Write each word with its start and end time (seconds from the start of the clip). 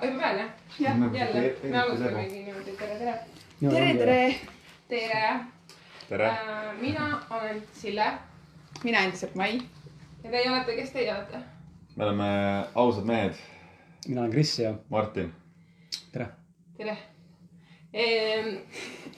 oi, 0.00 0.08
juba 0.08 0.22
peal 0.22 0.38
jah? 0.38 0.50
jah, 0.78 0.96
jälle, 1.14 1.56
me 1.62 1.78
alustamegi 1.78 2.44
niimoodi, 2.44 2.72
tere, 2.72 2.98
tere. 2.98 3.18
tere, 3.60 3.94
tere. 3.94 4.34
tere. 4.88 5.40
tere 6.08 6.28
äh,. 6.28 6.80
mina 6.80 7.22
olen 7.30 7.62
Sille. 7.72 8.12
mina 8.84 8.98
endiselt 8.98 9.34
Mai. 9.34 9.60
ja 10.24 10.30
teie 10.30 10.50
olete, 10.50 10.76
kes 10.76 10.90
teie 10.90 11.14
olete? 11.14 11.38
me 11.96 12.04
oleme 12.04 12.24
ausad 12.74 13.04
mehed. 13.04 13.34
mina 14.08 14.20
olen 14.20 14.32
Kris 14.32 14.58
ja. 14.58 14.74
Martin. 14.88 15.34
tere. 16.12 16.26
tere 16.76 16.96
ehm... 17.92 18.56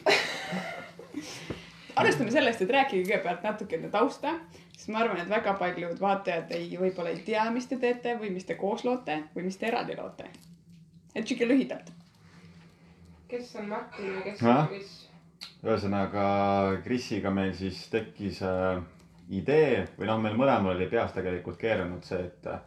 alustame 1.97 2.31
sellest, 2.31 2.63
et 2.63 2.71
rääkige 2.71 3.05
kõigepealt 3.05 3.45
natuke 3.47 3.77
enda 3.79 3.91
tausta, 3.93 4.35
sest 4.73 4.89
ma 4.91 5.05
arvan, 5.05 5.21
et 5.23 5.31
väga 5.31 5.55
paljud 5.61 6.01
vaatajad 6.01 6.51
ei, 6.57 6.73
võib-olla 6.81 7.15
ei 7.15 7.23
tea, 7.27 7.47
mis 7.55 7.71
te 7.71 7.79
teete 7.79 8.19
või 8.19 8.33
mis 8.35 8.49
te 8.49 8.59
koos 8.59 8.83
loote 8.85 9.23
või 9.37 9.47
mis 9.47 9.61
te 9.61 9.71
eraldi 9.71 9.97
loote. 10.01 10.27
Et 11.15 11.27
sihuke 11.27 11.49
lühidalt. 11.49 11.93
kes 13.29 13.57
on 13.57 13.69
Martin 13.69 14.15
ja 14.15 14.23
kes 14.23 14.43
on 14.43 14.69
Kris? 14.69 14.93
ühesõnaga 15.65 16.27
Krisiga 16.85 17.31
meil 17.31 17.55
siis 17.57 17.81
tekkis 17.93 18.43
äh, 18.43 18.83
idee 19.31 19.87
või 19.99 20.11
noh, 20.11 20.21
meil 20.21 20.37
mõlemal 20.39 20.77
oli 20.77 20.89
peas 20.91 21.13
tegelikult 21.17 21.59
keeranud 21.61 22.05
see, 22.05 22.21
et 22.29 22.47
äh, 22.51 22.61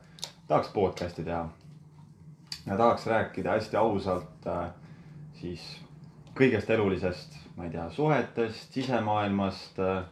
tahaks 0.47 0.73
podcast'i 0.73 1.23
teha. 1.23 1.45
ja 2.65 2.77
tahaks 2.77 3.07
rääkida 3.07 3.57
hästi 3.57 3.77
ausalt 3.77 4.47
äh, 4.47 4.69
siis 5.41 5.63
kõigest 6.37 6.69
elulisest, 6.69 7.37
ma 7.57 7.65
ei 7.65 7.73
tea, 7.73 7.87
suhetest, 7.93 8.73
sisemaailmast 8.73 9.79
äh,, 9.81 10.03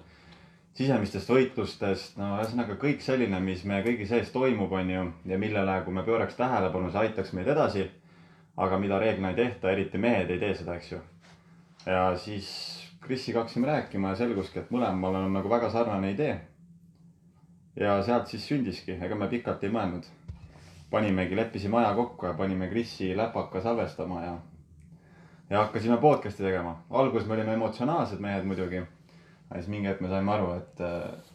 sisemistest 0.76 1.30
võitlustest, 1.32 2.18
no 2.20 2.36
ühesõnaga 2.40 2.78
kõik 2.82 3.04
selline, 3.06 3.40
mis 3.44 3.64
meie 3.68 3.86
kõigi 3.86 4.08
sees 4.10 4.32
toimub, 4.34 4.74
on 4.76 4.90
ju, 4.92 5.06
ja 5.30 5.38
millele, 5.40 5.78
kui 5.86 5.96
me 5.96 6.04
pööraks 6.08 6.36
tähelepanu, 6.40 6.90
see 6.92 7.06
aitaks 7.06 7.32
meid 7.38 7.52
edasi. 7.54 7.86
Aga 8.58 8.78
mida 8.80 9.00
reeglina 9.00 9.30
ei 9.34 9.36
tehta, 9.36 9.72
eriti 9.72 9.98
mehed 9.98 10.32
ei 10.32 10.40
tee 10.40 10.56
seda, 10.56 10.76
eks 10.76 10.92
ju. 10.92 11.00
ja 11.86 12.08
siis 12.18 12.50
Krisiga 13.06 13.40
hakkasime 13.40 13.68
rääkima 13.68 14.10
ja 14.10 14.16
selguski, 14.16 14.60
et 14.60 14.72
mõlemal 14.74 15.20
on 15.20 15.34
nagu 15.36 15.50
väga 15.50 15.70
sarnane 15.70 16.12
idee. 16.12 16.40
ja 17.76 18.02
sealt 18.04 18.28
siis 18.28 18.48
sündiski, 18.48 18.98
ega 19.02 19.16
me 19.16 19.28
pikalt 19.28 19.64
ei 19.64 19.70
mõelnud. 19.70 20.08
panimegi, 20.90 21.36
leppisime 21.36 21.78
aja 21.78 21.94
kokku 21.96 22.26
ja 22.26 22.34
panime 22.34 22.68
Krisi 22.70 23.18
läpaka 23.18 23.62
salvestama 23.62 24.24
ja, 24.24 24.38
ja 25.50 25.60
hakkasime 25.60 25.98
podcast'i 25.98 26.44
tegema. 26.44 26.78
alguses 26.90 27.28
me 27.28 27.34
olime 27.34 27.54
emotsionaalsed 27.54 28.20
mehed 28.20 28.44
muidugi. 28.44 28.86
aga 29.50 29.60
siis 29.62 29.68
mingi 29.68 29.88
hetk 29.88 30.02
me 30.02 30.08
saime 30.08 30.32
aru, 30.32 30.54
et 30.54 31.35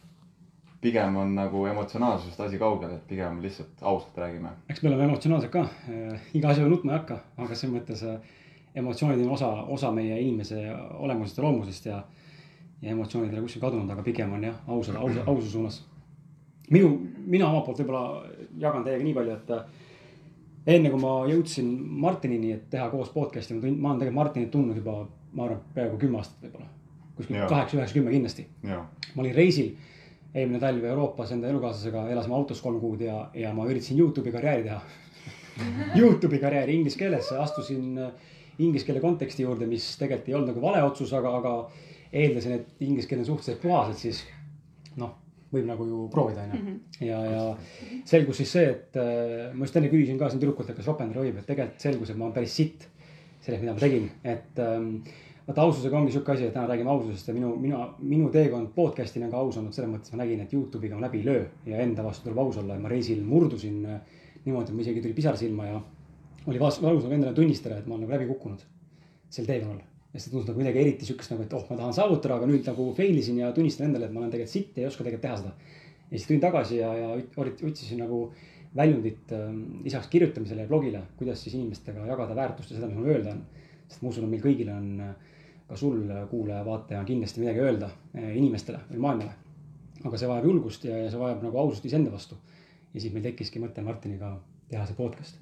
pigem 0.81 1.15
on 1.17 1.35
nagu 1.35 1.65
emotsionaalsusest 1.69 2.39
asi 2.41 2.57
kaugel, 2.57 2.95
et 2.95 3.07
pigem 3.07 3.41
lihtsalt 3.41 3.81
ausalt 3.81 4.17
räägime. 4.17 4.49
eks 4.69 4.81
me 4.81 4.89
oleme 4.89 5.03
emotsionaalsed 5.03 5.49
ka 5.53 5.61
äh,, 5.61 6.21
iga 6.33 6.49
asjaga 6.49 6.69
nutma 6.69 6.93
ei 6.93 6.97
hakka, 6.97 7.19
aga 7.37 7.55
selles 7.55 7.75
mõttes 7.75 8.01
äh, 8.07 8.17
emotsioonid 8.75 9.21
on 9.25 9.35
osa, 9.37 9.51
osa 9.77 9.91
meie 9.91 10.17
inimese 10.21 10.63
olemusest 10.93 11.37
ja 11.37 11.43
loomusest 11.43 11.85
ja. 11.85 12.01
ja 12.81 12.91
emotsioonid 12.95 13.29
ei 13.29 13.37
ole 13.39 13.45
kuskil 13.45 13.61
kadunud, 13.61 13.89
aga 13.93 14.03
pigem 14.03 14.33
on 14.33 14.43
jah, 14.43 14.57
ausad, 14.67 14.95
ausa, 14.95 15.23
aususe 15.25 15.51
suunas. 15.51 15.85
minu, 16.71 16.91
mina 17.25 17.49
omalt 17.49 17.65
poolt 17.65 17.83
võib-olla 17.83 18.25
jagan 18.57 18.83
teiega 18.83 19.03
nii 19.03 19.15
palju, 19.19 19.37
et 19.37 19.55
äh, 19.57 19.63
enne 20.75 20.89
kui 20.93 21.01
ma 21.01 21.15
jõudsin 21.29 21.71
Martinini, 22.05 22.53
et 22.57 22.69
teha 22.73 22.89
koos 22.89 23.13
podcast'i, 23.13 23.57
ma 23.57 23.65
tund-, 23.67 23.79
ma 23.79 23.93
olen 23.93 24.03
tegelikult 24.03 24.23
Martinit 24.23 24.53
tundnud 24.53 24.81
juba, 24.81 24.97
ma 25.33 25.47
arvan, 25.47 25.63
peaaegu 25.75 26.01
kümme 26.01 26.21
aastat 26.21 26.45
võib-olla. 26.47 26.69
kuskil 27.15 27.41
kaheksa, 27.49 27.77
üheksa, 27.77 27.93
kümme 27.99 28.11
kindlasti. 28.17 28.47
ma 28.65 29.21
olin 29.21 29.35
reisil 29.35 29.75
eelmine 30.33 30.59
talv 30.61 30.85
Euroopas 30.87 31.31
enda 31.35 31.49
elukaaslasega, 31.51 32.07
elasime 32.13 32.35
autos 32.37 32.61
kolm 32.63 32.79
kuud 32.79 33.01
ja, 33.03 33.23
ja 33.35 33.53
ma 33.55 33.65
üritasin 33.67 33.99
Youtube'i 33.99 34.33
karjääri 34.33 34.67
teha. 34.67 34.81
Youtube'i 35.99 36.39
karjääri 36.39 36.77
inglise 36.79 36.99
keeles, 36.99 37.31
astusin 37.35 37.97
inglise 38.61 38.87
keele 38.87 39.01
konteksti 39.03 39.43
juurde, 39.43 39.67
mis 39.69 39.85
tegelikult 39.99 40.29
ei 40.29 40.37
olnud 40.37 40.53
nagu 40.53 40.63
vale 40.63 40.83
otsus, 40.85 41.11
aga, 41.17 41.33
aga 41.41 41.55
eeldasin, 42.11 42.59
et 42.59 42.85
inglise 42.85 43.09
keel 43.09 43.23
on 43.23 43.27
suhteliselt 43.31 43.61
puhas, 43.63 43.91
et 43.93 44.05
siis 44.05 44.21
noh, 45.01 45.15
võib 45.51 45.67
nagu 45.67 45.87
ju 45.87 46.05
proovida, 46.11 46.45
onju. 46.47 46.77
ja, 47.03 47.19
ja 47.27 47.43
selgus 48.07 48.39
siis 48.41 48.53
see, 48.55 48.69
et 48.71 48.99
äh, 48.99 49.49
ma 49.55 49.67
just 49.67 49.79
enne 49.79 49.91
küsisin 49.91 50.19
ka 50.19 50.29
siin 50.31 50.43
tüdrukult, 50.43 50.71
et 50.71 50.79
kas 50.79 50.87
ropendada 50.87 51.23
võib, 51.23 51.39
et 51.39 51.47
tegelikult 51.47 51.83
selgus, 51.87 52.11
et 52.11 52.19
ma 52.19 52.27
olen 52.27 52.37
päris 52.37 52.55
sitt 52.55 52.87
selles, 53.41 53.59
mida 53.59 53.73
ma 53.75 53.81
tegin, 53.81 54.07
et 54.27 54.61
ähm, 54.63 54.93
vaata 55.47 55.61
aususega 55.65 55.97
ongi 55.97 56.13
sihuke 56.13 56.35
asi, 56.35 56.47
et 56.47 56.53
täna 56.53 56.67
räägime 56.69 56.91
aususest 56.93 57.27
ja 57.27 57.33
minu, 57.33 57.55
mina, 57.59 57.85
minu 57.99 58.29
teekond 58.33 58.73
podcast'ina 58.75 59.27
on 59.27 59.31
ka 59.31 59.39
aus 59.41 59.57
olnud 59.57 59.73
selles 59.75 59.89
mõttes, 59.91 60.13
ma 60.13 60.21
nägin, 60.21 60.43
et 60.43 60.53
Youtube'iga 60.53 60.99
ma 60.99 61.07
läbi 61.07 61.21
ei 61.21 61.25
löö 61.25 61.45
ja 61.65 61.81
enda 61.81 62.05
vastu 62.05 62.27
tuleb 62.27 62.43
aus 62.43 62.59
olla 62.61 62.77
ja 62.77 62.83
ma 62.83 62.91
reisil 62.91 63.23
murdusin 63.25 63.79
äh, 63.85 64.19
niimoodi, 64.45 64.69
et 64.69 64.75
mul 64.75 64.85
isegi 64.85 65.01
tuli 65.01 65.17
pisar 65.17 65.37
silma 65.37 65.67
ja 65.67 65.81
oli 66.49 66.59
valus 66.59 66.81
nagu 66.81 67.13
endale 67.13 67.33
tunnistada, 67.37 67.77
et 67.77 67.87
ma 67.87 67.95
olen 67.95 68.05
nagu 68.05 68.15
läbi 68.15 68.29
kukkunud 68.31 68.63
sel 69.31 69.47
teekonnal. 69.47 69.81
ja 70.11 70.19
see 70.19 70.31
tundus 70.31 70.49
nagu 70.49 70.59
midagi 70.59 70.81
eriti 70.81 71.07
siukest 71.07 71.31
nagu, 71.31 71.45
et 71.45 71.53
oh, 71.55 71.63
ma 71.69 71.77
tahan 71.79 71.93
saavutada, 71.95 72.35
aga 72.35 72.47
nüüd 72.49 72.65
nagu 72.67 72.89
fail 72.97 73.15
isin 73.15 73.37
ja 73.39 73.51
tunnistan 73.55 73.87
endale, 73.87 74.09
et 74.09 74.15
ma 74.15 74.19
olen 74.19 74.33
tegelikult 74.33 74.51
sitt 74.57 74.75
ja 74.75 74.83
ei 74.83 74.89
oska 74.89 75.05
tegelikult 75.05 75.23
teha 75.23 75.37
seda. 75.39 75.53
ja 76.09 76.17
siis 76.17 76.27
tulin 76.27 76.41
tagasi 76.43 76.81
ja, 76.81 76.89
ja 76.97 77.11
otsisin 77.69 78.01
nagu 78.03 78.25
väljundit 78.75 79.31
äh, 79.35 79.45
lisaks 79.85 80.09
kirjutamisele 80.11 80.65
ja 80.65 80.67
blogile, 80.67 81.05
kuidas 81.19 81.43
siis 81.43 81.55
inimestega 81.55 82.05
jagada 82.09 82.35
väärtust 82.35 82.71
ja 82.71 82.79
seda, 82.79 82.89
mis 82.91 82.99
mul 82.99 83.13
öelda 83.13 83.35
on. 83.37 83.45
Sest 83.91 84.03
ma 84.03 84.11
usun, 84.11 84.25
et 84.27 84.31
meil 84.31 84.43
kõigil 84.43 84.71
on 84.71 84.87
äh, 85.03 85.13
ka 85.67 85.77
sul, 85.79 86.01
kuulaja, 86.29 86.63
vaataja, 86.67 87.03
kindlasti 87.07 87.43
midagi 87.43 87.63
öelda 87.63 87.91
äh, 88.15 88.33
inimestele 88.37 88.81
või 88.89 89.03
maailmale. 89.05 89.37
aga 90.01 90.17
see 90.17 90.27
vajab 90.27 90.47
julgust 90.49 90.85
ja, 90.87 90.97
ja 90.97 91.11
see 91.11 91.19
vajab 91.21 91.43
nagu 91.45 91.59
ausust 91.61 91.85
iseenda 91.85 92.11
vastu. 92.11 92.37
ja 92.93 93.01
siis 93.01 93.13
meil 93.13 93.23
tekkiski 93.23 93.61
mõte 93.63 93.83
Martiniga 93.85 94.33
teha 94.69 94.85
see 94.87 94.97
podcast. 94.97 95.37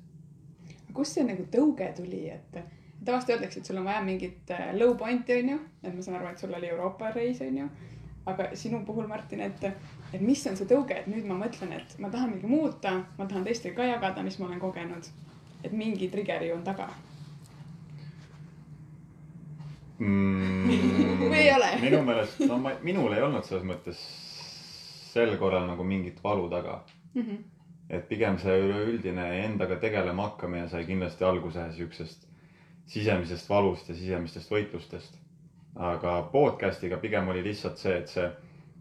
kust 0.93 1.17
see 1.17 1.25
nagu 1.25 1.45
tõuge 1.53 1.93
tuli, 1.97 2.25
et 2.29 2.59
tavaliselt 3.05 3.35
öeldakse, 3.35 3.59
et 3.59 3.65
sul 3.65 3.81
on 3.81 3.85
vaja 3.89 4.01
mingit 4.05 4.51
äh, 4.51 4.73
low 4.77 4.95
point'i 4.97 5.39
onju, 5.43 5.59
et 5.83 5.95
ma 5.95 6.05
saan 6.05 6.19
aru, 6.19 6.33
et 6.33 6.45
sul 6.45 6.53
oli 6.53 6.69
Euroopa 6.73 7.11
reis 7.15 7.41
onju. 7.41 7.69
aga 8.29 8.49
sinu 8.53 8.83
puhul, 8.85 9.07
Martin, 9.07 9.39
et, 9.41 9.63
et 10.13 10.21
mis 10.21 10.41
on 10.47 10.57
see 10.57 10.67
tõuge, 10.69 10.93
et 10.93 11.07
nüüd 11.09 11.25
ma 11.25 11.39
mõtlen, 11.39 11.71
et 11.73 11.95
ma 11.97 12.11
tahan 12.13 12.35
midagi 12.35 12.51
muuta, 12.51 12.91
ma 13.17 13.25
tahan 13.25 13.47
teistega 13.47 13.79
ka 13.79 13.87
jagada, 13.95 14.21
mis 14.21 14.37
ma 14.39 14.45
olen 14.45 14.59
kogenud. 14.59 15.07
et 15.63 15.71
mingi 15.71 16.07
trigger 16.07 16.43
ju 16.43 16.53
on 16.55 16.63
taga 16.63 16.91
mm, 19.99 21.21
või 21.31 21.43
ei 21.43 21.53
ole? 21.55 21.69
minu 21.83 22.01
meelest, 22.07 22.41
no 22.47 22.57
ma, 22.63 22.73
minul 22.85 23.13
ei 23.15 23.23
olnud 23.25 23.45
selles 23.47 23.67
mõttes 23.67 24.01
sel 25.09 25.35
korral 25.41 25.67
nagu 25.67 25.83
mingit 25.83 26.23
valu 26.23 26.49
taga 26.49 26.81
mm? 27.13 27.21
-hmm. 27.21 27.37
et 27.89 28.09
pigem 28.09 28.37
see 28.39 28.57
üleüldine 28.65 29.29
endaga 29.45 29.79
tegelema 29.81 30.29
hakkamine 30.29 30.67
sai 30.69 30.85
kindlasti 30.85 31.23
alguse 31.23 31.71
siuksest 31.77 32.29
sisemisest 32.89 33.49
valust 33.49 33.89
ja 33.89 33.95
sisemistest 33.95 34.51
võitlustest. 34.51 35.17
aga 35.75 36.21
podcast'iga 36.31 36.97
pigem 36.97 37.27
oli 37.29 37.43
lihtsalt 37.43 37.77
see, 37.77 37.97
et 37.97 38.07
see 38.09 38.29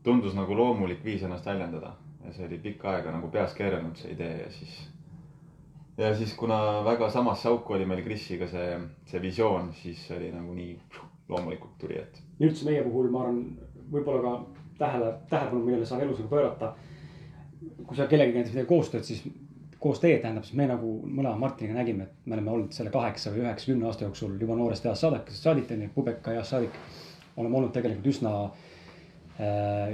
tundus 0.02 0.34
nagu 0.34 0.56
loomulik 0.56 1.04
viis 1.04 1.22
ennast 1.22 1.46
väljendada 1.46 1.92
ja 2.24 2.32
see 2.32 2.46
oli 2.46 2.58
pikka 2.58 2.90
aega 2.94 3.12
nagu 3.12 3.28
peas 3.32 3.54
keeranud 3.54 3.96
see 3.96 4.14
idee 4.14 4.38
ja 4.42 4.50
siis. 4.52 4.78
Ja 5.98 6.12
siis, 6.16 6.34
kuna 6.38 6.84
väga 6.86 7.10
samasse 7.10 7.48
auku 7.48 7.74
oli 7.74 7.86
meil 7.86 8.04
Krisiga 8.06 8.46
see, 8.50 8.78
see 9.10 9.22
visioon, 9.22 9.72
siis 9.74 10.04
oli 10.16 10.30
nagu 10.32 10.54
nii 10.54 10.76
loomulikult 11.28 11.78
tuli, 11.80 11.98
et. 11.98 12.22
ja 12.38 12.46
üldse 12.48 12.68
meie 12.68 12.84
puhul, 12.86 13.10
ma 13.12 13.24
arvan, 13.26 13.42
võib-olla 13.92 14.22
ka 14.22 14.62
tähele, 14.78 15.10
tähelepanu, 15.30 15.64
millele 15.64 15.88
saab 15.88 16.06
elus 16.06 16.22
nagu 16.22 16.30
pöörata. 16.30 16.72
kui 17.86 17.96
sa 17.96 18.06
kellegagi 18.06 18.36
näiteks 18.36 18.54
midagi 18.54 18.68
koostööd, 18.68 19.04
siis 19.04 19.22
koos 19.80 20.00
teed 20.02 20.20
tähendab, 20.22 20.44
siis 20.46 20.56
me 20.58 20.66
nagu 20.68 20.90
mõlema 21.06 21.38
Martiniga 21.38 21.78
nägime, 21.78 22.08
et 22.08 22.26
me 22.26 22.36
oleme 22.36 22.50
olnud 22.50 22.74
selle 22.74 22.90
kaheksa 22.94 23.32
või 23.32 23.44
üheksa, 23.44 23.70
kümne 23.70 23.86
aasta 23.88 24.04
jooksul 24.04 24.34
juba 24.40 24.56
noorest 24.58 24.86
east 24.86 25.04
saadik, 25.04 25.30
saadik 25.34 25.70
on 25.74 25.84
ju, 25.86 25.90
pubeka 25.94 26.34
east 26.34 26.54
saadik. 26.54 26.74
oleme 27.36 27.56
olnud 27.56 27.72
tegelikult 27.72 28.06
üsna, 28.10 28.32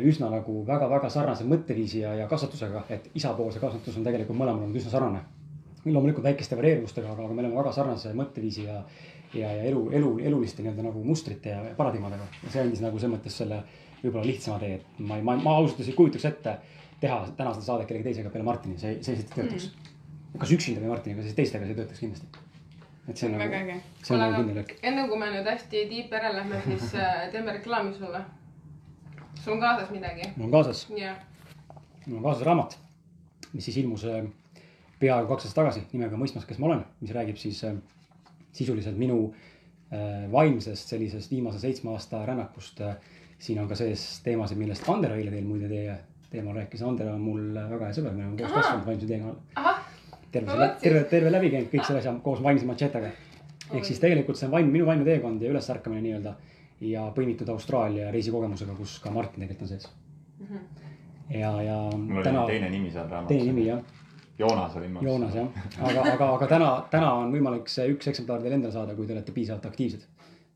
üsna 0.09 0.31
nagu 0.33 0.63
väga-väga 0.67 1.11
sarnase 1.13 1.45
mõtteviisi 1.45 2.01
ja, 2.01 2.15
ja 2.23 2.29
kasvatusega, 2.29 2.85
et 2.89 3.11
isapoolse 3.15 3.61
kasvatus 3.61 3.99
on 4.01 4.07
tegelikult 4.07 4.39
mõlemal 4.39 4.65
olnud 4.65 4.81
üsna 4.81 4.93
sarnane. 4.95 5.25
Loomulikult 5.85 6.25
väikeste 6.25 6.57
varieeruvustega, 6.57 7.13
aga, 7.13 7.27
aga 7.27 7.35
me 7.35 7.45
oleme 7.45 7.59
väga 7.59 7.73
sarnase 7.77 8.13
mõtteviisi 8.17 8.65
ja, 8.69 8.79
ja, 9.35 9.51
ja 9.51 9.65
elu, 9.71 9.89
elu, 9.99 10.13
eluliste 10.31 10.65
nii-öelda 10.65 10.87
nagu 10.87 11.03
mustrite 11.05 11.53
ja 11.53 11.75
paradigmadega. 11.77 12.29
ja 12.45 12.53
see 12.53 12.63
andis 12.65 12.81
nagu 12.85 13.01
selles 13.01 13.19
mõttes 13.19 13.37
selle 13.43 13.65
võib-olla 14.05 14.27
lihtsama 14.29 14.61
tee, 14.61 14.79
et 14.79 15.01
ma 15.01 15.19
ei, 15.19 15.27
ma, 15.27 15.37
ma 15.41 15.59
ausalt 15.59 15.79
öeldes 15.79 15.93
ei 15.93 15.99
kujutaks 15.99 16.27
ette 16.31 16.57
teha 17.05 17.19
täna 17.37 17.53
seda 17.55 17.67
saadet 17.67 17.89
kellegi 17.89 18.09
teisega 18.11 18.33
peale 18.33 18.47
Martini, 18.47 18.79
see, 18.81 18.97
see 19.05 19.17
lihtsalt 19.17 19.39
ei 19.39 19.45
töötaks 19.45 19.69
mm.. 19.71 20.39
kas 20.45 20.55
üksinda 20.57 20.83
või 20.85 20.93
Martiniga, 20.93 21.25
siis 21.27 21.37
teistega 21.39 21.69
see 21.69 21.79
töötaks 21.79 22.05
kindlasti. 22.05 22.45
et 23.09 23.21
see 23.21 23.29
on 23.29 23.37
väga 23.41 23.61
nagu, 23.61 23.75
äge. 23.75 24.07
see 24.07 24.17
on 24.17 24.23
nagu 24.25 24.39
kindel 24.39 24.59
löök. 24.61 24.77
enne 24.91 25.09
kui 25.11 25.21
me 25.21 25.33
nüüd 25.35 25.51
hästi 25.51 25.85
deep 25.91 26.17
ära 26.21 26.33
lähme, 26.37 26.63
siis 26.69 26.95
äh, 27.01 27.27
teeme 27.35 27.59
reklaami 27.59 27.93
sulle. 27.99 28.23
sul 29.43 29.57
on 29.57 29.61
kaasas 29.67 29.93
midagi? 29.95 30.31
mul 30.37 30.49
on 30.49 30.57
kaasas, 30.57 30.87
mul 30.93 32.19
on 32.21 32.25
kaasas 32.29 32.47
raamat, 32.49 32.79
mis 33.53 33.69
siis 33.69 33.83
ilmus 33.85 34.07
äh, 34.09 34.25
peaaegu 35.05 35.31
kaks 35.31 35.49
aastat 35.49 35.61
tagasi 35.63 35.85
nimega 35.93 36.21
Mõistmas, 36.21 36.47
kes 36.49 36.61
ma 36.63 36.73
olen, 36.73 36.87
mis 37.05 37.13
räägib 37.15 37.41
siis 37.41 37.61
äh, 37.69 37.77
sisuliselt 38.57 38.99
minu 39.01 39.21
äh, 39.29 40.25
vaimsest 40.33 40.93
sellisest 40.95 41.33
viimase 41.33 41.61
seitsme 41.63 41.93
aasta 41.95 42.25
rännakust 42.27 42.81
äh, 42.85 42.97
siin 43.39 43.61
on 43.61 43.69
ka 43.69 43.79
sees 43.79 44.05
teemasid, 44.25 44.59
millest 44.61 44.89
Andero 44.91 45.17
eile 45.19 45.33
teil 45.35 45.47
muide 45.47 45.69
teie 45.71 45.97
teemal 46.31 46.57
rääkis. 46.59 46.83
Andero 46.87 47.15
on 47.15 47.23
mul 47.23 47.43
väga 47.55 47.91
hea 47.91 47.97
sõber, 47.99 48.15
me 48.17 48.25
oleme 48.27 48.41
koos 48.41 48.55
kasvanud 48.55 48.89
vaimse 48.89 49.09
teemal. 49.11 49.37
ahah, 49.61 49.83
terve 50.35 50.69
terve, 50.83 51.05
terve 51.11 51.33
läbi 51.33 51.51
käinud 51.53 51.71
kõik 51.73 51.87
selle 51.87 52.03
asja 52.03 52.15
koos 52.25 52.43
vaimse 52.43 52.67
machetega. 52.67 53.13
ehk 53.73 53.87
siis 53.89 54.01
tegelikult 54.01 54.39
see 54.39 54.49
on 54.49 54.55
vaim, 54.57 54.71
minu 54.71 54.87
vaimne 54.87 55.07
teekond 55.09 55.43
ja 55.43 55.51
ülesärkamine 55.51 56.03
nii-öelda 56.05 56.35
ja 56.85 57.05
põimitud 57.17 57.49
Austraalia 57.49 58.11
reisikogemusega, 58.13 58.75
kus 58.77 58.99
ka 59.01 59.11
Martin 59.11 59.45
tegelikult 59.45 59.63
on 59.63 59.69
sees. 59.69 59.89
ja, 61.31 61.53
ja 61.63 61.79
mul 61.97 62.21
oli 62.21 62.25
täna, 62.29 62.47
teine 62.51 62.71
nimi 62.71 62.91
seal 62.91 63.09
raamatus. 63.09 63.37
teine 63.37 63.53
nimi 63.53 63.69
jah, 63.69 63.81
Joonas 64.39 64.77
oli 64.77 64.89
minu 64.89 65.07
Joonas 65.07 65.35
jah, 65.35 65.65
aga, 65.79 66.05
aga, 66.13 66.29
aga 66.35 66.51
täna, 66.51 66.71
täna 66.91 67.13
on 67.21 67.33
võimalik 67.35 67.71
see 67.71 67.87
üks 67.95 68.11
eksemplar 68.11 68.43
teil 68.43 68.57
endale 68.57 68.75
saada, 68.75 68.97
kui 68.99 69.07
te 69.07 69.15
olete 69.15 69.35
piisavalt 69.35 69.67
aktiivsed. 69.71 70.07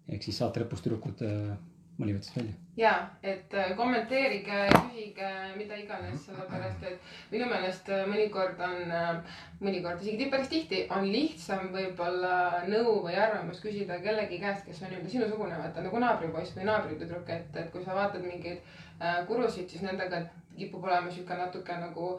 ehk 0.09 0.23
siis 0.25 0.39
saate 0.41 0.63
lõpus 0.65 0.83
tüdrukud 0.83 1.23
äh, 1.27 1.53
mõlivad 1.99 2.23
siis 2.23 2.37
välja. 2.37 2.55
ja, 2.77 2.93
et 3.23 3.55
äh, 3.55 3.73
kommenteerige, 3.77 4.59
küsige 4.75 5.31
mida 5.59 5.79
iganes, 5.79 6.25
sellepärast 6.27 6.85
et 6.91 7.13
minu 7.33 7.47
meelest 7.51 7.91
äh, 7.95 8.05
mõnikord 8.11 8.59
on, 8.67 8.95
mõnikord 9.63 10.03
isegi 10.03 10.31
päris 10.33 10.51
tihti 10.53 10.85
on 10.95 11.07
lihtsam 11.11 11.71
võib-olla 11.75 12.65
nõu 12.71 12.99
või 13.07 13.15
arvamust 13.19 13.63
küsida 13.63 14.01
kellegi 14.03 14.41
käest, 14.43 14.67
kes 14.67 14.83
on 14.83 14.93
nii-öelda 14.93 15.15
sinusugune, 15.15 15.59
vaata 15.59 15.87
nagu 15.87 16.03
naabripoiss 16.03 16.59
või 16.59 16.67
naabritüdruk, 16.71 17.31
et, 17.35 17.63
et 17.63 17.73
kui 17.75 17.87
sa 17.87 17.99
vaatad 17.99 18.27
mingeid 18.27 18.59
äh, 18.59 19.25
kurusid, 19.31 19.71
siis 19.71 19.87
nendega 19.87 20.23
kipub 20.59 20.85
olema 20.85 21.11
sihuke 21.11 21.35
natuke 21.39 21.77
nagu 21.79 22.13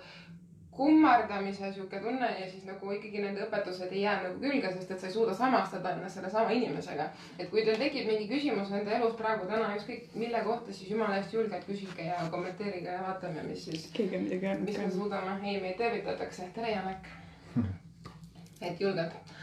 kummardamise 0.71 1.73
sihuke 1.73 1.99
tunne 1.99 2.27
ja 2.39 2.45
siis 2.49 2.63
nagu 2.63 2.91
ikkagi 2.95 3.23
nende 3.23 3.41
õpetused 3.43 3.91
ei 3.91 4.03
jää 4.05 4.15
nagu 4.23 4.39
külge, 4.39 4.71
sest 4.73 4.91
et 4.93 5.01
sa 5.01 5.09
ei 5.09 5.13
suuda 5.13 5.33
samastada 5.35 5.91
ennast 5.95 6.19
sellesama 6.19 6.53
inimesega. 6.55 7.09
et 7.39 7.49
kui 7.49 7.65
teil 7.65 7.81
tekib 7.81 8.07
mingi 8.07 8.29
küsimus 8.29 8.71
ende 8.77 8.95
elus 8.95 9.17
praegu 9.19 9.47
täna 9.49 9.73
ükskõik 9.75 10.15
mille 10.21 10.43
kohta, 10.45 10.73
siis 10.73 10.91
jumala 10.93 11.17
eest 11.17 11.33
julgelt 11.33 11.67
küsige 11.67 12.05
ja 12.07 12.21
kommenteerige 12.31 12.93
ja 12.93 13.01
vaatame, 13.07 13.43
mis 13.49 13.65
siis, 13.65 13.89
keegi 13.97 14.17
on 14.17 14.23
midagi 14.27 14.47
öelnud 14.51 14.69
mis 14.69 14.77
me 14.77 14.91
suudame. 14.91 15.35
ei, 15.43 15.61
meid 15.61 15.77
tervitatakse, 15.77 16.49
tere 16.55 16.71
Janek. 16.71 17.11
et 18.69 18.81
julgelt 18.81 19.35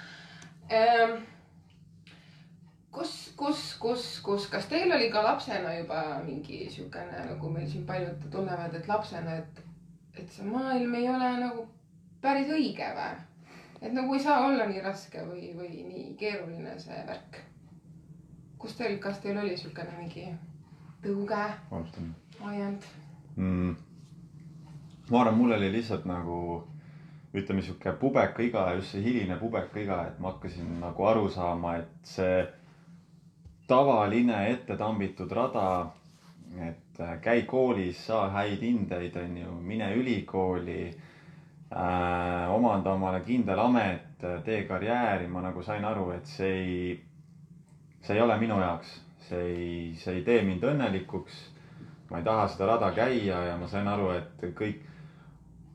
ähm,. 0.72 1.22
kus, 2.90 3.12
kus, 3.36 3.68
kus, 3.80 4.08
kus, 4.24 4.48
kas 4.48 4.72
teil 4.72 4.92
oli 4.92 5.10
ka 5.12 5.22
lapsena 5.24 5.74
juba 5.78 6.02
mingi 6.24 6.64
siukene 6.70 7.24
nagu 7.28 7.50
meil 7.50 7.68
siin 7.68 7.84
paljud 7.86 8.28
tunnevad, 8.32 8.74
et 8.74 8.88
lapsena, 8.88 9.36
et, 9.42 9.64
et 10.16 10.30
see 10.32 10.46
maailm 10.48 10.94
ei 10.94 11.08
ole 11.08 11.30
nagu 11.40 11.66
päris 12.20 12.50
õige 12.52 12.90
või? 12.96 13.16
et 13.82 13.92
nagu 13.92 14.14
ei 14.14 14.22
saa 14.22 14.46
olla 14.46 14.66
nii 14.66 14.82
raske 14.84 15.24
või, 15.26 15.50
või 15.56 15.82
nii 15.88 16.06
keeruline 16.18 16.78
see 16.80 17.00
värk. 17.08 17.40
kus 18.58 18.76
teil, 18.76 18.98
kas 18.98 19.18
teil 19.24 19.38
oli 19.38 19.56
siukene 19.56 19.98
mingi 19.98 20.28
tõuge, 21.04 21.42
ajend? 22.40 22.88
mm.. 23.36 23.76
ma 25.10 25.20
arvan, 25.20 25.38
mul 25.38 25.58
oli 25.58 25.72
lihtsalt 25.72 26.08
nagu 26.08 26.38
ütleme, 27.36 27.62
sihuke 27.62 27.92
pubekaiga, 28.00 28.70
just 28.78 28.94
see 28.94 29.02
hiline 29.04 29.36
pubekaiga, 29.36 30.06
et 30.08 30.20
ma 30.20 30.32
hakkasin 30.32 30.78
nagu 30.80 31.04
aru 31.04 31.28
saama, 31.30 31.76
et 31.82 32.08
see 32.16 32.46
tavaline 33.68 34.38
ette 34.50 34.76
tambitud 34.76 35.32
rada, 35.36 35.66
et 36.68 37.00
äh, 37.00 37.18
käi 37.20 37.42
koolis, 37.42 38.06
saa 38.06 38.28
häid 38.30 38.62
hindeid, 38.62 39.16
onju, 39.16 39.56
mine 39.60 39.90
ülikooli 39.94 40.86
äh,, 40.88 42.54
omanda 42.54 42.92
omale 42.92 43.20
kindel 43.26 43.58
amet, 43.58 44.22
tee 44.44 44.62
karjääri, 44.68 45.26
ma 45.28 45.42
nagu 45.44 45.62
sain 45.62 45.84
aru, 45.84 46.10
et 46.16 46.26
see 46.26 46.52
ei, 46.62 47.00
see 48.00 48.16
ei 48.16 48.22
ole 48.22 48.38
minu 48.40 48.60
jaoks, 48.60 48.94
see 49.28 49.44
ei, 49.52 49.94
see 50.00 50.20
ei 50.20 50.24
tee 50.24 50.42
mind 50.46 50.64
õnnelikuks. 50.64 51.44
Ma 52.10 52.20
ei 52.20 52.24
taha 52.24 52.46
seda 52.48 52.68
rada 52.70 52.92
käia 52.94 53.40
ja 53.48 53.56
ma 53.58 53.66
sain 53.68 53.88
aru, 53.90 54.12
et 54.14 54.44
kõik 54.54 54.84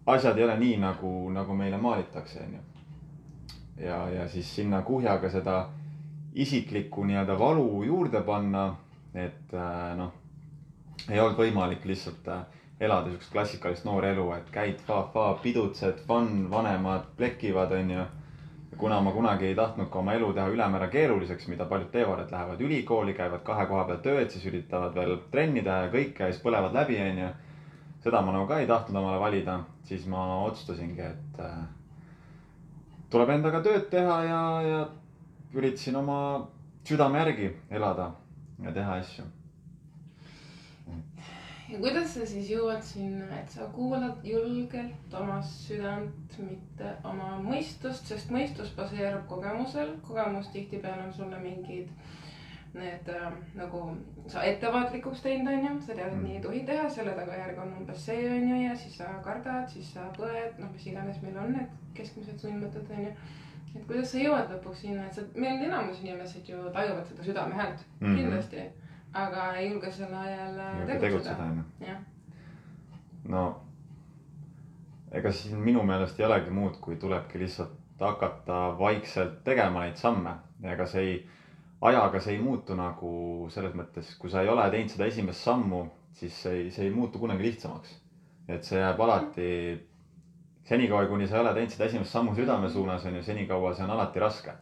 asjad 0.08 0.38
ei 0.40 0.46
ole 0.48 0.56
nii 0.62 0.78
nagu, 0.82 1.12
nagu 1.36 1.56
meile 1.56 1.78
maalitakse, 1.78 2.46
onju. 2.46 2.62
ja, 3.84 4.10
ja 4.10 4.28
siis 4.30 4.56
sinna 4.56 4.82
kuhjaga 4.82 5.30
seda 5.30 5.58
isiklikku 6.34 7.04
nii-öelda 7.06 7.36
valu 7.40 7.84
juurde 7.84 8.22
panna, 8.24 8.76
et 9.14 9.54
äh, 9.54 9.98
noh, 9.98 10.21
ei 11.10 11.20
olnud 11.20 11.38
võimalik 11.40 11.86
lihtsalt 11.86 12.28
äh, 12.28 12.44
elada 12.82 13.10
siukest 13.10 13.32
klassikalist 13.32 13.86
noorelu, 13.86 14.26
et 14.34 14.50
käid 14.54 14.80
fa-fa, 14.88 15.36
pidutsed, 15.44 16.02
fun, 16.08 16.48
vanemad 16.52 17.14
plekivad, 17.18 17.72
onju. 17.78 18.08
kuna 18.82 19.02
ma 19.02 19.12
kunagi 19.12 19.46
ei 19.46 19.56
tahtnud 19.56 19.90
ka 19.94 20.00
oma 20.00 20.14
elu 20.18 20.32
teha 20.34 20.48
ülemäära 20.50 20.88
keeruliseks, 20.90 21.48
mida 21.52 21.66
paljud 21.70 21.92
teevad, 21.94 22.24
et 22.24 22.32
lähevad 22.32 22.62
ülikooli, 22.62 23.14
käivad 23.14 23.44
kahe 23.46 23.66
koha 23.70 23.84
peal 23.86 24.00
tööd, 24.02 24.32
siis 24.34 24.46
üritavad 24.50 24.96
veel 24.96 25.20
trenni 25.32 25.62
teha 25.62 25.84
ja 25.84 25.92
kõike 25.94 26.26
ja 26.26 26.32
siis 26.32 26.42
põlevad 26.42 26.74
läbi, 26.74 26.98
onju. 27.04 27.28
seda 28.02 28.22
ma 28.26 28.34
nagu 28.34 28.48
ka 28.50 28.58
ei 28.60 28.68
tahtnud 28.68 28.98
omale 29.04 29.20
valida, 29.22 29.60
siis 29.86 30.08
ma 30.10 30.24
otsustasingi, 30.48 31.02
et 31.02 31.44
äh, 31.46 31.60
tuleb 33.14 33.30
endaga 33.30 33.62
tööd 33.62 33.86
teha 33.92 34.18
ja, 34.26 34.42
ja 34.66 34.82
üritasin 35.54 36.00
oma 36.02 36.18
südame 36.88 37.22
järgi 37.22 37.52
elada 37.70 38.12
ja 38.64 38.74
teha 38.74 38.98
asju. 39.04 39.28
Ja 41.72 41.80
kuidas 41.80 42.14
sa 42.14 42.26
siis 42.28 42.50
jõuad 42.52 42.82
sinna, 42.84 43.28
et 43.40 43.54
sa 43.54 43.68
kuulad 43.76 44.26
julgelt 44.28 45.14
oma 45.16 45.38
südant, 45.48 46.40
mitte 46.40 46.96
oma 47.08 47.38
mõistust, 47.44 48.10
sest 48.12 48.34
mõistus 48.34 48.74
baseerub 48.76 49.28
kogemusel, 49.30 49.96
kogemus 50.08 50.52
tihtipeale 50.56 51.08
on 51.08 51.14
sulle 51.16 51.40
mingid 51.40 51.94
need 52.74 53.10
äh, 53.12 53.32
nagu 53.56 53.98
sa 54.32 54.44
ettevaatlikuks 54.48 55.22
teinud, 55.22 55.50
onju, 55.52 55.74
sa 55.84 55.96
tead, 55.96 56.14
et 56.14 56.22
nii 56.24 56.38
ei 56.38 56.44
tohi 56.44 56.62
teha, 56.68 56.88
selle 56.90 57.16
tagajärg 57.18 57.60
on 57.60 57.74
umbes 57.82 58.06
see, 58.08 58.30
onju, 58.32 58.60
ja 58.64 58.76
siis 58.80 58.96
sa 59.02 59.10
kardad, 59.26 59.68
siis 59.72 59.90
sa 59.92 60.08
põed, 60.16 60.60
noh, 60.62 60.72
mis 60.72 60.86
iganes 60.88 61.20
meil 61.24 61.40
on 61.42 61.52
need 61.58 61.74
keskmised 61.98 62.40
sundmõtted, 62.40 62.88
onju. 62.96 63.12
et 63.76 63.84
kuidas 63.90 64.14
sa 64.14 64.24
jõuad 64.24 64.56
lõpuks 64.56 64.86
sinna, 64.86 65.08
et 65.08 65.20
sa, 65.20 65.26
meil 65.36 65.66
enamus 65.68 66.00
inimesed 66.04 66.48
ju 66.48 66.64
tajuvad 66.76 67.12
seda 67.12 67.28
südame 67.28 67.60
häält 67.60 67.84
mm. 67.84 68.08
-hmm. 68.08 68.22
kindlasti, 68.22 68.64
aga 69.14 69.52
ei 69.58 69.72
julge 69.72 69.92
selle 69.92 70.18
ajal 70.18 70.60
äh, 70.60 70.80
tegutseda 70.88 71.00
tegutseda, 71.00 71.50
jah, 71.88 72.00
no 73.30 73.46
ega 75.12 75.32
siin 75.36 75.60
minu 75.60 75.84
meelest 75.84 76.20
ei 76.20 76.26
olegi 76.26 76.54
muud, 76.56 76.80
kui 76.84 76.96
tulebki 76.96 77.40
lihtsalt 77.42 77.78
hakata 78.02 78.62
vaikselt 78.80 79.44
tegema 79.44 79.84
neid 79.84 80.00
samme 80.00 80.34
ja 80.64 80.74
ega 80.74 80.88
see 80.90 81.04
ei, 81.04 81.18
ajaga 81.82 82.22
see 82.24 82.38
ei 82.38 82.42
muutu 82.42 82.78
nagu 82.78 83.12
selles 83.54 83.76
mõttes, 83.78 84.16
kui 84.22 84.32
sa 84.32 84.42
ei 84.42 84.50
ole 84.50 84.66
teinud 84.74 84.94
seda 84.94 85.10
esimest 85.12 85.44
sammu, 85.46 85.84
siis 86.18 86.40
see 86.44 86.58
ei, 86.64 86.72
see 86.72 86.88
ei 86.88 86.96
muutu 86.96 87.20
kunagi 87.20 87.44
lihtsamaks. 87.50 87.98
et 88.48 88.66
see 88.68 88.80
jääb 88.80 89.00
alati, 89.00 89.52
senikaua, 90.68 91.06
kuni 91.08 91.28
sa 91.28 91.38
ei 91.38 91.44
ole 91.44 91.54
teinud 91.54 91.76
seda 91.76 91.88
esimest 91.92 92.12
sammu 92.12 92.36
südame 92.36 92.70
suunas, 92.70 93.06
on 93.06 93.16
ju, 93.16 93.24
senikaua 93.24 93.74
see 93.76 93.86
on 93.86 93.96
alati 93.98 94.20
raske. 94.20 94.54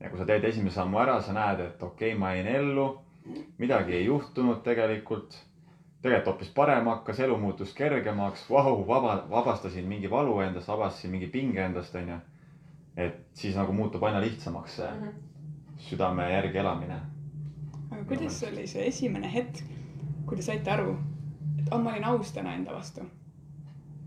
ja 0.00 0.10
kui 0.10 0.18
sa 0.18 0.26
teed 0.28 0.44
esimese 0.44 0.80
sammu 0.80 1.00
ära, 1.00 1.20
sa 1.22 1.32
näed, 1.32 1.60
et 1.60 1.82
okei 1.82 2.12
okay,, 2.12 2.18
ma 2.18 2.34
jäin 2.34 2.50
ellu, 2.58 2.88
midagi 3.58 3.92
ei 3.92 4.04
juhtunud 4.04 4.62
tegelikult 4.62 5.36
tegelikult 6.02 6.26
hoopis 6.26 6.50
parem 6.54 6.86
hakkas, 6.86 7.20
elu 7.20 7.36
muutus 7.38 7.72
kergemaks, 7.74 8.44
vau, 8.50 8.84
vaba, 8.88 9.16
vabastasin 9.30 9.86
mingi 9.88 10.10
valu 10.10 10.38
endast, 10.40 10.68
vabastasin 10.68 11.10
mingi 11.10 11.26
pinge 11.26 11.64
endast, 11.64 11.94
onju. 11.94 12.18
et 12.96 13.16
siis 13.34 13.56
nagu 13.56 13.72
muutub 13.72 14.02
aina 14.02 14.20
lihtsamaks 14.20 14.76
see 14.76 14.90
Mhm. 14.90 15.08
südame 15.76 16.30
järgi 16.32 16.58
elamine. 16.58 17.00
aga 17.90 18.04
kuidas 18.04 18.42
oli 18.42 18.66
see 18.66 18.86
esimene 18.86 19.32
hetk, 19.32 19.64
kui 20.26 20.36
te 20.36 20.42
saite 20.42 20.70
aru, 20.70 20.96
et 21.58 21.72
oh, 21.72 21.82
ma 21.82 21.90
olin 21.90 22.04
aus 22.04 22.32
täna 22.32 22.54
enda 22.54 22.72
vastu? 22.72 23.00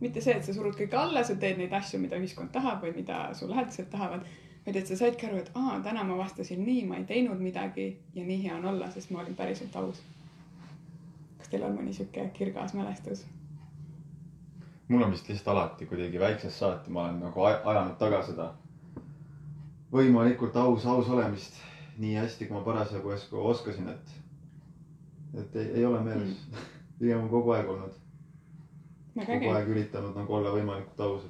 mitte 0.02 0.22
see, 0.22 0.34
et 0.34 0.44
sa 0.44 0.54
surud 0.54 0.76
kõike 0.76 0.96
alla, 0.96 1.24
sa 1.24 1.36
teed 1.36 1.58
neid 1.58 1.74
asju, 1.74 2.00
mida 2.00 2.16
ühiskond 2.16 2.52
tahab 2.52 2.84
või 2.84 2.96
mida 2.96 3.34
su 3.34 3.48
lähedased 3.50 3.90
tahavad, 3.92 4.24
vaid 4.66 4.76
et 4.76 4.88
sa 4.88 4.96
saidki 5.00 5.26
aru, 5.28 5.38
et 5.42 5.52
aa, 5.56 5.80
täna 5.84 6.04
ma 6.04 6.18
vastasin 6.18 6.64
nii, 6.66 6.86
ma 6.86 6.98
ei 7.00 7.04
teinud 7.10 7.40
midagi 7.42 7.90
ja 8.16 8.24
nii 8.26 8.44
hea 8.44 8.56
on 8.56 8.66
olla, 8.74 8.92
sest 8.92 9.12
ma 9.12 9.22
olin 9.22 9.36
päriselt 9.36 9.76
aus. 9.76 10.02
kas 11.38 11.50
teil 11.50 11.64
on 11.64 11.78
mõni 11.78 11.94
sihuke 11.94 12.30
kirgas 12.34 12.74
mälestus? 12.74 13.26
mul 14.90 15.02
on 15.06 15.12
vist 15.12 15.30
lihtsalt 15.30 15.48
alati 15.54 15.86
kuidagi 15.86 16.20
väiksest 16.20 16.58
saati, 16.60 16.92
ma 16.92 17.04
olen 17.04 17.20
nagu 17.20 17.40
aj- 17.46 17.62
ajanud 17.66 17.98
taga 17.98 18.22
seda 18.26 18.54
võimalikult 19.94 20.56
aus, 20.56 20.86
aus 20.86 21.10
olemist 21.10 21.62
nii 21.98 22.16
hästi, 22.16 22.46
kui 22.48 22.58
ma 22.58 22.64
parasjagu 22.64 23.14
oskasin, 23.52 23.90
et, 23.90 24.12
et 25.42 25.56
ei, 25.56 25.72
ei 25.80 25.86
ole 25.86 26.00
meeles. 26.04 26.46
pigem 27.00 27.22
on 27.24 27.30
kogu 27.32 27.52
aeg 27.56 27.70
olnud, 27.70 27.94
kogu 29.16 29.32
äge. 29.38 29.52
aeg 29.54 29.70
üritanud 29.74 30.18
nagu 30.20 30.36
olla 30.36 30.52
võimalikult 30.56 31.00
aus, 31.06 31.26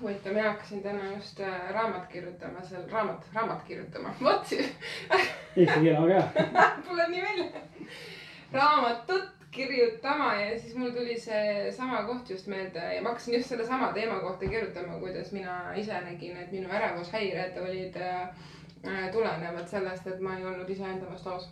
huvitav, 0.00 0.32
mina 0.32 0.50
hakkasin 0.50 0.82
täna 0.82 1.12
just 1.14 1.40
äh, 1.40 1.70
raamat 1.70 2.06
kirjutama, 2.06 2.62
seal 2.62 2.82
raamat, 2.90 3.26
raamat 3.34 3.62
kirjutama, 3.62 4.14
vot 4.24 4.46
siis 4.46 4.70
Eesti 5.56 5.80
keel 5.80 5.96
on 6.02 6.08
hea. 6.08 6.28
tuleb 6.88 7.10
nii 7.10 7.22
välja. 7.22 7.60
raamatut 8.52 9.38
kirjutama 9.50 10.34
ja 10.34 10.60
siis 10.60 10.74
mul 10.74 10.90
tuli 10.90 11.20
seesama 11.20 12.02
koht 12.02 12.30
just 12.30 12.46
meelde 12.46 12.94
ja 12.94 13.02
ma 13.02 13.08
hakkasin 13.08 13.34
just 13.34 13.48
sellesama 13.48 13.92
teema 13.92 14.20
kohta 14.20 14.46
kirjutama, 14.46 14.98
kuidas 14.98 15.32
mina 15.32 15.74
ise 15.74 16.00
nägin, 16.00 16.36
et 16.36 16.52
minu 16.52 16.70
ärevushäired 16.70 17.58
olid 17.62 17.96
äh, 17.96 18.22
äh, 18.86 19.10
tulenevad 19.12 19.66
sellest, 19.66 20.06
et 20.06 20.20
ma 20.20 20.36
ei 20.38 20.46
olnud 20.46 20.70
iseenda 20.70 21.10
vastu 21.10 21.30
aus. 21.30 21.48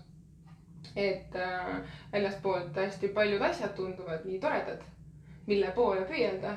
et 0.97 1.35
äh, 1.37 1.77
väljastpoolt 2.13 2.77
hästi 2.77 3.09
paljud 3.09 3.43
asjad 3.43 3.75
tunduvad 3.77 4.25
nii 4.25 4.39
toredad, 4.41 4.81
mille 5.47 5.71
poole 5.71 6.05
püüelda. 6.05 6.57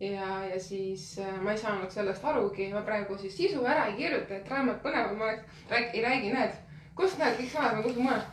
ja, 0.00 0.44
ja 0.44 0.60
siis 0.60 1.18
äh, 1.18 1.40
ma 1.42 1.52
ei 1.52 1.58
saanud 1.58 1.90
sellest 1.90 2.24
arugi, 2.24 2.68
ma 2.72 2.82
praegu 2.84 3.16
siis 3.18 3.36
sisu 3.36 3.64
ära 3.64 3.86
ei 3.86 3.96
kirjuta, 3.96 4.36
et 4.36 4.50
raamat 4.50 4.82
põnevam 4.84 5.22
oleks, 5.24 5.62
ei 5.92 6.02
räägi, 6.04 6.32
näed, 6.34 6.58
kust 6.94 7.18
näed 7.20 7.38
kõik 7.40 7.52
sõnad 7.52 7.78
on 7.78 7.86
kuskil 7.86 8.04
mujal. 8.04 8.24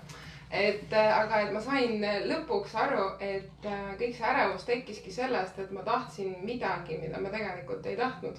et 0.52 0.94
äh, 0.94 1.12
aga, 1.20 1.40
et 1.42 1.54
ma 1.54 1.62
sain 1.64 2.04
lõpuks 2.30 2.76
aru, 2.78 3.06
et 3.20 3.68
äh, 3.70 3.86
kõik 4.00 4.18
see 4.18 4.28
ärevus 4.32 4.68
tekkiski 4.68 5.12
sellest, 5.12 5.60
et 5.60 5.72
ma 5.72 5.86
tahtsin 5.88 6.36
midagi, 6.44 7.00
mida 7.02 7.22
ma 7.22 7.32
tegelikult 7.34 7.86
ei 7.86 7.98
tahtnud. 7.98 8.38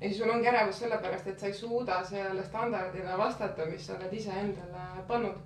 ja 0.00 0.08
siis 0.08 0.18
sul 0.18 0.30
ongi 0.30 0.48
ärevus 0.48 0.78
sellepärast, 0.78 1.26
et 1.26 1.40
sa 1.40 1.46
ei 1.46 1.54
suuda 1.54 2.04
sellele 2.04 2.44
standardile 2.44 3.18
vastata, 3.18 3.66
mis 3.66 3.86
sa 3.86 3.98
oled 3.98 4.12
iseendale 4.12 5.06
pannud. 5.08 5.42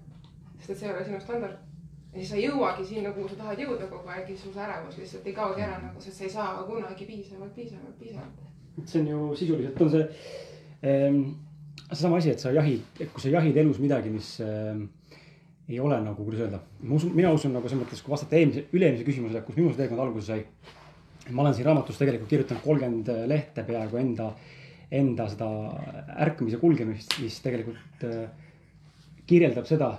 sest 0.59 0.71
et 0.71 0.79
see 0.79 0.89
ei 0.89 0.95
ole 0.95 1.05
sinu 1.05 1.21
standard. 1.21 1.74
Ja 2.15 2.21
siis 2.21 2.31
sa 2.31 2.37
ei 2.39 2.45
jõuagi 2.47 2.85
sinna, 2.87 3.11
kuhu 3.15 3.29
sa 3.29 3.41
tahad 3.41 3.61
jõuda 3.65 3.89
kogu 3.91 4.11
aeg 4.15 4.29
ja 4.31 4.37
sul 4.39 4.53
see 4.55 4.63
ärevus 4.63 4.99
lihtsalt 5.01 5.25
ei 5.27 5.35
kaogi 5.35 5.65
ära 5.67 5.81
nagu, 5.83 6.03
sest 6.03 6.21
sa 6.21 6.27
ei 6.29 6.31
saa 6.31 6.53
kunagi 6.69 7.09
piisavalt, 7.09 7.55
piisavalt, 7.57 7.97
piisavalt. 7.99 8.45
see 8.85 9.01
on 9.01 9.09
ju 9.11 9.25
sisuliselt 9.41 9.83
on 9.83 9.91
see 9.91 10.05
ähm, 10.91 11.19
seesama 11.89 12.21
asi, 12.23 12.31
et 12.31 12.43
sa 12.43 12.53
jahid, 12.55 12.87
kui 13.01 13.23
sa 13.25 13.33
jahid 13.35 13.59
elus 13.65 13.83
midagi, 13.83 14.15
mis 14.15 14.31
ähm, 14.47 14.87
ei 15.69 15.81
ole 15.81 15.99
nagu, 16.05 16.23
kuidas 16.23 16.47
öelda, 16.47 16.63
ma 16.85 16.95
usun, 17.01 17.13
mina 17.19 17.35
usun 17.35 17.55
nagu 17.57 17.69
selles 17.69 17.83
mõttes, 17.83 18.05
kui 18.05 18.15
vastata 18.15 18.39
eelmise, 18.39 18.69
üle-eelmise 18.77 19.09
küsimusele, 19.11 19.43
kus 19.47 19.59
minu 19.59 19.75
teekond 19.75 20.07
alguse 20.07 20.31
sai. 20.31 20.47
ma 21.33 21.43
olen 21.43 21.55
siin 21.57 21.67
raamatus 21.67 21.99
tegelikult 21.99 22.31
kirjutanud 22.31 22.63
kolmkümmend 22.63 23.13
lehte 23.27 23.67
peaaegu 23.67 23.97
enda, 23.97 24.31
enda 24.93 25.29
seda 25.33 25.51
ärkamise 26.29 26.63
kulgemist, 26.63 27.19
mis 27.25 27.43
tegelikult 27.43 28.07
äh, 28.07 28.27
kirjeldab 29.27 29.67
seda, 29.67 29.95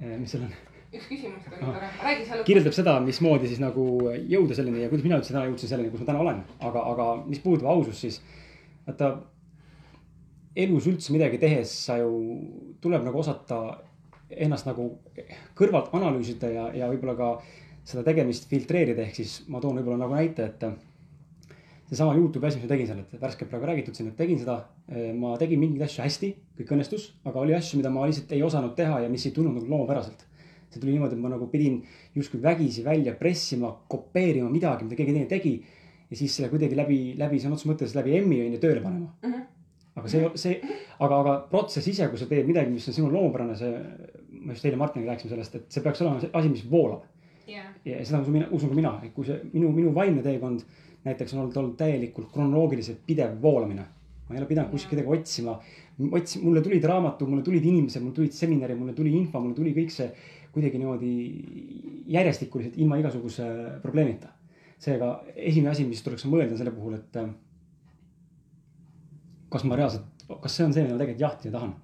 mis 0.00 0.32
seal 0.32 0.48
on 0.48 0.54
üks 0.98 1.10
küsimus 1.10 1.48
oli 1.50 1.60
tore, 1.60 1.90
räägi 2.02 2.26
seal. 2.28 2.42
kirjeldab 2.48 2.76
seda, 2.76 2.94
mismoodi 3.04 3.50
siis 3.50 3.60
nagu 3.62 3.84
jõuda 4.30 4.56
selleni 4.58 4.84
ja 4.84 4.90
kuidas 4.92 5.06
mina 5.06 5.18
üldse 5.20 5.34
täna 5.34 5.46
jõudsin 5.48 5.70
selleni, 5.70 5.92
kus 5.92 6.04
ma 6.04 6.10
täna 6.12 6.22
olen. 6.24 6.42
aga, 6.68 6.84
aga 6.92 7.08
mis 7.24 7.42
puudutab 7.44 7.70
ausust, 7.74 8.04
siis 8.04 8.20
vaata 8.86 9.10
elus 10.64 10.86
üldse 10.90 11.14
midagi 11.14 11.40
tehes 11.42 11.72
sa 11.88 11.98
ju, 11.98 12.10
tuleb 12.84 13.04
nagu 13.06 13.20
osata 13.20 13.60
ennast 14.30 14.66
nagu 14.68 14.88
kõrvalt 15.58 15.92
analüüsida 15.94 16.50
ja, 16.50 16.66
ja 16.74 16.88
võib-olla 16.90 17.14
ka 17.18 17.30
seda 17.84 18.04
tegemist 18.06 18.48
filtreerida, 18.48 19.04
ehk 19.04 19.18
siis 19.20 19.40
ma 19.52 19.60
toon 19.60 19.76
võib-olla 19.80 20.06
nagu 20.06 20.16
näite, 20.16 20.46
et 20.48 20.62
seesama 21.90 22.14
Youtube'i 22.16 22.48
asi, 22.48 22.60
mis 22.60 22.66
ma 22.66 22.70
tegin 22.70 22.88
seal, 22.88 23.02
et 23.02 23.20
värskelt 23.20 23.50
praegu 23.50 23.68
räägitud 23.68 23.96
siin, 23.96 24.08
et 24.10 24.16
tegin 24.18 24.40
seda. 24.40 24.62
ma 25.18 25.34
tegin 25.40 25.60
mingeid 25.60 25.84
asju 25.86 26.02
hästi, 26.04 26.30
kõik 26.58 26.72
õnnestus, 26.76 27.10
aga 27.28 27.40
oli 27.40 27.54
asju, 27.56 27.78
mida 27.80 27.92
ma 27.92 28.06
lihtsalt 28.08 28.32
ei 28.36 28.42
osanud 28.44 28.74
teha 28.78 29.02
ja 29.04 29.10
mis 29.12 29.26
ei 29.26 29.34
tulnud 29.36 29.58
nagu 29.58 29.68
loomupäraselt 29.68 30.24
see 30.74 30.82
tuli 30.82 30.94
niimoodi, 30.96 31.16
et 31.16 31.22
ma 31.22 31.32
nagu 31.32 31.48
pidin 31.52 31.80
justkui 32.16 32.42
vägisi 32.42 32.84
välja 32.86 33.14
pressima, 33.18 33.72
kopeerima 33.88 34.50
midagi, 34.52 34.86
mida 34.86 34.98
keegi 34.98 35.16
teine 35.16 35.30
tegi. 35.30 35.54
ja 36.10 36.16
siis 36.20 36.34
selle 36.36 36.50
kuidagi 36.52 36.76
läbi, 36.76 36.98
läbi 37.18 37.38
sõna 37.40 37.56
otseses 37.56 37.70
mõttes 37.70 37.94
läbi 37.96 38.18
emmi 38.18 38.42
on 38.44 38.52
ju 38.52 38.58
tööle 38.60 38.82
panema 38.84 39.08
mm. 39.22 39.30
-hmm. 39.32 39.46
aga 39.96 40.10
see, 40.12 40.28
see, 40.36 40.74
aga, 40.98 41.20
aga 41.20 41.32
protsess 41.50 41.88
ise, 41.88 42.08
kui 42.12 42.20
sa 42.20 42.28
teed 42.28 42.46
midagi, 42.46 42.70
mis 42.70 42.88
on 42.88 42.94
sinu 42.94 43.08
loomupärane, 43.10 43.56
see, 43.56 43.72
ma 44.44 44.52
just 44.52 44.64
eile 44.68 44.76
Martiniga 44.76 45.12
rääkisime 45.12 45.32
sellest, 45.32 45.54
et 45.54 45.64
see 45.72 45.82
peaks 45.82 46.02
olema 46.02 46.20
see 46.20 46.30
asi, 46.32 46.48
mis 46.52 46.66
voolab. 46.70 47.08
jah, 47.48 47.72
ja 47.84 48.04
seda 48.04 48.20
usun 48.20 48.32
mina, 48.36 48.48
usun 48.50 48.68
ka 48.68 48.76
mina, 48.76 48.98
et 49.02 49.14
kui 49.16 49.24
see 49.24 49.40
minu, 49.52 49.72
minu 49.72 49.94
vaimne 49.94 50.22
teekond 50.22 50.66
näiteks 51.04 51.34
on 51.34 51.40
olnud, 51.40 51.56
olnud 51.56 51.76
täielikult 51.80 52.32
kronoloogiliselt 52.32 53.04
pidev 53.06 53.36
voolamine. 53.42 53.84
ma 54.24 54.34
ei 54.34 54.40
ole 54.40 54.46
pidanud 54.48 54.70
kuskil 54.72 54.96
midagi 54.96 55.12
otsima, 55.18 55.58
otsi-, 56.16 56.40
mulle 56.40 56.62
tulid 56.64 56.84
raamatud, 56.88 57.28
mulle 57.28 57.42
tulid 57.44 57.64
inimesed, 57.68 58.00
mulle 58.00 58.16
tulid 58.16 58.32
seminarid, 58.32 58.78
mulle 58.78 58.94
tuli 58.96 59.12
info, 59.12 59.40
mulle 59.40 59.52
tuli 59.54 59.74
kõik 59.76 59.92
see 59.92 60.06
kuidagi 60.54 60.78
niimoodi 60.80 61.12
järjestikuliselt 62.14 62.78
ilma 62.78 62.98
igasuguse 63.00 63.46
probleemita. 63.82 64.28
seega 64.84 65.08
esimene 65.34 65.70
asi, 65.70 65.84
mis 65.88 66.02
tuleks 66.04 66.26
mõelda 66.28 66.58
selle 66.58 66.72
puhul, 66.74 66.98
et 66.98 67.16
äh, 67.16 67.28
kas 69.54 69.64
ma 69.64 69.78
reaalselt, 69.78 70.26
kas 70.42 70.56
see 70.56 70.66
on 70.66 70.74
see, 70.74 70.84
mida 70.84 70.96
ma 70.96 71.00
tegelikult 71.00 71.24
jahtida 71.24 71.58
tahan. 71.58 71.74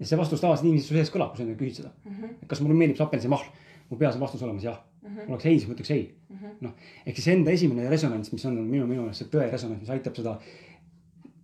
ja 0.00 0.08
see 0.08 0.18
vastus 0.18 0.40
tavaliselt 0.42 0.68
inimese 0.68 0.94
sees 0.96 1.12
kõlab, 1.12 1.32
kui 1.32 1.42
sa 1.42 1.48
nüüd 1.48 1.60
küsid 1.60 1.82
seda. 1.82 1.92
et 2.30 2.46
kas 2.48 2.62
mulle 2.64 2.76
meeldib 2.76 2.98
see 2.98 3.06
apelsinimahl, 3.06 3.52
mu 3.90 3.98
peas 4.00 4.18
on 4.18 4.24
vastus 4.24 4.42
olemas 4.46 4.66
jah. 4.66 4.80
kui 5.02 5.28
oleks 5.28 5.46
ei, 5.46 5.58
siis 5.58 5.68
ma 5.68 5.76
ütleks 5.76 5.92
ei. 5.94 6.02
noh, 6.66 6.74
ehk 7.06 7.20
siis 7.20 7.30
enda 7.34 7.54
esimene 7.54 7.88
resonants, 7.92 8.32
mis 8.32 8.44
on 8.48 8.58
minu, 8.58 8.86
minu 8.86 9.04
meelest 9.04 9.24
see 9.24 9.32
tõe 9.32 9.46
resonants, 9.52 9.84
mis 9.84 9.94
aitab 9.94 10.18
seda 10.18 10.36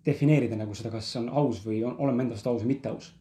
defineerida 0.06 0.58
nagu 0.58 0.74
seda, 0.78 0.92
kas 0.94 1.08
on 1.20 1.28
aus 1.28 1.62
või 1.66 1.80
on, 1.86 1.96
oleme 2.02 2.26
enda 2.26 2.36
vastu 2.36 2.52
aus 2.52 2.62
või 2.62 2.74
mitte 2.74 2.92
aus. 2.92 3.12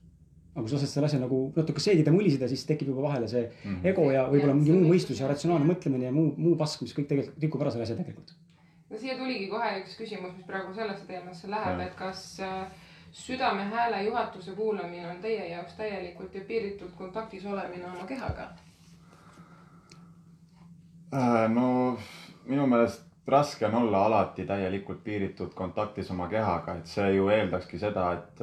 Aga 0.56 0.64
kui 0.64 0.72
sa 0.72 0.78
lased 0.78 0.92
selle 0.94 1.10
asja 1.10 1.20
nagu 1.20 1.38
natuke 1.56 1.84
seedida, 1.84 2.14
mõliseda, 2.16 2.48
siis 2.48 2.64
tekib 2.70 2.88
juba 2.94 3.04
vahele 3.10 3.28
see 3.28 3.44
mm 3.44 3.72
-hmm. 3.72 3.88
ego 3.92 4.08
ja 4.12 4.26
võib-olla 4.32 4.56
mingi 4.56 4.72
muu 4.72 4.94
mõistus 4.94 5.20
ja 5.20 5.28
ratsionaalne 5.28 5.68
mõtlemine 5.68 6.06
ja 6.08 6.12
muu, 6.16 6.34
muu 6.38 6.56
pask, 6.56 6.82
mis 6.82 6.96
kõik 6.96 7.08
tegelikult 7.12 7.44
rikub 7.44 7.62
ära 7.62 7.72
selle 7.72 7.84
asja 7.84 7.96
tegelikult. 7.96 8.36
no 8.90 8.98
siia 8.98 9.18
tuligi 9.18 9.48
kohe 9.48 9.72
üks 9.82 9.98
küsimus, 10.00 10.36
mis 10.38 10.46
praegu 10.46 10.74
sellesse 10.74 11.06
teemasse 11.08 11.50
läheb, 11.52 11.80
et 11.88 11.96
kas 11.96 12.40
äh, 12.40 12.68
südame 13.12 13.64
hääle 13.64 14.04
juhatuse 14.04 14.52
kuulamine 14.52 15.10
on 15.10 15.22
teie 15.22 15.50
jaoks 15.50 15.74
täielikult 15.74 16.36
ja 16.36 16.42
piiritult 16.48 16.96
kontaktis 16.96 17.46
olemine 17.46 17.86
oma 17.86 18.06
kehaga? 18.06 18.48
Äh, 21.14 21.50
no 21.50 21.98
minu 22.46 22.68
meelest 22.68 23.06
raske 23.28 23.66
on 23.66 23.76
olla 23.76 24.06
alati 24.06 24.46
täielikult 24.46 25.04
piiritud 25.04 25.54
kontaktis 25.54 26.12
oma 26.12 26.28
kehaga, 26.28 26.76
et 26.76 26.88
see 26.88 27.16
ju 27.16 27.30
eeldakski 27.30 27.80
seda, 27.82 28.12
et, 28.14 28.42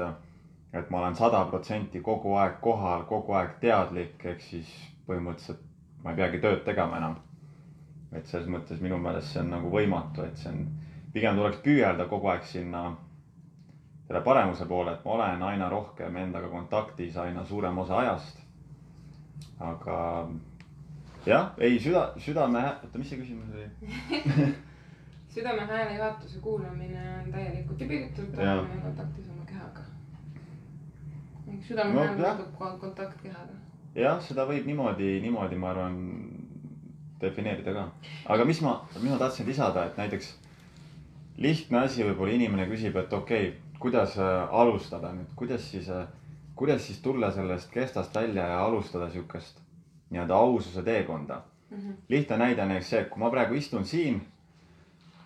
et 0.73 0.91
ma 0.91 0.99
olen 0.99 1.14
sada 1.17 1.45
protsenti 1.50 2.00
kogu 2.00 2.35
aeg 2.41 2.61
kohal, 2.61 3.05
kogu 3.09 3.35
aeg 3.37 3.59
teadlik, 3.61 4.25
ehk 4.25 4.41
siis 4.41 4.71
põhimõtteliselt 5.07 5.61
ma 6.05 6.12
ei 6.12 6.17
peagi 6.17 6.41
tööd 6.43 6.64
tegema 6.64 6.99
enam. 6.99 7.17
et 8.12 8.26
selles 8.29 8.49
mõttes 8.52 8.81
minu 8.85 8.99
meelest 9.00 9.33
see 9.33 9.41
on 9.41 9.50
nagu 9.55 9.71
võimatu, 9.73 10.25
et 10.26 10.37
see 10.37 10.50
on, 10.50 10.67
pigem 11.14 11.37
tuleks 11.37 11.62
püüelda 11.64 12.05
kogu 12.11 12.29
aeg 12.29 12.45
sinna 12.45 12.83
selle 14.07 14.21
paremuse 14.25 14.67
poole, 14.69 14.93
et 14.93 15.05
ma 15.05 15.14
olen 15.14 15.43
aina 15.49 15.69
rohkem 15.73 16.17
endaga 16.21 16.50
kontaktis 16.52 17.17
aina 17.17 17.45
suurem 17.49 17.79
osa 17.79 17.99
ajast. 18.02 18.43
aga 19.61 19.97
jah, 21.26 21.55
ei 21.59 21.79
süda, 21.81 22.12
südame, 22.19 22.67
oota, 22.83 22.99
mis 22.99 23.09
see 23.09 23.23
küsimus 23.23 23.55
oli? 23.57 24.52
südame 25.35 25.64
hääle 25.71 25.97
juhatuse 25.97 26.41
kuulamine 26.45 27.02
on 27.19 27.33
täielikult 27.33 27.81
Jaa. 27.81 28.59
olemine 28.59 28.83
kontaktis. 28.83 29.31
Südame 31.61 31.94
No 31.94 32.37
ko- 32.59 32.78
kontakt 32.80 33.23
kehaga. 33.23 33.54
jah, 33.94 34.21
seda 34.21 34.47
võib 34.49 34.66
niimoodi, 34.66 35.21
niimoodi, 35.21 35.56
ma 35.56 35.71
arvan, 35.71 35.99
defineerida 37.21 37.73
ka. 37.73 37.88
aga 38.35 38.44
mis 38.44 38.61
ma, 38.61 38.80
mis 39.00 39.11
ma 39.11 39.18
tahtsin 39.18 39.47
lisada, 39.47 39.85
et 39.87 39.97
näiteks 39.97 40.35
lihtne 41.38 41.85
asi 41.87 42.04
võib-olla 42.04 42.32
inimene 42.32 42.66
küsib, 42.71 42.97
et 42.97 43.12
okei 43.12 43.49
okay,, 43.49 43.78
kuidas 43.82 44.18
äh, 44.18 44.49
alustada 44.50 45.12
nüüd, 45.12 45.30
kuidas 45.37 45.71
siis, 45.71 45.88
kuidas 46.56 46.87
siis 46.87 47.00
tulla 47.02 47.30
sellest 47.32 47.71
kestast 47.71 48.14
välja 48.14 48.47
ja 48.49 48.64
alustada 48.64 49.11
siukest 49.11 49.61
nii-öelda 50.11 50.35
aususe 50.35 50.82
teekonda 50.82 51.42
mm. 51.71 51.76
-hmm. 51.76 51.94
lihtne 52.09 52.37
näide 52.37 52.62
on 52.62 52.68
näiteks 52.68 52.90
see, 52.90 53.00
et 53.00 53.09
kui 53.09 53.21
ma 53.21 53.30
praegu 53.30 53.54
istun 53.54 53.85
siin, 53.85 54.21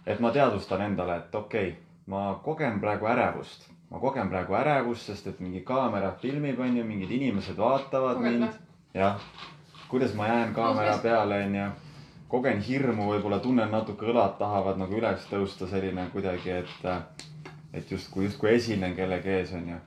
et 0.06 0.20
ma 0.20 0.30
teadvustan 0.30 0.82
endale, 0.82 1.16
et 1.16 1.34
okei 1.34 1.68
okay,, 1.68 1.80
ma 2.06 2.40
kogen 2.44 2.80
praegu 2.80 3.06
ärevust, 3.06 3.70
ma 3.90 3.98
kogen 4.00 4.30
praegu 4.30 4.56
ärevust, 4.58 5.06
sest 5.10 5.26
et 5.30 5.40
mingi 5.40 5.62
kaamera 5.66 6.12
filmib, 6.20 6.58
onju, 6.60 6.84
mingid 6.84 7.10
inimesed 7.10 7.58
vaatavad 7.58 8.18
Koged 8.18 8.38
mind. 8.38 8.56
jah, 8.94 9.20
kuidas 9.88 10.14
ma 10.14 10.26
jään 10.26 10.54
kaamera 10.54 10.98
peale, 11.02 11.42
onju. 11.44 11.66
kogen 12.28 12.60
hirmu, 12.60 13.10
võib-olla 13.12 13.38
tunnen 13.38 13.70
natuke 13.70 14.08
õlad 14.10 14.34
tahavad 14.38 14.80
nagu 14.82 14.98
üles 14.98 15.28
tõusta, 15.30 15.68
selline 15.70 16.08
kuidagi, 16.12 16.50
et, 16.50 17.12
et 17.72 17.90
justkui, 17.90 18.24
justkui 18.26 18.50
esinen 18.56 18.96
kellegi 18.96 19.30
ees, 19.30 19.52
onju. 19.54 19.78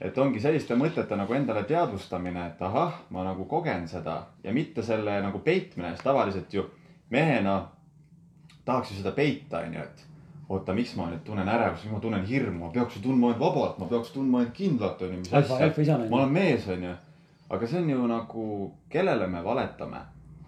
et 0.00 0.18
ongi 0.18 0.40
selliste 0.40 0.78
mõtete 0.78 1.18
nagu 1.18 1.34
endale 1.34 1.64
teadvustamine, 1.66 2.46
et 2.46 2.62
ahah, 2.62 3.02
ma 3.10 3.26
nagu 3.26 3.44
kogen 3.50 3.88
seda. 3.88 4.22
Ja 4.44 4.52
mitte 4.52 4.82
selle 4.82 5.18
nagu 5.22 5.38
peitmine, 5.38 5.90
sest 5.96 6.06
tavaliselt 6.06 6.54
ju 6.54 6.68
mehena 7.10 7.68
tahaks 8.64 8.90
ju 8.90 9.02
seda 9.02 9.10
peita, 9.12 9.66
onju, 9.66 9.82
et 9.82 10.11
oota, 10.48 10.74
miks 10.74 10.94
ma 10.98 11.08
nüüd 11.10 11.22
tunnen 11.26 11.48
ärevust, 11.48 11.84
miks 11.86 11.94
ma 11.94 12.00
tunnen 12.02 12.24
hirmu, 12.26 12.66
ma 12.66 12.72
peaks 12.74 12.96
ju 12.96 13.02
tundma 13.06 13.32
end 13.32 13.40
vabalt, 13.40 13.78
ma 13.78 13.88
peaks 13.90 14.12
tundma 14.14 14.42
end 14.44 14.54
kindlalt, 14.56 15.02
onju, 15.02 15.20
mis 15.22 15.34
alfa, 15.34 15.58
asja 15.68 15.98
ma. 15.98 16.08
olen 16.18 16.32
mees, 16.34 16.66
onju. 16.68 16.94
aga 17.52 17.68
see 17.68 17.82
on 17.82 17.90
ju 17.90 18.08
nagu, 18.10 18.46
kellele 18.92 19.28
me 19.30 19.42
valetame? 19.44 20.02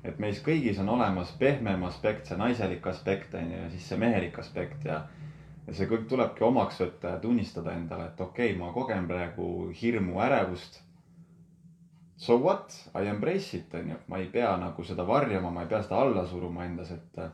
et 0.04 0.18
meis 0.20 0.40
kõigis 0.44 0.78
on 0.82 0.90
olemas 0.92 1.32
pehmem 1.40 1.84
aspekt, 1.88 2.28
see 2.28 2.36
naiselik 2.36 2.86
aspekt 2.86 3.34
onju 3.38 3.60
ja 3.62 3.68
siis 3.72 3.86
see 3.88 4.00
mehelik 4.00 4.38
aspekt 4.38 4.84
ja. 4.84 4.98
ja 5.66 5.76
see 5.76 5.88
kõik 5.88 6.08
tulebki 6.10 6.44
omaks 6.44 6.80
võtta 6.82 7.14
ja 7.14 7.20
tunnistada 7.22 7.72
endale, 7.72 8.10
et 8.10 8.20
okei 8.20 8.52
okay,, 8.52 8.58
ma 8.60 8.72
kogen 8.74 9.08
praegu 9.08 9.70
hirmu, 9.80 10.18
ärevust. 10.26 10.82
So 12.20 12.36
what, 12.38 12.76
I 12.94 13.08
embrace 13.10 13.56
it 13.56 13.72
onju, 13.74 13.96
ma 14.08 14.20
ei 14.20 14.28
pea 14.32 14.52
nagu 14.60 14.84
seda 14.84 15.06
varjama, 15.08 15.50
ma 15.50 15.64
ei 15.64 15.72
pea 15.72 15.80
seda 15.82 16.04
alla 16.04 16.26
suruma 16.28 16.68
endas, 16.68 16.92
et. 16.92 17.24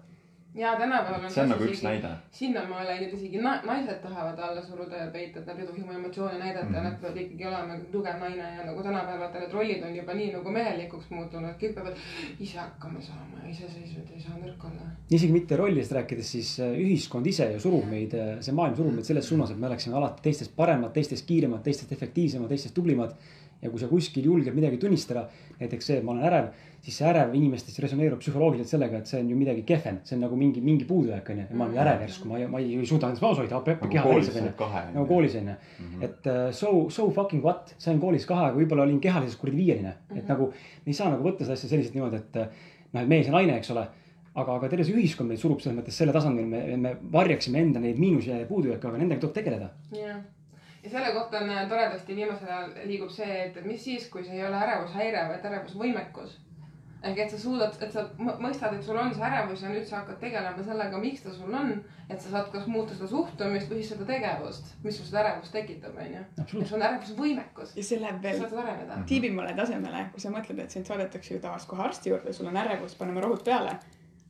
Ja 0.54 0.76
tänapäeval 0.76 1.24
on 1.24 1.30
see 1.30 1.42
on 1.42 1.48
nagu 1.52 1.64
üks 1.64 1.82
näide. 1.86 2.08
sinnamaale 2.34 2.88
läinud 2.88 3.12
isegi 3.14 3.38
na- 3.38 3.60
naised 3.66 4.00
tahavad 4.02 4.38
alla 4.38 4.62
suruda 4.62 4.96
ja 4.96 5.10
peita, 5.10 5.40
et 5.40 5.46
nad 5.46 5.58
ei 5.58 5.66
tohi 5.66 5.82
oma 5.82 5.92
emotsioone 5.92 6.38
näidata 6.38 6.66
mm. 6.66 6.74
-hmm. 6.74 6.82
nad 6.84 6.96
peavad 7.00 7.16
ikkagi 7.16 7.46
olema 7.46 7.76
tugev 7.92 8.18
naine 8.20 8.48
ja 8.56 8.64
nagu 8.66 8.82
tänapäeval 8.82 9.20
vaata 9.20 9.38
need 9.38 9.52
rollid 9.52 9.82
on 9.82 9.96
juba 9.96 10.14
nii 10.14 10.32
nagu 10.32 10.50
mehelikuks 10.50 11.10
muutunud, 11.10 11.54
kõik 11.62 11.74
peavad 11.74 11.96
ise 12.40 12.58
hakkama 12.58 13.00
saama 13.00 13.42
ja 13.42 13.50
iseseisvad 13.50 14.14
ei 14.14 14.20
saa 14.20 14.38
nõrk 14.38 14.64
olla. 14.70 14.90
isegi 15.10 15.32
mitte 15.32 15.56
rollidest 15.56 15.92
rääkides, 15.92 16.32
siis 16.32 16.60
äh, 16.60 16.74
ühiskond 16.86 17.26
ise 17.26 17.52
ju 17.52 17.60
surub 17.60 17.84
meid, 17.90 18.16
see 18.40 18.54
maailm 18.54 18.76
surub 18.76 18.94
meid 18.94 19.04
selles 19.04 19.28
suunas, 19.28 19.50
et 19.50 19.58
me 19.58 19.66
oleksime 19.66 19.96
alati 19.96 20.22
teistest 20.22 20.56
paremad, 20.56 20.92
teistest 20.92 21.26
kiiremad, 21.26 21.62
teistest 21.62 21.92
efektiivsemad, 21.92 22.48
teistest 22.48 22.74
tublimad. 22.74 23.14
Ja 23.62 23.70
kui 23.70 23.80
sa 23.80 23.88
kuskil 23.90 24.24
julged 24.24 24.54
midagi 24.56 24.78
tunnistada, 24.80 25.26
näiteks 25.60 25.90
see, 25.90 25.98
et 26.00 26.04
ma 26.06 26.14
olen 26.14 26.26
ärev, 26.28 26.48
siis 26.80 26.96
see 26.96 27.08
ärev 27.10 27.34
inimestes 27.36 27.76
resoneerub 27.84 28.22
psühholoogiliselt 28.22 28.72
sellega, 28.72 29.00
et 29.02 29.10
see 29.10 29.20
on 29.20 29.28
ju 29.28 29.36
midagi 29.36 29.64
kehvem, 29.68 30.00
see 30.06 30.16
on 30.16 30.24
nagu 30.24 30.38
mingi, 30.40 30.62
mingi 30.64 30.86
puudujääk 30.88 31.28
onju. 31.34 31.46
ma 31.52 31.66
olen 31.66 31.76
ju 31.76 31.82
ärev 31.84 32.04
järsku, 32.06 32.30
ma 32.30 32.40
ei, 32.40 32.48
ma 32.48 32.62
ei, 32.62 32.80
suuda 32.88 33.10
ennast 33.10 33.24
maas 33.24 33.42
hoida, 33.42 33.60
nagu 33.60 33.92
keha 33.92 34.06
väriseb 34.08 34.40
onju. 34.40 34.54
nagu 34.96 35.06
koolis 35.10 35.36
onju, 35.42 35.56
et 36.08 36.30
uh, 36.32 36.42
so, 36.56 36.72
so 36.88 37.10
fucking 37.16 37.44
what, 37.44 37.74
sain 37.78 38.00
koolis 38.00 38.24
kahe, 38.28 38.48
aga 38.48 38.56
võib-olla 38.56 38.88
olin 38.88 39.00
kehaliselt 39.04 39.42
kuradi 39.42 39.60
viieline, 39.60 39.94
et 40.16 40.28
nagu 40.30 40.50
me 40.54 40.94
ei 40.94 40.96
saa 40.96 41.12
nagu 41.12 41.26
võtta 41.26 41.44
seda 41.44 41.58
asja 41.58 41.72
selliselt 41.74 42.00
niimoodi, 42.00 42.24
et 42.24 42.40
äh, 42.40 42.68
noh, 42.94 43.02
et 43.04 43.12
mees 43.12 43.28
ja 43.28 43.36
naine, 43.36 43.60
eks 43.60 43.74
ole. 43.76 43.86
aga, 44.30 44.56
aga 44.56 44.68
terve 44.70 44.84
see 44.86 44.96
ühiskond 44.96 45.28
meid 45.28 45.40
surub 45.42 45.60
selles 45.60 45.76
mõttes 45.76 45.96
selle 46.00 46.12
tasandil, 46.16 46.46
me, 46.48 46.62
me 46.80 46.96
varjaksime 47.12 47.60
enda 47.60 47.80
neid 47.82 47.98
miinusi 48.00 48.30
ja 48.30 48.44
puudujääke, 48.48 48.86
aga 48.88 49.00
nendega 49.02 49.20
tuleb 49.20 49.34
tegeleda. 49.36 49.72
jah, 49.92 50.22
ja 50.84 50.90
selle 50.90 51.12
kohta 51.12 51.38
on 51.38 51.50
äh, 51.50 51.68
toredasti 51.68 52.16
viimasel 52.16 52.48
ajal 52.48 52.70
liigub 52.84 53.10
see, 53.12 53.42
et, 53.46 53.58
mis 53.64 53.84
siis, 53.84 54.08
kui 54.12 54.24
see 54.24 54.38
ei 54.38 54.46
ole 54.46 54.56
ärevushäire, 54.56 55.26
vaid 55.28 55.44
ärevusvõimekus. 55.50 56.38
ehk 57.02 57.18
et 57.18 57.30
sa 57.32 57.38
suudad, 57.40 57.76
et 57.80 57.92
sa 57.92 58.02
mõ- 58.18 58.34
mõistad, 58.44 58.74
et 58.76 58.82
sul 58.84 58.96
on 59.00 59.14
see 59.14 59.24
ärevus 59.24 59.62
ja 59.62 59.68
nüüd 59.72 59.86
sa 59.88 60.02
hakkad 60.02 60.18
tegelema 60.20 60.64
sellega, 60.64 60.98
miks 61.00 61.22
ta 61.24 61.32
sul 61.32 61.54
on. 61.54 61.84
et 62.10 62.20
sa 62.20 62.30
saad 62.30 62.50
kas 62.52 62.66
muuta 62.66 62.94
seda 62.94 63.06
suhtumist 63.08 63.70
või 63.70 63.78
siis 63.80 63.92
seda 63.94 64.04
tegevust, 64.04 64.74
mis 64.84 64.96
sul 64.96 65.06
seda 65.06 65.22
ärevust 65.22 65.52
tekitab, 65.52 65.96
onju. 65.96 66.24
et 66.40 66.66
sul 66.66 66.76
on 66.80 66.88
ärevusvõimekus. 66.88 67.76
ja 67.76 67.84
see 67.84 68.00
läheb 68.00 68.22
veel 68.22 68.40
saad 68.40 68.58
areneda. 68.64 68.98
tiibimale 69.06 69.54
tasemele, 69.54 70.04
kui 70.12 70.20
sa 70.20 70.32
mõtled, 70.34 70.60
et 70.64 70.70
sind 70.70 70.86
saadetakse 70.86 71.34
ju 71.34 71.40
tavaliselt 71.40 71.70
kohe 71.70 71.88
arsti 71.88 72.10
juurde, 72.10 72.32
sul 72.32 72.52
on 72.52 72.56
ärevus, 72.56 72.94
paneme 72.94 73.20
rohud 73.20 73.44
peale. 73.44 73.78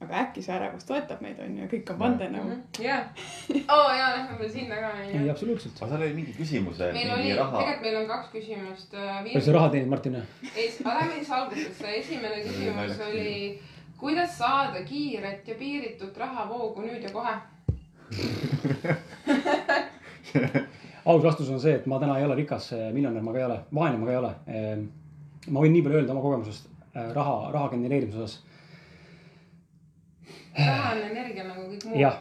Aga 0.01 0.13
äkki 0.23 0.41
see 0.45 0.55
ärevus 0.57 0.87
toetab 0.89 1.21
meid, 1.25 1.39
on 1.45 1.59
ju, 1.61 1.65
kõik 1.75 1.87
on 1.93 1.99
vandenõu. 2.01 2.45
jah, 2.81 3.03
oo 3.77 3.89
jaa, 3.93 4.09
lähme 4.17 4.35
veel 4.41 4.53
sinna 4.55 4.77
ka, 4.81 4.91
ei, 5.03 5.11
onju. 5.19 5.31
absoluutselt. 5.35 5.77
aga 5.77 5.91
seal 5.93 6.07
oli 6.07 6.17
mingi 6.17 6.33
küsimus, 6.39 6.77
et 6.81 6.97
meil 6.97 7.11
oli, 7.17 7.29
tegelikult 7.35 7.87
meil 7.87 7.97
on 8.01 8.07
kaks 8.15 8.29
küsimust. 8.37 8.91
palju 8.97 9.45
sa 9.49 9.57
raha 9.59 9.69
teenid, 9.75 9.91
Martin? 9.93 10.15
Es-, 10.55 10.81
lähme 10.87 11.15
siis 11.19 11.31
algusesse, 11.41 11.87
esimene 12.01 12.39
küsimus 12.47 12.95
oli, 13.11 13.31
kuidas 14.01 14.33
saada 14.41 14.79
kiiret 14.89 15.43
ja 15.49 15.55
piiritut 15.61 16.15
rahavoogu 16.25 16.79
nüüd 16.89 17.03
ja 17.05 17.11
kohe? 17.15 17.35
aus 21.05 21.23
vastus 21.23 21.51
on 21.51 21.61
see, 21.61 21.75
et 21.79 21.87
ma 21.91 21.99
täna 22.01 22.19
ei 22.19 22.27
ole 22.27 22.37
rikas 22.41 22.71
eh, 22.77 22.89
miljonär, 22.95 23.23
ma 23.25 23.35
ka 23.35 23.41
ei 23.41 23.47
ole, 23.47 23.59
vaene 23.75 24.01
ma 24.01 24.09
ka 24.09 24.13
ei 24.13 24.21
ole. 24.21 24.33
ma 25.51 25.65
võin 25.65 25.75
nii 25.75 25.85
palju 25.85 26.01
öelda 26.01 26.15
oma 26.15 26.25
kogemusest 26.25 26.71
eh, 26.95 27.11
raha, 27.17 27.37
raha 27.55 27.73
genereerimise 27.75 28.25
osas. 28.25 28.41
Raha 30.59 30.93
on 30.95 31.03
energia 31.11 31.45
nagu 31.47 31.67
kõik 31.69 31.87
muu. 31.89 32.01
jah, 32.01 32.19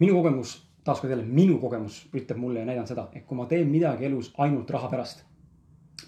minu 0.00 0.14
kogemus, 0.18 0.54
taaskord 0.84 1.10
jälle 1.14 1.26
minu 1.26 1.58
kogemus 1.62 2.02
ütleb 2.14 2.40
mulle 2.40 2.62
ja 2.62 2.68
näidanud 2.68 2.90
seda, 2.90 3.08
et 3.14 3.26
kui 3.26 3.38
ma 3.38 3.46
teen 3.50 3.70
midagi 3.70 4.08
elus 4.08 4.32
ainult 4.38 4.70
raha 4.70 4.90
pärast. 4.92 5.24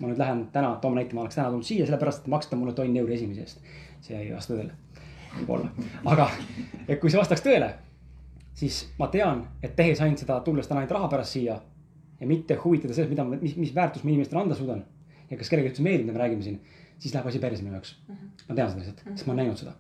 ma 0.00 0.08
nüüd 0.10 0.18
lähen 0.18 0.46
täna, 0.52 0.74
toome 0.82 0.98
näite, 1.00 1.14
ma 1.14 1.22
oleks 1.22 1.36
täna 1.38 1.50
tulnud 1.52 1.66
siia 1.66 1.86
sellepärast, 1.86 2.24
et 2.24 2.32
maksta 2.32 2.56
mulle 2.56 2.72
tonn 2.74 2.96
euri 2.96 3.14
esimese 3.14 3.40
eest. 3.40 3.60
see 4.00 4.18
ei 4.18 4.32
vasta 4.34 4.54
tõele, 4.54 4.72
võib-olla, 5.38 5.70
aga 6.12 6.30
et 6.88 6.98
kui 7.00 7.10
see 7.10 7.20
vastaks 7.20 7.44
tõele, 7.44 7.70
siis 8.54 8.80
ma 8.98 9.08
tean, 9.12 9.46
et 9.62 9.76
tehes 9.76 10.00
ainult 10.00 10.22
seda, 10.22 10.40
tulles 10.46 10.66
täna 10.68 10.82
ainult 10.82 10.98
raha 10.98 11.08
pärast 11.12 11.38
siia 11.38 11.60
ja 12.20 12.26
mitte 12.26 12.58
huvitada 12.64 12.94
sellest, 12.94 13.14
mida 13.14 13.24
mis, 13.42 13.56
mis 13.56 13.74
väärtust 13.74 14.04
ma 14.04 14.10
inimestele 14.10 14.42
anda 14.42 14.58
suudan 14.58 14.84
ja 15.30 15.38
kas 15.38 15.50
kellelegi 15.50 15.72
üldse 15.72 15.84
meeldib, 15.84 16.08
mida 16.08 16.18
me 16.18 16.22
räägime 16.24 16.44
siin, 16.46 16.60
siis 16.98 17.14
läheb 17.14 17.30
asi 17.30 17.40
päris 17.42 17.62
minu 17.64 17.74
jaoks. 17.78 17.94
ma 18.48 18.54
tean 18.54 18.70
seda 18.70 18.82
lihtsalt, 18.82 19.02
sest 19.14 19.26
ma 19.26 19.34
olen 19.34 19.42
näinud 19.44 19.60
seda. 19.62 19.74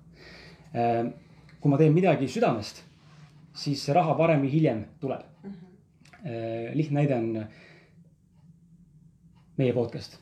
Kui 1.64 1.72
ma 1.72 1.78
teen 1.80 1.94
midagi 1.96 2.26
südamest, 2.28 2.82
siis 3.56 3.80
see 3.86 3.94
raha 3.96 4.12
varem 4.18 4.42
või 4.44 4.50
hiljem 4.52 4.82
tuleb. 5.00 5.22
lihtne 6.76 6.98
näide 6.98 7.16
on 7.16 7.46
meie 9.56 9.72
podcast. 9.72 10.18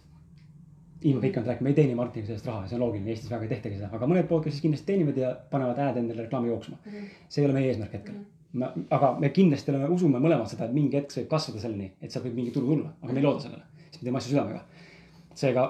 ilma 1.02 1.20
pikemalt 1.20 1.48
rääkima, 1.48 1.68
ei 1.68 1.74
teeni 1.74 1.94
Martin 1.98 2.26
sellest 2.26 2.46
raha, 2.46 2.68
see 2.68 2.76
on 2.76 2.84
loogiline, 2.84 3.10
Eestis 3.10 3.30
väga 3.30 3.42
ei 3.42 3.48
tehtagi 3.50 3.74
seda, 3.74 3.88
aga 3.96 4.06
mõned 4.06 4.28
podcast'id 4.30 4.62
kindlasti 4.62 4.86
teenivad 4.86 5.16
ja 5.18 5.32
panevad 5.50 5.80
hääd 5.82 5.98
endale 5.98 6.28
reklaami 6.28 6.52
jooksma. 6.52 6.76
see 7.28 7.42
ei 7.42 7.48
ole 7.48 7.56
meie 7.58 7.72
eesmärk 7.72 7.96
hetkel. 7.98 8.20
aga 8.98 9.12
me 9.18 9.30
kindlasti 9.34 9.74
oleme, 9.74 9.88
usume 9.96 10.22
mõlemad 10.22 10.46
seda, 10.46 10.70
et 10.70 10.76
mingi 10.78 11.00
hetk 11.00 11.10
see 11.10 11.24
võib 11.24 11.32
kasvada 11.34 11.64
selleni, 11.64 11.90
et 12.00 12.14
sealt 12.14 12.28
võib 12.28 12.38
mingi 12.38 12.54
tulu 12.54 12.70
tulla, 12.76 12.94
aga 13.02 13.12
me 13.12 13.18
ei 13.18 13.26
looda 13.26 13.48
sellele. 13.48 13.66
siis 13.90 13.98
me 13.98 14.04
teeme 14.04 14.22
asju 14.22 14.36
südamega. 14.36 14.62
seega 15.34 15.66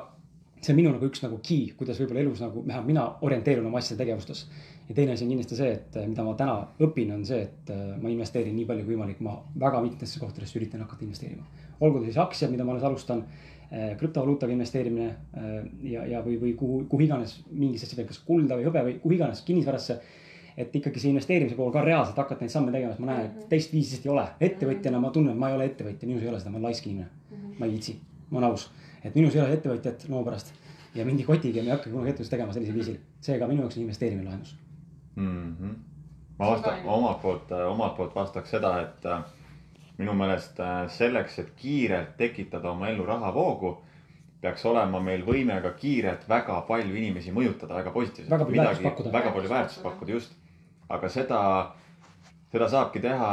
see 0.62 0.72
on 0.72 0.78
minu 0.78 0.92
nagu 0.94 1.08
üks 1.08 1.22
nagu 1.24 1.38
key, 1.42 1.72
kuidas 1.78 1.98
võib-olla 1.98 2.22
elus 2.22 2.42
nagu, 2.42 2.62
vähemalt 2.66 2.86
mina 2.86 3.06
orienteerun 3.26 3.66
oma 3.66 3.80
asjade 3.82 4.04
tegevustes. 4.04 4.44
ja 4.88 4.94
teine 4.94 5.14
asi 5.14 5.24
on 5.24 5.32
kindlasti 5.32 5.56
see, 5.58 5.70
et 5.78 5.96
eh, 5.96 6.06
mida 6.06 6.24
ma 6.26 6.34
täna 6.38 6.56
õpin, 6.86 7.10
on 7.14 7.24
see, 7.26 7.40
et 7.48 7.72
eh, 7.74 7.80
ma 7.98 8.10
investeerin 8.10 8.54
nii 8.56 8.66
palju 8.68 8.84
kui 8.86 8.94
võimalik, 8.94 9.22
ma 9.26 9.34
väga 9.58 9.80
mitmesse 9.82 10.20
kohtadesse 10.22 10.58
üritan 10.60 10.84
hakata 10.84 11.04
investeerima. 11.04 11.46
olgu 11.80 11.98
ta 11.98 12.10
siis 12.10 12.18
aktsiad, 12.22 12.52
mida 12.54 12.64
ma 12.64 12.76
alles 12.76 12.86
alustan, 12.86 13.24
krüptovaluutaga 13.72 14.52
investeerimine 14.52 15.06
eh, 15.08 15.52
ja, 15.94 16.04
ja, 16.06 16.18
või, 16.22 16.36
või 16.40 16.52
kuhu, 16.58 16.82
kuhu 16.92 17.06
iganes 17.06 17.38
mingisse 17.50 17.88
asja 17.88 17.96
veel, 17.96 18.10
kas 18.10 18.20
kulda 18.26 18.58
või 18.58 18.66
hõbe 18.68 18.82
või 18.84 18.98
kuhu 19.00 19.16
iganes 19.16 19.40
kinnisvarasse. 19.46 19.98
et 20.52 20.74
ikkagi 20.76 21.00
see 21.00 21.08
investeerimise 21.08 21.56
pool 21.56 21.70
ka 21.72 21.80
reaalselt 21.80 22.18
hakata 22.20 22.44
neid 22.44 22.52
samme 22.52 22.72
tegema, 22.72 22.92
sest 22.92 23.00
ma 23.00 23.14
näen, 23.14 23.30
et 23.30 23.48
teist 23.48 23.72
viisi 23.72 23.96
lihtsalt 23.96 24.06
ei 24.06 24.12
ole. 24.12 24.26
ettevõtjana 24.50 25.00
ma 25.00 25.10
tunnen, 25.10 25.36
ma 25.36 25.48
ei 25.48 25.56
ole 25.56 25.70
ettevõtja, 25.70 26.06
minus 26.06 26.22
ei 26.22 26.28
ole 26.28 26.40
seda, 26.40 26.52
ma 26.52 26.60
olen 26.60 26.68
laisk 26.68 26.86
inimene. 26.86 27.08
ma 27.58 27.66
ei 27.66 27.72
viitsi, 27.72 27.96
ma 28.28 28.38
olen 28.38 28.50
aus, 28.50 28.68
et 29.04 29.14
minus 29.14 29.34
ei 29.36 29.40
ole 29.44 29.56
ettevõtjat 29.58 30.08
loo 30.08 30.24
pärast 30.24 30.52
ja 30.94 31.04
mingi 31.04 31.24
kotiga 31.24 31.62
me 31.62 31.70
ei 31.70 31.76
hakka 31.76 31.90
kunagi 31.90 32.12
ettevõtlust 32.12 32.34
tegema 32.34 32.52
sellisel 32.52 32.74
viisil. 32.74 32.98
seega 33.20 33.48
minu 33.48 33.64
jaoks 33.64 33.76
on 33.76 33.82
investeerimine 33.82 34.28
lahendus. 34.28 34.56
mm. 35.16 35.56
-hmm. 35.60 35.76
ma 36.38 36.50
vastan, 36.50 36.84
omalt 36.84 37.22
poolt, 37.22 37.52
omalt 37.52 37.96
poolt 37.96 38.14
vastaks 38.14 38.50
seda, 38.50 38.80
et 38.82 39.06
äh, 39.06 39.24
minu 39.98 40.14
meelest 40.14 40.60
äh, 40.60 40.88
selleks, 40.90 41.38
et 41.38 41.50
kiirelt 41.56 42.16
tekitada 42.16 42.70
oma 42.70 42.88
ellu 42.88 43.06
rahavoogu, 43.06 43.82
peaks 44.40 44.64
olema 44.66 45.00
meil 45.00 45.22
võime 45.26 45.60
ka 45.62 45.70
kiirelt 45.78 46.28
väga 46.28 46.60
palju 46.68 46.94
inimesi 46.94 47.32
mõjutada 47.32 47.74
väga 47.74 47.90
positiivselt. 47.90 48.30
Väga 48.30 48.44
palju 48.44 48.62
väärtust 48.62 48.88
pakkuda. 48.88 49.12
väga 49.18 49.32
palju 49.32 49.50
väärtust 49.50 49.82
pakkuda, 49.82 50.12
just. 50.12 50.32
aga 50.88 51.08
seda, 51.08 51.42
seda 52.52 52.68
saabki 52.68 53.00
teha 53.00 53.28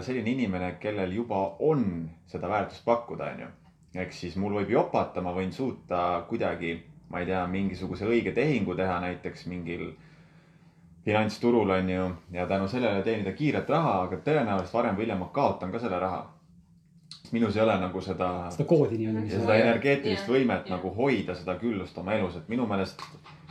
selline 0.00 0.30
inimene, 0.30 0.76
kellel 0.80 1.12
juba 1.12 1.56
on 1.58 2.10
seda 2.26 2.48
väärtust 2.48 2.84
pakkuda, 2.84 3.32
onju. 3.34 3.50
Ehk 3.94 4.12
siis 4.12 4.36
mul 4.40 4.54
võib 4.60 4.70
jopata, 4.72 5.20
ma 5.20 5.34
võin 5.36 5.52
suuta 5.52 6.22
kuidagi, 6.28 6.76
ma 7.12 7.20
ei 7.20 7.28
tea, 7.28 7.42
mingisuguse 7.46 8.08
õige 8.08 8.32
tehingu 8.32 8.74
teha 8.74 9.00
näiteks 9.04 9.46
mingil 9.50 9.90
finantsturul 11.04 11.70
on 11.70 11.90
ju 11.90 12.04
ja 12.32 12.46
tänu 12.46 12.68
sellele 12.68 13.02
teenida 13.02 13.32
kiiret 13.32 13.68
raha, 13.68 14.02
aga 14.06 14.20
tõenäoliselt 14.24 14.74
varem 14.74 14.96
või 14.96 15.06
hiljem 15.06 15.20
ma 15.24 15.28
kaotan 15.34 15.72
ka 15.72 15.82
selle 15.82 15.98
raha. 16.00 16.22
minus 17.32 17.56
ei 17.56 17.62
ole 17.62 17.74
nagu 17.80 18.00
seda, 18.00 18.50
seda 18.52 18.64
koodi 18.68 18.98
nii-öelda, 18.98 19.20
ja 19.24 19.40
seda 19.40 19.54
energeetilist 19.56 20.26
Jah. 20.26 20.32
võimet 20.34 20.66
Jah. 20.68 20.76
nagu 20.76 20.90
hoida 20.96 21.34
seda 21.34 21.54
küllust 21.60 21.98
oma 21.98 22.14
elus, 22.14 22.36
et 22.36 22.48
minu 22.48 22.66
meelest 22.66 23.02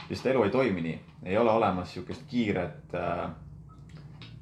lihtsalt 0.10 0.34
elu 0.34 0.44
ei 0.44 0.50
toimi 0.50 0.82
nii. 0.82 1.00
ei 1.26 1.38
ole 1.38 1.52
olemas 1.52 1.94
sihukest 1.94 2.22
kiiret 2.30 2.96
äh,, 2.96 3.30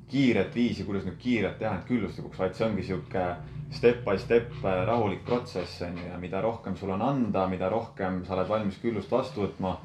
kiiret 0.07 0.55
viisi, 0.55 0.83
kuidas 0.83 1.05
nüüd 1.05 1.17
kiirelt 1.17 1.59
teha 1.59 1.75
end 1.75 1.87
külluslikuks, 1.87 2.39
vaid 2.39 2.53
see 2.57 2.67
ongi 2.67 2.83
sihuke 2.83 3.25
step 3.71 4.03
by 4.05 4.17
step 4.17 4.51
äh, 4.63 4.81
rahulik 4.89 5.23
protsess 5.25 5.81
on 5.85 5.97
ju 5.97 6.07
ja 6.09 6.17
mida 6.21 6.41
rohkem 6.41 6.77
sul 6.77 6.89
on 6.95 7.01
anda, 7.05 7.47
mida 7.47 7.69
rohkem 7.69 8.23
sa 8.25 8.35
oled 8.37 8.49
valmis 8.49 8.79
küllust 8.81 9.11
vastu 9.11 9.45
võtma, 9.45 9.75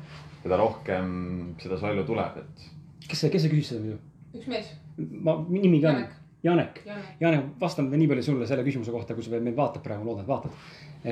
seda 0.42 0.58
rohkem 0.60 1.54
seda 1.62 1.78
su 1.78 1.90
ellu 1.90 2.06
tuleb, 2.08 2.42
et 2.42 2.68
kes 3.08 3.24
see, 3.24 3.32
kes 3.32 3.44
see 3.44 3.52
küsis 3.52 3.74
seda 3.74 3.84
muidu? 3.84 4.00
üks 4.34 4.50
mees, 4.50 4.74
ma, 4.98 5.38
nimi 5.48 5.80
ka 5.82 5.92
on 5.92 6.04
Janek.. 6.04 6.20
Janek. 6.44 6.82
Janek. 7.20 7.44
Vastan 7.60 7.86
nii 7.88 8.08
palju 8.10 8.24
sulle 8.26 8.46
selle 8.48 8.64
küsimuse 8.66 8.92
kohta, 8.92 9.14
kui 9.16 9.24
sa 9.24 9.30
veel 9.32 9.46
meid 9.46 9.56
vaatad 9.56 9.80
praegu, 9.80 10.04
loodan, 10.04 10.26
et 10.26 10.28
vaatad. 10.28 10.50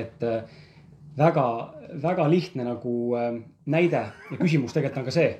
et 0.03 0.25
äh, 0.29 0.59
väga, 1.17 1.45
väga 2.03 2.27
lihtne 2.29 2.67
nagu 2.67 2.93
äh, 3.17 3.39
näide 3.65 4.03
ja 4.29 4.37
küsimus 4.37 4.75
tegelikult 4.75 5.01
on 5.01 5.07
ka 5.09 5.15
see, 5.15 5.31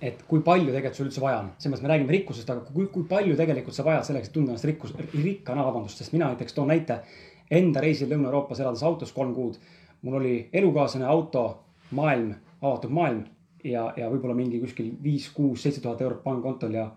et 0.00 0.22
kui 0.28 0.42
palju 0.44 0.70
tegelikult 0.70 0.98
sul 0.98 1.08
üldse 1.08 1.22
vaja 1.22 1.40
on. 1.42 1.50
selles 1.58 1.74
mõttes 1.74 1.86
me 1.86 1.92
räägime 1.92 2.16
rikkusest, 2.16 2.50
aga 2.50 2.72
kui, 2.72 2.86
kui 2.92 3.06
palju 3.08 3.36
tegelikult 3.36 3.76
sa 3.76 3.84
vajad 3.86 4.08
selleks, 4.08 4.28
et 4.28 4.34
tunda 4.34 4.52
ennast 4.52 4.68
rikkus, 4.68 4.94
rikkana, 5.12 5.64
vabandust, 5.66 6.00
sest 6.00 6.12
mina 6.12 6.30
näiteks 6.32 6.56
toon 6.56 6.70
näite 6.72 7.00
enda 7.50 7.82
reisil 7.84 8.10
Lõuna-Euroopas 8.12 8.60
elades 8.60 8.82
autos 8.82 9.12
kolm 9.12 9.34
kuud. 9.34 9.58
mul 10.02 10.18
oli 10.20 10.48
elukaaslane, 10.52 11.06
auto, 11.08 11.64
maailm, 11.90 12.34
avatud 12.60 12.90
maailm 12.90 13.24
ja, 13.64 13.92
ja 13.96 14.10
võib-olla 14.10 14.34
mingi 14.36 14.60
kuskil 14.60 14.92
viis, 15.02 15.30
kuus, 15.32 15.62
seitse 15.62 15.80
tuhat 15.80 16.00
eurot 16.00 16.22
pangakontol 16.22 16.74
ja 16.74 16.90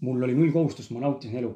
mul 0.00 0.22
oli 0.22 0.34
null 0.34 0.52
kohustust, 0.52 0.90
ma 0.94 1.00
nautisin 1.02 1.42
elu 1.42 1.54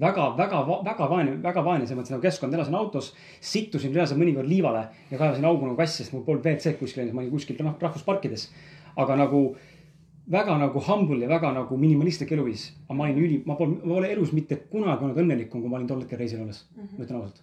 väga, 0.00 0.28
väga, 0.36 0.62
väga 0.84 1.08
vaene, 1.08 1.34
väga 1.42 1.64
vaene 1.64 1.86
selles 1.86 1.98
mõttes 2.00 2.14
nagu 2.14 2.24
keskkond, 2.24 2.54
elasin 2.56 2.76
autos, 2.78 3.12
sittusin 3.44 3.92
reaalselt 3.94 4.20
mõnikord 4.20 4.48
liivale 4.48 4.86
ja 5.10 5.18
kaevasin 5.18 5.44
augu 5.48 5.66
nagu 5.66 5.76
kass, 5.76 5.98
sest 6.00 6.14
mul 6.14 6.24
polnud 6.24 6.46
WC-d 6.46 6.78
kuskil, 6.80 7.10
ma 7.12 7.22
olin 7.24 7.32
kuskil 7.34 7.60
noh 7.64 7.76
rahvusparkides. 7.80 8.48
Aga 8.96 9.16
nagu 9.16 9.42
väga 10.32 10.56
nagu 10.58 10.80
humble 10.80 11.20
ja 11.20 11.28
väga 11.28 11.52
nagu 11.52 11.76
minimalistlik 11.76 12.32
eluviis. 12.32 12.72
aga 12.88 12.94
ma 12.94 13.04
olin 13.04 13.18
üli, 13.18 13.42
ma 13.46 13.56
pole, 13.56 13.78
ma 13.84 13.94
pole 13.94 14.10
elus 14.12 14.32
mitte 14.32 14.56
kunagi 14.70 15.04
olnud 15.04 15.18
õnnelikum, 15.18 15.60
kui 15.60 15.70
ma 15.70 15.76
olin 15.76 15.86
tol 15.86 16.02
hetkel 16.02 16.18
reisil 16.18 16.42
olles, 16.42 16.64
ma 16.76 17.04
ütlen 17.04 17.18
ausalt. 17.18 17.42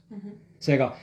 seega 0.59 0.93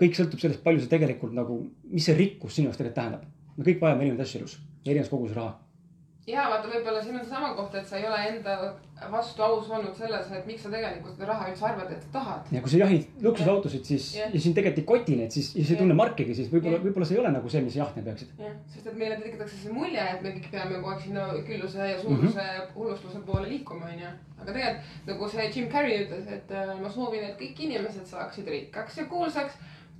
kõik 0.00 0.18
sõltub 0.18 0.42
sellest, 0.42 0.62
palju 0.64 0.82
sa 0.82 0.90
tegelikult 0.92 1.32
nagu, 1.32 1.60
mis 1.90 2.04
see 2.04 2.16
rikkus 2.16 2.56
sinu 2.56 2.68
jaoks 2.68 2.78
tegelikult 2.78 3.00
tähendab. 3.00 3.22
me 3.56 3.64
kõik 3.64 3.80
vajame 3.80 4.04
erinevaid 4.04 4.26
asju 4.26 4.40
elus, 4.40 4.58
erinevas 4.84 5.08
koguses 5.08 5.36
raha. 5.36 5.58
Ja 6.26 6.48
vaata, 6.50 6.68
võib-olla 6.70 7.00
siin 7.02 7.16
on 7.18 7.24
seesama 7.24 7.52
koht, 7.54 7.74
et 7.78 7.86
sa 7.86 7.98
ei 8.00 8.06
ole 8.08 8.18
enda 8.32 8.54
vastu 9.12 9.44
aus 9.44 9.68
olnud 9.70 9.94
selles, 9.94 10.30
et 10.34 10.46
miks 10.48 10.64
sa 10.64 10.70
tegelikult 10.72 11.14
seda 11.14 11.28
raha 11.28 11.50
üldse 11.50 11.66
arvad, 11.68 11.90
et 11.92 12.02
sa 12.02 12.12
tahad. 12.16 12.48
ja 12.54 12.62
kui 12.64 12.72
sa 12.72 12.80
jahid 12.80 13.22
luksusautosid, 13.22 13.84
siis 13.86 14.08
Jah. 14.16 14.32
ja 14.34 14.40
sind 14.42 14.56
tegelikult 14.58 14.82
ei 14.82 14.88
koti 14.90 15.18
need, 15.20 15.34
siis, 15.36 15.52
siis 15.52 15.70
ei 15.70 15.76
Jah. 15.76 15.82
tunne 15.84 15.96
markigi, 15.98 16.34
siis 16.34 16.50
võib-olla 16.52 16.80
võib-olla 16.82 17.08
see 17.08 17.18
ei 17.18 17.22
ole 17.22 17.32
nagu 17.36 17.52
see, 17.52 17.62
mis 17.62 17.76
sa 17.76 17.82
jahtida 17.82 18.08
peaksid. 18.10 18.32
jah, 18.42 18.58
sest 18.74 18.90
et 18.90 18.98
meile 18.98 19.18
tekitatakse 19.20 19.60
see 19.62 19.76
mulje, 19.76 20.08
et 20.16 20.22
me 20.26 20.34
kõik 20.36 20.50
peame 20.54 20.74
kogu 20.74 20.92
aeg 20.92 21.06
sinna 21.06 21.26
külluse 21.48 21.90
ja 21.92 21.96
suuruse 22.02 22.34
mm 22.34 22.50
-hmm. 22.50 22.74
hullustuse 22.74 23.24
poole 23.30 23.48
liikuma, 23.48 23.90
onju. 23.94 24.12
aga 24.40 24.52
tegelikult 24.52 25.10
nagu 25.12 25.28
see 25.34 25.50
Jim 25.54 25.68
Carrey 25.74 26.04
ütles, 26.04 26.30
et 26.38 26.50
äh, 26.50 26.76
ma 26.80 26.90
soovin, 26.90 27.24
et 27.24 27.40
kõik 27.40 27.66
inimesed 27.68 28.06
saaksid 28.14 28.48
rikkaks 28.54 28.98
ja 28.98 29.04
kuulsaks. 29.04 29.54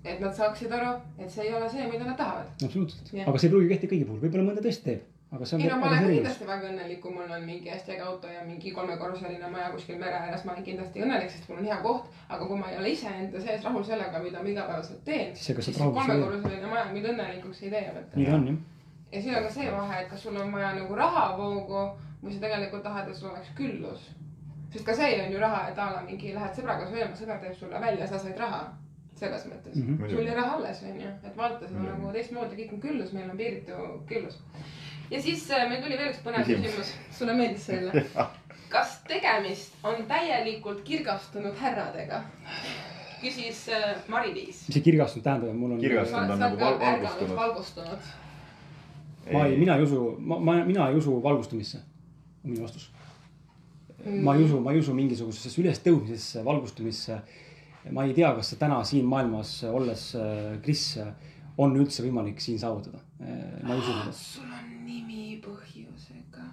et 0.05 0.21
nad 0.21 0.35
saaksid 0.35 0.73
aru, 0.73 1.01
et 1.19 1.31
see 1.31 1.45
ei 1.45 1.55
ole 1.55 1.69
see, 1.69 1.87
mida 1.91 2.05
nad 2.05 2.17
tahavad. 2.17 2.47
absoluutselt 2.65 3.15
aga 3.27 3.39
see 3.39 3.49
ei 3.49 3.53
pruugi 3.53 3.69
kehtida 3.69 3.93
kõigi 3.93 4.07
puhul, 4.07 4.21
võib-olla 4.23 4.45
mõnda 4.51 4.63
tõesti 4.63 4.85
teeb, 4.85 5.01
aga 5.33 5.45
see 5.45 5.57
on. 5.57 5.63
ei 5.63 5.71
no 5.71 5.79
ma 5.81 5.89
olen 5.91 6.07
kindlasti 6.11 6.47
väga 6.47 6.69
õnnelik, 6.71 7.01
kui 7.03 7.15
mul 7.15 7.35
on 7.39 7.45
mingi 7.49 7.71
hästi 7.71 7.93
äge 7.97 8.07
auto 8.07 8.31
ja 8.31 8.45
mingi 8.47 8.71
kolmekorruseline 8.77 9.51
maja 9.51 9.71
kuskil 9.75 9.99
mere 9.99 10.21
ääres, 10.21 10.45
ma 10.45 10.53
olen 10.55 10.65
kindlasti 10.69 11.03
õnnelik, 11.03 11.33
sest 11.35 11.49
mul 11.51 11.59
on 11.59 11.69
hea 11.71 11.81
koht. 11.83 12.09
aga 12.29 12.47
kui 12.47 12.59
ma 12.61 12.71
ei 12.71 12.79
ole 12.79 12.95
iseenda 12.95 13.41
sees 13.41 13.65
rahul 13.65 13.85
sellega, 13.85 14.23
mida 14.23 14.43
ma 14.43 14.49
igapäevaselt 14.55 15.05
teen, 15.05 15.35
Siis 15.37 15.47
see, 15.47 15.63
siis 15.69 15.77
see 15.77 15.93
kolmekorruseline 15.99 16.71
maja 16.71 16.89
mind 16.93 17.13
õnnelikuks 17.13 17.63
ei 17.67 17.71
tee. 17.75 18.05
nii 18.15 18.33
on 18.39 18.49
jah. 18.53 18.63
ja 19.13 19.23
siin 19.23 19.37
on 19.41 19.49
ka 19.49 19.55
see 19.59 19.73
vahe, 19.73 20.03
et 20.03 20.11
kas 20.15 20.23
sul 20.23 20.41
on 20.41 20.53
vaja 20.53 20.73
nagu 20.79 20.95
rahavoogu 21.03 21.85
või 22.23 22.33
sa 22.33 22.47
tegelikult 22.47 22.87
tahad, 22.87 23.11
et 23.11 23.19
sul 23.19 23.31
oleks 23.31 23.53
küllus. 23.59 24.09
sest 24.71 24.87
ka 24.87 24.95
see 24.95 25.21
on 25.27 25.33
ju 25.33 25.43
raha, 25.43 25.69
et 25.71 25.79
a 25.79 25.93
la 25.93 26.03
mingi 26.07 26.35
lähed 26.35 26.59
sõbraga 26.59 26.89
sööma, 26.91 27.19
sõber 27.19 27.39
teeb 27.43 27.55
sulle 27.55 27.81
välja, 27.81 28.07
sa 28.07 28.19
said 28.19 28.39
raha. 28.39 28.67
selles 29.17 29.47
mõttes 29.49 29.75
mm. 29.75 29.99
-hmm. 29.99 30.11
sul 30.11 30.27
jäi 30.27 30.35
raha 30.37 30.57
alles, 30.57 30.83
onju, 30.83 31.11
et 31.25 31.37
vaata 31.37 31.67
seda 31.67 31.79
Muidugi. 31.79 31.99
nagu 31.99 32.13
teistmoodi, 32.13 32.57
kõik 32.57 32.73
on 32.75 32.81
küllus, 32.81 33.13
meil 33.13 33.31
on 33.31 33.37
piiritu 33.37 33.73
küllus. 34.09 34.43
Ja 35.11 35.23
siis 35.23 35.51
äh, 35.51 35.69
meil 35.71 35.83
tuli 35.83 35.99
veel 35.99 36.11
üks 36.13 36.21
põnev 36.25 36.49
Küsimus. 36.49 36.93
sulle 37.19 37.35
meeldis 37.39 37.67
see 37.69 37.79
jälle? 37.79 38.05
kas 38.75 38.99
tegemist 39.09 39.77
on 39.87 40.05
täielikult 40.09 40.83
kirgastunud 40.85 41.57
härradega? 41.61 42.23
küsis 43.21 43.69
äh, 43.73 43.97
Mari-Liis. 44.13 44.67
mis 44.67 44.77
see 44.77 44.85
kirgastunud 44.85 45.25
tähendab, 45.25 45.57
mul 45.57 45.77
on. 45.77 45.81
Kirgastunud. 45.81 46.31
on 46.35 46.43
nagu 46.43 46.61
val- 46.61 46.79
valgustunud. 46.81 47.37
valgustunud. 47.37 48.11
ma 49.33 49.47
ei, 49.47 49.57
mina 49.57 49.77
ei 49.77 49.87
usu, 49.87 50.03
ma, 50.19 50.39
ma, 50.39 50.59
mina 50.65 50.89
ei 50.91 51.01
usu 51.01 51.23
valgustumisse. 51.23 51.81
on 52.45 52.51
minu 52.51 52.63
vastus. 52.63 52.91
ma 54.23 54.35
ei 54.37 54.45
usu, 54.45 54.61
ma 54.61 54.73
ei 54.73 54.79
usu 54.85 54.95
mingisugusesse 54.95 55.63
ülestõusmisesse, 55.63 56.45
valgustumisse. 56.45 57.21
ma 57.91 58.05
ei 58.05 58.15
tea, 58.15 58.35
kas 58.35 58.53
see 58.53 58.59
täna 58.59 58.83
siin 58.85 59.07
maailmas 59.07 59.59
olles, 59.71 60.09
Kris, 60.63 60.99
on 61.59 61.77
üldse 61.79 62.05
võimalik 62.05 62.41
siin 62.43 62.59
saavutada. 62.59 63.01
ma 63.63 63.75
ei 63.75 63.81
usu 63.81 63.93
seda. 63.93 64.13
sul 64.13 64.53
on 64.53 64.73
nimi 64.87 65.41
põhjusega. 65.45 66.45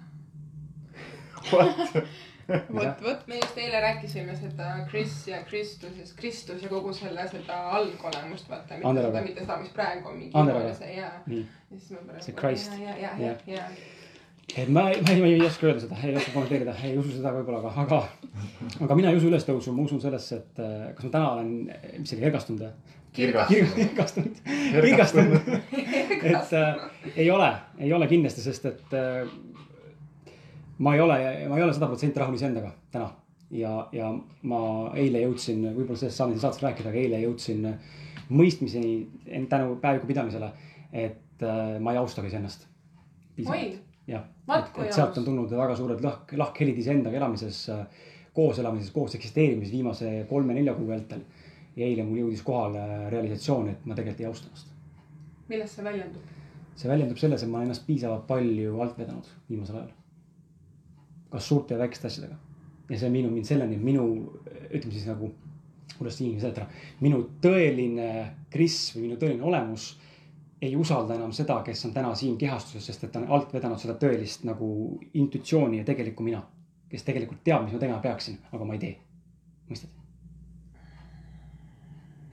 vot, 2.76 3.02
vot. 3.02 3.26
me 3.26 3.40
just 3.40 3.58
eile 3.58 3.80
rääkisime 3.80 4.36
seda 4.36 4.70
Chris 4.90 5.16
ja 5.28 5.42
Kristusest, 5.48 6.16
Kristus 6.16 6.62
ja 6.62 6.68
kogu 6.68 6.92
selle 6.92 7.28
seda 7.28 7.58
algolemust, 7.78 8.48
vaata. 8.50 8.78
mitte 8.78 9.02
seda, 9.02 9.22
mitte 9.24 9.44
seda, 9.46 9.58
mis 9.62 9.74
praegu 9.74 10.08
on 10.08 10.16
mingi. 10.18 10.30
Anderaga. 10.34 10.88
ja, 10.96 11.10
nii, 11.26 11.44
ja 11.70 11.78
siis 11.78 11.92
ma 11.96 12.06
pärast. 12.06 12.26
See 12.26 12.40
Christ. 12.40 12.72
ja, 12.80 12.96
ja, 13.00 13.12
ja, 13.18 13.36
ja, 13.46 13.68
et 14.56 14.68
ma, 14.68 14.82
ma 14.82 15.14
ei, 15.14 15.20
ma 15.20 15.30
ei 15.30 15.40
oska 15.46 15.66
öelda 15.66 15.84
seda, 15.86 16.00
ei 16.04 16.16
oska 16.16 16.34
kommenteerida, 16.34 16.74
ei 16.84 16.98
usu 17.00 17.14
seda 17.14 17.32
võib-olla, 17.34 17.62
aga, 17.64 17.72
aga, 17.84 18.02
aga 18.86 18.98
mina 18.98 19.12
ei 19.12 19.20
usu 19.20 19.30
ülestõusu, 19.30 19.72
ma 19.72 19.86
usun 19.88 20.02
sellesse, 20.02 20.42
et 20.42 20.60
äh, 20.62 20.90
kas 20.96 21.08
ma 21.08 21.14
täna 21.16 21.32
olen, 21.36 21.54
mis 21.96 22.12
see 22.12 22.18
oli, 22.18 22.28
ergastunud 22.28 22.66
või? 22.66 23.00
kirgastunud. 23.14 23.74
kirgastunud, 23.78 24.38
kirgastunud, 24.82 25.50
et 26.34 26.54
äh, 26.60 26.86
ei 27.14 27.28
ole, 27.30 27.50
ei 27.78 27.92
ole 27.94 28.08
kindlasti, 28.10 28.44
sest 28.44 28.68
et 28.68 28.96
äh, 28.98 29.24
ma 30.78 30.94
ei 30.94 31.00
ole, 31.00 31.18
ma 31.48 31.56
ei 31.58 31.62
ole 31.62 31.72
sada 31.72 31.86
protsenti 31.86 32.18
rahul 32.18 32.34
iseendaga 32.34 32.72
täna 32.92 33.10
ja, 33.50 33.88
ja 33.92 34.10
ma 34.42 34.60
eile 34.98 35.20
jõudsin, 35.24 35.62
võib-olla 35.76 35.98
sellest 36.00 36.18
saame 36.18 36.34
siin 36.34 36.42
saates 36.42 36.62
rääkida, 36.64 36.90
aga 36.90 36.98
eile 36.98 37.20
jõudsin 37.22 37.66
mõistmiseni 38.34 38.94
en- 39.26 39.46
tänu 39.50 39.76
päeviku 39.82 40.06
pidamisele, 40.08 40.50
et 40.92 41.42
äh, 41.42 41.78
ma 41.80 41.92
ei 41.92 41.98
austagi 42.00 42.30
iseennast. 42.32 42.66
oi, 43.46 43.78
jah, 44.08 44.24
et, 44.58 44.78
et 44.86 44.92
sealt 44.92 45.18
on 45.18 45.24
tulnud 45.24 45.50
väga 45.50 45.76
suured 45.76 46.02
lahk, 46.04 46.32
lahkhelid 46.38 46.78
iseendaga 46.78 47.16
elamises, 47.16 47.64
koos 48.34 48.58
elamises, 48.58 48.90
koos 48.94 49.14
eksisteerimises 49.14 49.72
viimase 49.74 50.26
kolme-nelja 50.30 50.74
kuu 50.74 50.88
vältel. 50.88 51.20
ja 51.76 51.86
eile 51.86 52.04
mul 52.06 52.20
jõudis 52.22 52.42
kohale 52.46 53.10
realisatsioon, 53.10 53.68
et 53.68 53.86
ma 53.86 53.94
tegelikult 53.98 54.20
ei 54.20 54.26
austa 54.26 54.46
ennast. 54.46 54.68
millest 55.48 55.74
see 55.74 55.84
väljendub? 55.84 56.22
see 56.74 56.88
väljendub 56.90 57.18
selles, 57.18 57.42
et 57.42 57.50
ma 57.50 57.58
olen 57.58 57.68
ennast 57.70 57.86
piisavalt 57.86 58.26
palju 58.26 58.80
alt 58.80 58.98
vedanud 58.98 59.26
viimasel 59.50 59.76
ajal. 59.76 59.90
Kas 61.34 61.48
suurte 61.50 61.74
ja 61.74 61.80
väikeste 61.82 62.06
asjadega. 62.06 62.36
ja 62.88 62.98
see 62.98 63.08
on 63.08 63.16
viinud 63.16 63.32
mind 63.32 63.48
selleni, 63.48 63.76
et 63.78 63.82
minu, 63.82 64.04
ütleme 64.68 64.92
siis 64.92 65.06
nagu, 65.08 65.32
kuidas 65.96 66.18
see 66.18 66.26
inimene 66.28 66.44
seletada, 66.44 66.66
minu 67.02 67.22
tõeline 67.42 68.08
Kris 68.52 68.78
või 68.94 69.08
minu 69.08 69.18
tõeline 69.20 69.46
olemus 69.50 69.88
ei 70.64 70.76
usalda 70.76 71.16
enam 71.18 71.32
seda, 71.34 71.58
kes 71.64 71.84
on 71.88 71.94
täna 71.96 72.14
siin 72.16 72.36
kehastuses, 72.40 72.86
sest 72.86 73.04
et 73.04 73.12
ta 73.12 73.20
on 73.20 73.32
alt 73.36 73.52
vedanud 73.52 73.80
seda 73.80 73.96
tõelist 74.00 74.46
nagu 74.48 74.68
intuitsiooni 75.12 75.82
ja 75.82 75.88
tegelikku 75.88 76.24
mina. 76.24 76.44
kes 76.94 77.02
tegelikult 77.02 77.40
teab, 77.42 77.64
mis 77.64 77.72
ma 77.74 77.78
tegema 77.82 77.98
peaksin, 77.98 78.38
aga 78.52 78.64
ma 78.64 78.76
ei 78.76 78.78
tee. 78.78 78.96
mõistad? 79.70 79.90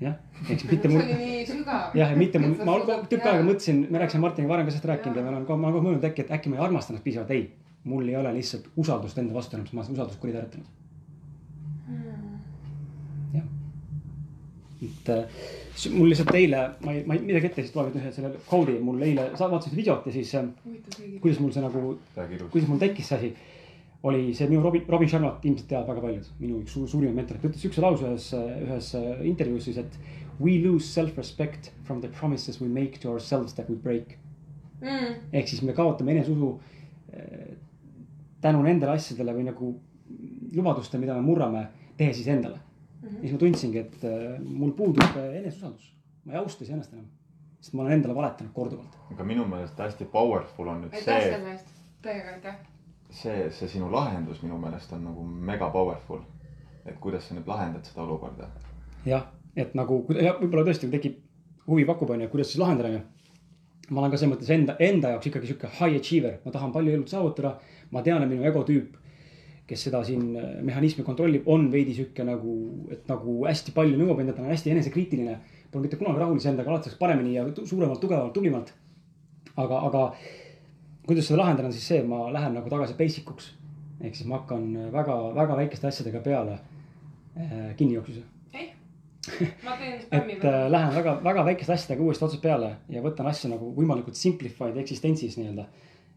jah, 0.02 0.18
siis 0.48 0.66
mitte 0.70 0.90
see 0.90 0.94
mul 0.94 1.02
oli 1.02 1.16
nii 1.18 1.42
sügav. 1.50 1.96
jah, 1.98 2.14
ja 2.14 2.18
mitte 2.18 2.42
mul, 2.42 2.54
ma 2.66 2.78
tükk 3.10 3.26
aega 3.26 3.46
mõtlesin, 3.48 3.84
me 3.90 4.02
rääkisime 4.02 4.26
Martiniga 4.26 4.54
varem 4.54 4.70
ka 4.70 4.76
sellest 4.76 4.90
rääkinud 4.92 5.18
ja 5.18 5.26
ma 5.26 5.34
olen, 5.34 5.48
ma 5.48 5.54
olen 5.56 5.64
kogu 5.64 5.80
aeg 5.80 5.88
mõelnud 5.88 6.08
äkki, 6.12 6.26
et 6.26 6.34
äkki 6.38 6.52
ma 6.52 6.60
ei 6.60 6.64
armasta 6.68 6.94
ennast 6.94 7.06
piisavalt, 7.08 7.34
ei. 7.36 7.50
Mul 7.84 8.08
ei 8.08 8.16
ole 8.16 8.34
lihtsalt 8.36 8.68
usaldust 8.78 9.18
enda 9.18 9.34
vastu 9.34 9.58
enam, 9.58 9.66
sest 9.66 9.76
ma 9.76 9.82
olen 9.82 9.90
seda 9.90 9.98
usaldust 9.98 10.22
kuritarvitanud. 10.22 10.66
jah. 13.34 13.48
et 14.82 15.10
äh, 15.10 15.24
mul 15.96 16.12
lihtsalt 16.12 16.36
eile, 16.38 16.62
ma 16.86 16.94
ei, 16.94 17.06
ma 17.08 17.18
ei, 17.18 17.24
midagi 17.26 17.50
ette, 17.50 17.66
siis 17.66 17.76
loen 17.76 17.96
ühe 17.98 18.12
selle 18.14 18.34
koodi, 18.50 18.78
mul 18.86 19.02
eile, 19.06 19.32
sa 19.38 19.50
vaatasid 19.50 19.78
videot 19.78 20.06
ja 20.06 20.14
siis 20.14 20.36
äh, 20.38 20.46
kuidas 21.24 21.42
mul 21.42 21.54
see 21.56 21.66
nagu 21.66 21.96
kuidas 22.52 22.70
mul 22.70 22.82
tekkis 22.82 23.12
see 23.12 23.18
asi, 23.18 23.34
oli 24.04 24.32
see 24.38 24.50
minu 24.50 24.62
Robin, 24.66 24.86
Robin 24.90 25.10
Sharmat 25.10 25.46
ilmselt 25.46 25.70
teavad 25.70 25.90
väga 25.94 26.06
paljud, 26.06 26.32
minu 26.42 26.62
üks 26.62 26.74
suur, 26.78 26.88
suurimaid 26.90 27.18
mentoreid, 27.18 27.44
ta 27.44 27.50
ütles 27.50 27.66
siukse 27.66 27.84
lause 27.84 28.06
ühes, 28.06 28.30
ühes 28.68 28.94
äh, 28.98 29.26
intervjuus 29.30 29.70
siis, 29.70 29.82
et 29.82 29.98
we 30.42 30.58
lose 30.62 30.86
self-respect 30.90 31.74
from 31.86 32.02
the 32.02 32.10
promises 32.20 32.62
we 32.62 32.70
make 32.70 33.02
to 33.02 33.10
ourselves 33.10 33.54
that 33.58 33.70
we 33.70 33.76
break. 33.76 34.18
Mm. 34.82 35.20
ehk 35.38 35.46
siis 35.46 35.62
me 35.62 35.76
kaotame 35.78 36.16
eneseusu 36.16 36.56
tänu 38.42 38.62
nendele 38.66 38.92
asjadele 38.98 39.34
või 39.36 39.46
nagu 39.48 39.72
lubadustele, 40.56 41.02
mida 41.02 41.16
me 41.16 41.22
murrame, 41.26 41.68
tehes 41.98 42.16
siis 42.20 42.28
endale 42.28 42.58
mm. 42.58 43.08
-hmm. 43.08 43.16
ja 43.16 43.22
siis 43.22 43.32
ma 43.32 43.38
tundsingi, 43.38 43.78
et 43.78 44.04
äh, 44.04 44.40
mul 44.40 44.72
puudub 44.72 45.18
äh, 45.18 45.36
eneseusaldus, 45.40 45.94
ma 46.26 46.34
ei 46.34 46.40
austa 46.40 46.64
iseennast 46.64 46.94
enam, 46.94 47.06
sest 47.60 47.74
ma 47.74 47.84
olen 47.84 47.94
endale 47.94 48.16
valetanud 48.16 48.54
korduvalt. 48.54 48.98
aga 49.12 49.24
minu 49.24 49.46
meelest 49.46 49.80
hästi 49.80 50.06
powerful 50.06 50.68
on 50.68 50.82
nüüd 50.82 50.94
aitäh 50.94 51.22
see, 51.22 51.32
selle 51.32 51.52
eest, 51.52 51.74
täiega 52.02 52.36
aitäh. 52.36 52.56
see, 53.10 53.50
see 53.52 53.68
sinu 53.68 53.92
lahendus 53.92 54.44
minu 54.44 54.58
meelest 54.58 54.94
on 54.94 55.04
nagu 55.04 55.24
mega 55.24 55.70
powerful. 55.70 56.22
et 56.86 56.98
kuidas 57.00 57.28
sa 57.28 57.36
nüüd 57.36 57.48
lahendad 57.48 57.86
seda 57.86 58.02
olukorda. 58.04 58.50
jah, 59.06 59.28
et 59.56 59.76
nagu 59.76 60.04
kui- 60.04 60.24
jah, 60.24 60.40
võib-olla 60.42 60.66
tõesti 60.66 60.92
tekib 60.92 61.20
huvi 61.68 61.86
pakub, 61.86 62.10
onju, 62.10 62.30
kuidas 62.32 62.52
siis 62.52 62.62
lahendada, 62.62 62.90
onju. 62.90 63.02
ma 63.90 64.02
olen 64.02 64.12
ka 64.12 64.18
selles 64.18 64.34
mõttes 64.36 64.52
enda, 64.56 64.76
enda 64.80 65.10
jaoks 65.16 65.28
ikkagi 65.28 65.50
sihuke 65.50 65.70
high 65.80 66.00
achiever, 66.00 66.38
ma 66.46 66.52
tahan 66.52 66.72
palju 66.72 66.94
elus 66.98 67.12
saavutada. 67.12 67.58
Ma 67.92 68.04
tean, 68.06 68.24
et 68.24 68.32
minu 68.32 68.46
egotüüp, 68.48 68.98
kes 69.70 69.86
seda 69.88 70.02
siin 70.08 70.36
äh, 70.36 70.52
mehhanismi 70.68 71.06
kontrollib, 71.08 71.48
on 71.52 71.70
veidi 71.72 71.96
sihuke 71.98 72.26
nagu, 72.28 72.56
et 72.92 73.08
nagu 73.12 73.38
hästi 73.46 73.76
palju 73.76 74.00
nõuab 74.00 74.24
endalt, 74.24 74.42
on 74.44 74.52
hästi 74.52 74.74
enesekriitiline. 74.76 75.38
Pole 75.72 75.86
mitte 75.86 76.00
kunagi 76.00 76.20
rahul 76.20 76.40
iseendaga, 76.40 76.74
alati 76.74 76.90
saaks 76.90 77.00
paremini 77.00 77.38
ja 77.38 77.46
suuremalt, 77.56 78.02
tugevamalt, 78.04 78.34
tublimalt. 78.36 78.74
aga, 79.60 79.80
aga 79.88 80.02
kuidas 81.08 81.28
seda 81.28 81.42
lahendada, 81.42 81.68
on 81.70 81.76
siis 81.76 81.88
see, 81.92 82.04
ma 82.08 82.26
lähen 82.32 82.54
nagu 82.56 82.70
tagasi 82.72 82.98
basic 83.00 83.32
uks. 83.32 83.54
ehk 84.02 84.16
siis 84.18 84.28
ma 84.28 84.40
hakkan 84.40 84.92
väga-väga 84.92 85.58
väikeste 85.60 85.88
asjadega 85.88 86.24
peale 86.26 86.56
äh, 87.38 87.74
ma 89.66 89.76
teen 89.78 90.00
spämmi 90.02 90.34
et 90.34 90.46
äh, 90.46 90.68
lähen 90.72 90.96
väga, 90.96 91.20
väga 91.24 91.46
väikeste 91.46 91.74
asjadega 91.76 92.04
uuesti 92.04 92.26
otsast 92.26 92.42
peale 92.42 92.72
ja 92.90 93.04
võtan 93.06 93.30
asju 93.30 93.52
nagu 93.52 93.70
võimalikult 93.76 94.18
simplified 94.18 94.78
eksistentsis 94.82 95.38
nii-öelda. 95.38 95.68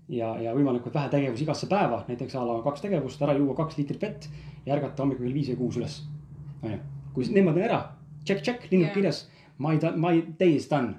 ja, 0.09 0.35
ja 0.40 0.55
võimalikult 0.57 0.95
vähe 0.95 1.09
tegevusi 1.12 1.47
igasse 1.47 1.69
päeva, 1.71 2.03
näiteks 2.09 2.35
a 2.37 2.45
la 2.47 2.59
kaks 2.64 2.85
tegevust, 2.85 3.23
ära 3.25 3.37
juua 3.38 3.57
kaks 3.57 3.79
liitrit 3.79 4.03
vett 4.03 4.29
ja 4.67 4.75
ärgata 4.77 5.05
hommikul 5.05 5.27
kell 5.27 5.37
viis 5.37 5.49
või 5.53 5.61
kuus 5.62 5.79
üles. 5.81 6.03
onju, 6.62 6.79
kui 7.14 7.29
niimoodi 7.33 7.62
on 7.62 7.69
ära, 7.69 7.81
check, 8.25 8.43
check, 8.43 8.69
linnud 8.71 8.90
Jaa. 8.90 8.95
kirjas, 8.95 9.25
my, 9.59 9.79
my 9.97 10.23
day 10.38 10.57
is 10.57 10.69
done. 10.71 10.97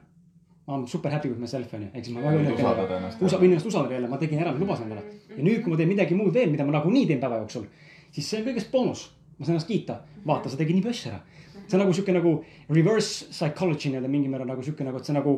I 0.65 0.73
m 0.73 0.87
super 0.87 1.11
happy 1.11 1.29
with 1.29 1.39
myself 1.39 1.73
on 1.77 1.83
ju, 1.85 1.89
ehk 1.93 2.05
siis 2.05 2.15
ma 2.15 2.23
väga 2.23 2.39
õnnelik 2.39 2.61
ennast. 2.97 3.19
usa-, 3.21 3.37
võin 3.37 3.51
ennast 3.51 3.67
usaldada 3.69 3.93
jälle, 3.93 4.09
ma 4.09 4.17
tegin 4.17 4.39
ära, 4.41 4.53
mis 4.53 4.63
lubasin 4.63 4.87
endale. 4.87 5.03
ja 5.29 5.43
nüüd, 5.43 5.61
kui 5.61 5.73
ma 5.73 5.77
teen 5.77 5.91
midagi 5.91 6.17
muud 6.17 6.33
veel, 6.33 6.49
mida 6.49 6.65
ma 6.65 6.73
nagunii 6.79 7.05
teen 7.05 7.21
päeva 7.21 7.37
jooksul, 7.43 7.67
siis 8.15 8.29
see 8.31 8.39
on 8.41 8.47
kõigest 8.47 8.71
boonus. 8.73 9.11
ma 9.37 9.45
saan 9.45 9.59
ennast 9.59 9.69
kiita, 9.69 9.99
vaata, 10.25 10.49
sa 10.49 10.57
tegid 10.57 10.79
nii 10.79 10.87
palju 10.87 10.97
asju 10.97 11.11
ära. 11.11 11.21
see 11.67 11.77
on 11.77 11.83
nagu 11.83 11.93
sihuke 11.93 12.15
nagu 12.17 12.33
reverse 12.69 13.29
psychology 13.29 13.91
nii-öelda 13.91 14.09
mingil 14.09 14.33
määral 14.33 14.49
nagu 14.49 14.65
sihuke 14.65 14.87
nagu, 14.87 14.97
et 14.97 15.05
see 15.05 15.13
nagu 15.13 15.35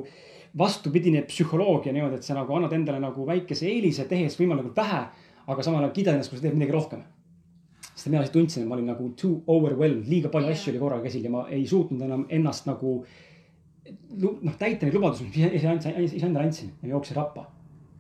vastupidine 0.58 1.22
psühholoogia 1.28 1.94
niimoodi, 1.94 2.18
et 2.18 2.26
sa 2.26 2.36
nagu 2.38 2.56
annad 2.56 2.74
endale 2.74 3.00
nagu 3.04 3.26
väikese 3.28 3.68
eelise, 3.70 4.08
tehes 4.10 4.38
võimalikult 4.40 4.78
vähe, 4.78 5.04
aga 5.48 5.64
samal 5.64 5.84
ajal 5.84 5.94
kiidad 5.96 6.18
ennast, 6.18 6.32
kui 6.32 6.40
sa 6.40 6.48
teed 6.48 6.58
midagi 6.58 6.76
rohkem. 6.76 7.04
sest 7.88 8.12
mina 8.12 8.22
lihtsalt 8.22 8.36
tundsin, 8.38 8.64
et 8.64 8.70
ma 8.70 8.76
olin 8.76 8.92
nagu 8.92 9.08
too 9.18 9.42
overwhelmed, 9.48 10.06
liiga 10.10 10.30
palju 10.30 10.52
asju 10.54 10.72
oli 10.72 10.80
korraga 10.82 11.08
käsil 11.08 11.24
ja 11.26 11.32
ma 11.34 11.48
ei 11.50 11.64
suutnud 11.68 12.02
enam 12.06 12.26
ennast 12.30 12.68
nagu 12.70 13.00
noh, 14.22 14.58
täita 14.60 14.86
neid 14.86 14.98
lubadusi, 14.98 15.26
mis 15.30 15.66
andsin, 15.66 15.98
iseendale 16.04 16.46
andsin 16.46 16.74
ja 16.82 16.92
jooksin 16.94 17.18
rappa. 17.18 17.48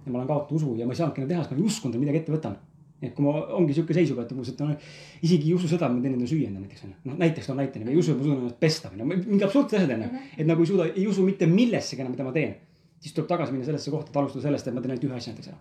ja 0.05 0.11
ma 0.11 0.19
olen 0.19 0.27
kaotanud 0.27 0.61
usu 0.61 0.75
ja 0.77 0.85
ma 0.85 0.93
ei 0.93 0.99
saanudki 1.01 1.21
enam 1.21 1.29
teha, 1.29 1.43
sest 1.43 1.51
ma 1.51 1.57
ei 1.57 1.69
uskunud, 1.71 1.95
et 1.95 2.01
midagi 2.01 2.21
ette 2.21 2.33
võtan. 2.35 2.57
Et 3.01 3.13
kui 3.13 3.25
ma 3.25 3.33
ongi 3.53 3.75
sihuke 3.77 3.93
seisuga, 3.93 4.25
et 4.25 4.31
umbes, 4.33 4.49
et 4.49 4.61
no 4.63 4.71
isegi 5.21 5.51
ei 5.51 5.55
usu 5.57 5.69
seda, 5.69 5.85
et 5.85 5.93
ma 5.93 6.01
teen 6.01 6.15
endale 6.15 6.29
süüa 6.31 6.49
endale 6.49 6.65
näiteks 6.65 6.85
onju. 6.87 6.95
noh 7.05 7.17
näiteks 7.21 7.49
no 7.51 7.55
näitena, 7.59 7.85
ma 7.85 7.93
ei 7.93 7.99
usu, 8.01 8.13
et 8.13 8.17
ma 8.17 8.25
suudan 8.25 8.39
ennast 8.41 8.59
pesta 8.63 8.89
onju, 8.89 9.09
mingi 9.13 9.45
absurdsed 9.45 9.77
asjad 9.77 9.93
onju. 9.97 10.21
et 10.37 10.47
nagu 10.49 10.65
ei 10.65 10.71
suuda, 10.71 10.87
ei 10.95 11.07
usu 11.07 11.25
mitte 11.25 11.49
millessegi 11.51 12.01
enam, 12.01 12.15
mida 12.15 12.25
ma 12.25 12.33
teen. 12.33 12.55
siis 12.99 13.13
tuleb 13.13 13.29
tagasi 13.29 13.53
minna 13.53 13.67
sellesse 13.67 13.93
kohta, 13.93 14.09
et 14.09 14.17
alustada 14.17 14.47
sellest, 14.47 14.67
et 14.67 14.73
ma 14.73 14.81
teen 14.81 14.95
ainult 14.95 15.05
ühe 15.09 15.19
asja 15.19 15.33
näiteks 15.33 15.51
ära. 15.53 15.59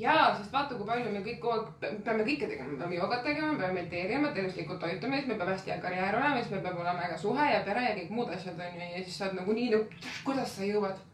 jaa, 0.00 0.24
sest 0.38 0.56
vaata, 0.56 0.78
kui 0.80 0.88
palju 0.88 1.12
me 1.12 1.20
kõik 1.28 1.42
kogu 1.44 1.58
aeg 1.58 2.00
peame 2.08 2.24
kõike 2.24 2.48
tegema, 2.48 2.70
me 2.72 2.80
peame 2.80 2.96
joogat 2.96 3.22
tegema, 3.28 3.52
me 3.52 3.60
peame 3.60 3.78
mediteerima, 3.82 4.32
tervislikult 4.32 4.80
toituma, 4.80 5.20
siis 5.20 5.28
meil 5.28 5.42
peab 5.42 5.52
hästi 5.52 5.74
hea 5.74 5.78
karjäär 5.84 6.16
olema, 6.22 6.40
siis 6.40 6.54
meil 6.54 6.64
peab 6.64 6.80
olema 6.80 7.04
äge 7.04 7.20
suhe 7.20 7.52
ja 7.52 7.60
pere 7.68 7.84
ja 7.84 7.94
kõik 8.00 8.16
muud 8.16 8.32
asjad 8.32 8.56
onju 8.56 8.90
ja 8.96 9.04
siis 9.04 9.20
sa 9.20 9.28
oled 9.28 9.42
nagu 9.42 9.60
nii 9.60 9.70
nagu, 9.76 10.02
kuidas 10.24 10.56
sa 10.56 10.64
jõuad. 10.64 11.04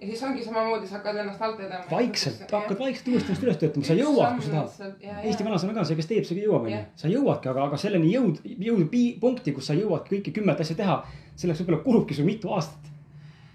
Ja 0.00 0.06
siis 0.06 0.22
ongi 0.22 0.44
samamoodi, 0.44 0.86
sa 0.86 0.94
hakkad 0.98 1.16
ennast 1.16 1.42
alt 1.42 1.58
vedama. 1.58 1.84
vaikselt, 1.90 2.44
hakkad 2.52 2.78
vaikselt 2.78 3.08
uuesti 3.08 3.46
üles 3.46 3.56
töötama, 3.58 3.84
sa 3.84 3.94
jõuad, 3.98 4.34
kui 4.38 4.46
sa 4.46 4.50
tahad. 4.50 5.24
Eesti 5.24 5.44
vanasõna 5.44 5.74
ka, 5.74 5.84
see, 5.84 5.96
kes 5.96 6.06
teeb, 6.06 6.24
see 6.28 6.38
ka 6.40 6.44
jõuab, 6.46 6.66
onju 6.68 6.82
sa 6.96 7.08
jõuadki, 7.08 7.48
aga, 7.50 7.64
aga 7.64 7.76
selleni 7.76 8.12
jõud, 8.14 8.38
jõuda 8.44 8.86
pi- 8.92 9.16
punkti, 9.20 9.52
kus 9.52 9.66
sa 9.66 9.74
jõuadki 9.74 10.16
kõike 10.16 10.32
kümmet 10.40 10.60
asja 10.60 10.76
teha, 10.76 11.00
selleks 11.36 11.60
võib-olla 11.64 11.82
kulubki 11.84 12.14
sul 12.14 12.24
mitu 12.30 12.52
aastat. 12.54 12.92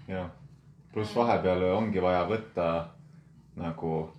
jah, 0.08 0.28
pluss 0.92 1.16
vahepeal 1.16 1.62
ongi 1.74 2.02
vaja 2.02 2.26
võtta 2.28 2.84
nagu 3.56 4.10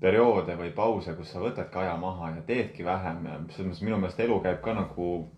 perioode 0.00 0.56
või 0.58 0.70
pause, 0.74 1.14
kus 1.14 1.30
sa 1.32 1.38
võtadki 1.40 1.78
aja 1.78 1.96
maha 1.96 2.30
ja 2.36 2.42
teedki 2.46 2.84
vähem 2.84 3.24
ja 3.26 3.38
selles 3.54 3.68
mõttes 3.70 3.82
minu 3.86 3.96
meelest 4.02 4.20
elu 4.20 4.40
käib 4.42 4.60
ka 4.60 4.74
nagu 4.74 5.28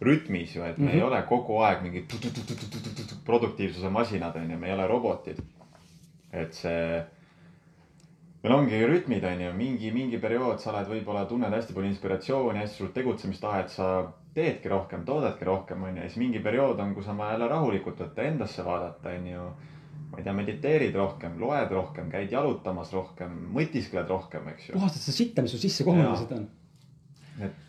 rütmis 0.00 0.54
ju, 0.56 0.62
et 0.64 0.78
me 0.78 0.84
mm 0.84 0.88
-hmm. 0.88 0.94
ei 0.94 1.00
Mhm. 1.00 1.06
ole 1.12 1.22
kogu 1.28 1.58
aeg 1.62 1.82
mingid 1.82 2.04
produktiivsuse 3.24 3.88
masinad 3.90 4.36
onju, 4.36 4.58
me 4.58 4.66
ei 4.66 4.72
ole 4.74 4.86
robotid. 4.86 5.38
Et 6.40 6.56
see, 6.56 7.00
meil 8.42 8.54
ongi 8.56 8.82
rütmid 8.86 9.24
onju, 9.24 9.52
mingi, 9.56 9.92
mingi 9.94 10.20
periood 10.22 10.62
sa 10.62 10.72
oled, 10.72 10.90
võib-olla 10.90 11.26
tunned 11.30 11.52
hästi 11.52 11.76
palju 11.76 11.92
inspiratsiooni, 11.92 12.62
hästi 12.62 12.82
suurt 12.82 12.94
tegutsemistahet, 12.96 13.72
sa 13.72 13.90
teedki 14.36 14.68
rohkem, 14.68 15.06
toodadki 15.08 15.48
rohkem 15.48 15.86
onju 15.88 16.02
ja 16.02 16.10
siis 16.10 16.20
mingi 16.20 16.42
periood 16.44 16.80
on, 16.82 16.92
kus 16.94 17.08
on 17.08 17.18
vaja 17.20 17.36
jälle 17.36 17.48
rahulikult 17.52 18.04
võtta, 18.04 18.28
endasse 18.28 18.64
vaadata 18.66 19.14
onju 19.16 19.48
ma 20.10 20.20
ei 20.20 20.24
tea, 20.24 20.32
mediteerid 20.36 20.94
rohkem, 20.96 21.38
loed 21.40 21.72
rohkem, 21.74 22.10
käid 22.12 22.32
jalutamas 22.32 22.92
rohkem, 22.94 23.32
mõtiskled 23.56 24.08
rohkem, 24.08 24.46
eks 24.54 24.70
ju. 24.70 24.76
puhastad 24.78 25.02
seda 25.02 25.16
sitta, 25.16 25.44
mis 25.44 25.54
sul 25.56 25.62
sisse 25.62 25.84
seda 25.84 26.38
on. 26.38 26.46
et 27.42 27.65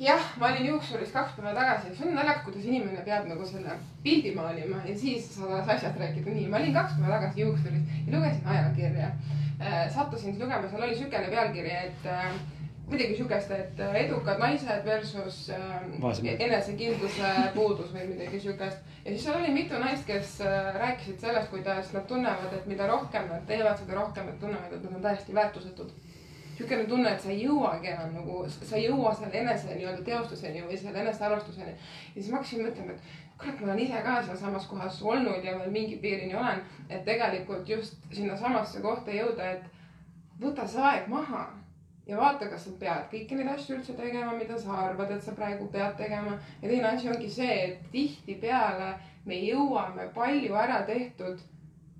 jah, 0.00 0.32
ma 0.40 0.50
olin 0.50 0.66
juuksuris 0.66 1.12
kaks 1.14 1.36
päeva 1.36 1.54
tagasi, 1.56 1.94
see 1.96 2.08
on 2.08 2.18
naljakas, 2.18 2.44
kuidas 2.44 2.66
inimene 2.68 3.04
peab 3.06 3.28
nagu 3.30 3.46
selle 3.48 3.78
pildi 4.04 4.34
maalima 4.36 4.82
ja 4.84 4.96
siis 4.98 5.30
saad 5.34 5.68
asjast 5.68 5.96
rääkida. 6.00 6.34
nii, 6.34 6.48
ma 6.52 6.60
olin 6.60 6.74
kaks 6.74 6.98
päeva 6.98 7.14
tagasi 7.16 7.40
juuksuris 7.40 7.94
ja 8.06 8.18
lugesin 8.18 8.52
ajakirja. 8.56 9.10
sattusin 9.94 10.34
siis 10.34 10.42
lugema, 10.42 10.68
seal 10.68 10.82
oli 10.82 10.96
siukene 10.96 11.30
pealkiri, 11.32 11.70
et 11.70 12.06
äh, 12.12 12.34
midagi 12.90 13.16
siukest, 13.16 13.50
et 13.50 13.80
äh, 13.80 13.94
edukad 14.04 14.38
naised 14.38 14.84
versus 14.84 15.50
äh, 15.50 16.38
enesekindluse 16.38 17.30
puudus 17.56 17.90
või 17.94 18.10
midagi 18.12 18.40
siukest. 18.40 18.84
ja 19.04 19.10
siis 19.10 19.24
seal 19.24 19.40
oli 19.40 19.54
mitu 19.54 19.78
naist, 19.80 20.06
kes 20.06 20.36
äh, 20.44 20.74
rääkisid 20.76 21.24
sellest, 21.24 21.50
kuidas 21.50 21.92
nad 21.96 22.06
tunnevad, 22.06 22.52
et 22.52 22.68
mida 22.70 22.86
rohkem 22.90 23.26
nad 23.32 23.46
teevad, 23.48 23.80
seda 23.80 23.98
rohkem 23.98 24.28
nad 24.30 24.38
tunnevad, 24.42 24.76
et 24.76 24.84
nad 24.84 25.00
on 25.00 25.08
täiesti 25.08 25.34
väärtusetud 25.34 25.90
niisugune 26.56 26.88
tunne, 26.88 27.10
et 27.12 27.20
sa 27.20 27.30
ei 27.30 27.42
jõuagi 27.44 27.90
enam 27.92 28.14
nagu, 28.16 28.38
sa 28.48 28.76
ei 28.76 28.86
jõua 28.86 29.12
selle 29.14 29.42
enese 29.42 29.74
nii-öelda 29.74 30.04
teostuseni 30.04 30.62
või 30.64 30.78
selle 30.80 31.02
enesearmastuseni. 31.04 31.74
ja 32.14 32.14
siis 32.14 32.30
ma 32.32 32.38
hakkasin 32.38 32.64
mõtlema, 32.64 32.96
et 32.96 33.36
kurat, 33.38 33.60
ma 33.60 33.66
olen 33.66 33.82
ise 33.84 34.00
ka 34.06 34.22
sealsamas 34.22 34.66
kohas 34.70 35.02
olnud 35.02 35.44
ja 35.44 35.58
veel 35.58 35.70
mingi 35.70 35.98
piirini 36.00 36.34
olen, 36.34 36.62
et 36.88 37.04
tegelikult 37.04 37.68
just 37.68 38.00
sinnasamasse 38.12 38.80
kohta 38.80 39.12
jõuda, 39.12 39.50
et 39.52 40.40
võta 40.40 40.66
see 40.68 40.82
aeg 40.82 41.08
maha 41.12 41.44
ja 42.06 42.16
vaata, 42.16 42.48
kas 42.48 42.64
sa 42.64 42.72
pead 42.80 43.10
kõiki 43.12 43.36
neid 43.36 43.50
asju 43.52 43.76
üldse 43.76 43.96
tegema, 43.98 44.32
mida 44.38 44.56
sa 44.58 44.78
arvad, 44.86 45.10
et 45.10 45.22
sa 45.22 45.34
praegu 45.36 45.68
pead 45.72 45.96
tegema. 45.98 46.38
ja 46.62 46.68
teine 46.68 46.88
asi 46.88 47.10
ongi 47.12 47.28
see, 47.30 47.58
et 47.66 47.92
tihtipeale 47.92 48.94
me 49.26 49.42
jõuame 49.42 50.08
palju 50.14 50.54
ära 50.54 50.82
tehtud 50.86 51.42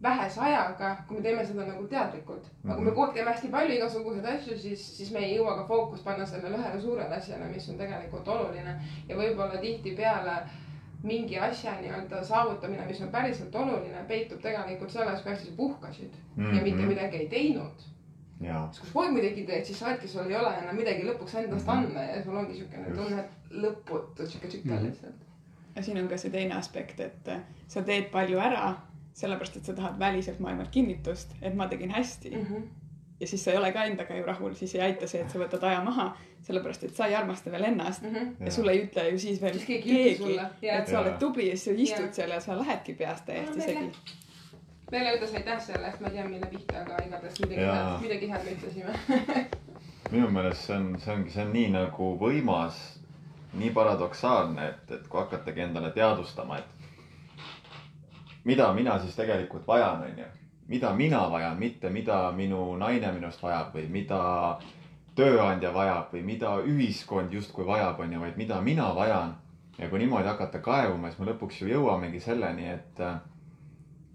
vähese 0.03 0.41
ajaga, 0.41 0.97
kui 1.09 1.17
me 1.17 1.23
teeme 1.23 1.45
seda 1.47 1.65
nagu 1.67 1.87
teadlikult. 1.89 2.45
aga 2.65 2.75
kui 2.75 2.85
me 2.85 2.91
kogu 2.91 3.03
aeg 3.07 3.15
teeme 3.15 3.31
hästi 3.31 3.49
palju 3.49 3.75
igasuguseid 3.77 4.27
asju, 4.35 4.59
siis, 4.59 4.97
siis 4.97 5.11
me 5.13 5.19
ei 5.25 5.37
jõua 5.39 5.55
ka 5.57 5.65
fookust 5.67 6.05
panna 6.05 6.27
sellele 6.27 6.57
ühele 6.59 6.81
suurele 6.81 7.15
asjale, 7.17 7.45
mis 7.55 7.69
on 7.71 7.79
tegelikult 7.79 8.29
oluline. 8.29 8.77
ja 9.09 9.17
võib-olla 9.17 9.59
tihtipeale 9.61 10.37
mingi 11.03 11.39
asja 11.39 11.73
nii-öelda 11.81 12.23
saavutamine, 12.25 12.87
mis 12.87 13.01
on 13.01 13.09
päriselt 13.09 13.55
oluline, 13.55 14.05
peitub 14.09 14.41
tegelikult 14.41 14.91
selles, 14.91 15.21
kui 15.23 15.33
hästi 15.33 15.47
sa 15.51 15.57
puhkasid 15.57 16.13
mm 16.37 16.45
-hmm. 16.45 16.57
ja 16.57 16.63
mitte 16.63 16.79
Mhm. 16.83 16.89
midagi 16.89 17.17
ei 17.17 17.29
teinud. 17.29 17.81
ja, 18.41 18.69
sest 18.73 18.81
kui 18.81 18.87
sa 18.89 18.93
kogu 18.93 19.05
aeg 19.05 19.15
midagi 19.15 19.45
teed, 19.47 19.65
siis 19.65 19.79
sa 19.79 19.87
oledki, 19.87 20.09
sul 20.09 20.31
ei 20.31 20.37
ole 20.37 20.55
enam 20.63 20.77
midagi 20.77 21.03
lõpuks 21.03 21.37
endast 21.39 21.69
anda 21.69 22.01
ja 22.03 22.23
sul 22.25 22.37
ongi 22.37 22.55
siukene 22.57 22.89
Just. 22.89 23.01
tunne, 23.01 23.21
et 23.21 23.31
lõputu 23.63 24.27
siuke 24.27 24.49
tsükkel 24.49 24.73
Mhm. 24.77 24.85
lihtsalt. 24.87 25.15
ja 25.77 25.83
siin 25.83 25.99
on 25.99 26.09
ka 26.09 26.17
see 26.17 26.31
teine 26.31 26.55
aspekt, 26.55 27.01
et 27.01 27.31
sa 27.69 27.83
teed 27.83 28.05
palju 28.11 28.39
ära, 28.39 28.75
sellepärast 29.17 29.57
et 29.57 29.65
sa 29.69 29.73
tahad 29.77 29.99
väliselt 29.99 30.41
maailmalt 30.45 30.69
kinnitust, 30.75 31.33
et 31.43 31.55
ma 31.57 31.69
tegin 31.69 31.91
hästi 31.91 32.31
mm. 32.31 32.43
Mhm. 32.43 32.67
ja 33.21 33.27
siis 33.27 33.45
sa 33.45 33.51
ei 33.51 33.57
ole 33.57 33.73
ka 33.73 33.85
endaga 33.89 34.17
ju 34.17 34.27
rahul, 34.27 34.55
siis 34.55 34.75
ei 34.75 34.83
aita 34.91 35.09
see, 35.09 35.23
et 35.25 35.33
sa 35.33 35.41
võtad 35.41 35.65
aja 35.65 35.81
maha, 35.85 36.11
sellepärast 36.45 36.85
et 36.85 36.95
sa 36.97 37.07
ei 37.09 37.17
armasta 37.17 37.51
veel 37.51 37.65
ennast. 37.71 38.05
ja 38.41 38.53
sulle 38.53 38.77
ei 38.77 38.85
ütle 38.85 39.09
ju 39.11 39.19
siis 39.19 39.41
veel 39.43 39.57
Siis 39.57 39.67
keegi 39.67 40.19
keegi 40.21 40.69
et 40.69 40.89
sa 40.89 41.01
oled 41.01 41.19
tubli 41.19 41.49
ja 41.49 41.57
siis 41.57 41.65
sa 41.65 41.83
istud 41.89 42.07
Jah. 42.07 42.15
seal 42.21 42.37
ja 42.37 42.41
sa 42.41 42.59
lähedki 42.61 42.95
peast 42.95 43.25
täiesti 43.27 43.59
No, 43.59 43.65
segi 43.65 43.91
meile 44.91 45.17
ütles 45.17 45.33
aitäh 45.35 45.61
selle 45.63 45.89
eest, 45.89 46.01
ma 46.01 46.11
ei 46.11 46.19
tea, 46.19 46.27
mille 46.31 46.47
pihta, 46.51 46.83
aga 46.85 46.99
igatahes 47.07 47.41
midagi 47.43 47.65
head, 47.67 47.89
midagi 48.03 48.29
head 48.31 48.45
me 48.45 48.53
ütlesime. 48.55 49.47
minu 50.15 50.29
meelest 50.31 50.69
see 50.69 50.77
on, 50.77 50.93
see 51.03 51.15
ongi, 51.15 51.33
see 51.35 51.43
on 51.43 51.53
nii 51.57 51.71
nagu 51.75 52.11
võimas, 52.21 52.79
nii 53.59 53.73
paradoksaalne, 53.75 54.69
et, 54.73 54.93
et 54.99 55.09
kui 55.11 55.21
hakatagi 55.23 55.65
endale 55.67 55.91
teadvustama, 55.97 56.61
et 56.63 56.76
mida 58.47 58.71
mina 58.73 58.99
siis 59.03 59.17
tegelikult 59.19 59.67
vajan, 59.67 60.03
onju. 60.07 60.25
mida 60.69 60.93
mina 60.95 61.25
vajan, 61.31 61.59
mitte 61.59 61.91
mida 61.91 62.33
minu 62.33 62.77
naine 62.79 63.13
minust 63.13 63.43
vajab 63.43 63.75
või 63.75 63.89
mida 63.91 64.21
tööandja 65.17 65.71
vajab 65.75 66.13
või 66.13 66.23
mida 66.27 66.57
ühiskond 66.67 67.33
justkui 67.33 67.67
vajab, 67.67 68.01
onju, 68.05 68.21
vaid 68.21 68.37
mida 68.37 68.61
mina 68.61 68.91
vajan. 68.95 69.35
ja 69.79 69.89
kui 69.93 69.99
niimoodi 69.99 70.29
hakata 70.29 70.59
kaevama, 70.65 71.11
siis 71.11 71.19
me 71.21 71.27
lõpuks 71.33 71.59
ju 71.61 71.69
jõuamegi 71.69 72.21
selleni, 72.21 72.69
et 72.73 73.01
äh, 73.05 73.19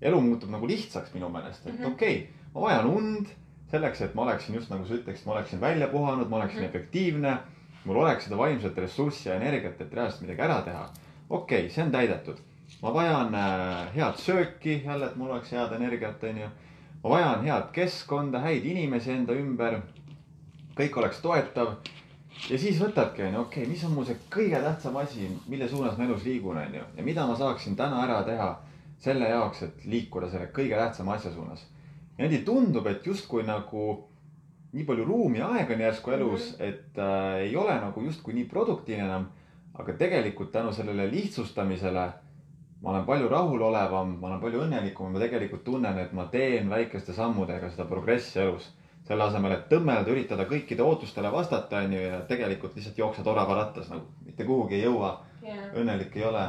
elu 0.01 0.21
muutub 0.21 0.49
nagu 0.49 0.67
lihtsaks 0.67 1.13
minu 1.13 1.29
meelest, 1.29 1.67
et 1.67 1.79
Mhm. 1.79 1.91
okei 1.93 2.15
okay,, 2.17 2.27
ma 2.55 2.61
vajan 2.61 2.85
und 2.89 3.27
selleks, 3.71 4.01
et 4.01 4.15
ma 4.15 4.21
oleksin 4.23 4.55
just 4.55 4.69
nagu 4.69 4.85
sa 4.85 4.93
ütleksid, 4.93 5.25
ma 5.27 5.33
oleksin 5.33 5.61
välja 5.61 5.87
puhanud, 5.87 6.29
ma 6.29 6.37
oleksin 6.37 6.61
Mhm. 6.61 6.69
efektiivne. 6.69 7.37
mul 7.85 7.95
oleks 7.97 8.23
seda 8.23 8.37
vaimset 8.37 8.77
ressurssi 8.77 9.29
ja 9.29 9.35
energiat, 9.35 9.81
et 9.81 9.93
reaalselt 9.93 10.21
midagi 10.21 10.41
ära 10.41 10.61
teha. 10.61 10.89
okei 11.29 11.59
okay,, 11.59 11.69
see 11.69 11.83
on 11.83 11.91
täidetud. 11.91 12.37
Ma 12.81 12.93
vajan 12.93 13.35
äh, 13.35 13.93
head 13.95 14.17
sööki 14.17 14.81
jälle, 14.85 15.11
et 15.11 15.15
mul 15.15 15.31
oleks 15.31 15.51
head 15.51 15.73
energiat, 15.75 16.23
onju. 16.23 16.49
ma 17.03 17.09
vajan 17.09 17.43
head 17.45 17.71
keskkonda, 17.75 18.39
häid 18.39 18.65
inimesi 18.65 19.11
enda 19.11 19.33
ümber. 19.33 19.81
kõik 20.75 20.97
oleks 20.97 21.19
toetav. 21.21 21.75
ja 22.49 22.57
siis 22.57 22.79
võtadki, 22.81 23.27
onju, 23.27 23.41
okei 23.41 23.63
okay,, 23.63 23.71
mis 23.71 23.83
on 23.85 23.91
mul 23.95 24.05
see 24.05 24.17
kõige 24.29 24.61
tähtsam 24.61 24.97
asi, 24.97 25.29
mille 25.47 25.69
suunas 25.69 25.97
ma 25.97 26.03
elus 26.03 26.23
liigun, 26.25 26.57
onju. 26.57 26.83
ja 26.97 27.03
mida 27.03 27.27
ma 27.27 27.35
saaksin 27.35 27.75
täna 27.75 28.03
ära 28.05 28.23
teha 28.23 28.51
selle 29.01 29.29
jaoks, 29.29 29.63
et 29.63 29.85
liikuda 29.85 30.29
selle 30.29 30.47
kõige 30.53 30.77
tähtsama 30.77 31.17
asja 31.17 31.33
suunas. 31.33 31.67
ja 32.17 32.25
niimoodi 32.25 32.45
tundub, 32.45 32.87
et 32.87 33.05
justkui 33.05 33.43
nagu 33.43 34.07
nii 34.71 34.85
palju 34.87 35.05
ruumi 35.05 35.41
ja 35.41 35.51
aega 35.51 35.73
on 35.75 35.81
järsku 35.83 36.11
elus, 36.15 36.55
et 36.59 36.97
äh, 36.97 37.45
ei 37.45 37.55
ole 37.55 37.75
nagu 37.81 38.01
justkui 38.01 38.33
nii 38.33 38.45
produktiivne 38.49 39.05
enam. 39.05 39.29
aga 39.73 39.93
tegelikult 39.93 40.51
tänu 40.51 40.73
sellele 40.73 41.11
lihtsustamisele 41.11 42.09
ma 42.81 42.89
olen 42.89 43.05
palju 43.05 43.29
rahulolevam, 43.29 44.15
ma 44.19 44.27
olen 44.27 44.39
palju 44.41 44.63
õnnelikum 44.65 45.09
ja 45.09 45.15
ma 45.15 45.23
tegelikult 45.23 45.63
tunnen, 45.63 45.97
et 46.01 46.13
ma 46.17 46.25
teen 46.33 46.69
väikeste 46.69 47.13
sammudega 47.13 47.69
seda 47.69 47.85
progressi 47.89 48.39
elus. 48.39 48.71
selle 49.05 49.23
asemel, 49.25 49.51
et 49.51 49.63
tõmmelda, 49.67 50.11
üritada 50.13 50.43
kõikide 50.47 50.83
ootustele 50.85 51.31
vastata, 51.33 51.79
onju, 51.83 51.99
ja 51.99 52.19
tegelikult 52.29 52.75
lihtsalt 52.77 52.99
jooksed 53.01 53.27
oravarattas 53.27 53.89
nagu 53.89 54.05
mitte 54.25 54.45
kuhugi 54.45 54.75
ei 54.77 54.83
jõua, 54.83 55.09
õnnelik 55.73 56.15
ei 56.15 56.23
ole. 56.23 56.43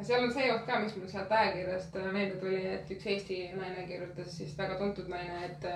seal 0.00 0.24
on 0.24 0.32
see 0.32 0.48
koht 0.48 0.64
ka, 0.66 0.78
mis 0.80 0.96
mul 0.96 1.10
sealt 1.12 1.32
ajakirjast 1.32 1.98
meelde 2.12 2.40
tuli, 2.40 2.62
et 2.72 2.90
üks 2.96 3.06
Eesti 3.06 3.38
naine 3.58 3.84
kirjutas 3.86 4.32
siis 4.36 4.56
väga 4.58 4.78
tuntud 4.80 5.12
naine, 5.12 5.44
et 5.44 5.68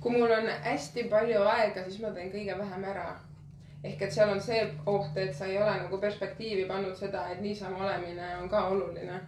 kui 0.00 0.18
mul 0.18 0.30
on 0.30 0.50
hästi 0.66 1.06
palju 1.10 1.46
aega, 1.54 1.86
siis 1.86 2.02
ma 2.02 2.10
teen 2.10 2.32
kõige 2.34 2.58
vähem 2.58 2.84
ära. 2.84 3.06
Ehk 3.84 4.02
et 4.06 4.14
seal 4.14 4.30
on 4.30 4.40
see 4.40 4.62
oht, 4.86 5.16
et 5.18 5.34
sa 5.34 5.46
ei 5.50 5.58
ole 5.58 5.72
nagu 5.84 5.98
perspektiivi 5.98 6.66
pannud 6.70 6.94
seda, 6.98 7.26
et 7.32 7.40
niisama 7.42 7.84
olemine 7.84 8.36
on 8.40 8.48
ka 8.48 8.66
oluline. 8.74 9.20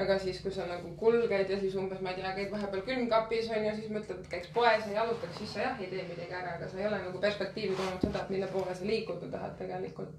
aga 0.00 0.14
siis, 0.18 0.38
kui 0.40 0.52
sa 0.54 0.64
nagu 0.68 0.92
kulged 0.96 1.50
ja 1.50 1.56
siis 1.60 1.74
umbes, 1.76 1.98
ma 2.00 2.12
ei 2.12 2.20
tea, 2.20 2.30
käid 2.36 2.52
vahepeal 2.52 2.82
külmkapis 2.86 3.48
on 3.50 3.64
ju, 3.66 3.72
siis 3.76 3.90
mõtled, 3.92 4.20
et 4.22 4.28
käiks 4.32 4.52
poes 4.54 4.86
ja 4.86 4.92
jalutaks, 4.94 5.34
siis 5.38 5.50
sa 5.52 5.64
jah 5.64 5.80
ei 5.82 5.88
tee 5.90 6.04
midagi 6.08 6.36
ära, 6.38 6.54
aga 6.54 6.68
sa 6.70 6.78
ei 6.78 6.86
ole 6.88 7.00
nagu 7.02 7.20
perspektiivi 7.20 7.74
toonud 7.76 8.06
seda, 8.06 8.22
et 8.22 8.30
mille 8.32 8.48
poole 8.54 8.76
sa 8.78 8.86
liikuda 8.86 9.28
tahad 9.34 9.58
tegelikult. 9.58 10.14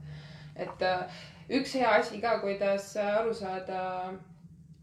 et 0.55 0.83
äh, 0.85 1.23
üks 1.61 1.73
hea 1.79 1.95
asi 2.01 2.19
ka, 2.21 2.35
kuidas 2.43 2.91
aru 3.01 3.33
saada, 3.33 3.79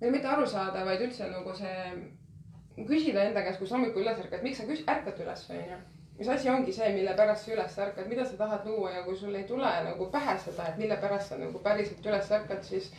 või 0.00 0.16
mitte 0.16 0.32
aru 0.32 0.48
saada, 0.48 0.82
vaid 0.88 1.04
üldse 1.04 1.28
nagu 1.30 1.54
see 1.60 2.88
küsida 2.88 3.28
enda 3.28 3.44
käest, 3.44 3.60
kui 3.60 3.68
sa 3.68 3.76
hommikul 3.76 4.02
üles 4.02 4.18
ärkad, 4.24 4.42
miks 4.42 4.58
sa 4.60 4.66
küs-, 4.66 4.84
ärkad 4.88 5.22
üles, 5.22 5.46
onju. 5.52 5.78
Mis 6.18 6.28
asi 6.34 6.50
ongi 6.50 6.74
see, 6.74 6.88
mille 6.96 7.14
pärast 7.18 7.46
sa 7.46 7.54
üles 7.54 7.78
ärkad, 7.84 8.08
mida 8.10 8.26
sa 8.26 8.38
tahad 8.40 8.66
luua 8.66 8.92
ja 8.96 9.02
kui 9.06 9.16
sul 9.16 9.34
ei 9.38 9.44
tule 9.48 9.72
nagu 9.86 10.08
pähe 10.12 10.36
seda, 10.44 10.68
et 10.68 10.80
mille 10.80 10.96
pärast 11.02 11.32
sa 11.32 11.40
nagu 11.40 11.62
päriselt 11.64 12.06
üles 12.06 12.32
ärkad, 12.38 12.62
siis, 12.66 12.90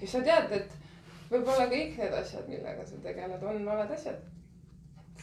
siis 0.00 0.12
sa 0.12 0.22
tead, 0.26 0.52
et 0.60 0.76
võib-olla 1.30 1.66
kõik 1.72 1.96
need 1.98 2.18
asjad, 2.20 2.46
millega 2.50 2.86
sa 2.86 3.00
tegeled, 3.06 3.42
on 3.42 3.64
valed 3.66 3.96
asjad 3.96 4.22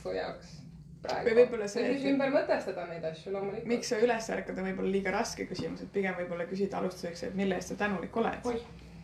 su 0.02 0.15
jaoks 0.15 0.58
praegu. 1.04 1.30
Või 1.30 1.38
võib-olla 1.43 1.69
see, 1.71 1.88
siis 1.93 2.12
ümber 2.12 2.34
mõtestada 2.36 2.89
neid 2.89 3.08
asju 3.08 3.32
loomulikult. 3.36 3.71
miks 3.71 3.93
sa 3.93 4.02
üles 4.04 4.30
ärkad, 4.36 4.60
on 4.60 4.69
võib-olla 4.71 4.93
liiga 4.97 5.15
raske 5.15 5.47
küsimus, 5.47 5.86
et 5.86 5.95
pigem 5.95 6.19
võib-olla 6.19 6.47
küsida 6.49 6.82
alustuseks, 6.82 7.30
et 7.30 7.39
mille 7.39 7.56
eest 7.56 7.71
sa 7.73 7.80
tänulik 7.86 8.19
oled 8.19 8.52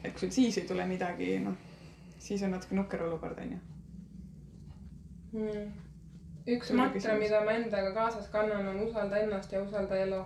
et 0.05 0.13
kui 0.13 0.25
sul 0.25 0.33
siis 0.33 0.57
ei 0.61 0.67
tule 0.69 0.85
midagi, 0.89 1.31
noh, 1.43 1.55
siis 2.21 2.43
on 2.45 2.53
natuke 2.55 2.77
nukker 2.77 3.03
olukord, 3.07 3.39
onju. 3.41 3.59
mm.. 5.33 5.84
Üks 6.53 6.71
mantra, 6.77 7.13
mida 7.17 7.41
ma 7.45 7.53
endaga 7.59 7.91
kaasas 7.93 8.27
kannan, 8.33 8.67
on 8.67 8.81
usalda 8.87 9.17
ennast 9.17 9.53
ja 9.53 9.61
usalda 9.61 9.97
elu. 10.07 10.21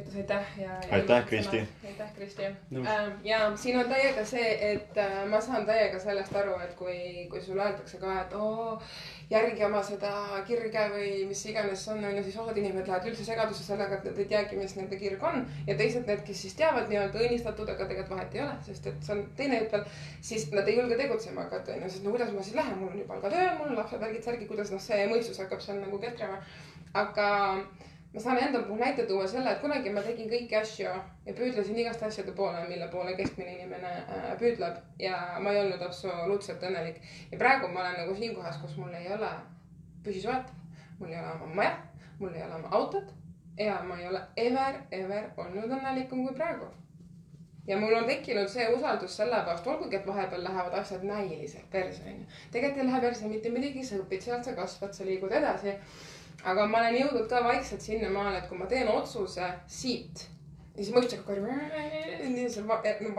Ütles 0.00 0.16
aitäh 0.22 0.52
ja, 0.58 0.68
ja. 0.68 0.92
Aitäh, 0.98 1.26
Kristi. 1.26 1.62
aitäh, 1.86 2.14
Kristi 2.16 2.48
Nõus. 2.70 2.86
ähm,. 2.86 3.18
ja 3.24 3.40
siin 3.56 3.78
on 3.78 3.90
täiega 3.90 4.24
see, 4.28 4.46
et 4.72 4.98
äh, 4.98 5.18
ma 5.30 5.40
saan 5.40 5.66
täiega 5.66 6.00
sellest 6.02 6.36
aru, 6.36 6.56
et 6.64 6.74
kui, 6.78 6.96
kui 7.30 7.42
sulle 7.42 7.66
öeldakse 7.66 8.00
ka, 8.02 8.16
et 8.22 8.34
oo, 8.38 8.78
järgi 9.30 9.64
oma 9.64 9.82
seda 9.82 10.12
kirge 10.48 10.88
või 10.92 11.12
mis 11.28 11.44
iganes 11.50 11.84
see 11.84 11.94
on, 11.94 12.04
on 12.04 12.18
ju, 12.18 12.24
siis 12.26 12.40
osad 12.42 12.58
inimesed 12.60 12.90
lähevad 12.90 13.10
üldse 13.12 13.28
segadusse 13.28 13.66
sellega, 13.66 13.98
et 13.98 14.10
nad 14.10 14.18
ei 14.22 14.28
teagi, 14.34 14.58
mis 14.60 14.76
nende 14.78 14.98
kirg 15.00 15.22
on. 15.22 15.46
ja 15.66 15.78
teised, 15.78 16.06
need, 16.10 16.24
kes 16.26 16.42
siis 16.46 16.58
teavad 16.58 16.90
nii-öelda 16.90 17.24
õnnistatud, 17.28 17.70
aga 17.70 17.88
tegelikult 17.90 18.16
vahet 18.18 18.36
ei 18.38 18.44
ole, 18.44 18.58
sest 18.66 18.90
et 18.90 19.06
see 19.06 19.16
on 19.16 19.24
teine 19.38 19.62
jutt 19.62 19.78
veel 19.78 19.86
siis 20.24 20.50
nad 20.52 20.68
ei 20.68 20.78
julge 20.78 20.96
tegutsema 20.96 21.44
hakata, 21.44 21.74
onju, 21.76 21.88
sest 21.90 22.04
no 22.04 22.12
kuidas 22.14 22.30
ma 22.32 22.42
siis 22.42 22.56
lähen, 22.56 22.78
mul 22.78 22.92
on 22.92 22.98
ju 22.98 23.08
palgatöö, 23.08 23.48
mul 23.58 23.72
on 23.72 23.76
lapsed, 23.76 24.00
värgid, 24.00 24.24
särgid, 24.24 24.48
kuidas 24.48 24.72
noh, 24.72 24.80
see 24.82 25.04
mõistus 25.10 25.40
hakkab 25.42 25.60
seal 25.64 25.80
nagu 25.82 25.98
ketrama. 26.00 26.40
aga 26.94 27.28
ma 28.14 28.20
saan 28.20 28.38
enda 28.38 28.60
puhul 28.62 28.78
näite 28.78 29.06
tuua 29.06 29.26
selle, 29.28 29.52
et 29.52 29.62
kunagi 29.62 29.90
ma 29.90 30.02
tegin 30.02 30.28
kõiki 30.30 30.58
asju 30.60 30.86
ja 31.26 31.34
püüdlesin 31.38 31.80
igaste 31.82 32.06
asjade 32.06 32.34
poole, 32.36 32.60
mille 32.68 32.86
poole 32.92 33.16
keskmine 33.18 33.56
inimene 33.56 33.90
äh, 34.02 34.28
püüdleb 34.38 34.78
ja 35.02 35.18
ma 35.42 35.52
ei 35.52 35.64
olnud 35.64 35.82
absoluutselt 35.82 36.62
õnnelik. 36.62 37.02
ja 37.32 37.38
praegu 37.38 37.72
ma 37.72 37.80
olen 37.80 37.98
nagu 38.04 38.14
siin 38.14 38.36
kohas, 38.36 38.60
kus 38.62 38.76
mul 38.76 38.94
ei 38.94 39.10
ole 39.18 39.32
püsisuhet, 40.06 40.54
mul 41.00 41.10
ei 41.10 41.18
ole 41.18 41.34
oma 41.34 41.50
maja, 41.58 41.76
mul 42.20 42.34
ei 42.34 42.46
ole 42.46 42.62
oma 42.62 42.72
autot 42.78 43.12
ja 43.58 43.82
ma 43.82 43.98
ei 43.98 44.08
ole 44.08 44.22
ever, 44.36 44.80
ever 44.90 45.30
olnud 45.36 45.78
õnnelikum 45.78 46.26
kui 46.26 46.38
praegu 46.38 46.70
ja 47.66 47.76
mul 47.80 47.94
on 47.94 48.06
tekkinud 48.06 48.48
see 48.48 48.66
usaldus 48.74 49.16
selle 49.16 49.38
vastu, 49.46 49.70
olgugi 49.70 49.96
et 49.96 50.06
vahepeal 50.06 50.44
lähevad 50.44 50.74
asjad 50.80 51.04
näiliselt 51.08 51.70
perse 51.70 52.02
onju. 52.06 52.26
tegelikult 52.52 52.82
ei 52.82 52.90
lähe 52.90 53.00
perse 53.00 53.28
mitte 53.28 53.50
midagi, 53.50 53.84
sa 53.84 54.00
õpid 54.02 54.26
sealt, 54.26 54.44
sa 54.44 54.52
kasvad, 54.58 54.92
sa 54.92 55.06
liigud 55.08 55.32
edasi. 55.32 55.78
Aga 56.44 56.66
ma 56.68 56.82
olen 56.82 56.98
jõudnud 57.00 57.28
ka 57.30 57.42
vaikselt 57.44 57.84
sinnamaale, 57.84 58.38
et 58.38 58.48
kui 58.48 58.58
ma 58.58 58.68
teen 58.70 58.88
otsuse 58.92 59.48
siit, 59.66 60.26
siis 60.74 60.90
mõistus 60.94 61.20
hakkab 61.20 61.30
karjuma. 61.34 61.56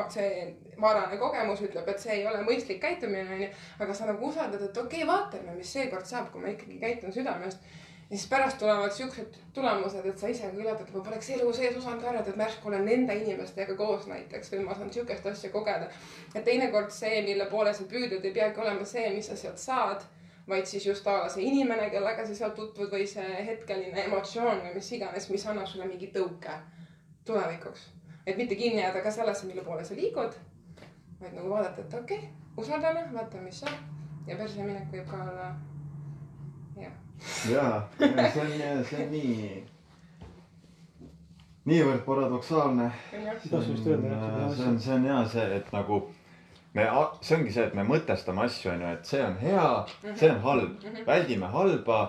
see 0.10 0.20
see 0.20 0.76
varane 0.82 1.18
kogemus 1.18 1.64
ütleb, 1.66 1.88
et 1.90 2.00
see 2.00 2.20
ei 2.20 2.28
ole 2.28 2.44
mõistlik 2.44 2.82
käitumine 2.84 3.38
onju, 3.38 3.50
aga 3.80 3.94
sa 3.94 4.12
nagu 4.12 4.30
usaldad, 4.30 4.62
et 4.62 4.78
okei 4.78 5.04
okay,, 5.04 5.10
vaatame, 5.14 5.58
mis 5.58 5.74
seekord 5.74 6.06
saab, 6.06 6.32
kui 6.32 6.42
ma 6.42 6.54
ikkagi 6.54 6.80
käitun 6.80 7.14
südamest 7.16 7.64
ja 8.10 8.18
siis 8.18 8.30
pärast 8.30 8.58
tulevad 8.58 8.92
siuksed 8.92 9.38
tulemused, 9.54 10.06
et 10.06 10.20
sa 10.20 10.28
ise 10.30 10.50
ka 10.52 10.58
üllad, 10.60 10.82
et 10.82 10.92
ma 10.94 11.02
poleks 11.04 11.30
elu 11.34 11.54
sees 11.54 11.78
osanud 11.80 12.04
arvata, 12.06 12.30
et 12.30 12.38
ma 12.38 12.46
järsku 12.46 12.70
olen 12.70 12.86
nende 12.86 13.16
inimestega 13.18 13.76
koos 13.80 14.06
näiteks 14.12 14.52
või 14.54 14.66
ma 14.68 14.76
saan 14.78 14.92
siukest 14.94 15.26
asja 15.26 15.50
kogeda. 15.50 15.88
ja 16.36 16.42
teinekord 16.42 16.94
see, 16.94 17.24
mille 17.26 17.48
poole 17.50 17.74
sa 17.74 17.88
püüdled, 17.90 18.26
ei 18.26 18.36
peagi 18.36 18.62
olema 18.62 18.86
see, 18.86 19.10
mis 19.16 19.32
sa 19.32 19.36
sealt 19.36 19.58
saad, 19.58 20.06
vaid 20.48 20.66
siis 20.66 20.86
just 20.86 21.08
a 21.08 21.18
la 21.24 21.30
see 21.30 21.48
inimene, 21.50 21.90
kellega 21.90 22.26
sa 22.26 22.36
sealt 22.36 22.56
tutvud 22.56 22.92
või 22.92 23.08
see 23.10 23.46
hetkeline 23.48 24.06
emotsioon 24.06 24.62
või 24.66 24.74
mis 24.78 24.92
iganes, 24.98 25.30
mis 25.30 25.46
annab 25.50 25.68
sulle 25.68 25.88
mingi 25.90 26.12
tõuke 26.14 26.58
tulevikuks. 27.26 27.90
et 28.26 28.38
mitte 28.38 28.56
kinni 28.56 28.82
jääda 28.82 29.02
ka 29.02 29.12
sellesse, 29.12 29.48
mille 29.48 29.62
poole 29.62 29.86
sa 29.86 29.96
liigud, 29.96 30.38
vaid 31.22 31.34
nagu 31.34 31.50
vaadata, 31.50 31.82
et 31.82 31.94
okei 31.94 32.18
okay,, 32.18 32.30
usaldame, 32.58 33.08
vaatame, 33.14 33.44
mis 33.44 33.60
saab 33.60 34.28
ja 34.28 34.36
perse 34.38 34.64
minek 34.64 34.92
võib 34.92 35.08
ka 35.10 35.22
olla 35.24 35.48
hea. 36.78 36.92
jaa, 37.52 37.90
see 38.00 38.42
on, 38.42 38.84
see 38.90 39.02
on 39.04 39.12
nii, 39.12 39.64
niivõrd 41.66 42.06
paradoksaalne. 42.06 42.92
Jah. 43.14 43.42
see 43.42 43.58
on, 43.58 44.80
see 44.80 44.94
on 44.94 45.10
hea 45.10 45.26
see, 45.34 45.50
et 45.60 45.74
nagu 45.74 46.02
me, 46.76 46.86
see 47.22 47.38
ongi 47.38 47.54
see, 47.56 47.66
et 47.70 47.76
me 47.78 47.86
mõtestame 47.88 48.46
asju, 48.46 48.72
onju, 48.74 48.92
et 48.98 49.10
see 49.10 49.24
on 49.24 49.38
hea, 49.40 49.70
see 50.20 50.30
on 50.32 50.42
halb, 50.44 50.86
väldime 51.08 51.50
halba 51.54 52.00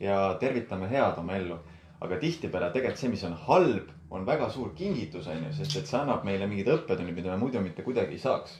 ja 0.00 0.18
tervitame 0.40 0.88
head 0.92 1.18
oma 1.18 1.36
ellu. 1.40 1.58
aga 2.02 2.16
tihtipeale 2.18 2.72
tegelikult 2.74 2.98
see, 2.98 3.10
mis 3.12 3.22
on 3.28 3.36
halb, 3.46 3.90
on 4.10 4.24
väga 4.26 4.48
suur 4.50 4.72
kingitus, 4.78 5.28
onju, 5.30 5.52
sest 5.54 5.76
et 5.78 5.90
see 5.90 6.00
annab 6.00 6.24
meile 6.26 6.48
mingid 6.50 6.70
õppetunnid, 6.72 7.14
mida 7.14 7.30
me 7.30 7.44
muidu 7.44 7.62
mitte 7.62 7.84
kuidagi 7.86 8.18
ei 8.18 8.22
saaks. 8.22 8.58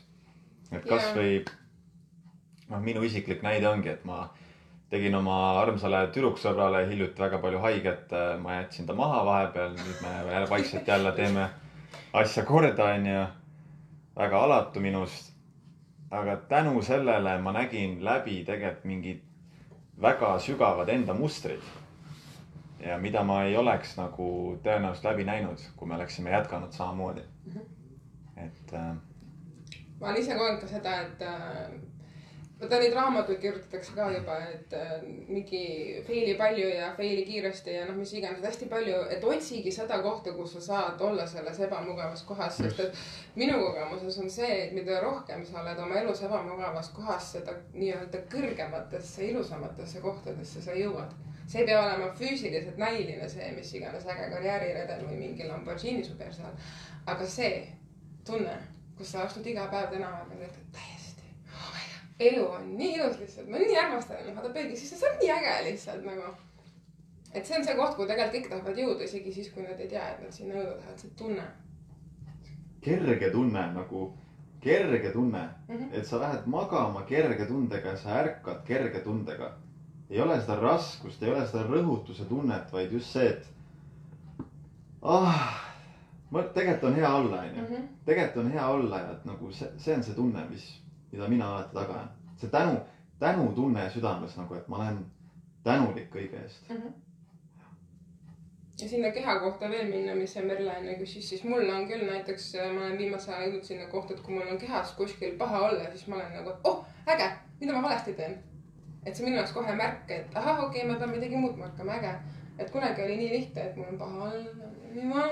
et 0.72 0.86
kasvõi 0.88 1.42
noh, 2.72 2.80
minu 2.80 3.02
isiklik 3.04 3.42
näide 3.44 3.68
ongi, 3.68 3.90
et 3.92 4.04
ma 4.08 4.28
tegin 4.92 5.14
oma 5.16 5.36
armsale 5.62 6.04
tüdruksõbrale 6.12 6.84
hiljuti 6.90 7.22
väga 7.22 7.40
palju 7.40 7.60
haiget, 7.64 8.12
ma 8.42 8.58
jätsin 8.60 8.86
ta 8.88 8.96
maha 8.96 9.22
vahepeal, 9.24 9.76
nüüd 9.78 10.00
me 10.04 10.16
jälle 10.34 10.48
vaikselt 10.50 10.88
jälle 10.88 11.12
teeme 11.16 11.48
asja 12.12 12.44
korda, 12.44 12.92
onju. 12.94 13.26
väga 14.16 14.42
alatu 14.44 14.80
minust. 14.80 15.31
Aga 16.12 16.36
tänu 16.48 16.82
sellele 16.82 17.38
ma 17.40 17.52
nägin 17.52 18.04
läbi 18.04 18.42
tegelikult 18.44 18.84
mingid 18.84 19.22
väga 20.02 20.38
sügavad 20.38 20.88
enda 20.88 21.14
mustrid. 21.14 21.62
ja 22.86 22.98
mida 22.98 23.22
ma 23.22 23.42
ei 23.44 23.56
oleks 23.56 23.96
nagu 23.96 24.58
tõenäoliselt 24.64 25.04
läbi 25.04 25.24
näinud, 25.24 25.60
kui 25.76 25.88
me 25.88 25.94
oleksime 25.94 26.30
jätkanud 26.30 26.72
samamoodi. 26.72 27.22
et 28.36 28.72
äh, 28.74 28.96
ma 30.00 30.06
olen 30.06 30.20
ise 30.20 30.34
kogenud 30.34 30.60
ka 30.60 30.66
seda, 30.66 31.00
et 31.00 31.22
äh, 31.22 31.91
vaata 32.62 32.78
neid 32.78 32.94
raamatuid 32.94 33.38
kirjutatakse 33.42 33.94
ka 33.96 34.04
juba, 34.14 34.36
et 34.54 34.74
äh, 34.78 34.92
mingi 35.28 35.62
fail'i 36.06 36.34
palju 36.38 36.68
ja 36.68 36.92
fail'i 36.96 37.24
kiiresti 37.26 37.74
ja 37.74 37.86
noh, 37.88 37.96
mis 37.98 38.12
iganes, 38.14 38.44
hästi 38.44 38.68
palju, 38.70 39.00
et 39.10 39.24
otsigi 39.26 39.72
seda 39.74 39.98
kohta, 40.04 40.34
kus 40.36 40.54
sa 40.56 40.62
saad 40.66 41.02
olla 41.02 41.26
selles 41.26 41.58
ebamugavas 41.66 42.22
kohas, 42.28 42.60
sest 42.62 42.84
et 42.86 43.02
minu 43.34 43.58
kogemuses 43.64 44.20
on 44.22 44.30
see, 44.30 44.52
et 44.66 44.76
mida 44.78 45.00
rohkem 45.02 45.42
sa 45.48 45.60
oled 45.64 45.82
oma 45.82 45.98
elus 46.04 46.22
ebamugavas 46.28 46.92
kohas, 46.94 47.32
seda 47.36 47.56
nii-öelda 47.74 48.22
kõrgematesse, 48.32 49.26
ilusamatesse 49.32 50.04
kohtadesse 50.06 50.62
sa 50.62 50.78
jõuad. 50.78 51.18
see 51.52 51.60
ei 51.60 51.66
pea 51.66 51.80
olema 51.82 52.12
füüsiliselt 52.16 52.78
näiline, 52.78 53.28
see 53.28 53.50
mis 53.56 53.74
iganes 53.74 54.06
äge 54.06 54.30
karjääriredel 54.30 55.02
või 55.08 55.18
mingi 55.18 55.48
Lamborghini 55.48 56.04
su 56.04 56.14
perse 56.16 56.46
all. 56.46 56.72
aga 57.06 57.26
see 57.26 57.66
tunne, 58.24 58.56
kus 58.96 59.12
sa 59.12 59.26
astud 59.26 59.46
iga 59.46 59.66
päev 59.66 59.90
tänava 59.90 60.24
peale, 60.30 60.46
ütled 60.46 60.70
täiesti 60.72 61.01
elu 62.20 62.46
on 62.46 62.76
nii 62.76 62.94
ilus 62.94 63.18
lihtsalt, 63.18 63.48
ma 63.48 63.58
nii 63.58 63.78
armastan 63.78 64.16
ennast, 64.16 64.36
vaata 64.36 64.54
peeglisse, 64.54 64.96
see 64.96 65.10
on 65.10 65.18
nii 65.20 65.30
äge 65.38 65.58
lihtsalt 65.70 66.04
nagu. 66.04 66.32
et 67.34 67.46
see 67.46 67.58
on 67.58 67.64
see 67.64 67.74
koht, 67.74 67.96
kuhu 67.96 68.06
tegelikult 68.06 68.36
kõik 68.36 68.48
tahavad 68.50 68.78
jõuda, 68.78 69.04
isegi 69.04 69.32
siis, 69.32 69.52
kui 69.52 69.62
nad 69.62 69.80
ei 69.80 69.88
tea, 69.88 70.08
et 70.14 70.20
nad 70.22 70.32
sinna 70.32 70.54
jõuda 70.54 70.78
tahavad, 70.78 70.98
see 71.00 71.14
tunne 71.16 71.46
kerge 72.82 73.30
tunne 73.30 73.62
nagu, 73.74 74.12
kerge 74.60 75.10
tunne 75.12 75.48
mm. 75.68 75.74
-hmm. 75.74 75.88
et 75.92 76.06
sa 76.06 76.20
lähed 76.20 76.46
magama 76.46 77.02
kerge 77.02 77.46
tundega 77.46 77.88
ja 77.88 77.96
sa 77.96 78.18
ärkad 78.22 78.64
kerge 78.64 79.00
tundega. 79.00 79.52
ei 80.10 80.20
ole 80.20 80.40
seda 80.40 80.56
raskust, 80.60 81.22
ei 81.22 81.30
ole 81.30 81.46
seda 81.46 81.62
rõhutuse 81.64 82.24
tunnet, 82.28 82.72
vaid 82.72 82.92
just 82.92 83.06
see, 83.06 83.28
et 83.28 83.46
ah,. 85.02 85.72
tegelikult 86.32 86.84
on 86.84 86.94
hea 86.94 87.14
olla, 87.14 87.40
onju. 87.40 87.62
Mhm. 87.62 87.88
tegelikult 88.04 88.44
on 88.44 88.52
hea 88.52 88.68
olla 88.68 88.98
ja 88.98 89.12
et 89.12 89.24
nagu 89.24 89.52
see, 89.52 89.68
see 89.76 89.96
on 89.96 90.02
see 90.02 90.14
tunne, 90.14 90.44
mis, 90.50 90.81
mida 91.12 91.28
mina 91.28 91.48
alati 91.54 91.74
taga 91.74 91.94
ajan. 91.94 92.10
see 92.40 92.50
tänu, 92.50 92.76
tänutunne 93.18 93.90
südames 93.90 94.36
nagu, 94.36 94.54
et 94.54 94.68
ma 94.68 94.76
olen 94.76 95.04
tänulik 95.64 96.08
kõige 96.10 96.40
eest. 96.42 96.70
ja 98.82 98.88
sinna 98.88 99.10
keha 99.14 99.38
kohta 99.40 99.68
veel 99.70 99.90
minna, 99.90 100.14
mis 100.14 100.32
see 100.34 100.44
Merle 100.46 100.72
enne 100.78 100.96
küsis, 100.98 101.28
siis 101.28 101.44
mul 101.44 101.68
on 101.70 101.86
küll 101.90 102.06
näiteks, 102.08 102.52
ma 102.74 102.86
olen 102.86 102.98
viimasel 102.98 103.34
ajal 103.34 103.50
jõudnud 103.50 103.68
sinna 103.68 103.86
kohta, 103.92 104.14
et 104.14 104.24
kui 104.24 104.34
mul 104.34 104.54
on 104.54 104.58
kehas 104.58 104.94
kuskil 104.98 105.36
paha 105.38 105.60
olla, 105.68 105.90
siis 105.90 106.08
ma 106.08 106.18
olen 106.18 106.34
nagu, 106.40 106.56
oh 106.64 106.84
äge, 107.14 107.28
mida 107.60 107.76
ma 107.76 107.82
valesti 107.88 108.16
teen. 108.18 108.38
et 109.06 109.16
see 109.16 109.24
minu 109.26 109.36
jaoks 109.36 109.52
kohe 109.52 109.74
märk, 109.76 110.10
et 110.10 110.36
ahah, 110.38 110.64
okei 110.64 110.82
okay,, 110.82 110.90
ma 110.90 110.98
pean 110.98 111.10
midagi 111.10 111.36
muutma 111.36 111.68
hakkama, 111.70 111.98
äge. 112.00 112.12
et 112.58 112.70
kunagi 112.70 113.02
oli 113.02 113.16
nii 113.16 113.30
lihtne, 113.36 113.68
et 113.68 113.76
mul 113.76 113.92
on 113.92 113.98
paha 113.98 114.30
olla, 114.30 114.72
jumal, 114.94 115.30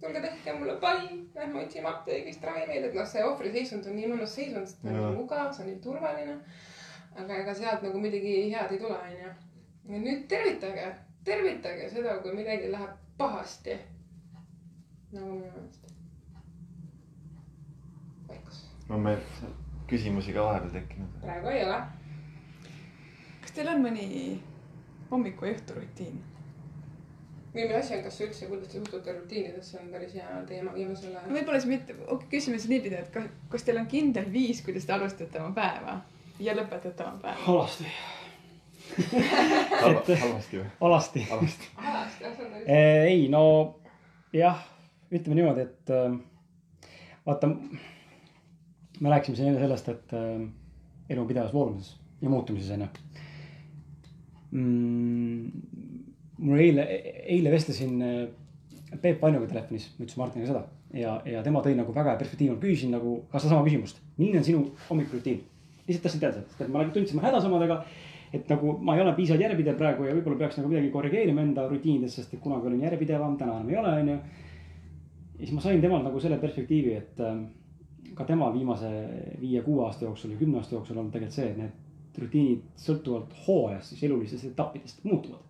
tulge 0.00 0.20
tehke 0.20 0.52
mulle 0.56 0.76
pall, 0.80 1.08
lähme 1.34 1.60
otsime 1.62 1.88
apteegist 1.88 2.44
ravimeid, 2.44 2.86
et 2.88 2.96
noh, 2.96 3.06
see 3.08 3.24
ohvriseisund 3.26 3.86
on 3.90 3.98
nii 3.98 4.08
mõnus 4.14 4.34
seisund, 4.38 4.68
sest 4.68 4.80
ta 4.82 4.88
on 4.88 4.96
nii 4.96 5.12
mugav, 5.18 5.50
see 5.52 5.64
on 5.64 5.70
nii 5.70 5.80
turvaline. 5.84 6.36
aga 7.20 7.36
ega 7.42 7.54
sealt 7.58 7.82
nagu 7.84 8.00
midagi 8.00 8.34
head 8.52 8.72
ei 8.72 8.80
tule, 8.80 8.96
onju. 8.96 9.32
ja 9.92 10.02
nüüd 10.06 10.26
tervitage, 10.30 10.86
tervitage 11.24 11.88
seda, 11.92 12.16
kui 12.24 12.32
midagi 12.36 12.70
läheb 12.72 12.96
pahasti. 13.18 13.76
nagu 15.12 15.34
minu 15.34 15.52
meelest. 15.52 15.92
vaikus, 18.28 18.64
on 18.88 19.04
meil 19.08 19.20
küsimusi 19.90 20.32
ka 20.32 20.46
vahepeal 20.48 20.76
tekkinud? 20.78 21.20
praegu 21.26 21.52
ei 21.52 21.64
ole. 21.68 21.80
kas 23.42 23.56
teil 23.58 23.74
on 23.74 23.84
mõni 23.84 24.10
hommiku 25.10 25.50
ja 25.50 25.58
õhturutiin? 25.58 26.29
Viimane 27.54 27.80
asi 27.80 27.96
on, 27.96 28.04
kas 28.04 28.18
sa 28.18 28.24
üldse, 28.26 28.46
kuidas 28.50 28.70
te 28.70 28.78
suhtute 28.78 29.14
rutiinidesse, 29.16 29.80
on 29.82 29.90
päris 29.92 30.14
hea 30.14 30.38
teema 30.48 30.74
viimasel 30.74 31.16
ajal. 31.16 31.34
võib-olla 31.34 31.60
siis 31.60 31.72
mitte, 31.72 31.96
küsime 32.30 32.60
siis 32.60 32.70
niipidi, 32.70 33.00
et 33.00 33.10
kas, 33.14 33.26
kas 33.52 33.66
teil 33.66 33.80
on 33.82 33.90
kindel 33.90 34.30
viis, 34.32 34.62
kuidas 34.66 34.86
te 34.86 34.94
alustate 34.96 35.42
oma 35.42 35.52
päeva 35.56 35.98
ja 36.40 36.54
lõpetate 36.58 37.06
oma 37.06 37.18
päeva? 37.24 37.40
alasti, 39.86 40.58
või? 40.58 40.66
alasti. 40.88 41.26
halvasti. 41.30 41.70
alasti, 41.76 42.24
jah, 42.24 42.34
see 42.36 42.46
on 42.46 42.52
päris. 42.54 42.66
ei 42.66 43.28
no 43.32 43.44
jah, 44.36 44.62
ütleme 45.10 45.40
niimoodi, 45.40 45.66
et 45.66 45.94
äh, 45.94 46.18
vaata, 47.26 47.50
me 49.00 49.14
rääkisime 49.14 49.36
siin 49.38 49.52
enne 49.52 49.62
sellest, 49.62 49.90
et 49.92 50.14
äh, 50.16 50.42
elu 51.10 51.22
on 51.22 51.28
pidevas 51.30 51.54
voolumises 51.54 51.98
ja 52.20 52.30
muutumises 52.30 52.70
onju 52.76 52.88
mm,. 54.50 55.79
Mul 56.40 56.60
eile, 56.60 56.86
eile 57.36 57.52
vestlesin 57.52 58.02
äh, 58.04 58.20
Peep 59.00 59.22
Vainoga 59.22 59.46
telefonis, 59.50 59.90
ma 59.96 60.04
ütlesin 60.04 60.22
Martiniga 60.22 60.50
seda 60.50 60.64
ja, 60.96 61.16
ja 61.28 61.42
tema 61.46 61.62
tõi 61.64 61.76
nagu 61.78 61.94
väga 61.94 62.14
hea 62.14 62.20
perspektiivi, 62.22 62.54
ma 62.54 62.62
küsisin 62.62 62.94
nagu 62.96 63.20
ka 63.30 63.38
sedasama 63.38 63.66
küsimust, 63.66 64.00
milline 64.18 64.42
on 64.42 64.46
sinu 64.46 64.62
hommikurutiin? 64.88 65.42
lihtsalt 65.86 66.04
tahtsin 66.06 66.22
teada, 66.22 66.44
sest 66.46 66.62
et 66.62 66.70
ma 66.70 66.82
nagu 66.82 66.94
tundsin, 66.94 67.18
ma 67.18 67.26
hädas 67.26 67.46
omadega 67.48 67.80
et 68.32 68.50
nagu 68.50 68.76
ma 68.78 68.94
ei 68.94 69.02
ole 69.02 69.12
piisavalt 69.16 69.42
järjepidev 69.42 69.78
praegu 69.78 70.06
ja 70.06 70.14
võib-olla 70.14 70.38
peaks 70.44 70.60
nagu 70.60 70.70
midagi 70.70 70.90
korrigeerima 70.94 71.42
enda 71.42 71.66
rutiinides, 71.70 72.14
sest 72.14 72.36
et 72.36 72.42
kunagi 72.42 72.68
olin 72.70 72.84
järjepidevam, 72.86 73.34
täna 73.40 73.56
enam 73.58 73.72
ei 73.72 73.78
ole, 73.80 73.94
onju. 74.04 74.18
ja 75.38 75.40
siis 75.40 75.54
ma 75.56 75.64
sain 75.64 75.82
temalt 75.82 76.06
nagu 76.06 76.22
selle 76.22 76.38
perspektiivi, 76.42 76.94
et 76.94 77.22
ähm, 77.26 77.44
ka 78.14 78.26
tema 78.28 78.52
viimase 78.54 78.90
viie-kuue 79.40 79.84
aasta 79.86 80.06
jooksul 80.06 80.36
ja 80.36 80.38
kümne 80.38 80.60
aasta 80.60 80.76
jooksul 80.76 81.02
on 81.02 81.10
tegelikult 81.10 81.40
see, 81.40 81.50
et 81.50 81.58
need 81.58 82.22
rutiinid 82.22 82.62
sõltuvalt 82.78 83.34
hooajast, 83.46 83.94
siis 83.94 84.06
elulistest 84.06 84.50
etappidest 84.52 85.04
muutuvad. 85.04 85.42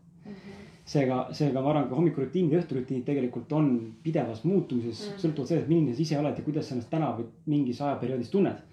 seega, 0.91 1.20
seega 1.36 1.62
ma 1.62 1.70
arvan, 1.70 1.86
ka 1.91 1.99
hommikurutiinid 1.99 2.57
ja 2.57 2.61
õhturutiinid 2.62 3.05
tegelikult 3.07 3.53
on 3.55 3.70
pidevas 4.03 4.43
muutumises 4.47 5.05
mm., 5.05 5.20
sõltuvalt 5.22 5.53
sellest, 5.53 5.70
milline 5.70 5.95
sa 5.95 6.03
ise 6.03 6.18
oled 6.18 6.41
ja 6.41 6.47
kuidas 6.47 6.66
sa 6.66 6.74
ennast 6.74 6.91
täna 6.91 7.12
või 7.18 7.28
mingis 7.53 7.82
ajaperioodis 7.84 8.32
tunned. 8.32 8.66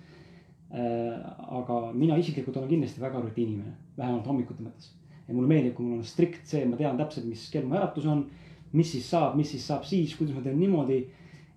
aga 0.68 1.76
mina 1.95 2.18
isiklikult 2.20 2.57
olen 2.57 2.70
kindlasti 2.70 2.99
väga 3.01 3.22
rutiinimene, 3.24 3.72
vähemalt 3.97 4.26
hommikute 4.28 4.63
mõttes. 4.63 4.89
ja 5.28 5.34
mulle 5.34 5.47
meeldib, 5.47 5.76
kui 5.76 5.86
mul 5.86 6.01
on 6.01 6.03
strikt 6.03 6.47
see, 6.47 6.65
ma 6.65 6.76
tean 6.80 6.97
täpselt, 6.97 7.26
mis 7.26 7.45
kell 7.51 7.68
mu 7.68 7.78
äratus 7.78 8.05
on, 8.05 8.26
mis 8.74 8.91
siis 8.91 9.07
saab, 9.09 9.36
mis 9.36 9.51
siis 9.51 9.68
saab 9.68 9.86
siis, 9.86 10.15
kuidas 10.18 10.36
ma 10.36 10.41
teen 10.41 10.59
niimoodi. 10.59 11.05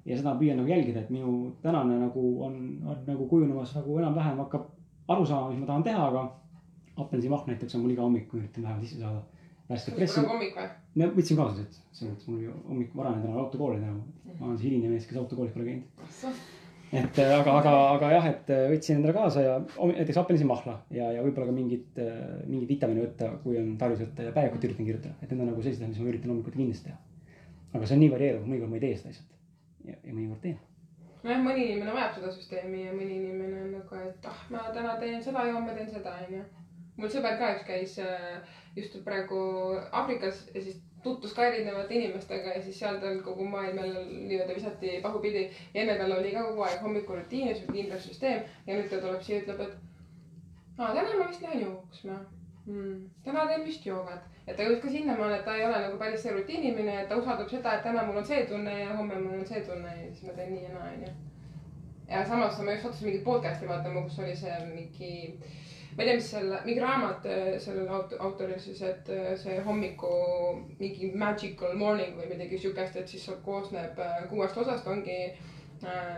ja 0.04 0.16
seda 0.16 0.36
püüan 0.36 0.56
nagu 0.56 0.68
jälgida, 0.68 1.00
et 1.00 1.10
minu 1.10 1.56
tänane 1.62 1.98
nagu 2.00 2.22
on, 2.44 2.54
on 2.86 3.02
nagu 3.06 3.26
kujunemas 3.28 3.74
nagu 3.76 3.98
enam-vähem 3.98 4.38
hakkab 4.44 4.70
aru 5.08 5.26
saama, 5.26 5.50
mis 5.50 5.60
ma 5.60 5.66
tahan 5.66 5.82
teha, 5.82 6.06
aga 6.06 6.22
apelsinimahl 6.96 7.50
näiteks 7.50 7.74
on 7.74 7.82
mul 7.84 7.92
iga 7.96 8.02
hommik, 8.02 8.32
ma 8.32 8.40
üritan 8.40 8.64
vähemalt 8.64 8.86
sisse 8.86 9.02
saada. 9.02 9.39
Värsket 9.70 9.96
pressi 9.96 10.18
praegu, 10.18 10.32
hommik 10.34 10.56
või? 10.58 10.70
ma 11.00 11.10
võtsin 11.16 11.40
kaasa 11.40 11.58
siit, 11.58 11.82
selles 11.96 12.14
mõttes 12.14 12.30
mul 12.30 12.46
ju 12.46 12.54
hommik 12.68 12.94
varane 12.98 13.22
täna 13.24 13.42
autokooli 13.44 13.82
täna. 13.82 13.98
ma 14.38 14.48
olen 14.48 14.58
see 14.58 14.68
hiline 14.68 14.90
mees, 14.92 15.06
kes 15.08 15.20
autokoolis 15.20 15.54
pole 15.54 15.68
käinud. 15.68 16.06
et 17.00 17.20
äh, 17.22 17.34
aga, 17.38 17.56
aga, 17.62 17.74
aga 17.96 18.12
jah, 18.16 18.30
et 18.32 18.52
äh, 18.54 18.64
võtsin 18.72 18.98
endale 18.98 19.16
kaasa 19.16 19.44
ja 19.46 19.58
näiteks 19.62 20.22
apelsinimahla 20.24 20.78
ja, 20.96 21.12
ja 21.16 21.26
võib-olla 21.26 21.50
ka 21.52 21.56
mingit, 21.56 22.00
mingit 22.46 22.72
vitamiini 22.74 23.06
võtta, 23.06 23.34
kui 23.44 23.60
on 23.60 23.76
tarvis 23.80 24.02
võtta 24.04 24.26
ja 24.26 24.34
päevikut 24.36 24.66
üritan 24.70 24.88
kirjutada, 24.88 25.14
et 25.20 25.30
need 25.30 25.44
on 25.44 25.52
nagu 25.52 25.62
sellised 25.62 25.84
asjad, 25.84 25.94
mis 25.94 26.02
ma 26.02 26.14
üritan 26.14 26.34
hommikuti 26.34 26.62
kindlasti 26.62 26.90
teha. 26.90 26.98
aga 27.74 27.84
see 27.86 27.98
on 27.98 28.02
nii 28.04 28.16
varieeruv, 28.16 28.48
mõnikord 28.50 28.74
ma 28.74 28.80
ei 28.80 28.88
tee 28.88 28.96
seda 28.98 29.14
lihtsalt 29.14 29.38
ja, 29.86 29.94
ja 30.04 30.14
mõnikord 30.14 30.42
teen. 30.44 30.58
nojah, 31.22 31.42
mõni 31.44 31.66
inimene 31.66 31.94
vajab 31.94 32.16
seda 32.18 32.32
süsteemi 32.34 32.84
ja 32.86 32.94
mõni 32.96 33.18
inimene 33.20 33.62
on 33.64 33.74
nagu, 33.78 34.00
et 34.08 34.28
ah, 34.30 34.42
ma 34.52 34.64
täna 34.74 34.96
teen 35.02 35.22
seda 35.24 35.44
ja 35.46 35.56
homme 35.56 35.76
teen 35.76 35.90
seda, 35.92 36.16
onju. 36.26 36.42
Mul 37.00 37.12
sõber 37.12 37.38
ka 37.40 37.54
üks 37.56 37.66
käis 37.66 37.98
äh, 38.04 38.38
just 38.76 38.96
praegu 39.04 39.40
Aafrikas 39.90 40.46
ja 40.54 40.62
siis 40.62 40.80
tutvus 41.02 41.32
ka 41.34 41.46
erinevate 41.48 41.94
inimestega 41.96 42.56
ja 42.56 42.62
siis 42.62 42.78
seal 42.78 42.98
tal 43.00 43.22
kogu 43.24 43.44
maailm 43.48 43.78
jälle 43.78 44.02
nii-öelda 44.08 44.54
visati 44.54 44.98
pahupidi 45.02 45.44
ja 45.74 45.82
enne 45.82 45.96
tal 45.98 46.12
oli 46.18 46.32
ka 46.32 46.42
kogu 46.48 46.66
aeg 46.66 46.82
hommikurutiin 46.82 47.48
ja 47.48 47.54
sihuke 47.54 47.78
kindel 47.78 48.02
süsteem 48.08 48.42
ja 48.66 48.76
nüüd 48.76 48.90
ta 48.90 49.00
tuleb 49.00 49.22
siia, 49.24 49.40
ütleb, 49.40 49.62
et 49.64 49.78
aa, 50.78 50.92
täna 50.94 51.16
ma 51.16 51.30
vist 51.30 51.42
lähen 51.46 51.64
jooksma 51.64 52.18
hmm.. 52.66 53.08
täna 53.24 53.46
teen 53.46 53.64
vist 53.64 53.86
joogat, 53.86 54.28
et 54.46 54.56
ta 54.56 54.66
jõudis 54.66 54.82
ka 54.84 54.92
sinnamaale, 54.92 55.40
et 55.40 55.48
ta 55.48 55.56
ei 55.56 55.66
ole 55.66 55.80
nagu 55.86 55.98
päris 56.02 56.22
see 56.24 56.36
rutiinimene, 56.36 57.00
et 57.02 57.08
ta 57.08 57.18
usaldab 57.20 57.48
seda, 57.52 57.74
et 57.76 57.84
täna 57.86 58.04
mul 58.06 58.20
on 58.20 58.28
see 58.28 58.44
tunne 58.52 58.76
ja 58.82 58.92
homme 58.96 59.18
mul 59.24 59.40
on 59.40 59.48
see 59.48 59.64
tunne 59.66 59.96
ja 59.96 60.06
siis 60.12 60.28
ma 60.28 60.36
teen 60.36 60.54
nii 60.54 60.68
ja 60.68 60.76
naa, 60.76 60.92
onju. 60.92 61.16
ja 62.12 62.24
samas 62.28 62.60
ma 62.60 62.76
just 62.76 62.86
sattusin 62.86 63.10
mingit 63.10 63.24
podcast'i 63.24 63.68
vaatama, 63.68 64.04
kus 64.06 64.18
oli 64.24 64.36
see 64.36 64.60
mingi, 64.74 65.12
ma 66.00 66.04
ei 66.04 66.08
tea, 66.08 66.16
mis 66.16 66.30
selle, 66.30 66.60
mingi 66.64 66.80
raamat 66.80 67.26
äh, 67.28 67.48
sellel 67.60 67.88
aut-, 67.92 68.14
autoril 68.24 68.60
siis, 68.60 68.80
et 68.88 69.08
äh, 69.12 69.34
see 69.36 69.58
hommiku 69.66 70.12
mingi 70.78 71.10
magical 71.18 71.74
morning 71.76 72.16
või 72.16 72.30
midagi 72.30 72.60
siukest, 72.62 72.96
et 72.96 73.10
siis 73.10 73.26
koosneb 73.44 74.00
äh, 74.00 74.22
kuuest 74.30 74.56
osast, 74.62 74.88
ongi 74.88 75.18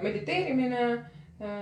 mediteerimine 0.03 0.79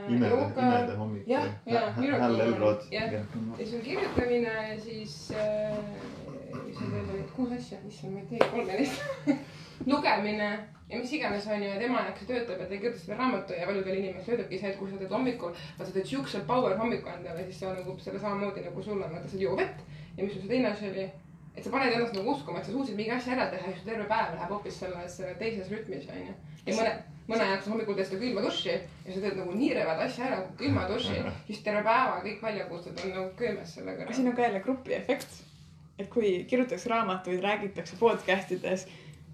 imede, 0.09 0.29
imede 0.57 0.95
hommik. 0.97 1.27
jah, 1.29 1.49
ja 1.69 1.83
Miracle 1.97 2.47
Morning. 2.57 2.93
Jah, 2.93 3.13
ja 3.13 3.25
siis 3.59 3.75
on 3.77 3.83
kirjutamine 3.85 4.55
ja 4.71 4.79
siis 4.81 5.17
mis 5.33 6.79
seal 6.79 6.93
veel 6.93 7.11
oli, 7.15 7.25
kuus 7.37 7.53
asja, 7.57 7.81
issand, 7.89 8.15
ma 8.17 8.25
ei 8.25 8.31
tea, 8.33 8.49
kolm-nelist. 8.53 9.03
lugemine 9.87 10.51
ja 10.91 10.99
mis 10.99 11.13
iganes 11.13 11.47
on 11.47 11.63
ju, 11.63 11.71
ja 11.71 11.79
tema 11.79 12.03
näiteks 12.03 12.27
töötab 12.27 12.61
ja 12.61 12.67
ta 12.67 12.77
kirjutas 12.77 13.07
selle 13.07 13.19
raamatu 13.19 13.57
ja 13.57 13.67
paljudel 13.67 13.99
inimestel 14.03 14.37
töötabki 14.37 14.59
see, 14.59 14.71
et 14.73 14.79
kui 14.79 14.91
sa 14.91 15.01
teed 15.01 15.15
hommikul, 15.15 15.57
vaata 15.79 15.89
sa 15.89 15.97
teed 15.97 16.13
siukse 16.13 16.45
power 16.49 16.77
hommiku 16.79 17.13
endale, 17.15 17.47
siis 17.47 17.63
see 17.63 17.71
on 17.71 17.79
nagu 17.79 17.97
selle 18.05 18.23
samamoodi 18.23 18.67
nagu 18.67 18.83
sul 18.83 18.99
on, 18.99 19.13
vaata 19.15 19.31
sa 19.31 19.41
joo 19.41 19.57
vett 19.57 19.85
ja 20.17 20.25
mis 20.25 20.33
sul 20.35 20.43
see 20.43 20.55
teine 20.57 20.73
asi 20.73 20.91
oli 20.91 21.11
et 21.57 21.65
sa 21.65 21.73
paned 21.73 21.95
ennast 21.95 22.15
nagu 22.15 22.33
uskuma, 22.33 22.61
et 22.61 22.67
sa 22.67 22.73
suutsid 22.75 22.97
mingi 22.99 23.13
asja 23.15 23.35
ära 23.35 23.49
teha 23.51 23.73
ja 23.73 23.77
su 23.79 23.87
terve 23.87 24.07
päev 24.11 24.35
läheb 24.37 24.53
hoopis 24.55 24.79
selles 24.83 25.19
äh, 25.25 25.35
teises 25.41 25.71
rütmis 25.73 26.07
onju. 26.09 26.35
ja 26.67 26.77
mõne, 26.77 26.95
mõne 27.29 27.49
jaoks 27.51 27.69
hommikul 27.73 27.99
teed 27.99 28.09
seda 28.11 28.21
külma 28.23 28.45
duši 28.47 28.73
ja 28.73 29.13
sa 29.15 29.23
teed 29.25 29.37
nagu 29.41 29.57
nii 29.59 29.71
revad 29.81 30.03
asja 30.07 30.29
ära, 30.29 30.41
külma 30.61 30.87
duši, 30.91 31.19
siis 31.49 31.63
terve 31.67 31.83
päeva 31.87 32.23
kõik 32.25 32.43
väljakutsed 32.47 33.05
on 33.05 33.15
nagu 33.17 33.29
köömes 33.41 33.75
selle 33.77 33.95
aga 33.95 34.05
kõrval. 34.05 34.19
siin 34.21 34.31
on 34.31 34.39
ka 34.39 34.47
jälle 34.47 34.65
grupiefekt. 34.67 35.39
et 35.99 36.09
kui 36.09 36.33
kirjutatakse 36.49 36.93
raamatuid, 36.95 37.43
räägitakse 37.45 37.99
podcast 38.01 38.55
ides, 38.57 38.87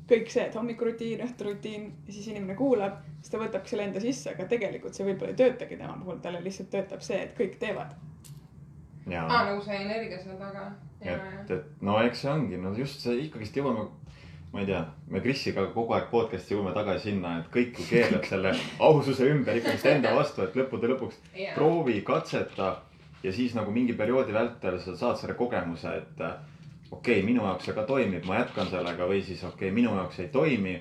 kõik 0.06 0.30
see, 0.30 0.46
et 0.46 0.54
hommikurutiin, 0.54 1.22
õhturutiin 1.26 1.86
ja 2.06 2.14
siis 2.14 2.28
inimene 2.30 2.54
kuulab, 2.58 3.00
siis 3.20 3.32
ta 3.32 3.40
võtabki 3.42 3.72
selle 3.72 3.88
enda 3.88 4.02
sisse, 4.02 4.32
aga 4.34 4.46
tegelikult 4.50 4.94
see 4.94 5.06
võib-olla 5.08 5.34
ei 5.34 5.40
töötagi 5.40 5.78
tema 5.80 5.96
puhul, 5.98 6.20
talle 6.22 6.42
lihtsalt 6.44 6.70
töötab 6.72 7.02
see, 7.02 7.18
et 7.26 7.34
kõik 7.38 7.58
teevad. 7.62 7.94
ja 9.10 9.26
aa, 9.26 9.44
nagu 9.50 9.62
see 9.66 9.78
energia 9.82 10.22
seal 10.22 10.38
taga. 10.38 10.70
et, 11.00 11.50
et 11.50 11.82
no 11.82 11.98
eks 12.02 12.22
see 12.24 12.32
ongi, 12.32 12.58
no 12.62 12.74
just 12.78 13.02
see 13.02 13.18
ikkagist 13.26 13.58
jõuame, 13.58 13.88
ma 14.52 14.62
ei 14.62 14.70
tea, 14.70 14.84
me 15.10 15.20
Krisiga 15.20 15.66
kogu 15.74 15.98
aeg 15.98 16.10
podcast'i 16.10 16.54
jõuame 16.54 16.74
tagasi 16.74 17.10
sinna, 17.10 17.38
et 17.40 17.50
kõik 17.54 17.82
ju 17.82 17.90
keerleb 17.90 18.26
selle 18.30 18.54
aususe 18.78 19.30
ümber 19.30 19.58
ikkagist 19.58 19.90
enda 19.90 20.14
vastu, 20.14 20.46
et 20.46 20.58
lõppude 20.58 20.94
lõpuks 20.94 21.22
proovi, 21.58 22.00
katseta 22.06 22.76
ja 23.26 23.32
siis 23.32 23.58
nagu 23.58 23.74
mingi 23.74 23.96
perioodi 23.98 24.34
vältel 24.34 24.78
sa 24.82 24.94
saad 24.94 25.18
selle 25.18 25.34
kogemuse, 25.34 25.98
et 25.98 26.28
okei 26.90 27.18
okay,, 27.18 27.26
minu 27.26 27.42
jaoks 27.42 27.66
see 27.66 27.74
ka 27.74 27.84
toimib, 27.88 28.26
ma 28.28 28.40
jätkan 28.40 28.68
sellega 28.70 29.08
või 29.08 29.22
siis 29.24 29.42
okei 29.44 29.68
okay,, 29.68 29.74
minu 29.74 29.94
jaoks 29.96 30.20
ei 30.22 30.28
toimi. 30.32 30.76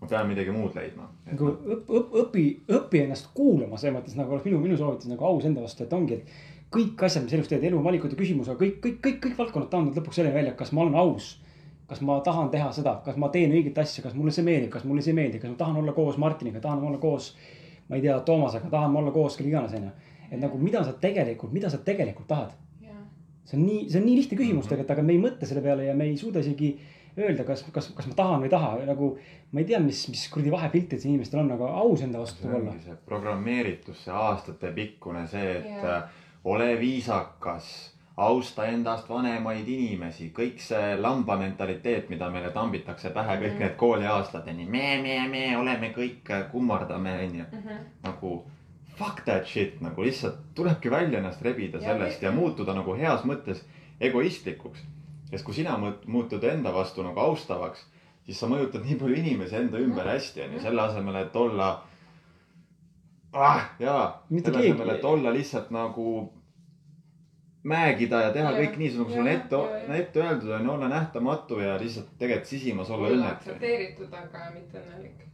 ma 0.00 0.06
pean 0.08 0.28
midagi 0.28 0.52
muud 0.54 0.76
leidma. 0.76 1.10
nagu 1.26 1.50
õp-, 1.50 1.90
õp-, 1.98 2.14
õpi, 2.22 2.44
õpi 2.72 3.02
ennast 3.02 3.26
kuulama, 3.34 3.76
selles 3.76 3.98
mõttes 3.98 4.16
nagu 4.16 4.32
oleks 4.32 4.46
minu, 4.48 4.60
minu 4.62 4.78
soovitus 4.80 5.10
nagu 5.10 5.26
aus 5.28 5.44
enda 5.44 5.60
vastu, 5.60 5.84
et 5.84 5.92
ongi, 5.92 6.14
et 6.14 6.70
kõik 6.72 7.04
asjad, 7.04 7.26
mis 7.26 7.34
elus 7.36 7.50
teed, 7.50 7.66
elu 7.68 7.82
valikute 7.84 8.16
küsimusega, 8.16 8.56
kõik, 8.56 8.78
kõik, 8.84 8.96
kõik, 9.04 9.18
kõik 9.26 9.36
valdkonnad 9.42 9.68
taanduvad 9.72 10.00
lõpuks 10.00 10.20
selleni 10.20 10.38
välja, 10.38 10.54
kas 10.56 10.72
ma 10.72 10.86
olen 10.86 10.96
aus. 11.02 11.36
kas 11.90 11.98
ma 12.06 12.20
tahan 12.22 12.52
teha 12.54 12.68
seda, 12.70 13.00
kas 13.04 13.16
ma 13.18 13.28
teen 13.34 13.50
õiget 13.50 13.78
asja, 13.82 14.04
kas 14.04 14.12
mulle 14.14 14.30
see 14.30 14.44
meeldib, 14.46 14.70
kas 14.70 14.84
mulle 14.86 15.02
see 15.02 15.10
ei 15.10 15.16
meeldi, 15.16 15.40
kas 15.42 15.50
ma 15.50 15.56
tahan 15.58 15.80
olla 15.80 15.92
koos 15.92 16.20
Martiniga, 16.22 16.60
tahan 16.62 16.84
olla 16.86 16.98
koos, 17.02 17.32
ma 17.88 17.98
ei 17.98 18.04
tea, 18.04 18.14
Toomasega, 18.28 18.70
tahan 18.70 18.94
olla 18.96 19.10
koos 19.10 19.34
kellega 19.36 19.56
iganes, 19.56 19.74
onju. 19.74 19.90
et 20.30 20.38
nagu 20.38 20.58
mida 20.58 20.84
sa 20.86 20.92
tegelikult, 20.92 21.50
mida 21.52 21.70
sa 21.70 21.82
tegelikult 21.82 22.28
tahad 22.30 22.54
see 23.50 23.58
on 23.58 23.66
nii, 23.66 23.82
see 23.90 23.98
on 24.00 24.06
nii 24.06 24.16
lihtne 24.20 24.38
küsimus 24.38 24.70
tegelikult, 24.70 24.94
aga 24.96 25.02
me 25.02 25.12
ei 25.16 25.20
mõtle 25.26 25.46
selle 25.50 25.62
peale 25.64 25.84
ja 25.90 25.94
me 25.98 26.06
ei 26.06 26.16
suuda 26.20 26.38
isegi, 26.44 26.70
öelda, 27.18 27.42
kas, 27.44 27.64
kas, 27.74 27.90
kas 27.96 28.06
ma 28.06 28.14
tahan 28.14 28.40
või 28.44 28.46
ei 28.46 28.52
taha, 28.54 28.72
nagu 28.86 29.12
ma 29.52 29.60
ei 29.60 29.66
tea, 29.66 29.80
mis, 29.82 30.04
mis 30.12 30.28
kuradi 30.30 30.52
vahepiltid 30.54 31.02
siin 31.02 31.16
inimestel 31.16 31.40
on, 31.42 31.50
aga 31.56 31.70
aus 31.82 32.04
enda 32.06 32.20
vastu 32.22 32.44
see 32.46 32.54
olla 32.60 32.74
see 32.84 32.94
programmeeritus, 33.10 34.04
see 34.06 34.14
aastatepikkune 34.14 35.24
see, 35.28 35.56
et 35.58 35.72
yeah. 35.82 36.04
ole 36.44 36.68
viisakas, 36.80 37.66
austa 38.20 38.66
endast 38.68 39.08
vanemaid 39.08 39.68
inimesi, 39.68 40.30
kõik 40.36 40.60
see 40.60 40.94
lamba 41.00 41.36
mentaliteet, 41.40 42.08
mida 42.12 42.28
meile 42.30 42.50
tambitakse 42.54 43.10
pähe 43.16 43.36
kõik 43.40 43.54
Mhm. 43.54 43.58
need 43.64 43.76
kooliaastateni. 43.80 44.66
me, 44.68 44.86
me, 45.02 45.18
me 45.28 45.44
oleme 45.56 45.92
kõik, 45.96 46.28
kummardame, 46.52 47.14
onju. 47.26 47.44
nagu 48.04 48.44
fuck 49.00 49.24
that 49.24 49.46
shit 49.48 49.80
nagu 49.80 50.02
lihtsalt 50.04 50.38
tulebki 50.54 50.90
välja 50.92 51.18
ennast 51.22 51.42
rebida 51.42 51.78
Ja 51.80 51.84
sellest 51.94 52.22
ja 52.22 52.30
muutuda 52.36 52.74
nagu 52.76 52.94
heas 52.98 53.24
mõttes 53.24 53.62
egoistlikuks. 54.00 54.80
sest 55.30 55.44
kui 55.46 55.54
sina 55.54 55.76
muutud 56.06 56.44
enda 56.44 56.72
vastu 56.74 57.02
nagu 57.06 57.20
austavaks, 57.20 57.84
siis 58.26 58.38
sa 58.40 58.46
mõjutad 58.50 58.84
nii 58.84 58.96
palju 59.00 59.16
inimesi 59.16 59.56
enda 59.56 59.78
ümber 59.78 60.06
hästi 60.10 60.42
onju, 60.46 60.60
selle 60.60 60.82
asemel, 60.82 61.16
et 61.22 61.36
olla 61.36 61.68
ah,. 63.32 63.70
jaa, 63.78 64.22
Mitte 64.30 64.50
selle 64.50 64.62
keegi- 64.64 64.74
asemel, 64.74 64.94
et 64.96 65.04
olla 65.04 65.32
lihtsalt 65.32 65.70
nagu 65.70 66.32
mäegida 67.62 68.20
ja 68.24 68.30
teha 68.32 68.50
Jah, 68.52 68.60
kõik 68.60 68.76
nii, 68.80 68.92
nagu 68.96 69.10
sul 69.12 69.20
on 69.20 69.26
jah, 69.28 69.40
ette 69.40 69.98
ette 70.02 70.20
öeldud 70.22 70.50
on 70.56 70.64
ju, 70.64 70.70
olla 70.74 70.88
nähtamatu 70.88 71.58
ja 71.60 71.74
lihtsalt 71.80 72.08
tegelikult 72.18 72.48
sisimas 72.48 72.90
olla 72.90 73.06
olla 73.06 73.16
õnnetu. 73.16 73.36
aktsepteeritud, 73.36 74.14
aga 74.22 74.46
mitte 74.54 74.80
õnnelik. 74.80 75.26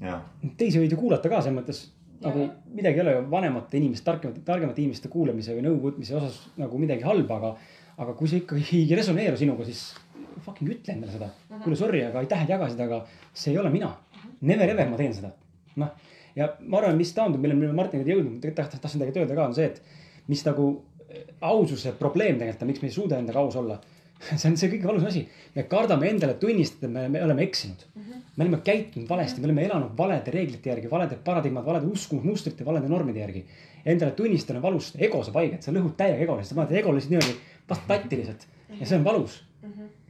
jah, 0.00 0.22
teisi 0.56 0.80
võid 0.82 0.90
ju 0.92 0.98
kuulata 0.98 1.28
ka 1.30 1.40
selles 1.40 1.58
mõttes 1.60 1.84
nagu 2.24 2.44
Jaa. 2.44 2.56
midagi 2.74 3.00
ei 3.00 3.04
ole 3.04 3.14
ju 3.16 3.24
vanemate 3.30 3.78
inimeste, 3.78 4.04
targemate, 4.06 4.42
targemate 4.46 4.82
inimeste 4.82 5.10
kuulamise 5.12 5.54
või 5.56 5.64
nõu 5.68 5.78
võtmise 5.82 6.16
osas 6.18 6.40
nagu 6.58 6.80
midagi 6.80 7.06
halba, 7.06 7.38
aga, 7.38 7.52
aga 8.04 8.14
kui 8.18 8.30
see 8.30 8.42
ikkagi 8.42 8.82
ei 8.82 8.98
resoneeru 8.98 9.38
sinuga, 9.38 9.66
siis 9.68 9.84
fucking 10.44 10.70
ütle 10.74 10.94
endale 10.94 11.14
seda. 11.14 11.30
kuule, 11.62 11.78
sorry, 11.78 12.02
aga 12.06 12.22
aitäh, 12.22 12.44
et 12.44 12.52
jagasid, 12.54 12.82
aga 12.84 13.02
see 13.32 13.52
ei 13.54 13.60
ole 13.62 13.70
mina. 13.74 13.92
Never 14.40 14.70
ever 14.70 14.90
ma 14.90 14.98
teen 14.98 15.14
seda. 15.14 15.32
noh, 15.78 15.94
ja 16.38 16.52
ma 16.66 16.80
arvan, 16.80 16.98
mis 16.98 17.14
taandub, 17.14 17.42
milleni 17.42 17.66
me 17.66 17.78
Martiniga 17.78 18.14
jõudnud, 18.14 18.40
tegelikult 18.42 18.80
tahtsin 18.82 19.02
tegelikult 19.02 19.24
öelda 19.24 19.38
ka, 19.38 19.46
on 19.50 19.54
see, 19.54 19.70
et 19.70 20.28
mis 20.30 20.42
nagu 20.46 20.68
aususe 21.40 21.94
probleem 21.98 22.38
tegelikult 22.38 22.64
on, 22.64 22.72
miks 22.72 22.82
me 22.82 22.90
ei 22.90 22.94
suuda 22.94 23.18
endaga 23.22 23.42
aus 23.42 23.56
olla. 23.58 23.78
see 24.40 24.50
on 24.50 24.56
see 24.58 24.70
kõige 24.72 24.88
valusam 24.88 25.10
asi. 25.12 25.24
me 25.54 25.64
kardame 25.70 26.10
endale 26.10 26.34
tunnistada, 26.42 26.88
et 26.88 26.94
me, 26.94 27.06
me 27.14 27.22
oleme 27.24 27.44
eksinud. 27.46 27.86
me 27.94 28.44
oleme 28.44 28.60
käitunud 28.66 29.08
valesti, 29.10 29.40
me 29.40 29.50
oleme 29.50 29.64
elanud 29.66 29.96
valede 29.98 30.34
reeglite 30.34 30.70
järgi, 30.70 30.90
valede 30.90 31.18
paradigmad, 31.24 31.64
valede 31.66 31.90
uskumusmustrite, 31.90 32.66
valede 32.66 32.90
normide 32.90 33.24
järgi. 33.24 33.44
Endale 33.88 34.12
tunnistada 34.18 34.58
on 34.58 34.66
valus, 34.66 34.92
ego 34.98 35.22
saab 35.24 35.38
haiget, 35.40 35.62
sa 35.64 35.74
lõhud 35.74 35.94
täiega 35.98 36.22
egole, 36.26 36.44
sa 36.44 36.58
paned 36.58 36.74
ego 36.76 36.92
lihtsalt 36.94 37.14
niimoodi 37.14 37.36
vastu 37.68 37.88
tatti 37.88 38.18
lihtsalt 38.20 38.46
ja 38.80 38.86
see 38.86 38.98
on 38.98 39.04
valus. 39.04 39.42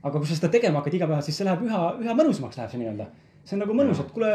aga 0.03 0.19
kui 0.19 0.29
sa 0.29 0.37
seda 0.39 0.51
tegema 0.53 0.79
hakkad 0.81 0.95
igapäevaselt, 0.95 1.27
siis 1.27 1.41
see 1.41 1.47
läheb 1.47 1.65
üha, 1.67 1.79
üha 2.05 2.15
mõnusamaks 2.17 2.59
läheb 2.59 2.71
see 2.73 2.81
nii-öelda. 2.83 3.07
see 3.45 3.57
on 3.57 3.65
nagu 3.65 3.75
mõnus, 3.75 4.01
et 4.03 4.13
kuule, 4.15 4.35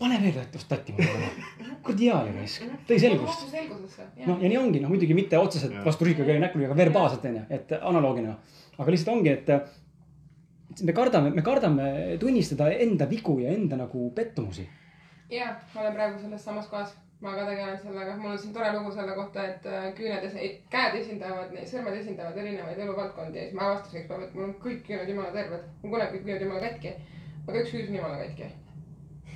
pane 0.00 0.20
veel 0.22 0.38
tatti 0.68 0.94
mulle. 0.96 1.28
kuradi 1.84 2.08
hea 2.08 2.16
oli 2.22 2.32
raisk, 2.38 2.64
tõi 2.88 2.98
selgust. 3.00 3.44
noh, 4.26 4.40
ja 4.40 4.48
nii 4.48 4.58
ongi, 4.60 4.80
noh 4.80 4.92
muidugi 4.92 5.16
mitte 5.16 5.38
otseselt 5.38 5.76
vastu 5.84 6.08
rüükaga 6.08 6.36
ja 6.36 6.44
näkku, 6.46 6.62
aga 6.64 6.76
verbaalselt 6.76 7.28
onju, 7.30 7.44
et 7.50 7.76
analoogina. 7.80 8.36
aga 8.78 8.94
lihtsalt 8.96 9.16
ongi, 9.16 9.36
et 9.36 10.82
me 10.82 10.96
kardame, 10.96 11.34
me 11.34 11.42
kardame 11.42 11.92
tunnistada 12.20 12.70
enda 12.86 13.08
vigu 13.10 13.38
ja 13.42 13.52
enda 13.52 13.76
nagu 13.76 14.10
pettumusi. 14.16 14.68
ja 15.30 15.54
ma 15.74 15.80
olen 15.84 15.94
praegu 15.94 16.18
selles 16.18 16.44
samas 16.44 16.66
kohas, 16.72 16.94
ma 17.20 17.34
ka 17.36 17.44
tegelen 17.48 17.76
sellega, 17.78 18.16
mul 18.16 18.32
on 18.32 18.38
siin 18.38 18.54
tore 18.54 18.72
lugu 18.72 18.92
selle 18.94 19.14
kohta, 19.14 19.44
et 19.52 19.66
äh, 19.68 19.90
küüned, 19.96 20.24
käed 20.72 20.96
esindavad, 21.02 21.52
sõrmed 21.68 21.98
esindavad 21.98 22.40
erinevaid 22.40 22.80
eluvaldkondi 22.86 23.38
ja 23.38 23.44
siis 23.44 23.58
ma 23.58 23.68
avastasin 23.68 24.00
ükspäev, 24.00 24.24
et 24.24 24.34
mul 24.38 24.48
on 24.48 24.56
kõik 24.64 24.82
küüned 24.88 25.12
jumala 25.12 25.34
terved, 25.36 25.68
mul 25.82 25.94
kunagi 25.96 26.16
kõik 26.16 26.26
küüned 26.28 26.46
jumala 26.46 26.64
katki. 26.64 26.94
aga 27.46 27.62
üks 27.62 27.74
küüned 27.74 27.92
on 27.92 28.00
jumala 28.00 28.24
katki. 28.24 28.50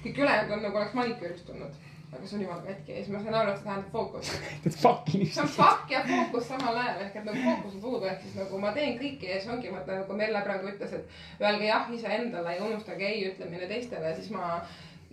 Kõik 0.05 0.23
ülejäänud 0.23 0.55
on 0.57 0.65
nagu 0.67 0.81
oleks 0.81 0.97
maniküürist 0.99 1.47
tulnud, 1.49 1.77
aga 2.13 2.23
see 2.23 2.39
on 2.39 2.45
jumala 2.45 2.63
katki. 2.67 2.93
Ja 2.93 3.03
siis 3.03 3.13
ma 3.15 3.21
sain 3.25 3.37
aru, 3.41 3.53
et 3.53 3.61
see 3.61 3.69
tähendab 3.69 3.93
fookust. 3.93 4.49
et 4.71 4.79
fucking 4.85 5.27
see 5.27 5.45
on 5.45 5.53
fuck 5.57 5.93
ja 5.95 6.03
fookus 6.09 6.49
samal 6.53 6.81
ajal. 6.83 7.05
Ehk 7.07 7.21
et 7.21 7.29
nagu 7.29 7.45
fookus 7.45 7.77
on 7.79 7.85
puudu, 7.85 8.09
ehk 8.13 8.25
siis 8.25 8.39
nagu 8.41 8.63
ma 8.65 8.73
teen 8.77 8.99
kõike 9.01 9.31
ja 9.31 9.39
siis 9.41 9.53
ongi 9.57 9.75
vaata 9.75 10.01
nagu 10.01 10.19
Merle 10.21 10.43
praegu 10.47 10.73
ütles, 10.73 10.99
et 10.99 11.45
öelge 11.45 11.71
jah 11.71 11.95
iseendale 11.99 12.59
ja 12.59 12.67
unustage 12.69 13.09
ei 13.11 13.29
ütlemine 13.31 13.71
teistele, 13.71 14.15
siis 14.19 14.33
ma 14.35 14.59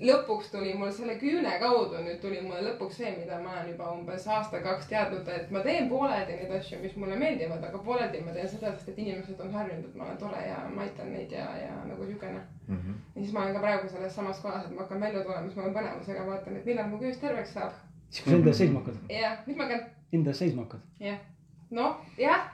lõpuks 0.02 0.50
tuli 0.52 0.74
mul 0.78 0.92
selle 0.94 1.16
küüne 1.22 1.52
kaudu, 1.62 2.00
nüüd 2.02 2.20
tuli 2.24 2.42
mulle 2.42 2.62
lõpuks 2.66 2.98
see, 3.02 3.12
mida 3.20 3.38
ma 3.42 3.54
olen 3.54 3.70
juba 3.74 3.92
umbes 3.94 4.26
aasta-kaks 4.28 4.90
teadnud, 4.90 5.30
et 5.30 5.52
ma 5.54 5.62
teen 5.66 5.90
pooleldi 5.92 6.38
neid 6.40 6.54
asju, 6.58 6.80
mis 6.82 6.96
mulle 7.00 7.20
meeldivad, 7.22 7.64
aga 7.68 7.82
pooleldi 7.86 8.24
ma 8.26 8.34
teen 8.36 8.50
seda, 8.50 8.74
sest 8.74 8.92
et 8.94 9.00
inimesed 9.06 9.40
on 9.46 9.54
harjunud, 9.56 9.88
et 9.90 10.00
ma 10.00 10.08
olen 10.08 10.20
tore 10.24 10.42
ja 10.48 10.58
ma 10.74 10.86
aitan 10.88 11.14
neid 11.14 11.32
ja, 11.38 11.46
ja 11.62 11.78
nagu 11.88 12.10
siukene. 12.10 12.42
Mhm. 12.68 13.00
ja 13.16 13.22
siis 13.22 13.34
ma 13.34 13.46
olen 13.46 13.56
ka 13.56 13.64
praegu 13.68 13.90
selles 13.90 14.16
samas 14.16 14.40
kohas, 14.44 14.66
et 14.66 14.76
ma 14.76 14.86
hakkan 14.86 15.02
välja 15.08 15.24
tulema, 15.24 15.48
siis 15.48 15.56
ma 15.56 15.64
olen 15.68 15.78
põnevusega 15.80 16.28
vaatan, 16.28 16.58
et 16.58 16.70
millal 16.72 16.90
mu 16.90 17.02
küüs 17.02 17.20
terveks 17.22 17.54
saab. 17.58 17.78
siis 18.10 18.24
kui 18.24 18.32
sa 18.32 18.38
enda 18.38 18.54
eest 18.54 18.64
seisma 18.64 18.80
hakkad, 18.80 19.04
ja 19.22 19.36
nüüd 19.46 19.60
ma 19.60 19.68
käin, 19.74 19.86
enda 20.14 20.34
eest 20.34 20.46
seisma 20.46 20.66
hakkad. 20.66 20.88
jah, 21.00 21.22
noh, 21.70 22.02
jah 22.18 22.50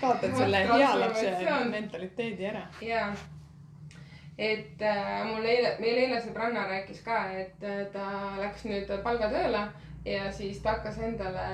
kaotad 0.00 0.36
selle 0.36 0.62
hea 0.68 1.00
lapse 1.00 1.34
mentaliteedi 1.70 2.46
ära. 2.46 2.66
jaa. 2.80 3.10
Et 4.38 4.82
äh, 4.86 5.26
mul 5.26 5.44
eile, 5.44 5.74
meil 5.82 5.98
eile 6.04 6.22
sõbranna 6.22 6.68
rääkis 6.70 7.02
ka, 7.02 7.24
et 7.34 7.66
äh, 7.66 7.84
ta 7.92 8.06
läks 8.38 8.64
nüüd 8.70 8.90
palgatööle 9.02 9.66
ja 10.08 10.32
siis 10.32 10.58
ta 10.62 10.76
hakkas 10.76 10.98
endale, 11.02 11.44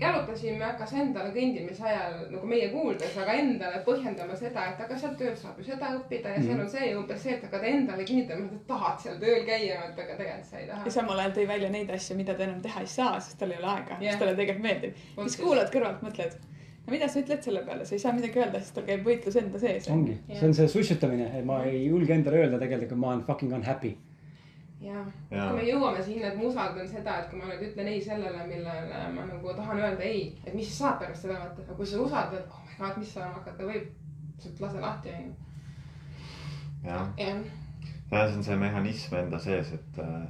jalutasime, 0.00 0.64
hakkas 0.64 0.92
endale 0.98 1.30
kõndimise 1.34 1.84
ajal 1.88 2.16
nagu 2.32 2.48
meie 2.48 2.68
kuuldes, 2.72 3.16
aga 3.22 3.36
endale 3.40 3.80
põhjendama 3.86 4.36
seda, 4.38 4.66
et 4.72 4.82
aga 4.84 4.98
seal 5.00 5.14
tööl 5.20 5.36
saab 5.38 5.60
ju 5.60 5.66
seda 5.68 5.92
õppida 5.98 6.34
ja 6.34 6.42
seal 6.42 6.62
on 6.64 6.70
see 6.72 6.88
ja 6.90 6.96
umbes 6.98 7.22
see, 7.22 7.36
et 7.36 7.46
hakkad 7.46 7.68
endale 7.70 8.06
kinnitama, 8.08 8.48
et 8.50 8.66
tahad 8.70 8.98
seal 9.04 9.20
tööl 9.22 9.46
käia, 9.48 9.78
et 9.90 10.02
aga 10.06 10.18
tegelikult 10.18 10.50
sa 10.50 10.58
ei 10.58 10.66
ja 10.66 10.72
taha. 10.74 10.96
samal 10.98 11.22
ajal 11.22 11.36
tõi 11.38 11.46
välja 11.54 11.70
neid 11.76 11.94
asju, 11.98 12.18
mida 12.18 12.34
ta 12.34 12.48
enam 12.48 12.64
teha 12.64 12.82
ei 12.84 12.90
saa, 12.96 13.14
sest 13.20 13.38
tal 13.40 13.54
ei 13.54 13.62
ole 13.62 13.70
aega, 13.76 14.00
mis 14.02 14.20
talle 14.20 14.34
tegelikult 14.40 14.66
meeldib. 14.68 15.06
Siis 15.22 15.38
kuulad 15.40 15.72
kõrvalt, 15.72 16.04
mõtled, 16.04 16.36
no 16.86 16.92
mida 16.92 17.08
sa 17.08 17.20
ütled 17.22 17.44
selle 17.44 17.62
peale, 17.66 17.84
sa 17.88 17.96
ei 17.96 18.02
saa 18.02 18.12
midagi 18.16 18.40
öelda, 18.40 18.60
sest 18.60 18.76
tal 18.76 18.84
käib 18.88 19.06
võitlus 19.06 19.38
enda 19.40 19.60
sees. 19.60 19.86
ongi, 19.92 20.16
see 20.32 20.48
on 20.48 20.56
see 20.58 20.68
sussutamine, 20.68 21.30
et 21.38 21.46
ma 21.48 21.62
ei 21.68 21.86
julge 21.86 22.12
endale 22.16 22.42
öelda 22.42 22.60
tegelikult, 22.60 23.00
ma 23.00 23.14
olen 23.14 23.24
fucking 23.28 23.54
unhappy. 23.56 23.94
jah, 24.84 25.06
Jaa. 25.30 25.48
kui 25.48 25.62
me 25.62 25.66
jõuame 25.70 26.04
sinna, 26.04 26.28
et 26.28 26.38
ma 26.38 26.46
usaldan 26.50 26.88
seda, 26.88 27.18
et 27.22 27.30
kui 27.30 27.40
ma 27.40 27.48
nüüd 27.48 27.66
ütlen 27.70 27.90
ei 27.94 28.04
sellele, 28.04 28.46
millele 28.50 29.02
ma 29.16 29.26
nagu 29.30 29.56
tahan 29.56 29.80
öelda 29.80 30.04
ei, 30.04 30.26
et 30.44 30.52
mis 30.52 30.68
siis 30.68 30.82
saab 30.82 31.00
pärast 31.00 31.24
seda 31.24 31.40
vaata, 31.40 31.64
aga 31.64 31.78
kui 31.80 31.88
sa 31.88 32.04
usaldad, 32.04 32.46
oh 32.50 32.62
my 32.68 32.78
god, 32.82 33.00
mis 33.00 33.16
saama 33.16 33.40
hakata 33.40 33.68
võib, 33.72 33.90
sealt 34.44 34.64
lase 34.66 34.84
lahti 34.84 35.14
onju. 35.14 35.34
jah, 36.84 37.12
jah, 37.16 37.44
ja 38.12 38.26
see 38.28 38.36
on 38.42 38.48
see 38.50 38.60
mehhanism 38.60 39.16
enda 39.22 39.40
sees, 39.40 39.72
et 39.72 40.02
äh, 40.04 40.26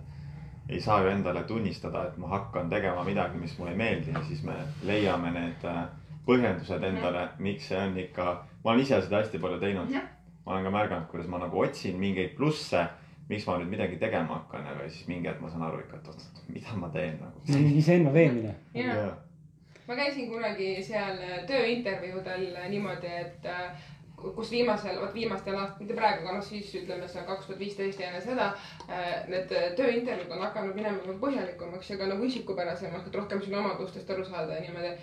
ei 0.69 0.81
saa 0.81 1.03
ju 1.03 1.11
endale 1.11 1.43
tunnistada, 1.51 2.07
et 2.09 2.17
ma 2.17 2.31
hakkan 2.31 2.71
tegema 2.71 3.03
midagi, 3.05 3.43
mis 3.43 3.59
mulle 3.59 3.75
ei 3.75 3.77
meeldi. 3.77 4.15
Ja 4.15 4.23
siis 4.25 4.43
me 4.47 4.55
leiame 4.87 5.35
need 5.35 5.67
äh, 5.69 5.83
põhjendused 6.27 6.85
endale, 6.89 7.29
miks 7.39 7.71
see 7.71 7.79
on 7.79 7.97
ikka, 8.01 8.35
ma 8.65 8.73
olen 8.73 8.85
ise 8.85 9.01
seda 9.03 9.23
hästi 9.23 9.41
palju 9.43 9.61
teinud 9.61 9.93
ma 10.45 10.53
olen 10.53 10.65
ka 10.65 10.71
märganud, 10.71 11.09
kuidas 11.09 11.29
ma 11.29 11.39
nagu 11.41 11.61
otsin 11.61 11.97
mingeid 12.01 12.35
plusse, 12.37 12.85
miks 13.29 13.47
ma 13.49 13.57
nüüd 13.61 13.73
midagi 13.73 13.97
tegema 14.01 14.41
hakkan, 14.41 14.67
aga 14.69 14.89
siis 14.89 15.07
mingi 15.09 15.31
hetk 15.31 15.41
ma 15.41 15.53
saan 15.53 15.65
aru 15.69 15.81
ikka, 15.85 16.01
et 16.01 16.11
oot, 16.13 16.27
mida 16.53 16.77
ma 16.81 16.91
teen 16.93 17.17
nagu. 17.21 17.61
iseenda 17.81 18.13
veenmine. 18.13 18.55
ja 18.75 19.15
ma 19.89 19.97
käisin 19.97 20.29
kunagi 20.33 20.77
seal 20.85 21.19
tööintervjuudel 21.49 22.47
niimoodi, 22.73 23.17
et 23.25 23.49
äh, 23.49 23.89
kus 24.33 24.51
viimasel, 24.51 25.01
vot 25.01 25.15
viimastel 25.15 25.57
aastatel, 25.59 25.85
mitte 25.85 25.97
praegu, 25.99 26.25
aga 26.25 26.37
noh, 26.39 26.45
siis 26.45 26.71
ütleme 26.79 27.09
seal 27.09 27.27
kaks 27.29 27.49
tuhat 27.49 27.61
viisteist 27.61 28.01
ja 28.01 28.09
enne 28.09 28.23
seda. 28.25 28.47
Need 29.29 29.53
tööintervjuud 29.79 30.33
on 30.33 30.45
hakanud 30.47 30.79
minema 30.79 31.17
põhjalikumaks 31.21 31.91
ja 31.93 31.99
ka 32.01 32.09
nagu 32.09 32.25
isikupärasemaks, 32.29 33.11
et 33.11 33.19
rohkem 33.21 33.43
sinu 33.45 33.61
omadustest 33.61 34.11
aru 34.15 34.25
saada 34.29 34.57
ja 34.57 34.65
niimoodi. 34.65 34.95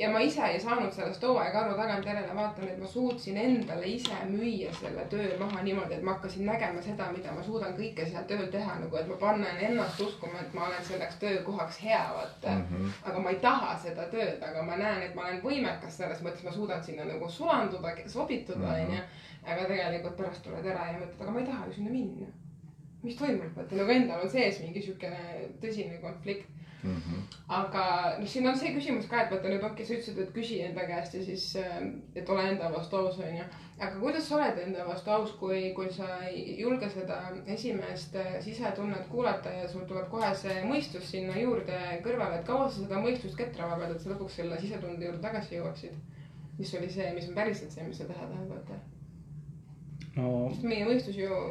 Ja 0.00 0.08
ma 0.10 0.20
ise 0.24 0.40
ei 0.48 0.60
saanud 0.60 0.92
sellest 0.96 1.20
too 1.20 1.34
aeg 1.38 1.54
aru, 1.60 1.74
tagantjärele 1.76 2.34
vaatan, 2.36 2.68
et 2.72 2.78
ma 2.80 2.86
suutsin 2.88 3.36
endale 3.36 3.86
ise 3.86 4.16
müüa 4.30 4.70
selle 4.78 5.04
töö 5.12 5.36
maha 5.38 5.62
niimoodi, 5.66 5.94
et 5.98 6.02
ma 6.06 6.14
hakkasin 6.14 6.46
nägema 6.48 6.82
seda, 6.82 7.10
mida 7.12 7.32
ma 7.36 7.42
suudan 7.44 7.74
kõike 7.76 8.06
seal 8.08 8.24
tööl 8.30 8.46
teha, 8.54 8.78
nagu 8.80 8.96
et 8.96 9.08
ma 9.10 9.18
panen 9.20 9.60
ennast 9.68 10.00
uskuma, 10.06 10.40
et 10.40 10.54
ma 10.56 10.66
olen 10.70 10.84
selleks 10.88 11.18
töökohaks 11.24 11.82
hea, 11.84 12.00
vaata 12.16 12.56
Mhm. 12.58 12.88
aga 13.04 13.18
ma 13.26 13.30
ei 13.30 13.40
taha 13.44 13.76
seda 13.84 14.08
tööd, 14.14 14.42
aga 14.50 14.62
ma 14.62 14.76
näen, 14.76 15.02
et 15.02 15.14
ma 15.14 15.26
olen 15.28 15.42
võimekas 15.42 15.96
selles 16.02 16.22
mõttes, 16.22 16.44
ma 16.44 16.50
suudan 16.56 16.84
sinna 16.84 17.04
nagu 17.04 17.28
sulanduda, 17.28 17.92
sobituda, 18.06 18.66
Mhm. 18.66 18.86
onju. 18.90 19.02
aga 19.46 19.64
tegelikult 19.64 20.16
pärast 20.16 20.42
tuled 20.44 20.64
ära 20.66 20.86
ja 20.92 20.98
mõtled, 20.98 21.20
aga 21.20 21.30
ma 21.30 21.40
ei 21.40 21.46
taha 21.46 21.66
ju 21.66 21.72
sinna 21.72 21.90
minna. 21.90 22.26
mis 23.02 23.16
toimub, 23.16 23.54
vaata 23.56 23.76
nagu 23.76 23.90
endal 23.90 24.20
on 24.20 24.28
sees 24.28 24.58
mingi 24.60 24.82
siukene 24.82 25.16
tõsine 25.62 26.00
konflikt. 26.02 26.46
Mhm. 26.82 27.24
aga 27.48 27.82
noh, 28.18 28.28
siin 28.28 28.46
on 28.48 28.54
see 28.56 28.70
küsimus 28.72 29.08
ka, 29.08 29.22
et 29.22 29.32
vaata 29.34 29.50
nüüd 29.52 29.64
okei, 29.66 29.84
sa 29.84 29.96
ütlesid, 29.98 30.20
et 30.22 30.30
küsi 30.32 30.60
enda 30.64 30.86
käest 30.88 31.14
ja 31.14 31.24
siis, 31.24 31.44
et 32.16 32.30
ole 32.32 32.46
enda 32.52 32.70
vastu 32.72 32.96
aus, 32.96 33.18
onju. 33.20 33.44
aga 33.78 34.00
kuidas 34.00 34.28
sa 34.28 34.36
oled 34.38 34.60
enda 34.62 34.86
vastu 34.88 35.12
aus, 35.12 35.34
kui, 35.42 35.60
kui 35.76 35.90
sa 35.92 36.08
ei 36.28 36.56
julge 36.60 36.88
seda 36.94 37.18
esimest 37.46 38.16
äh, 38.16 38.38
sisetunnet 38.44 39.06
kuulata 39.12 39.52
ja 39.52 39.68
sul 39.68 39.84
tuleb 39.88 40.08
kohe 40.12 40.32
see 40.42 40.56
mõistus 40.64 41.10
sinna 41.12 41.36
juurde 41.36 41.80
kõrvale, 42.06 42.40
et 42.40 42.48
kaua 42.48 42.68
sa 42.68 42.80
seda 42.80 43.02
mõistust 43.04 43.36
ketrama 43.36 43.76
pead, 43.82 43.96
et 43.96 44.00
sa 44.00 44.14
lõpuks 44.14 44.40
selle 44.40 44.60
sisetunde 44.60 45.04
juurde 45.04 45.22
tagasi 45.26 45.58
jõuaksid? 45.58 46.00
mis 46.60 46.74
oli 46.76 46.88
see, 46.92 47.12
mis 47.16 47.28
on 47.28 47.34
päriselt 47.34 47.72
see, 47.72 47.84
mis 47.88 48.00
sa 48.00 48.08
teha 48.08 48.24
tahad, 48.24 48.48
vaata. 48.48 48.80
no 50.16 50.48
sest 50.52 50.64
meie 50.68 50.88
mõistus 50.88 51.16
ju 51.16 51.44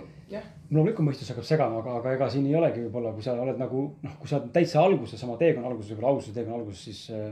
loomulikult 0.69 1.07
mõistus 1.07 1.29
hakkab 1.31 1.45
segama, 1.47 1.79
aga, 1.81 1.99
aga 2.01 2.13
ega 2.13 2.29
siin 2.29 2.45
ei 2.45 2.55
olegi 2.55 2.83
võib-olla, 2.85 3.13
kui 3.15 3.25
sa 3.25 3.33
oled 3.33 3.57
nagu 3.57 3.85
noh, 4.03 4.17
kui 4.19 4.29
sa 4.29 4.37
oled 4.37 4.51
täitsa 4.53 4.83
alguses, 4.83 5.23
oma 5.25 5.37
teekonna 5.39 5.71
alguses, 5.71 5.93
võib-olla 5.93 6.11
alguses, 6.13 6.35
teekonna 6.35 6.59
alguses, 6.59 6.83
siis 6.85 6.99
äh, 7.15 7.31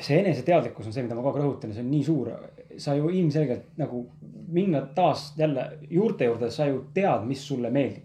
see 0.00 0.18
eneseteadlikkus 0.22 0.88
on 0.88 0.94
see, 0.94 1.04
mida 1.04 1.16
ma 1.16 1.24
kogu 1.24 1.38
aeg 1.38 1.46
rõhutan 1.46 1.72
ja 1.72 1.78
see 1.78 1.84
on 1.84 1.92
nii 1.92 2.04
suur. 2.06 2.32
sa 2.80 2.94
ju 2.96 3.10
ilmselgelt 3.12 3.76
nagu 3.76 4.06
minna 4.48 4.80
taas 4.96 5.32
jälle 5.36 5.78
juurte 5.90 6.24
juurde, 6.24 6.50
sa 6.50 6.66
ju 6.66 6.84
tead, 6.94 7.26
mis 7.28 7.46
sulle 7.46 7.70
meeldib. 7.70 8.04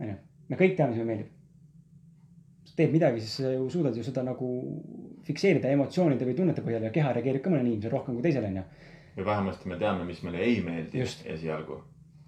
onju, 0.00 0.16
me 0.48 0.56
kõik 0.56 0.76
teame, 0.76 0.90
mis 0.90 0.98
meile 0.98 1.12
meeldib. 1.12 1.36
teed 2.76 2.92
midagi, 2.92 3.20
siis 3.20 3.36
sa 3.42 3.52
ju 3.52 3.68
suudad 3.70 3.96
ju 3.96 4.04
seda 4.04 4.22
nagu 4.24 4.50
fikseerida 5.24 5.68
emotsioonide 5.68 6.24
või 6.24 6.36
tunnete 6.36 6.62
põhjal 6.64 6.86
ja 6.86 6.90
keha 6.94 7.12
reageerib 7.12 7.42
ka 7.44 7.50
mõnele 7.50 7.68
inimesele 7.68 7.92
rohkem 7.92 8.14
kui 8.14 8.22
teisele 8.22 8.52
onju. 8.52 8.62
või 9.16 9.26
vähemasti 9.26 9.68
me 9.68 9.78
teame, 9.78 10.04
mis 10.04 10.22
meile 10.22 10.44
ei 10.44 10.60
meeldi 10.64 11.02
esialgu. 11.34 11.82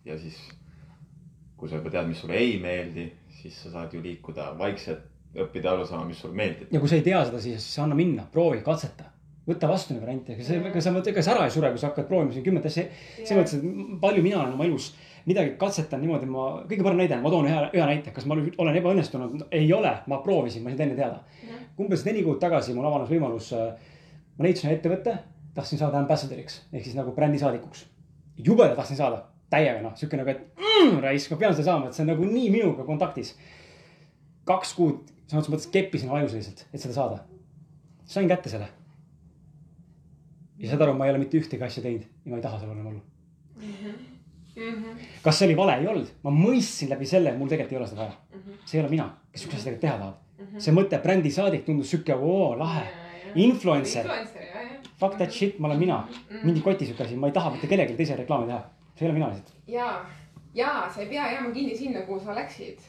Ja 0.05 0.19
siis, 0.19 0.39
kui 1.57 1.71
sa 1.71 1.79
juba 1.79 1.93
tead, 1.95 2.11
mis 2.11 2.21
sulle 2.23 2.39
ei 2.39 2.59
meeldi, 2.63 3.07
siis 3.43 3.57
sa 3.65 3.73
saad 3.77 3.95
ju 3.95 4.03
liikuda 4.03 4.53
vaikselt, 4.59 5.09
õppida 5.33 5.73
aru 5.73 5.87
saama, 5.89 6.05
mis 6.11 6.21
sulle 6.21 6.37
meeldib. 6.37 6.73
ja 6.73 6.81
kui 6.81 6.91
sa 6.91 6.99
ei 6.99 7.07
tea 7.07 7.23
seda, 7.29 7.41
siis 7.41 7.67
anna 7.83 7.97
minna, 7.99 8.27
proovi, 8.33 8.61
katseta. 8.65 9.09
võta 9.47 9.67
vastu 9.67 9.95
neid 9.95 10.05
variante, 10.05 10.35
ega 10.37 10.45
sa, 10.47 10.59
ega 10.71 10.83
sa, 10.85 10.91
ega 11.11 11.23
sa 11.23 11.33
ära 11.33 11.47
ei 11.49 11.55
sure, 11.55 11.71
kui 11.73 11.81
sa 11.81 11.89
hakkad 11.91 12.07
proovima 12.11 12.35
siin 12.35 12.45
kümmet 12.47 12.67
asja. 12.69 12.85
selles 13.23 13.41
mõttes, 13.41 13.57
et 13.59 13.97
palju 14.03 14.23
mina 14.23 14.43
olen 14.43 14.55
oma 14.59 14.69
elus 14.69 14.93
midagi 15.27 15.55
katsetan 15.59 16.03
niimoodi, 16.03 16.29
ma, 16.31 16.47
kõige 16.69 16.85
parem 16.87 17.01
näide, 17.03 17.19
ma 17.23 17.31
toon 17.31 17.47
ühe, 17.47 17.59
ühe 17.75 17.89
näite, 17.89 18.13
kas 18.15 18.27
ma 18.27 18.37
olen 18.37 18.79
ebaõnnestunud, 18.81 19.47
ei 19.55 19.69
ole, 19.75 19.93
ma 20.11 20.19
proovisin, 20.25 20.65
ma 20.65 20.73
sain 20.73 20.85
enne 20.89 20.99
teada. 20.99 21.23
umbes 21.81 22.05
neli 22.07 22.25
kuud 22.27 22.41
tagasi 22.43 22.75
mul 22.75 22.87
avanes 22.87 23.11
võimalus, 23.11 23.53
ma 24.37 24.47
leidsin 24.47 24.71
ühe 24.71 24.79
ettevõtte, 24.79 25.17
tahtsin 25.55 25.79
saada 25.79 26.01
ambassador'iks 26.03 26.63
ehk 26.73 26.85
siis 26.85 26.99
nagu 26.99 27.15
brändisaadikuks. 27.15 27.87
jubedalt 28.39 28.77
tahtsin 28.77 28.99
saada, 28.99 29.25
täiega 29.53 29.81
noh, 29.85 29.95
sihuke 29.99 30.19
nagu, 30.19 30.33
et 30.33 30.61
mm, 30.61 31.01
raisk, 31.05 31.33
ma 31.33 31.41
pean 31.45 31.57
seda 31.57 31.69
saama, 31.71 31.89
et 31.89 31.97
see 31.97 32.07
on 32.07 32.13
nagu 32.15 32.29
nii 32.29 32.51
minuga 32.55 32.87
kontaktis. 32.89 33.35
kaks 34.49 34.73
kuud 34.75 35.13
sõna 35.33 35.41
otseses 35.41 35.55
mõttes 35.55 35.73
keppisin 35.73 36.13
ajus 36.13 36.37
lihtsalt, 36.37 36.65
et 36.73 36.81
seda 36.83 36.95
saada. 36.95 37.23
sain 38.05 38.29
kätte 38.29 38.51
selle. 38.53 38.69
ja 40.59 40.71
saad 40.71 40.85
aru, 40.85 40.97
ma 40.99 41.07
ei 41.07 41.15
ole 41.15 41.23
mitte 41.23 41.39
ühtegi 41.41 41.65
asja 41.65 41.83
teinud 41.83 42.05
ja 42.05 42.31
ma 42.31 42.37
ei 42.39 42.43
taha 42.45 42.59
seal 42.61 42.73
enam 42.75 42.91
olla. 42.93 43.01
kas 45.23 45.39
see 45.39 45.49
oli 45.49 45.57
vale, 45.57 45.79
ei 45.81 45.89
olnud, 45.89 46.11
ma 46.25 46.35
mõistsin 46.35 46.91
läbi 46.93 47.09
selle, 47.09 47.33
mul 47.39 47.49
tegelikult 47.49 47.73
ei 47.73 47.81
ole 47.81 47.89
seda 47.89 48.05
vaja. 48.05 48.43
see 48.67 48.79
ei 48.79 48.85
ole 48.85 48.93
mina, 48.93 49.09
kes 49.33 49.47
siukest 49.47 49.63
asja 49.63 49.71
tegelikult 49.71 49.87
teha 49.87 49.97
tahab. 50.03 50.61
see 50.67 50.77
mõte, 50.77 51.01
brändisaadik 51.07 51.65
tundus 51.65 51.95
sihuke, 51.95 52.15
oo 52.19 52.53
lahe, 52.59 52.85
influencer, 53.35 54.05
influencer, 54.05 54.45
jah, 54.51 54.69
jah. 54.69 54.93
fuck 55.01 55.17
that 55.17 55.33
shit, 55.33 55.59
ma 55.59 55.71
olen 55.71 55.81
mina. 55.81 56.05
mingi 56.43 56.61
koti 56.61 56.91
sihuke 56.91 57.09
asi, 57.09 57.17
ma 57.17 57.33
ei 57.33 57.39
taha 57.41 57.57
mitte 57.57 57.71
kellelegi 57.71 57.97
teisele 57.97 58.27
reklaami 58.27 58.53
teha. 58.53 58.63
See 59.03 59.09
ei 59.09 59.11
ole 59.11 59.19
mina 59.19 59.31
lihtsalt. 59.33 59.53
ja, 59.69 59.91
ja 60.55 60.73
sa 60.95 61.03
ei 61.03 61.11
pea 61.11 61.29
jääma 61.35 61.53
kinni 61.55 61.77
sinna, 61.77 62.07
kuhu 62.07 62.21
sa 62.21 62.35
läksid. 62.39 62.81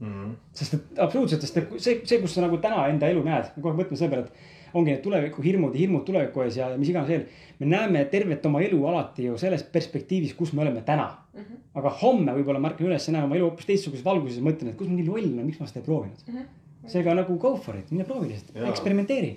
Mhm. 0.00 0.32
sest 0.52 0.74
et 0.74 0.98
absoluutselt, 0.98 1.44
sest 1.44 1.60
et 1.60 1.76
see, 1.78 2.00
see, 2.04 2.18
kus 2.18 2.34
sa 2.34 2.42
nagu 2.42 2.58
täna 2.58 2.88
enda 2.90 3.06
elu 3.12 3.22
näed, 3.22 3.52
kogu 3.54 3.70
aeg 3.70 3.82
mõtleme 3.82 4.00
selle 4.00 4.10
peale, 4.10 4.24
et 4.26 4.72
ongi 4.74 4.90
need 4.90 5.02
tulevikuhirmud 5.04 5.76
ja 5.76 5.82
hirmud 5.84 6.04
tuleviku 6.06 6.42
ees 6.42 6.56
ja 6.58 6.70
mis 6.80 6.90
iganes 6.90 7.10
veel. 7.12 7.26
me 7.60 7.68
näeme 7.70 8.04
tervet 8.10 8.46
oma 8.48 8.62
elu 8.64 8.80
alati 8.88 9.28
ju 9.28 9.36
selles 9.38 9.62
perspektiivis, 9.62 10.34
kus 10.34 10.52
me 10.52 10.64
oleme 10.64 10.82
täna 10.82 11.06
mm. 11.34 11.40
-hmm. 11.40 11.60
aga 11.78 11.94
homme 12.02 12.34
võib-olla 12.38 12.58
ma 12.58 12.72
ärkan 12.72 12.88
üles 12.88 13.06
ja 13.06 13.12
näen 13.12 13.28
oma 13.28 13.36
elu 13.36 13.50
hoopis 13.50 13.68
teistsuguses 13.68 14.04
valguses 14.04 14.40
ja 14.40 14.46
mõtlen, 14.48 14.72
et 14.72 14.76
kus 14.76 14.88
ma 14.88 14.96
nii 14.96 15.06
loll 15.06 15.28
olen, 15.28 15.46
miks 15.46 15.60
ma 15.60 15.68
seda 15.70 15.80
ei 15.80 15.86
proovinud 15.86 16.26
mm. 16.26 16.34
-hmm. 16.34 16.88
seega 16.94 17.14
nagu 17.14 17.38
go 17.38 17.54
for 17.56 17.76
it, 17.76 17.90
mine 17.90 18.04
proovi 18.04 18.32
lihtsalt, 18.32 18.56
Jaa. 18.56 18.68
eksperimenteeri. 18.68 19.36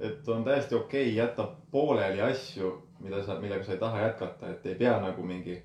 Et 0.00 0.28
on 0.28 0.44
täiesti 0.44 0.74
okei 0.74 1.08
okay 1.08 1.16
jätta 1.16 1.48
pooleli 1.70 2.20
asju, 2.22 2.72
mida 3.00 3.22
sa, 3.24 3.38
millega 3.40 3.64
sa 3.64 3.72
ei 3.72 3.78
taha 3.78 4.06
jätkata, 4.06 4.50
et 4.50 4.66
ei 4.66 4.74
pea 4.74 4.98
nagu 5.02 5.22
mingi 5.26 5.58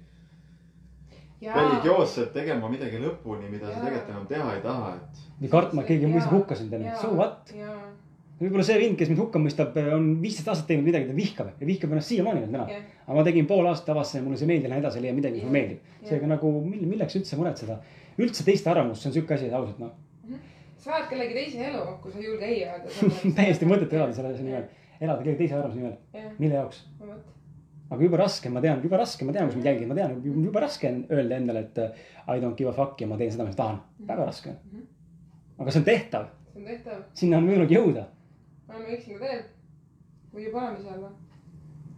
religioosselt 1.43 2.31
tegema 2.33 2.69
midagi 2.71 3.01
lõpuni, 3.01 3.49
mida 3.51 3.67
sa 3.67 3.77
Jaa. 3.77 3.83
tegelikult 3.83 4.13
enam 4.13 4.27
teha 4.29 4.53
ei 4.55 4.61
taha, 4.63 4.93
et. 4.95 5.25
või 5.41 5.51
kartma, 5.51 5.83
et 5.83 5.91
keegi 5.91 6.07
Jaa. 6.07 6.13
mõistab 6.15 6.37
hukka 6.37 6.57
sind 6.59 6.75
onju, 6.77 6.93
so 7.01 7.09
what. 7.17 7.51
jaa, 7.57 7.79
võib-olla 8.39 8.65
see 8.67 8.77
vend, 8.79 8.97
kes 8.99 9.11
mind 9.11 9.21
hukka 9.23 9.41
mõistab, 9.43 9.75
on 9.95 10.07
viisteist 10.23 10.51
aastat 10.53 10.69
teinud 10.71 10.87
midagi, 10.87 11.09
ta 11.09 11.17
vihkab 11.17 11.51
ja 11.59 11.67
vihkab 11.67 11.95
ennast 11.95 12.13
siiamaani 12.13 12.45
veel 12.45 12.55
täna. 12.55 12.79
aga 13.03 13.17
ma 13.17 13.25
tegin 13.27 13.49
pool 13.49 13.67
aastat, 13.69 13.91
avastasin, 13.95 14.23
mulle 14.25 14.39
see 14.39 14.47
ei 14.47 14.53
meeldi, 14.53 14.71
lähen 14.71 14.83
edasi, 14.83 15.03
leian 15.03 15.19
midagi, 15.19 15.39
mis 15.39 15.47
mulle 15.47 15.59
meeldib. 15.59 15.91
Seega 16.07 16.29
nagu 16.31 16.53
mill- 16.63 16.87
milleks 16.89 17.19
üldse 17.19 17.39
muretseda, 17.39 17.77
üldse 18.23 18.47
teiste 18.47 18.71
arvamust, 18.71 19.03
see 19.03 19.11
on 19.11 19.17
siuke 19.19 19.35
asi, 19.35 19.51
et 19.51 19.57
ausalt 19.57 19.79
noh, 19.83 19.93
sa 20.83 20.91
elad 20.91 21.05
kellegi 21.11 21.35
teise 21.37 21.67
elu, 21.69 21.83
kui 22.01 22.11
sa 22.11 22.19
ei 22.19 22.25
julge 22.25 22.49
ei 22.49 22.63
öelda. 22.67 23.11
täiesti 23.37 23.67
mõttetu 23.69 23.99
elada 23.99 24.15
selle 24.17 24.33
asja 24.33 24.47
nimel, 24.47 24.65
elada 24.99 25.21
kellegi 25.21 25.39
teise 25.39 25.55
arvamuse 25.57 25.79
nimel, 25.79 25.95
jah, 26.17 26.33
mille 26.39 26.59
jaoks. 26.59 26.81
aga 27.93 27.99
jube 28.07 28.19
raske, 28.19 28.51
ma 28.51 28.63
tean, 28.63 28.81
jube 28.83 28.99
raske, 28.99 29.27
ma 29.27 29.35
tean, 29.35 29.47
kus 29.49 29.59
mind 29.59 29.69
jälgib, 29.69 29.91
ma 29.91 29.97
tean, 29.99 30.17
jube 30.25 30.63
raske 30.63 30.89
on 30.89 30.99
öelda 31.13 31.39
endale, 31.39 31.63
et 31.67 31.81
uh, 31.83 32.03
I 32.27 32.43
don't 32.43 32.57
give 32.59 32.71
a 32.71 32.75
fuck 32.75 32.99
ja 32.99 33.07
ma 33.07 33.19
teen 33.19 33.31
seda, 33.31 33.47
mis 33.47 33.59
tahan, 33.59 33.79
väga 34.09 34.27
raske 34.27 34.51
on. 34.51 34.83
aga 35.59 35.75
see 35.75 35.83
on 35.83 35.87
tehtav, 35.87 36.27
see 36.51 36.63
on 36.63 36.69
tehtav. 36.71 37.03
sinna 37.21 37.39
on 37.39 37.49
võimalik 37.51 37.75
jõuda. 37.77 38.07
oleme 38.67 38.97
eksingu 38.97 39.21
teel. 39.23 39.43
või 40.33 40.49
juba 40.49 40.65
oleme 40.65 40.83
seal 40.83 40.99
või? 41.05 41.15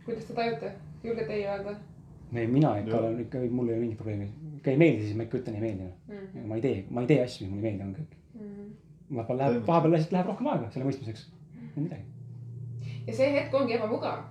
kuidas 0.05 0.29
te 0.29 0.37
tajute? 0.41 0.73
julgete 1.05 1.37
ei 1.37 1.47
öelda 1.47 1.77
ei, 2.35 2.47
mina 2.51 2.75
ikka 2.81 2.97
olen 2.97 3.19
ikka, 3.23 3.41
mul 3.49 3.69
ei 3.69 3.77
ole 3.77 3.85
mingit 3.85 3.97
probleemi, 4.01 4.27
kui 4.63 4.73
ei 4.73 4.79
meeldi, 4.81 5.07
siis 5.07 5.17
ma 5.17 5.25
ikka 5.25 5.39
ütlen 5.39 5.57
ei 5.57 5.63
meeldi. 5.63 5.89
mm? 6.07 6.15
-hmm. 6.17 6.47
ma 6.49 6.55
ei 6.59 6.61
tee, 6.61 6.77
ma 6.89 7.01
ei 7.05 7.07
tee 7.07 7.19
asju, 7.23 7.45
mis 7.45 7.53
mulle 7.53 7.67
ei 7.67 7.71
meeldi, 7.71 7.87
on 7.87 7.95
kõik. 8.01 8.17
Vahepeal 8.35 9.37
läheb, 9.37 9.65
vahepeal 9.67 9.93
lihtsalt 9.95 10.15
läheb 10.15 10.29
rohkem 10.31 10.47
aega 10.51 10.69
selle 10.73 10.87
mõistmiseks, 10.87 11.27
midagi. 11.75 12.05
ja 13.07 13.13
see 13.13 13.27
hetk 13.35 13.53
ongi 13.55 13.75
ebamugav, 13.77 14.23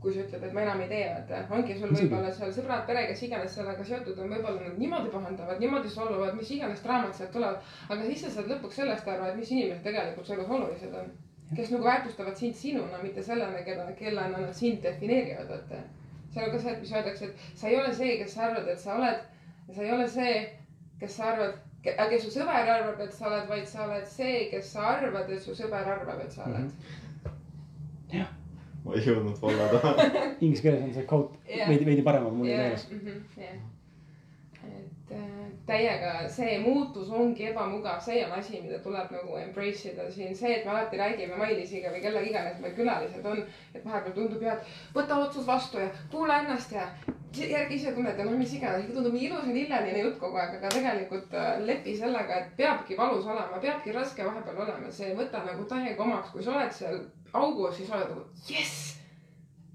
kui 0.00 0.14
sa 0.14 0.22
ütled, 0.22 0.44
et 0.46 0.52
ma 0.56 0.62
enam 0.64 0.80
ei 0.84 0.88
tee, 0.88 1.08
vaata. 1.12 1.40
ongi 1.56 1.76
sul 1.78 1.92
võib-olla 1.92 2.30
seal 2.36 2.52
sõbrad, 2.56 2.84
pere, 2.88 3.02
kes 3.10 3.24
iganes 3.26 3.56
sellega 3.58 3.86
seotud 3.88 4.20
on, 4.22 4.30
võib-olla 4.32 4.68
nad 4.68 4.78
niimoodi 4.80 5.10
pahandavad, 5.12 5.60
niimoodi 5.60 5.90
solvavad, 5.92 6.36
mis 6.38 6.52
iganes 6.56 6.84
draamad 6.84 7.16
sealt 7.16 7.34
tulevad. 7.36 7.72
aga 7.88 8.06
siis 8.06 8.22
sa 8.24 8.30
saad 8.36 8.52
lõpuks 8.54 8.80
sellest 8.80 9.10
aru, 9.14 9.26
et 9.28 9.40
mis 9.40 9.50
inimesed 9.56 9.82
tegelikult 9.88 10.26
su 10.30 10.36
elus 10.36 10.54
olulised 10.58 10.94
on. 11.02 11.10
kes 11.56 11.72
nagu 11.74 11.84
väärtustavad 11.84 12.36
sind 12.38 12.54
sinuna, 12.54 13.02
mitte 13.02 13.22
sellena, 13.26 13.64
keda, 13.66 13.88
kellena 13.98 14.44
nad 14.46 14.54
sind 14.56 14.80
defineerivad, 14.86 15.50
vaata. 15.50 15.82
see 16.30 16.44
on 16.44 16.54
ka 16.54 16.62
see, 16.62 16.76
et 16.76 16.84
mis 16.86 16.94
öeldakse, 16.94 17.32
et 17.32 17.58
sa 17.58 17.68
ei 17.68 17.80
ole 17.80 17.94
see, 17.94 18.16
kes 18.22 18.38
sa 18.38 18.46
arvad, 18.46 18.68
et 18.68 18.80
sa 18.80 18.94
oled. 18.94 19.26
ja 19.68 19.74
sa 19.74 19.82
ei 19.82 19.92
ole 19.98 20.08
see, 20.08 20.38
kes 21.02 21.16
sa 21.16 21.32
arvad, 21.34 21.58
kes 21.84 22.22
su 22.24 22.30
sõber 22.34 22.68
arvab, 22.74 23.00
et 23.00 23.12
sa 23.16 23.28
oled, 23.30 23.46
vaid 23.48 23.66
sa 23.68 23.86
oled 23.86 24.06
see, 24.08 24.48
kes 24.50 24.72
sa 24.74 24.80
arvad, 24.96 25.30
et 25.32 25.42
su 25.42 25.54
sõber 25.56 25.88
arvab, 25.94 26.20
et 26.24 26.32
sa 26.32 26.44
oled 26.44 26.66
mm. 26.66 26.72
-hmm. 28.12 28.26
ma 28.84 28.94
ei 28.96 29.04
jõudnud 29.06 29.36
follow'da. 29.40 29.94
Inglise 30.40 30.62
keeles 30.62 30.82
on 30.82 30.92
see 30.94 31.06
quote 31.06 31.36
Jah. 31.48 31.68
veidi, 31.68 31.84
veidi 31.88 32.02
parem, 32.02 32.26
aga 32.26 32.34
mul 32.36 32.46
ei 32.46 32.52
Jah, 32.52 32.62
meeles. 32.64 32.88
mhm, 32.90 33.16
jah. 33.36 33.56
et 34.64 35.12
äh, 35.12 35.39
täiega 35.70 36.12
see 36.32 36.58
muutus 36.64 37.10
ongi 37.14 37.46
ebamugav, 37.50 38.00
see 38.04 38.24
on 38.26 38.34
asi, 38.38 38.60
mida 38.64 38.80
tuleb 38.84 39.12
nagu 39.14 39.38
embrace 39.40 39.92
ida 39.92 40.08
siin, 40.12 40.34
see, 40.36 40.56
et 40.58 40.66
me 40.66 40.74
alati 40.74 41.00
räägime 41.00 41.38
Mailisiga 41.38 41.92
või 41.94 42.02
kellega 42.04 42.30
iganes 42.32 42.60
meil 42.62 42.76
külalised 42.76 43.30
on, 43.32 43.40
et 43.74 43.86
vahepeal 43.86 44.16
tundub 44.18 44.44
ja, 44.44 44.58
et 44.58 44.94
võta 44.96 45.18
otsus 45.24 45.46
vastu 45.46 45.82
ja 45.82 45.88
kuula 46.12 46.42
ennast 46.42 46.74
ja 46.74 46.88
järgi 47.36 47.78
ise 47.78 47.94
tunned 47.94 48.18
ja 48.18 48.26
noh, 48.26 48.36
mis 48.38 48.54
iganes, 48.58 48.90
tundub 48.90 49.14
nii 49.14 49.28
ilus 49.28 49.46
ja 49.46 49.56
lilleline 49.56 50.04
jutt 50.04 50.18
kogu 50.22 50.40
aeg, 50.40 50.56
aga 50.58 50.72
tegelikult 50.74 51.34
äh, 51.38 51.50
lepi 51.66 51.96
sellega, 51.98 52.40
et 52.42 52.54
peabki 52.58 52.98
valus 52.98 53.26
olema, 53.26 53.62
peabki 53.62 53.94
raske 53.94 54.26
vahepeal 54.26 54.64
olema, 54.66 54.94
see 54.94 55.14
võta 55.18 55.44
nagu 55.46 55.66
täiega 55.70 56.06
omaks, 56.06 56.32
kui 56.34 56.46
sa 56.46 56.56
oled 56.56 56.74
seal 56.74 57.04
augus, 57.32 57.76
siis 57.78 57.92
oled 57.94 58.10
nagu 58.10 58.26
jess 58.50 58.96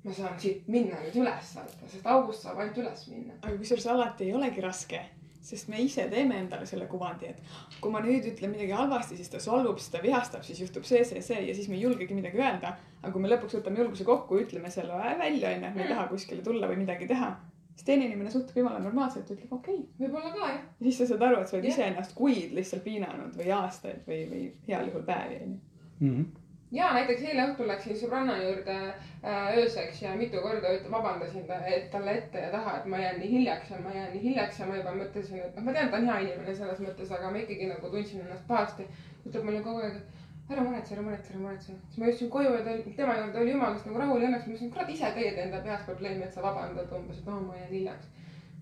ma 0.06 0.14
saan 0.14 0.36
siit 0.38 0.68
minna 0.70 1.00
nüüd 1.02 1.16
üles 1.18 1.54
vaata, 1.58 1.88
sest 1.90 2.06
august 2.12 2.44
saab 2.46 2.60
ainult 2.62 2.78
üles 2.84 3.08
minna. 3.10 3.38
aga 3.42 3.56
kusjuures 3.58 3.88
alati 3.90 4.28
ei 4.28 4.36
olegi 4.38 4.62
raske, 4.62 5.00
sest 5.46 5.70
me 5.70 5.82
ise 5.84 6.08
teeme 6.12 6.40
endale 6.42 6.66
selle 6.70 6.88
kuvandi, 6.92 7.30
et 7.30 7.80
kui 7.82 7.94
ma 7.94 8.02
nüüd 8.04 8.26
ütlen 8.32 8.54
midagi 8.56 8.74
halvasti, 8.76 9.18
siis 9.20 9.32
ta 9.32 9.42
solvub, 9.44 9.78
siis 9.82 9.94
ta 9.94 10.02
vihastab, 10.04 10.44
siis 10.48 10.62
juhtub 10.64 10.88
see, 10.88 11.04
see, 11.06 11.22
see 11.26 11.42
ja 11.48 11.56
siis 11.58 11.70
me 11.70 11.78
ei 11.78 11.84
julgegi 11.86 12.18
midagi 12.18 12.42
öelda. 12.42 12.76
aga 13.02 13.12
kui 13.14 13.22
me 13.22 13.30
lõpuks 13.30 13.60
võtame 13.60 13.84
julguse 13.84 14.06
kokku, 14.08 14.40
ütleme 14.42 14.72
selle 14.74 14.96
välja, 15.20 15.52
onju, 15.54 15.68
et 15.68 15.76
me 15.76 15.84
ei 15.86 15.92
taha 15.92 16.08
kuskile 16.10 16.42
tulla 16.46 16.72
või 16.72 16.80
midagi 16.82 17.06
teha, 17.08 17.36
siis 17.76 17.86
teine 17.86 18.08
inimene 18.10 18.32
suhtub 18.32 18.58
jumala 18.58 18.80
normaalselt, 18.80 19.30
ütleb 19.36 19.54
okei 19.54 19.76
okay.. 19.84 19.92
võib-olla 20.00 20.32
ka 20.34 20.48
jah. 20.50 20.64
ja 20.80 20.88
siis 20.88 20.98
sa 21.04 21.10
saad 21.12 21.28
aru, 21.28 21.42
et 21.42 21.52
sa 21.52 21.58
oled 21.58 21.68
Jah. 21.70 21.76
iseennast 21.76 22.16
kuid 22.18 22.56
lihtsalt 22.58 22.84
piinanud 22.88 23.38
või 23.38 23.52
aastaid 23.60 24.08
või, 24.10 24.24
või 24.32 24.44
heal 24.68 24.90
juhul 24.90 25.06
päevi, 25.06 25.40
onju. 25.46 25.62
Mhm. 26.00 26.26
Ja 26.72 26.90
näiteks 26.94 27.22
eile 27.22 27.46
õhtul 27.50 27.68
läksin 27.70 27.98
sõbranna 28.00 28.36
juurde 28.40 28.76
äh, 28.76 29.58
ööseks 29.58 30.02
ja 30.02 30.16
mitu 30.18 30.42
korda 30.42 30.74
vabandasin 30.92 31.46
ta, 31.48 31.60
et 31.70 31.90
talle 31.94 32.18
ette 32.18 32.42
ja 32.42 32.52
taha, 32.52 32.78
et 32.80 32.90
ma 32.90 33.00
jään 33.00 33.20
nii 33.22 33.32
hiljaks 33.32 33.72
ja 33.72 33.80
ma 33.84 33.94
jään 33.94 34.12
nii 34.14 34.24
hiljaks 34.24 34.60
ja 34.60 34.68
ma 34.70 34.80
juba 34.80 34.96
mõtlesin, 34.98 35.44
et 35.46 35.56
noh, 35.56 35.68
ma 35.68 35.76
tean, 35.76 35.92
ta 35.94 36.02
on 36.02 36.10
hea 36.10 36.20
inimene 36.26 36.58
selles 36.58 36.82
mõttes, 36.82 37.14
aga 37.14 37.32
ma 37.32 37.42
ikkagi 37.44 37.70
nagu 37.70 37.92
tundsin 37.94 38.26
ennast 38.26 38.48
pahasti. 38.48 38.88
ütleb 39.26 39.46
mulle 39.46 39.62
kogu 39.66 39.82
aeg, 39.86 39.96
et 40.02 40.54
ära 40.54 40.66
muretse, 40.66 40.94
ära 40.96 41.06
muretse, 41.06 41.34
ära 41.34 41.42
muretse. 41.46 41.78
siis 41.88 42.02
ma 42.02 42.12
jõudsin 42.12 42.30
koju 42.36 42.54
ja 42.58 42.62
ta 42.66 42.76
oli, 42.76 42.94
tema 42.98 43.18
juurde 43.22 43.42
oli 43.42 43.56
jumalast 43.56 43.90
nagu 43.90 44.04
rahul 44.04 44.22
ja 44.22 44.30
õnneks 44.30 44.46
ma 44.46 44.54
mõtlesin, 44.54 44.76
kurat 44.76 44.94
ise 44.98 45.16
teed 45.16 45.42
enda 45.46 45.64
peas 45.66 45.88
probleemi, 45.90 46.24
et 46.26 46.34
sa 46.34 46.46
vabandad 46.46 46.94
umbes, 47.00 47.22
et 47.22 47.34
oo, 47.34 47.42
ma 47.42 47.58
jään 47.62 47.74
hiljaks. 47.74 48.14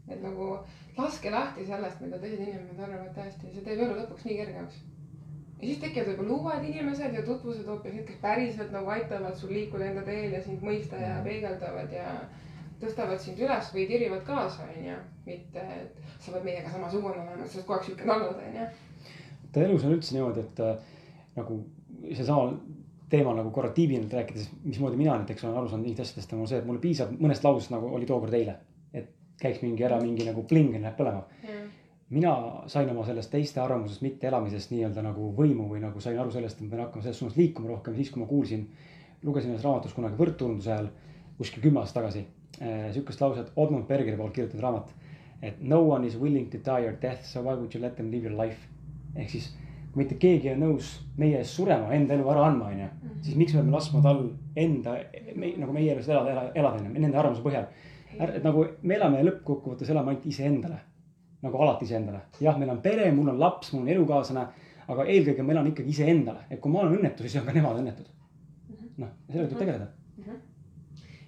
et 0.07 0.21
nagu 0.21 0.47
laske 0.97 1.31
lahti 1.31 1.65
sellest, 1.65 2.01
mida 2.03 2.19
teised 2.19 2.39
inimesed 2.43 2.79
arvavad 2.79 3.15
tõesti, 3.15 3.53
see 3.53 3.63
teeb 3.63 3.79
elu 3.79 4.01
lõpuks 4.01 4.25
nii 4.27 4.41
kergemaks 4.41 4.81
ja 5.63 5.69
siis 5.69 5.79
tekivad 5.79 6.09
võib-olla 6.11 6.37
uued 6.37 6.65
inimesed 6.67 7.13
ja 7.15 7.21
tutvused 7.23 7.67
hoopis 7.71 7.93
need, 7.95 8.05
kes 8.07 8.17
päriselt 8.21 8.71
nagu 8.75 8.89
aitavad 8.91 9.37
sul 9.39 9.53
liikuda 9.55 9.85
enda 9.89 10.01
teel 10.07 10.35
ja 10.35 10.41
sind 10.43 10.63
mõista 10.65 10.99
ja 10.99 11.21
peegeldavad 11.23 11.93
ja 11.95 12.07
tõstavad 12.81 13.21
sind 13.23 13.39
üles 13.39 13.69
või 13.71 13.85
tirivad 13.87 14.25
kaasa, 14.27 14.67
onju. 14.67 14.97
mitte, 15.25 15.63
et 15.63 16.01
sa 16.19 16.33
pead 16.33 16.47
meiega 16.49 16.71
samasugune 16.73 17.15
olema, 17.15 17.47
sa 17.47 17.61
oled 17.61 17.67
kogu 17.67 17.77
aeg 17.77 17.87
siukene 17.87 18.15
olnud, 18.17 18.41
onju. 18.49 18.65
ta 19.55 19.63
elus 19.63 19.85
on 19.87 19.95
üldse 19.95 20.17
niimoodi, 20.17 20.43
et 20.43 20.63
äh, 20.65 20.97
nagu 21.37 21.59
seesama 22.09 22.57
teemal 23.13 23.37
nagu 23.39 23.53
korra 23.55 23.71
tiibinalt 23.77 24.13
rääkides, 24.19 24.49
mismoodi 24.65 24.99
mina 24.99 25.15
näiteks 25.21 25.45
olen 25.45 25.61
aru 25.61 25.71
saanud 25.71 25.87
mingitest 25.87 26.17
asjadest, 26.17 26.35
on 26.35 26.49
see, 26.49 26.59
et 26.59 26.67
mulle 26.67 26.83
piisab 26.83 27.13
mõnest 27.23 27.45
lausest, 27.47 27.71
nagu 27.71 27.93
oli 27.95 28.09
tookord 28.09 28.35
eile. 28.35 28.57
et 28.93 29.07
käiks 29.39 29.63
mingi 29.63 29.87
ära 29.87 30.01
mingi 30.01 30.27
nagu 30.27 30.43
pling 30.49 30.75
läheb 30.75 30.99
põlema. 30.99 31.23
Mina 32.13 32.33
sain 32.69 32.89
oma 32.91 33.05
sellest 33.07 33.31
teiste 33.33 33.61
arvamusest 33.61 34.03
mitteelamisest 34.05 34.73
nii-öelda 34.73 35.01
nagu 35.05 35.31
võimu 35.37 35.65
või 35.71 35.81
nagu 35.81 36.01
sain 36.03 36.19
aru 36.19 36.31
sellest, 36.31 36.59
et 36.59 36.67
ma 36.67 36.75
pean 36.75 36.85
hakkama 36.85 37.05
selles 37.05 37.21
suunas 37.21 37.37
liikuma 37.39 37.71
rohkem, 37.71 37.95
siis 37.97 38.11
kui 38.13 38.21
ma 38.21 38.27
kuulsin, 38.29 38.67
lugesin 39.23 39.53
ühes 39.53 39.65
raamatus 39.65 39.95
kunagi 39.97 40.19
võrdturunduse 40.19 40.71
ajal 40.73 40.91
kuskil 41.37 41.63
kümme 41.63 41.81
aastat 41.81 42.01
tagasi 42.01 42.25
äh, 42.61 42.91
sihukest 42.93 43.21
lauset 43.21 43.51
Odmund 43.55 43.87
Bergeri 43.89 44.17
poolt 44.17 44.35
kirjutatud 44.35 44.61
raamat. 44.61 44.93
et 45.41 45.59
no 45.61 45.81
one 45.81 46.07
is 46.07 46.19
willing 46.19 46.49
to 46.51 46.57
die 46.57 46.85
your 46.85 46.95
death, 47.01 47.25
so 47.25 47.41
why 47.41 47.53
would 47.53 47.73
you 47.73 47.81
let 47.81 47.95
them 47.95 48.11
live 48.11 48.29
your 48.29 48.37
life. 48.45 48.67
ehk 49.15 49.29
siis, 49.29 49.49
kui 49.91 50.03
mitte 50.03 50.15
keegi 50.15 50.47
ei 50.47 50.55
ole 50.55 50.65
nõus 50.65 50.93
meie 51.17 51.37
eest 51.37 51.57
surema, 51.57 51.91
enda 51.93 52.13
elu 52.13 52.29
ära 52.29 52.45
andma, 52.47 52.69
onju, 52.71 52.87
siis 53.21 53.35
miks 53.37 53.53
me 53.53 53.61
peame 53.61 53.75
laskma 53.75 54.01
tal 54.05 54.23
enda, 54.55 54.95
nagu 55.35 55.73
meie 55.73 55.91
elus 55.91 56.07
elada, 56.09 56.31
elada, 56.31 56.53
elada, 56.55 56.87
nende 56.87 57.17
arvamuse 57.17 57.43
põhjal. 57.43 57.67
et 58.19 58.43
nagu 58.43 58.65
me 58.81 58.95
elame 58.95 59.23
lõppkokkuvõttes 59.25 59.89
elame 59.89 60.13
ainult 60.13 60.25
iseendale, 60.29 60.79
nagu 61.43 61.61
alati 61.63 61.85
iseendale. 61.85 62.21
jah, 62.41 62.57
meil 62.59 62.71
on 62.71 62.81
pere, 62.81 63.11
mul 63.11 63.33
on 63.33 63.39
laps, 63.39 63.73
mul 63.73 63.83
on 63.83 63.91
elukaaslane, 63.95 64.45
aga 64.87 65.05
eelkõige 65.15 65.43
ma 65.43 65.55
elan 65.55 65.69
ikkagi 65.71 65.95
iseendale, 65.95 66.45
et 66.49 66.61
kui 66.63 66.71
ma 66.71 66.83
olen 66.83 66.97
õnnetu, 66.99 67.25
siis 67.25 67.41
on 67.41 67.47
ka 67.47 67.55
nemad 67.57 67.79
õnnetud. 67.81 68.09
noh, 68.97 69.13
sellega 69.29 69.49
tuleb 69.51 69.63
tegeleda. 69.63 69.87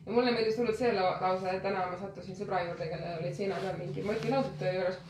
ja 0.05 0.11
mulle 0.13 0.31
meeldis 0.31 0.57
hullult 0.59 0.77
see 0.77 0.91
lau- 0.93 1.15
lause, 1.21 1.49
et 1.51 1.63
täna 1.65 1.87
ma 1.91 1.97
sattusin 1.99 2.37
sõbra 2.37 2.61
juurde, 2.67 2.89
kellel 2.91 3.19
olid 3.19 3.33
seina 3.33 3.57
peal 3.63 3.79
mingid 3.79 4.05
motilaused 4.05 4.59
töö 4.59 4.73
juures. 4.79 5.01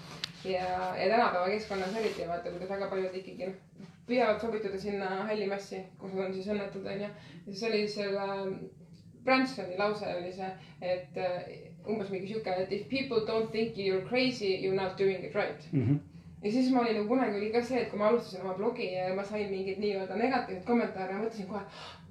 ja, 0.45 0.70
ja 1.01 1.10
tänapäeva 1.12 1.49
keskkonnas 1.53 1.99
eriti 2.01 2.28
vaata, 2.28 2.49
kuidas 2.49 2.70
väga 2.70 2.89
paljud 2.89 3.20
ikkagi 3.22 3.51
noh, 3.51 3.91
püüavad 4.08 4.41
sobituda 4.41 4.80
sinna 4.80 5.12
halli 5.30 5.47
massi, 5.49 5.84
kus 5.99 6.14
on 6.14 6.34
siis 6.34 6.49
õnnetud, 6.53 6.86
onju. 6.86 7.12
ja 7.45 7.53
siis 7.53 7.64
oli 7.70 7.88
selle 7.88 8.28
Bransoni 9.26 9.78
lause 9.78 10.06
oli 10.06 10.34
see, 10.34 10.51
et 10.82 11.18
äh, 11.18 11.47
umbes 11.88 12.09
mingi 12.09 12.27
sihuke, 12.27 12.55
et 12.63 12.71
if 12.71 12.88
people 12.89 13.25
don't 13.25 13.51
think 13.51 13.77
you 13.77 13.97
are 13.97 14.05
crazy, 14.09 14.55
you 14.63 14.71
are 14.73 14.81
not 14.81 14.97
doing 14.97 15.23
it 15.23 15.36
right. 15.36 15.71
Mhm. 15.71 15.99
ja 16.43 16.51
siis 16.51 16.71
ma 16.71 16.81
olin 16.81 16.93
nagu 16.95 17.07
kunagi 17.07 17.38
oli 17.38 17.51
ka 17.51 17.61
see, 17.61 17.79
et 17.81 17.89
kui 17.89 17.99
ma 17.99 18.07
alustasin 18.07 18.41
oma 18.41 18.53
blogi 18.53 18.91
ja 18.93 19.13
ma 19.15 19.23
sain 19.23 19.49
mingeid 19.49 19.79
nii-öelda 19.81 20.15
negatiivseid 20.19 20.67
kommentaare, 20.67 21.15
mõtlesin 21.17 21.47
kohe, 21.49 21.61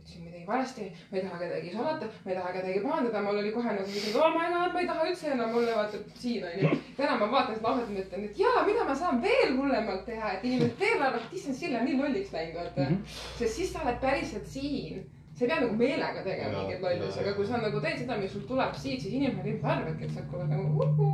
ütlesin 0.00 0.24
midagi 0.24 0.46
valesti, 0.48 0.88
ma 1.10 1.18
ei 1.18 1.22
taha 1.22 1.38
kedagi 1.42 1.70
solvata, 1.76 2.08
ma 2.24 2.32
ei 2.32 2.36
taha 2.38 2.52
kedagi 2.56 2.80
pahandada, 2.86 3.22
mul 3.22 3.38
oli 3.42 3.52
kohe 3.54 3.76
nagu 3.76 3.86
mingi, 3.92 4.12
oh 4.18 4.34
my 4.34 4.50
god, 4.54 4.74
ma 4.74 4.80
ei 4.82 4.90
taha 4.90 5.06
üldse 5.10 5.30
enam 5.36 5.54
olla 5.60 5.76
vaata 5.78 6.02
siin 6.18 6.44
onju. 6.50 6.72
täna 6.96 7.16
ma 7.20 7.30
vaatan 7.36 7.56
seda 7.60 7.68
lauset 7.68 7.88
ja 7.88 7.98
mõtlen, 8.00 8.24
et 8.28 8.42
jaa, 8.42 8.66
mida 8.66 8.84
ma 8.90 8.96
saan 9.04 9.22
veel 9.22 9.56
hullemalt 9.56 10.04
teha, 10.10 10.32
et 10.34 10.44
inimesed 10.50 10.80
veel 10.80 10.98
arvavad, 10.98 11.28
et 11.28 11.38
issand, 11.38 11.60
Sille 11.60 11.78
on 11.78 11.86
nii 11.88 12.00
lolliks 12.02 12.32
läinud 12.34 12.58
vaata 12.60 12.80
mm. 12.80 12.96
-hmm. 12.96 13.20
sest 13.38 13.60
siis 13.60 13.72
sa 13.72 13.86
oled 13.86 14.00
päriselt 14.02 14.46
siin 14.46 15.06
sa 15.34 15.44
ei 15.44 15.48
pea 15.50 15.60
nagu 15.60 15.76
meelega 15.76 16.22
tegema 16.22 16.50
Jaa, 16.52 16.60
mingeid 16.62 16.82
lollusi, 16.82 17.18
jaa, 17.18 17.24
aga 17.26 17.36
kui 17.36 17.46
jaa. 17.46 17.52
sa 17.56 17.62
nagu 17.66 17.80
teed 17.80 17.98
seda, 18.02 18.16
mis 18.18 18.32
sul 18.32 18.44
tuleb 18.48 18.74
siit, 18.78 19.00
siis 19.02 19.14
inimesed 19.14 19.46
ilmselt 19.46 19.70
arvavadki, 19.72 20.04
et 20.04 20.12
sa 20.14 20.20
aeg 20.20 20.50
nagu 20.50 20.84
uhu. 20.84 21.08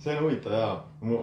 see 0.00 0.16
on 0.16 0.24
huvitav 0.24 0.52
ja 0.56 0.70
mu 1.00 1.18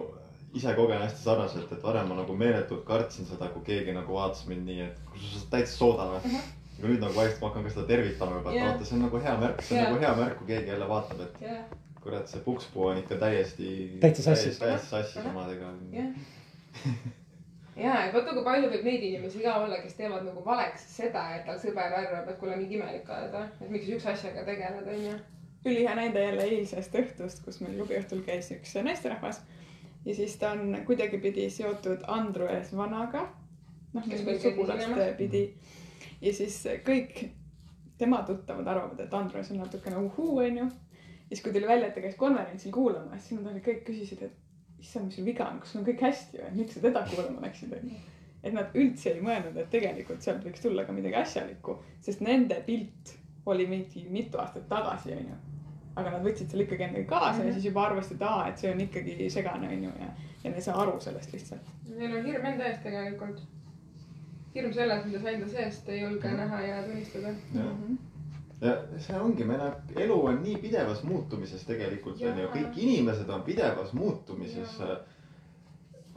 ise 0.54 0.72
kogen 0.74 1.02
hästi 1.02 1.22
sarnaselt, 1.22 1.72
et 1.72 1.82
varem 1.84 2.08
ma 2.08 2.14
nagu 2.22 2.36
meeletult 2.36 2.84
kartsin 2.88 3.26
seda, 3.28 3.48
kui 3.52 3.62
keegi 3.66 3.92
nagu 3.96 4.14
vaatas 4.14 4.46
mind 4.48 4.64
nii, 4.70 4.86
et 4.86 5.02
kus 5.10 5.26
sa 5.34 5.50
täitsa 5.56 5.76
sooda 5.76 6.06
või. 6.14 6.38
aga 6.78 6.88
nüüd 6.88 7.02
nagu 7.02 7.14
vaikselt 7.18 7.42
ma 7.42 7.48
hakkan 7.50 7.66
ka 7.66 7.74
seda 7.74 7.86
tervitama 7.90 8.38
juba, 8.38 8.50
et 8.54 8.56
Jah. 8.60 8.70
vaata, 8.70 8.84
see 8.88 8.96
on 8.96 9.04
nagu 9.04 9.20
hea 9.26 9.36
märk, 9.42 9.62
see 9.62 9.76
on 9.76 9.82
Jah. 9.82 9.90
nagu 9.92 10.02
hea 10.06 10.14
märk, 10.22 10.36
kui 10.38 10.46
keegi 10.54 10.72
jälle 10.72 10.88
vaatab, 10.88 11.20
et 11.26 11.40
jah, 11.42 11.62
kurat, 12.00 12.28
see 12.30 12.40
pukspuu 12.44 12.86
on 12.92 13.00
ikka 13.02 13.18
täiesti. 13.20 13.72
Täitsa 14.00 14.22
sassis. 14.30 14.58
täiesti 14.62 14.88
sassis 14.94 15.26
omadega. 15.26 15.72
jah. 15.92 16.12
ja, 17.78 17.94
et 18.04 18.14
vaata, 18.14 18.34
kui 18.34 18.44
palju 18.46 18.70
võib 18.72 18.86
neid 18.88 19.06
inimesi 19.08 19.42
ka 19.44 19.56
olla, 19.62 19.80
kes 19.82 19.96
teevad 19.98 20.26
nagu 20.26 20.44
valeks 20.44 20.86
seda, 20.96 21.24
et 21.36 21.46
tal 21.46 21.58
sõber 21.62 21.96
arvab, 22.00 22.28
et 22.28 22.40
kuule, 22.40 22.56
mingi 22.60 22.78
imelik 22.78 23.08
oled 23.14 23.36
et 23.44 23.70
miks 23.70 23.86
siukse 23.88 24.12
asjaga 24.14 24.44
tegeled, 24.48 24.90
onju. 24.94 25.16
ülihea 25.64 25.94
näide 25.98 26.24
jälle 26.24 26.46
eilsest 26.50 26.94
õhtust, 27.02 27.44
kus 27.44 27.60
meil 27.62 27.76
klubiõhtul 27.78 28.22
käis 28.26 28.50
üks 28.54 28.76
naisterahvas 28.82 29.42
ja 30.04 30.14
siis 30.14 30.36
ta 30.40 30.52
on 30.56 30.78
kuidagipidi 30.86 31.50
seotud 31.50 32.06
Andrus 32.06 32.72
Vanaga. 32.76 33.28
noh, 33.92 34.02
Kes 34.02 34.22
meil 34.22 34.24
meil 34.24 34.40
käis 34.40 34.52
sugulast 34.52 34.82
esinemas. 34.86 35.16
pidi 35.18 35.44
ja 36.20 36.32
siis 36.34 36.62
kõik 36.86 37.28
tema 37.98 38.22
tuttavad 38.22 38.66
arvavad, 38.66 39.00
et 39.00 39.14
Andrus 39.14 39.50
on 39.50 39.62
natukene 39.62 39.96
uhuu, 39.96 40.38
onju. 40.38 40.68
siis 41.28 41.42
kui 41.42 41.52
tuli 41.52 41.66
välja, 41.66 41.88
et 41.88 41.94
ta 41.94 42.00
käis 42.00 42.16
konverentsil 42.16 42.72
kuulamas, 42.72 43.28
siis 43.28 43.40
nad 43.40 43.52
olid 43.52 43.64
kõik 43.64 43.82
küsisid, 43.86 44.22
et 44.22 44.47
issand, 44.80 45.08
mis 45.08 45.18
sul 45.18 45.26
viga 45.26 45.48
on, 45.50 45.60
kas 45.62 45.72
sul 45.72 45.82
on 45.82 45.88
kõik 45.88 46.04
hästi 46.06 46.40
või, 46.42 46.54
miks 46.60 46.76
sa 46.76 46.84
teda 46.84 47.02
kuulama 47.10 47.44
läksid, 47.46 47.74
onju. 47.78 47.98
et 48.42 48.54
nad 48.54 48.78
üldse 48.78 49.12
ei 49.12 49.22
mõelnud, 49.24 49.56
et 49.58 49.70
tegelikult 49.72 50.24
sealt 50.24 50.44
võiks 50.46 50.62
tulla 50.62 50.84
ka 50.86 50.94
midagi 50.94 51.18
asjalikku, 51.20 51.78
sest 52.04 52.22
nende 52.24 52.60
pilt 52.66 53.14
oli 53.48 53.66
mingi 53.66 54.04
mitu 54.12 54.40
aastat 54.42 54.68
tagasi, 54.70 55.14
onju. 55.16 55.36
aga 55.98 56.14
nad 56.14 56.22
võtsid 56.22 56.50
selle 56.52 56.66
ikkagi 56.66 56.84
endaga 56.86 57.10
kaasa 57.10 57.32
mm 57.32 57.40
-hmm. 57.40 57.46
ja 57.46 57.52
siis 57.52 57.64
juba 57.70 57.86
arvasid, 57.86 58.16
et 58.16 58.22
aa, 58.22 58.48
et 58.48 58.58
see 58.58 58.72
on 58.72 58.80
ikkagi 58.80 59.30
segane, 59.30 59.68
onju, 59.76 59.92
ja, 60.00 60.10
ja 60.42 60.50
nad 60.50 60.58
ei 60.58 60.66
saa 60.66 60.82
aru 60.82 61.00
sellest 61.00 61.32
lihtsalt. 61.32 61.72
Neil 61.96 62.16
on 62.16 62.24
hirm 62.24 62.46
enda 62.46 62.64
eest 62.64 62.82
tegelikult. 62.82 63.40
hirm 64.54 64.72
selles, 64.72 65.04
mida 65.04 65.20
sa 65.20 65.30
enda 65.30 65.48
seest 65.48 65.88
ei 65.88 66.00
julge 66.00 66.30
näha 66.30 66.60
ja 66.60 66.82
tunnistada. 66.82 67.34
Ja 68.60 68.72
see 68.98 69.18
ongi, 69.20 69.44
meil 69.46 69.60
on, 69.62 69.74
elu 70.02 70.16
on 70.30 70.40
nii 70.42 70.56
pidevas 70.62 71.04
muutumises 71.06 71.62
tegelikult 71.68 72.18
onju, 72.26 72.48
kõik 72.54 72.80
inimesed 72.82 73.28
on 73.30 73.44
pidevas 73.46 73.92
muutumises. 73.94 74.80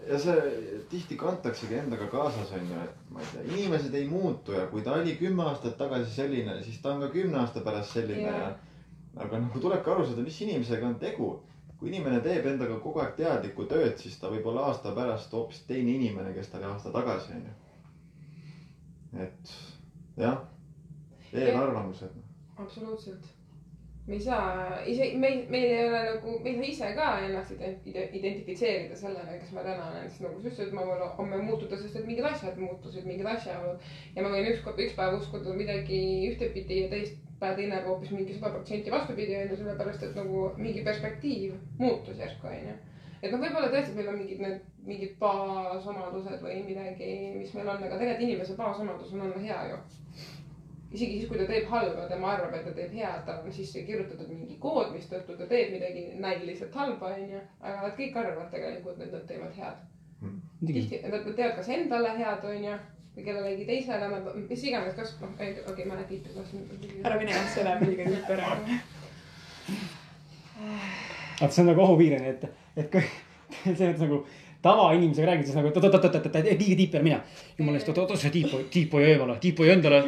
ja 0.10 0.18
see 0.20 0.80
tihti 0.90 1.18
kantaksegi 1.22 1.78
endaga 1.78 2.08
kaasas 2.10 2.50
onju, 2.58 2.80
et 2.88 3.12
ma 3.14 3.22
ei 3.22 3.28
tea, 3.34 3.44
inimesed 3.52 3.94
ei 4.00 4.08
muutu 4.10 4.56
ja 4.58 4.66
kui 4.72 4.82
ta 4.82 4.96
oli 4.98 5.14
kümme 5.20 5.44
aastat 5.46 5.78
tagasi 5.78 6.10
selline, 6.16 6.56
siis 6.66 6.82
ta 6.82 6.96
on 6.96 7.04
ka 7.06 7.12
kümne 7.14 7.38
aasta 7.44 7.62
pärast 7.62 7.94
selline 8.00 8.26
Jaa. 8.26 8.40
ja. 8.40 8.56
aga 9.28 9.44
nagu 9.44 9.60
tulebki 9.62 9.94
aru 9.94 10.06
saada, 10.08 10.26
mis 10.26 10.42
inimesega 10.42 10.88
on 10.88 10.98
tegu. 11.04 11.32
kui 11.82 11.90
inimene 11.90 12.20
teeb 12.22 12.46
endaga 12.46 12.76
kogu 12.80 13.00
aeg 13.02 13.16
teadlikku 13.18 13.64
tööd, 13.70 13.96
siis 13.98 14.18
ta 14.22 14.30
võib 14.30 14.46
olla 14.50 14.68
aasta 14.70 14.92
pärast 14.98 15.32
hoopis 15.34 15.64
teine 15.70 15.96
inimene, 15.98 16.34
kes 16.34 16.50
ta 16.50 16.58
oli 16.60 16.68
aasta 16.70 16.92
tagasi 16.94 17.38
onju. 17.38 17.54
et 19.28 19.56
jah, 20.18 20.42
eelarvamused 21.34 22.31
absoluutselt. 22.58 23.30
me 24.08 24.14
ei 24.18 24.20
saa 24.20 24.80
ise, 24.90 25.12
meil, 25.22 25.44
meil 25.54 25.64
ei 25.72 25.88
ole 25.88 26.00
nagu, 26.06 26.40
me 26.44 26.50
ei 26.50 26.56
saa 26.58 26.90
ise 26.90 26.96
ka 26.98 27.10
ennast 27.22 27.52
ident- 27.54 27.86
ide- 27.88 28.08
identifitseerida 28.18 28.96
sellena, 28.98 29.38
kes 29.40 29.52
ma 29.56 29.64
täna 29.64 29.90
olen, 29.92 30.10
sest 30.10 30.24
nagu 30.26 30.40
sa 30.42 30.50
ütlesid, 30.50 30.74
ma 30.74 30.86
võin 30.88 31.04
homme 31.20 31.42
muutuda, 31.46 31.78
sest 31.78 32.00
et 32.00 32.08
mingid 32.10 32.26
asjad 32.32 32.58
muutusid, 32.58 33.06
mingid 33.06 33.30
asjaolud. 33.30 33.86
ja 34.16 34.24
ma 34.26 34.34
võin 34.34 34.50
ükskord, 34.56 34.82
üks 34.82 34.98
päev 34.98 35.20
uskuda 35.20 35.54
midagi 35.54 36.02
ühtepidi 36.32 36.82
ja 36.82 36.90
teist 36.96 37.22
päev 37.42 37.56
teine 37.58 37.78
päev 37.78 37.88
hoopis 37.90 38.12
mingi 38.14 38.34
sada 38.38 38.54
protsenti 38.56 38.92
vastupidi 38.94 39.38
onju, 39.38 39.56
sellepärast 39.62 40.04
et 40.08 40.18
nagu 40.18 40.44
mingi 40.58 40.84
perspektiiv 40.86 41.56
muutus 41.80 42.20
järsku 42.22 42.50
onju. 42.50 42.76
et 43.22 43.32
noh, 43.32 43.42
võib-olla 43.42 43.70
tõesti 43.70 43.96
meil 43.96 44.10
on 44.10 44.18
mingid 44.18 44.42
need, 44.42 44.62
mingid 44.86 45.18
baasomadused 45.22 46.42
või 46.42 46.62
midagi, 46.66 47.10
mis 47.38 47.54
meil 47.54 47.70
on, 47.70 47.84
aga 47.86 47.98
tegelikult 47.98 48.28
inimese 48.28 48.58
baasomadus 48.58 49.14
on 49.14 49.28
olla 49.28 49.42
hea 49.46 49.60
ju 49.70 49.82
isegi 50.92 51.20
siis, 51.20 51.28
kui 51.30 51.40
ta 51.40 51.48
teeb 51.48 51.68
halba, 51.72 52.06
tema 52.10 52.34
arvab, 52.34 52.56
et 52.58 52.66
ta 52.68 52.74
teeb 52.76 52.96
head, 52.98 53.22
tal 53.28 53.46
on 53.46 53.54
sisse 53.56 53.84
kirjutatud 53.88 54.28
mingi 54.30 54.58
kood, 54.60 54.92
mistõttu 54.96 55.38
ta 55.40 55.48
teeb 55.48 55.72
midagi 55.76 56.08
näiliselt 56.20 56.76
halba, 56.76 57.14
onju. 57.16 57.44
aga 57.62 57.86
nad 57.86 57.96
kõik 58.00 58.18
arvavad 58.20 58.50
tegelikult, 58.52 59.00
et 59.00 59.14
nad 59.16 59.28
teevad 59.30 59.56
head. 59.60 59.86
muidugi, 60.22 60.82
tihti 60.82 61.14
nad 61.14 61.30
teevad 61.30 61.56
kas 61.60 61.72
endale 61.78 62.12
head, 62.18 62.46
onju, 62.54 62.76
või 63.16 63.28
kellelegi 63.28 63.68
teisele, 63.70 64.12
nad, 64.12 64.30
mis 64.50 64.68
iganes, 64.68 64.96
kas, 65.00 65.16
noh, 65.24 65.32
okei 65.36 65.56
okay,, 65.64 65.88
ma 65.88 65.96
lähen 65.96 66.10
tiitri 66.12 66.36
vastu. 66.36 66.60
ära 67.04 67.20
mine, 67.24 67.40
see 67.56 67.66
läheb 67.68 67.88
liiga 67.88 68.10
tüüpi 68.12 68.38
ära. 68.38 68.54
vaata 71.40 71.54
see 71.56 71.64
on 71.64 71.72
nagu 71.72 71.88
ohupiir 71.88 72.20
onju, 72.20 72.36
et, 72.36 72.48
et 72.84 72.92
kui 72.92 73.08
selles 73.64 73.96
mõttes 73.96 74.04
nagu 74.06 74.24
tavainimesega 74.62 75.28
räägid, 75.28 75.46
siis 75.50 75.58
nagu, 75.58 75.72
et 75.72 75.78
oot-oot-oot-oot, 75.78 76.36
liiga 76.46 76.78
tiip 76.78 76.92
peale 76.94 77.04
mina. 77.04 77.20
jumala 77.58 77.80
eest, 77.80 77.90
oot-oot, 77.90 78.16
see 78.20 78.34
tiip, 78.34 78.56
tiip 78.74 78.94
hoia 78.94 79.14
eemale, 79.16 79.38
tiip 79.42 79.60
hoia 79.60 79.76
endale. 79.78 80.02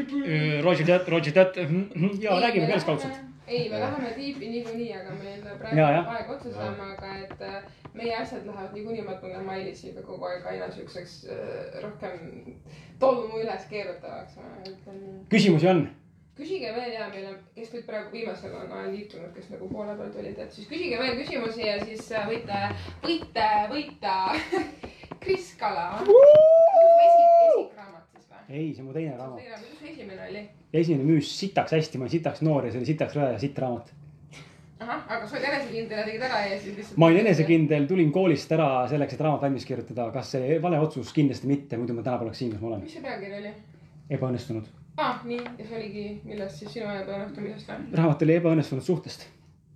Roger 0.63 0.85
that, 0.85 1.07
Roger 1.09 1.33
that, 1.33 1.57
ja 2.21 2.39
räägime 2.39 2.67
pealiskaudselt. 2.67 3.21
ei, 3.47 3.69
me 3.69 3.79
läheme 3.79 4.11
tiipi 4.15 4.49
niikuinii, 4.49 4.93
aga 4.95 5.15
meil 5.23 5.41
praegu 5.59 6.11
aeg 6.13 6.29
otsa 6.31 6.53
saama, 6.53 6.93
aga 6.93 7.09
et 7.25 7.41
äh, 7.41 7.57
meie 7.93 8.15
asjad 8.15 8.45
lähevad 8.47 8.71
niikuinii, 8.73 9.03
ma 9.03 9.17
tunnen 9.19 9.43
Mailisiga 9.45 10.01
kogu 10.05 10.29
aeg 10.29 10.45
aina 10.53 10.69
siukseks 10.71 11.17
äh, 11.27 11.81
rohkem 11.83 12.55
tolmu 12.99 13.41
üles 13.43 13.67
keerutavaks, 13.69 14.39
ma 14.39 14.63
ütlen 14.63 15.01
nii 15.01 15.19
küsimusi 15.33 15.69
on? 15.73 15.83
Küsige 16.37 16.71
veel 16.73 16.95
ja 16.95 17.07
meil 17.11 17.27
on, 17.29 17.37
kes 17.53 17.73
nüüd 17.75 17.85
praegu 17.85 18.09
viimasel 18.13 18.55
on 18.57 18.71
ajal 18.73 18.89
liitunud, 18.95 19.29
kes 19.35 19.51
nagu 19.53 19.67
poole 19.69 19.93
pealt 19.99 20.15
olid, 20.17 20.39
et 20.41 20.55
siis 20.55 20.69
küsige 20.69 20.97
veel 21.01 21.19
küsimusi 21.19 21.67
ja 21.67 21.75
siis 21.85 22.09
äh, 22.11 22.25
võite, 22.29 22.61
võite 23.03 23.49
võita 23.69 24.15
Kris 25.23 25.53
Kala. 25.59 25.85
esi, 26.01 27.27
esikraamat 27.53 28.17
siis 28.17 28.25
või? 28.31 28.41
ei, 28.49 28.73
see 28.73 28.81
on 28.81 28.89
mu 28.89 28.95
teine 28.97 29.13
raamat. 29.19 29.45
mis 29.61 29.77
su 29.77 29.91
esimene 29.93 30.25
oli? 30.31 30.45
esimene 30.81 31.09
müüs 31.11 31.29
sitaks 31.37 31.77
hästi, 31.77 32.01
ma 32.01 32.07
olin 32.07 32.15
sitaks 32.17 32.41
noor 32.47 32.65
ja 32.65 32.73
see 32.73 32.81
oli 32.81 32.89
sitaks 32.89 33.19
rõve 33.19 33.29
ja 33.35 33.41
sitt 33.45 33.61
raamat. 33.61 33.93
ahah, 34.81 35.05
aga 35.05 35.29
sa 35.29 35.37
olid 35.37 35.49
enesekindel 35.51 36.01
ja 36.01 36.07
tegid 36.09 36.29
ära 36.31 36.43
ja 36.49 36.59
siis 36.59 36.79
lihtsalt. 36.81 36.97
ma 36.97 37.13
olin 37.13 37.27
enesekindel, 37.27 37.89
tulin 37.93 38.15
koolist 38.15 38.57
ära 38.57 38.71
selleks, 38.89 39.13
et 39.13 39.27
raamat 39.29 39.45
valmis 39.45 39.69
kirjutada, 39.69 40.09
kas 40.17 40.33
see 40.33 40.57
vale 40.65 40.81
otsus, 40.81 41.13
kindlasti 41.13 41.53
mitte, 41.53 41.77
muidu 41.77 41.93
ma 41.93 42.09
täna 42.09 42.17
poleks 42.25 42.41
siin, 42.41 42.55
kus 42.55 42.65
ma 42.65 42.73
olen. 42.73 42.87
mis 42.87 42.97
see 42.97 43.05
pealkiri 43.05 43.43
oli? 43.43 43.59
ebaõnnestunud. 44.17 44.79
Aa 44.97 45.09
ah,, 45.09 45.21
nii, 45.25 45.39
ja 45.59 45.65
see 45.67 45.77
oligi, 45.79 46.03
millest 46.25 46.59
siis 46.61 46.73
sinu 46.75 46.85
ebaõnnestumisest 46.85 47.69
või? 47.71 47.95
raamat 47.97 48.21
oli 48.25 48.35
ebaõnnestunud 48.39 48.83
suhtest. 48.85 49.23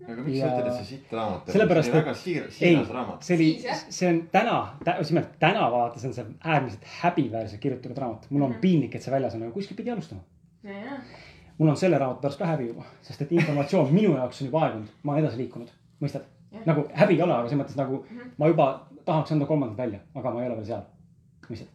aga 0.07 0.21
miks 0.23 0.39
sa 0.39 0.49
ütled, 0.51 0.67
et 0.69 0.75
see 0.77 0.85
sitt 0.91 1.13
raamat 1.17 1.49
Sellepärast, 1.51 1.87
see 1.89 1.93
oli 1.93 1.99
et- 1.99 2.05
väga 2.05 2.17
siir-, 2.23 2.43
ei 2.47 2.57
siiras, 2.59 2.89
raamat. 2.95 3.23
see 3.27 3.35
oli 3.35 3.47
see 3.97 4.09
on 4.09 4.19
täna, 4.31 4.57
just 4.99 5.11
nimelt 5.11 5.31
täna 5.39 5.71
vaadates 5.73 6.05
on 6.05 6.13
see 6.13 6.25
äärmiselt 6.43 6.85
häbiväärselt 7.01 7.61
kirjutatud 7.61 7.97
raamat. 8.03 8.27
mul 8.29 8.41
on 8.45 8.51
Mhm. 8.51 8.59
piinlik, 8.61 8.95
et 8.95 9.01
see 9.03 9.11
väljas 9.13 9.35
on, 9.35 9.43
aga 9.43 9.51
kuskilt 9.51 9.77
pidi 9.77 9.91
alustama. 9.91 10.21
nojah, 10.63 11.01
mul 11.57 11.69
on 11.69 11.77
selle 11.77 11.97
raamatu 11.97 12.21
pärast 12.21 12.39
ka 12.39 12.45
häbi 12.45 12.67
juba, 12.67 12.83
sest 13.01 13.21
et 13.21 13.31
informatsioon 13.31 13.93
minu 13.93 14.13
jaoks 14.15 14.41
on 14.41 14.47
juba 14.51 14.61
aegunud, 14.67 14.87
ma 15.03 15.11
olen 15.13 15.23
edasi 15.25 15.37
liikunud, 15.37 15.69
mõistad? 16.01 16.21
Nagu 16.65 16.85
häbi 16.93 17.13
ei 17.17 17.21
ole, 17.21 17.33
aga 17.33 17.49
selles 17.49 17.65
mõttes 17.65 17.75
nagu 17.77 18.05
Mhm. 18.09 18.29
ma 18.37 18.47
juba 18.47 18.67
tahaks 19.05 19.31
anda 19.31 19.45
kolmandat 19.45 19.77
välja, 19.77 19.99
aga 20.15 20.31
ma 20.31 20.41
ei 20.43 20.47
ole 20.47 20.55
veel 20.61 20.65
seal, 20.65 20.81
mõistad? 21.49 21.67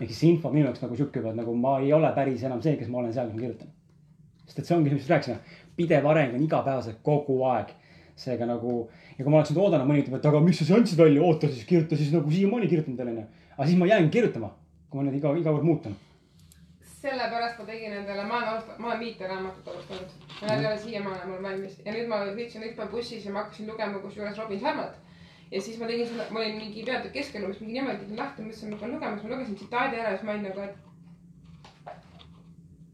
Ehk 0.00 0.10
siis 0.12 0.22
info 0.30 0.50
minu 0.52 0.68
jaoks 0.68 0.82
nagu 0.84 0.96
sihuke 0.96 1.20
juba, 1.20 1.32
et 1.34 1.40
nagu 1.40 1.54
ma 1.54 1.78
ei 1.82 1.92
ole 1.92 2.10
päris 2.14 2.42
enam 2.46 2.62
see, 2.62 2.76
kes 2.78 2.88
ma 2.88 3.02
olen 3.02 3.12
seal, 3.12 3.28
kus 3.28 3.34
ma 3.34 3.44
kirjutan. 3.46 3.68
sest 4.46 4.58
et 4.58 4.66
see 4.66 4.76
ongi, 4.76 4.94
mis 4.94 5.10
rääkisime, 5.10 5.38
pidev 5.76 6.06
areng 6.06 6.34
on 6.34 6.42
igapäevaselt 6.42 7.02
kogu 7.02 7.42
aeg. 7.50 7.74
seega 8.18 8.46
nagu 8.46 8.88
ja 9.18 9.24
kui 9.24 9.30
ma 9.30 9.38
oleks 9.38 9.52
nüüd 9.52 9.62
oodanud, 9.62 9.86
mõni 9.86 10.02
ütleb, 10.02 10.18
et 10.18 10.26
aga 10.30 10.40
miks 10.42 10.58
sa 10.58 10.64
siis 10.66 10.76
andsid 10.76 10.98
välja, 10.98 11.22
oota 11.22 11.50
siis 11.50 11.66
kirjuta 11.66 11.96
siis 11.98 12.10
nagu 12.14 12.30
siiamaani 12.30 12.70
kirjutanud 12.70 12.98
veel 12.98 13.12
onju. 13.12 13.24
aga 13.56 13.66
siis 13.66 13.78
ma 13.78 13.86
jäängi 13.86 14.10
kirjutama, 14.14 14.50
kui 14.90 15.00
ma 15.00 15.06
nüüd 15.06 15.18
iga, 15.18 15.32
iga 15.38 15.54
kord 15.54 15.66
muutun. 15.66 15.96
sellepärast 16.98 17.58
ma 17.58 17.66
tegin 17.66 17.92
endale, 18.00 18.24
ma 18.26 18.38
olen 18.38 18.48
alustanud, 18.52 18.80
ma 18.82 18.88
olen 18.88 19.00
viiteraamatut 19.00 19.68
alustanud. 19.74 20.16
ja 20.40 20.48
need 20.48 20.64
ei 20.64 20.70
ole 20.70 20.78
siiamaani 20.78 21.30
mul 21.30 21.42
valmis 21.42 21.78
ja 21.84 21.94
nüüd 21.94 22.10
ma 22.10 22.22
sõitsin 22.26 22.66
ükspäev 22.70 22.90
bussis 22.94 23.26
ja 23.26 23.34
ma 23.34 23.44
hakkasin 23.44 23.70
lugema 23.70 24.02
kusjuures 24.06 24.38
Robin 24.38 24.62
Sharmat. 24.62 24.94
Ja 25.50 25.62
siis 25.62 25.78
ma 25.78 25.86
tegin 25.86 26.08
selle, 26.08 26.26
ma 26.30 26.40
olin 26.42 26.56
mingi 26.60 26.84
peatükk 26.84 27.14
keskel 27.16 27.44
umbes 27.46 27.60
mingi 27.62 27.78
niimoodi 27.78 28.04
tegin 28.04 28.20
lahti, 28.20 28.44
mõtlesin, 28.44 28.68
et 28.68 28.70
ma 28.70 28.76
hakkan 28.76 28.94
lugema, 28.94 29.16
siis 29.16 29.26
ma 29.28 29.34
lugesin 29.34 29.58
tsitaadi 29.60 30.00
ära 30.02 30.12
ja 30.12 30.16
siis 30.16 30.26
ma 30.28 30.34
olin 30.34 30.46
nagu, 30.48 30.60
et. 30.60 30.76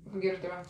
hakkan 0.04 0.24
kirjutama. 0.24 0.60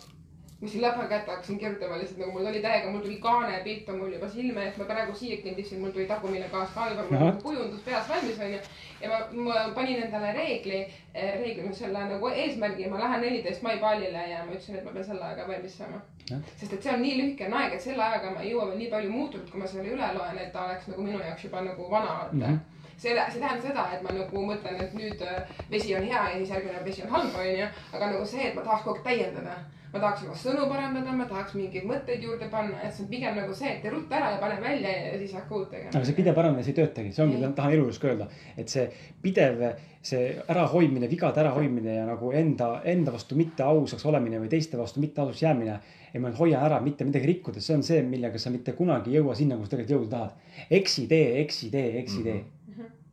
võtsin 0.63 0.81
läpa 0.81 1.07
kätte, 1.11 1.31
hakkasin 1.35 1.59
kirjutama 1.61 1.99
lihtsalt 2.01 2.23
nagu 2.23 2.33
mul 2.33 2.49
oli 2.53 2.63
täiega, 2.65 2.91
mul 2.91 3.05
tuli 3.05 3.19
kaane 3.27 3.61
pilt 3.67 3.89
on 3.93 3.99
mul 4.01 4.15
juba 4.17 4.29
silme 4.33 4.65
ees, 4.65 4.79
ma 4.81 4.89
praegu 4.89 5.17
siia 5.19 5.41
kõndisin, 5.45 5.83
mul 5.85 5.93
tuli 5.93 6.07
tagumine 6.09 6.49
kaas 6.55 6.73
ka 6.77 6.89
juba, 6.93 7.05
mul 7.11 7.37
kujundus 7.43 7.85
peas 7.85 8.09
valmis 8.09 8.41
onju. 8.49 8.63
Ja 9.05 9.13
ma, 9.13 9.21
ma 9.47 9.69
panin 9.77 10.03
endale 10.07 10.33
reegli, 10.37 10.83
reegli, 11.15 11.71
selle 11.77 12.09
nagu 12.11 12.33
eesmärgi, 12.33 12.89
ma 12.91 13.05
lähen 13.05 13.25
neliteist 13.29 13.63
mai 13.63 13.79
baalile 13.85 14.27
ja 14.33 14.43
ma 14.45 14.57
ütlesin, 14.57 14.81
et 14.81 14.89
ma 14.89 14.97
pean 14.97 15.09
selle 15.13 15.31
ajaga 15.31 15.49
valmis 15.53 15.79
saama 15.79 16.03
sest 16.25 16.73
et 16.73 16.83
see 16.83 16.93
on 16.93 17.03
nii 17.05 17.17
lühikene 17.19 17.57
aeg, 17.59 17.75
et 17.77 17.85
selle 17.85 18.05
ajaga 18.05 18.31
ma 18.33 18.45
ei 18.45 18.53
jõua 18.55 18.71
veel 18.71 18.79
nii 18.81 18.93
palju 18.93 19.11
muutunud, 19.13 19.51
kui 19.51 19.61
ma 19.61 19.69
selle 19.69 19.93
üle 19.93 20.07
loen, 20.17 20.39
et 20.41 20.53
ta 20.55 20.65
oleks 20.69 20.89
nagu 20.89 21.05
minu 21.05 21.21
jaoks 21.21 21.45
juba 21.45 21.65
nagu 21.67 21.91
vana 21.91 22.15
vaata 22.21 22.33
mm. 22.39 22.47
-hmm 22.47 22.63
see, 22.97 23.11
see 23.11 23.41
tähendab 23.41 23.63
seda, 23.63 23.85
et 23.93 24.03
ma 24.03 24.13
nagu 24.15 24.43
mõtlen, 24.49 24.81
et 24.81 24.93
nüüd 24.95 25.23
äh, 25.27 25.55
vesi 25.71 25.95
on 25.99 26.05
hea 26.07 26.21
ja 26.31 26.37
siis 26.37 26.53
järgmine 26.55 26.85
vesi 26.85 27.03
on 27.03 27.11
halb, 27.15 27.39
onju. 27.41 27.67
aga 27.93 28.11
nagu 28.13 28.27
see, 28.27 28.49
et 28.49 28.55
ma 28.55 28.63
tahaks 28.63 28.85
kogu 28.85 29.01
aeg 29.01 29.09
täiendada. 29.09 29.57
Ma 29.95 30.01
tahaks 30.03 30.25
oma 30.27 30.35
sõnu 30.39 30.67
parandada, 30.67 31.13
ma 31.15 31.25
tahaks 31.31 31.55
mingeid 31.55 31.85
mõtteid 31.87 32.23
juurde 32.27 32.49
panna, 32.51 32.81
et 32.83 32.95
see 32.95 33.05
on 33.05 33.11
pigem 33.13 33.37
nagu 33.39 33.55
see, 33.55 33.77
et 33.77 33.85
rutta 33.93 34.17
ära 34.19 34.33
ja 34.33 34.39
pane 34.43 34.57
välja 34.63 34.91
ja 34.91 35.19
siis 35.21 35.35
hakka 35.37 35.55
uut 35.55 35.69
tegema. 35.71 35.93
aga 35.95 36.09
see 36.09 36.17
pidev 36.17 36.35
paranemine 36.39 36.67
ei 36.67 36.77
töötagi, 36.79 37.13
see 37.15 37.23
ongi, 37.23 37.39
tahan 37.59 37.77
elujõus 37.77 38.01
ka 38.03 38.11
öelda, 38.11 38.27
et 38.59 38.73
see 38.73 38.89
pidev, 39.23 39.63
see 40.05 40.33
ärahoidmine, 40.51 41.11
vigade 41.11 41.43
ärahoidmine 41.45 41.95
ja 42.01 42.09
nagu 42.09 42.33
enda, 42.35 42.71
enda 42.91 43.15
vastu 43.15 43.39
mitte 43.39 43.63
ausaks 43.67 44.03
olemine 44.11 44.43
või 44.43 44.51
teiste 44.57 44.81
vastu 44.81 45.05
mitte 45.05 45.23
ausaks 45.23 45.45
jäämine. 45.47 45.79
ja 46.15 46.21
ma 46.23 46.35
hoian 46.39 46.67
ära 46.67 46.81
mitte 46.83 47.07
midagi 47.07 47.31
rikkudes, 47.31 47.67
see 47.67 47.79
on 47.79 47.87
see, 47.87 48.03
millega 48.03 48.39
sa 48.39 48.51
mitte 48.51 48.75
kunagi 48.75 49.15
ei 49.15 49.21
jõua 49.21 49.35
sinna, 49.39 49.57
kus 49.59 49.71
tegelikult 49.71 49.95
jõuda 49.95 50.11
tahad. 50.11 50.67
eksi 50.71 51.07
tee, 51.07 51.41
eksi 51.41 51.71
tee, 51.71 51.87
eksi 52.03 52.27
tee. 52.27 52.45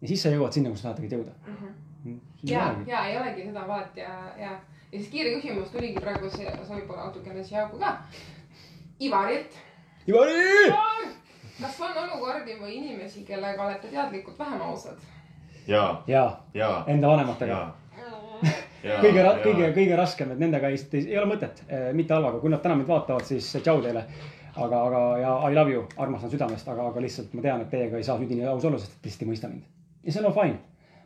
ja 0.02 0.08
siis 0.08 0.26
sa 0.26 0.34
jõuad 0.34 0.58
sinna, 0.58 0.74
kus 0.74 0.82
sa 0.82 0.90
tahad 0.90 1.06
tegelikult 1.06 1.30
jõuda. 1.30 1.70
Mhm. 2.02 2.20
ja, 2.50 2.68
ja 2.88 3.06
ei 3.06 3.18
olegi 3.22 3.48
seda 3.52 3.68
vahet 3.70 3.98
ja, 4.02 4.14
ja, 4.42 4.58
ja 4.92 5.00
siis 5.00 5.10
kiire 5.10 5.36
küsimus 5.38 5.72
tuligi 5.72 6.00
praegu 6.04 6.30
see, 6.30 6.52
võib-olla 6.70 7.08
natukene 7.08 7.44
siia 7.44 7.66
auku 7.66 7.80
ka. 7.80 7.98
Ivarilt, 9.02 9.56
Ivari. 10.08 10.74
kas 11.62 11.80
on 11.82 11.98
olukordi 12.04 12.58
või 12.60 12.76
inimesi, 12.80 13.24
kellega 13.26 13.66
olete 13.66 13.88
teadlikult 13.88 14.40
vähem 14.40 14.62
ausad? 14.62 15.00
ja, 15.68 16.02
ja 16.08 16.24
ja, 16.54 16.84
enda 16.88 17.08
vanematega. 17.08 17.62
kõige, 18.82 19.24
kõige, 19.44 19.72
kõige 19.76 19.98
raskem, 19.98 20.32
et 20.34 20.42
nendega 20.42 20.70
ei, 20.74 20.80
ei, 20.98 21.18
ole 21.18 21.30
mõtet, 21.36 21.64
mitte 21.94 22.18
halvaga, 22.18 22.42
kui 22.42 22.50
nad 22.50 22.64
täna 22.64 22.76
mind 22.80 22.90
vaatavad, 22.90 23.26
siis 23.30 23.52
tšau 23.62 23.82
teile. 23.82 24.06
aga, 24.56 24.84
aga 24.84 25.02
ja 25.22 25.36
I 25.48 25.56
love 25.56 25.72
you, 25.72 25.86
armastan 25.98 26.32
südamest, 26.34 26.68
aga, 26.68 26.90
aga 26.90 27.02
lihtsalt 27.02 27.34
ma 27.34 27.42
tean, 27.42 27.62
et 27.62 27.70
teiega 27.72 27.98
ei 27.98 28.04
saa 28.04 28.20
üdini 28.20 28.46
aus 28.46 28.66
olla, 28.66 28.80
sest 28.82 28.98
te 28.98 29.08
lihtsalt 29.08 29.28
ei 29.28 29.32
mõista 29.34 29.48
mind. 29.48 29.64
ja 30.04 30.12
see 30.12 30.22
on 30.22 30.32
all 30.32 30.38
fine. 30.42 30.60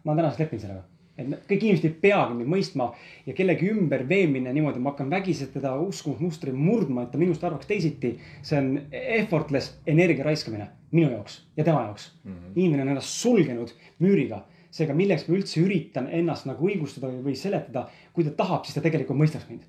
ma 0.03 0.11
olen 0.11 0.23
tänaseks 0.23 0.45
leppinud 0.45 0.67
sellega. 0.67 0.94
Et 1.17 1.27
kõik 1.47 1.61
inimesed 1.63 1.85
ei 1.85 1.93
peagi 2.01 2.33
mind 2.33 2.49
mõistma 2.51 2.89
ja 3.25 3.33
kellegi 3.33 3.69
ümber 3.71 4.03
veemine 4.09 4.51
niimoodi, 4.53 4.79
ma 4.79 4.91
hakkan 4.91 5.09
vägiselt 5.09 5.53
teda 5.53 5.75
uskumusmustri 5.79 6.51
murdma, 6.51 7.03
et 7.03 7.11
ta 7.11 7.17
minust 7.17 7.43
arvaks 7.43 7.65
teisiti. 7.67 8.17
see 8.41 8.57
on 8.59 8.81
effortless 8.91 9.77
energia 9.87 10.23
raiskamine 10.25 10.67
minu 10.91 11.11
jaoks 11.11 11.41
ja 11.57 11.63
tema 11.63 11.81
jaoks 11.87 12.11
Mhm. 12.25 12.51
inimene 12.55 12.81
on 12.81 12.89
ennast 12.89 13.07
sulgenud 13.21 13.71
müüriga. 13.99 14.41
seega 14.71 14.93
milleks 14.93 15.27
ma 15.29 15.35
üldse 15.37 15.61
üritan 15.63 16.09
ennast 16.11 16.45
nagu 16.45 16.67
õigustada 16.67 17.07
või- 17.07 17.23
või 17.23 17.35
seletada, 17.35 17.87
kui 18.13 18.23
ta 18.23 18.29
tahab, 18.31 18.65
siis 18.65 18.73
ta 18.75 18.81
tegelikult 18.81 19.17
mõistaks 19.17 19.49
mind. 19.49 19.61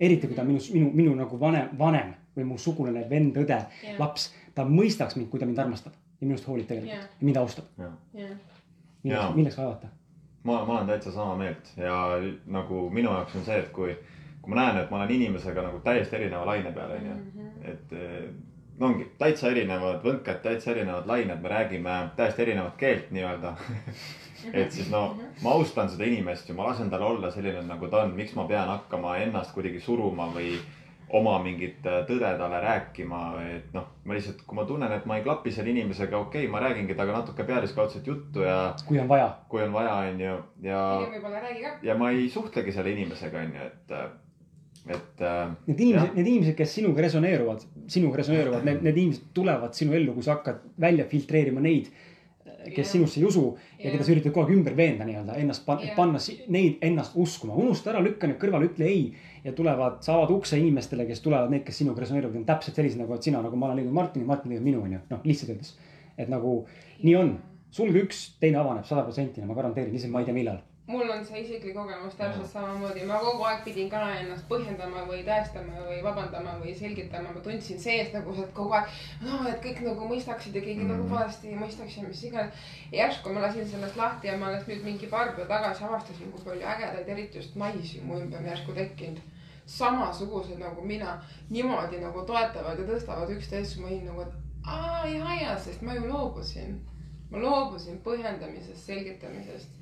eriti 0.00 0.26
kui 0.28 0.36
ta 0.36 0.42
on 0.42 0.48
minu, 0.48 0.60
minu, 0.72 0.90
minu 0.94 1.14
nagu 1.14 1.40
vanem, 1.40 1.68
vanem 1.78 2.14
või 2.36 2.44
mu 2.44 2.56
sugulane, 2.58 3.08
vend, 3.10 3.34
õde 3.36 3.48
Jah., 3.48 3.66
laps, 3.98 4.32
ta 4.54 4.62
mõistaks 4.64 5.16
mind, 5.16 5.28
kui 5.30 5.40
ta 5.40 5.46
mind 5.46 5.58
armastab 5.58 5.92
ja 6.20 6.26
minust 6.26 6.44
hoolib 6.46 6.66
tegelikult 6.68 6.94
Jah. 6.94 7.08
ja 7.20 7.24
mind 7.24 7.36
austab. 7.36 7.64
jah, 7.78 7.92
milleks 9.04 9.34
milleks 9.36 9.56
vaevata? 9.56 9.88
ma, 10.42 10.64
ma 10.64 10.78
olen 10.78 10.86
täitsa 10.86 11.12
sama 11.12 11.36
meelt 11.36 11.72
ja 11.76 11.96
nagu 12.46 12.88
minu 12.90 13.10
jaoks 13.12 13.36
on 13.36 13.44
see, 13.46 13.58
et 13.58 13.72
kui, 13.74 13.96
kui 14.42 14.54
ma 14.54 14.62
näen, 14.62 14.82
et 14.82 14.90
ma 14.90 15.00
olen 15.00 15.16
inimesega 15.16 15.64
nagu 15.66 15.80
täiesti 15.84 16.16
erineva 16.16 16.46
laine 16.46 16.72
peal, 16.72 16.94
onju. 16.98 17.48
et 17.72 17.92
eh, 17.98 18.30
no 18.78 18.92
ongi 18.92 19.08
täitsa 19.18 19.50
erinevad 19.50 20.02
võnked, 20.04 20.40
täitsa 20.44 20.72
erinevad 20.74 21.06
lained, 21.10 21.42
me 21.42 21.52
räägime 21.52 21.98
täiesti 22.16 22.44
erinevat 22.46 22.76
keelt 22.80 23.12
nii-öelda. 23.14 23.54
et 24.52 24.72
siis 24.72 24.90
no 24.90 25.02
ma 25.42 25.54
austan 25.58 25.90
seda 25.90 26.06
inimest 26.06 26.48
ja 26.48 26.54
ma 26.54 26.68
lasen 26.70 26.90
tal 26.90 27.02
olla 27.02 27.30
selline, 27.34 27.62
nagu 27.66 27.88
ta 27.90 28.04
on, 28.06 28.14
miks 28.16 28.36
ma 28.38 28.46
pean 28.48 28.68
hakkama 28.70 29.16
ennast 29.24 29.54
kuidagi 29.56 29.80
suruma 29.82 30.28
või 30.34 30.54
oma 31.16 31.38
mingit 31.42 31.86
äh, 31.88 32.02
tõde 32.08 32.30
talle 32.38 32.60
rääkima, 32.62 33.20
et 33.54 33.72
noh, 33.76 33.86
ma 34.04 34.16
lihtsalt, 34.16 34.42
kui 34.46 34.58
ma 34.58 34.64
tunnen, 34.68 34.92
et 34.92 35.06
ma 35.08 35.18
ei 35.18 35.24
klapi 35.24 35.52
selle 35.54 35.72
inimesega, 35.72 36.18
okei 36.18 36.44
okay,, 36.44 36.52
ma 36.52 36.62
räägingi 36.64 36.94
temaga 36.94 37.20
natuke 37.22 37.46
pealiskaudset 37.48 38.06
juttu 38.06 38.44
ja 38.44 38.74
kui 38.86 39.00
on 39.00 39.08
vaja. 39.08 39.30
kui 39.48 39.62
on 39.64 39.72
vaja, 39.72 39.94
onju, 40.12 40.38
ja 40.66 40.82
hiljem 40.98 41.14
võib-olla 41.16 41.44
räägi 41.46 41.64
ka. 41.64 41.76
ja 41.88 41.98
ma 41.98 42.10
ei 42.16 42.28
suhtlegi 42.32 42.74
selle 42.76 42.92
inimesega, 42.96 43.44
onju, 43.46 43.70
et, 43.70 43.94
et. 44.98 45.24
äh, 45.24 45.40
Need 45.70 45.80
inimesed, 45.86 46.12
need 46.18 46.32
inimesed, 46.34 46.58
kes 46.58 46.76
sinuga 46.80 47.06
resoneeruvad, 47.06 47.64
sinuga 47.88 48.20
resoneeruvad, 48.20 48.68
need, 48.68 48.84
need 48.84 49.02
inimesed 49.04 49.32
tulevad 49.36 49.76
sinu 49.78 49.96
ellu, 49.96 50.16
kui 50.16 50.28
sa 50.28 50.36
hakkad 50.36 50.60
välja 50.80 51.08
filtreerima 51.08 51.64
neid, 51.64 51.88
kes 52.74 52.92
sinusse 52.92 53.20
ei 53.20 53.26
usu 53.26 53.42
ja 53.78 53.84
Jah. 53.84 53.92
keda 53.92 54.04
sa 54.04 54.12
üritad 54.12 54.32
kogu 54.34 54.46
aeg 54.46 54.56
ümber 54.56 54.74
veenda 54.76 55.06
nii-öelda 55.06 55.36
ennast 55.40 55.64
pan, 55.66 55.82
panna 55.96 56.20
neid 56.54 56.82
ennast 56.84 57.14
uskuma, 57.16 57.54
unusta 57.54 57.92
ära, 57.92 58.02
lükka 58.04 58.26
need 58.26 58.40
kõrvale, 58.42 58.70
ütle 58.70 58.88
ei. 58.88 59.04
ja 59.44 59.52
tulevad, 59.56 60.00
sa 60.04 60.16
avad 60.16 60.32
ukse 60.34 60.58
inimestele, 60.58 61.06
kes 61.06 61.22
tulevad, 61.24 61.52
need, 61.52 61.62
kes 61.66 61.78
sinuga 61.78 62.02
resoneeruvad, 62.02 62.40
on 62.40 62.48
täpselt 62.48 62.76
sellised 62.76 62.98
nagu 63.00 63.14
oled 63.14 63.24
sina, 63.24 63.42
nagu 63.44 63.56
ma 63.56 63.68
olen 63.68 63.78
leidnud 63.80 63.94
Martini, 63.94 64.26
Martin 64.26 64.52
leidnud 64.52 64.66
minu, 64.66 64.82
onju, 64.82 64.98
noh 65.12 65.28
lihtsalt 65.28 65.54
öeldes. 65.54 65.76
et 66.18 66.28
nagu 66.28 66.56
nii 67.04 67.14
on, 67.14 67.36
sulge 67.70 68.02
üks, 68.02 68.24
teine 68.42 68.58
avaneb 68.58 68.88
sada 68.88 69.06
protsenti, 69.06 69.44
ma 69.46 69.54
garanteerin, 69.54 69.94
lihtsalt 69.94 70.12
ma 70.12 70.24
ei 70.24 70.28
tea, 70.28 70.34
millal. 70.34 70.58
Mul 70.88 71.10
on 71.10 71.24
see 71.24 71.42
isiklik 71.42 71.74
kogemus 71.76 72.14
täpselt 72.16 72.48
samamoodi, 72.48 73.02
ma 73.04 73.18
kogu 73.20 73.44
aeg 73.44 73.60
pidin 73.64 73.90
ka 73.92 74.00
ennast 74.16 74.46
põhjendama 74.48 75.02
või 75.10 75.20
tõestama 75.26 75.82
või 75.84 75.98
vabandama 76.04 76.54
või 76.62 76.72
selgitama, 76.78 77.34
ma 77.34 77.42
tundsin 77.44 77.80
sees 77.82 78.08
nagu 78.14 78.32
sealt 78.34 78.54
kogu 78.56 78.72
aeg. 78.78 78.94
no 79.20 79.42
et 79.50 79.60
kõik 79.64 79.82
nagu 79.84 80.08
mõistaksid 80.08 80.56
ja 80.56 80.62
keegi 80.64 80.80
mm. 80.86 80.92
nagu 80.94 81.04
Mhm. 81.04 81.14
valesti 81.14 81.52
ei 81.52 81.60
mõistaks 81.60 81.98
ja 81.98 82.08
mis 82.08 82.24
iganes. 82.24 82.64
järsku 82.92 83.32
ma 83.32 83.44
lasin 83.44 83.68
sellest 83.68 83.96
lahti 83.96 84.32
ja 84.32 84.36
ma 84.36 84.46
alles 84.46 84.66
nüüd 84.66 84.84
mingi 84.84 85.06
paar 85.06 85.34
päeva 85.36 85.48
tagasi 85.48 85.84
avastasin, 85.84 86.32
kui 86.32 86.44
palju 86.44 86.66
ägedaid, 86.74 87.08
eriti 87.08 87.38
just 87.38 87.56
naisi 87.56 88.00
mu 88.00 88.20
ümber 88.20 88.42
järsku 88.42 88.72
tekkinud. 88.72 89.20
samasugused 89.66 90.58
nagu 90.58 90.82
mina, 90.82 91.22
niimoodi 91.50 92.00
nagu 92.00 92.22
toetavad 92.24 92.78
ja 92.78 92.84
tõstavad 92.84 93.28
üksteist, 93.36 93.80
ma 93.80 93.86
olin 93.86 94.06
nagu, 94.06 94.22
et 94.22 94.32
aa 94.64 95.06
ja, 95.06 95.34
ja, 95.42 95.58
sest 95.58 95.82
ma 95.82 95.94
ju 95.94 96.08
loobusin. 96.08 96.80
ma 97.30 97.38
loobusin 97.38 98.00
põhjendamisest, 98.04 98.86
selgitamisest 98.86 99.77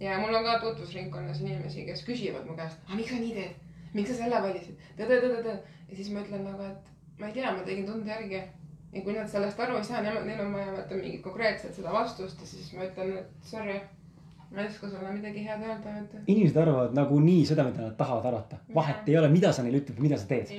ja 0.00 0.18
mul 0.20 0.34
on 0.34 0.46
ka 0.46 0.58
tutvusringkonnas 0.62 1.42
inimesi, 1.44 1.84
kes 1.88 2.04
küsivad 2.06 2.46
mu 2.48 2.56
käest, 2.58 2.80
aga 2.86 2.96
miks 2.96 3.12
sa 3.12 3.20
nii 3.20 3.34
teed, 3.36 3.76
miks 3.94 4.12
sa 4.12 4.22
selle 4.22 4.42
valisid, 4.46 4.88
tõde-tõde-tõde 4.98 5.56
ja 5.90 5.96
siis 5.98 6.10
ma 6.14 6.24
ütlen 6.24 6.46
nagu, 6.46 6.66
et 6.70 7.20
ma 7.20 7.28
ei 7.28 7.36
tea, 7.36 7.52
ma 7.52 7.66
tegin 7.66 7.86
tunde 7.86 8.10
järgi. 8.10 8.42
ja 8.92 9.02
kui 9.06 9.14
nad 9.14 9.28
sellest 9.30 9.60
aru 9.60 9.76
ei 9.78 9.86
saa, 9.86 10.02
nemad, 10.02 10.24
neil 10.26 10.40
on 10.42 10.52
vaja 10.56 10.72
vaata 10.74 10.96
mingit 10.98 11.22
konkreetset 11.22 11.76
seda 11.76 11.92
vastust 11.94 12.40
ja 12.42 12.46
siis 12.46 12.72
ma 12.74 12.88
ütlen, 12.88 13.12
et 13.20 13.46
sorry, 13.46 13.76
ma 14.50 14.64
ei 14.64 14.70
oska 14.70 14.88
sulle 14.90 15.12
midagi 15.14 15.44
head 15.46 15.62
öelda, 15.62 15.92
et. 16.00 16.16
inimesed 16.32 16.56
arvavad 16.58 16.96
nagunii 16.98 17.44
seda, 17.46 17.66
mida 17.68 17.84
nad 17.84 17.98
tahavad 17.98 18.26
arvata. 18.32 18.58
vahet 18.74 19.08
ei 19.08 19.18
ole, 19.20 19.28
mida 19.30 19.52
sa 19.52 19.62
neile 19.66 19.82
ütled 19.82 19.98
või 19.98 20.08
mida 20.08 20.18
sa 20.18 20.26
teed. 20.30 20.50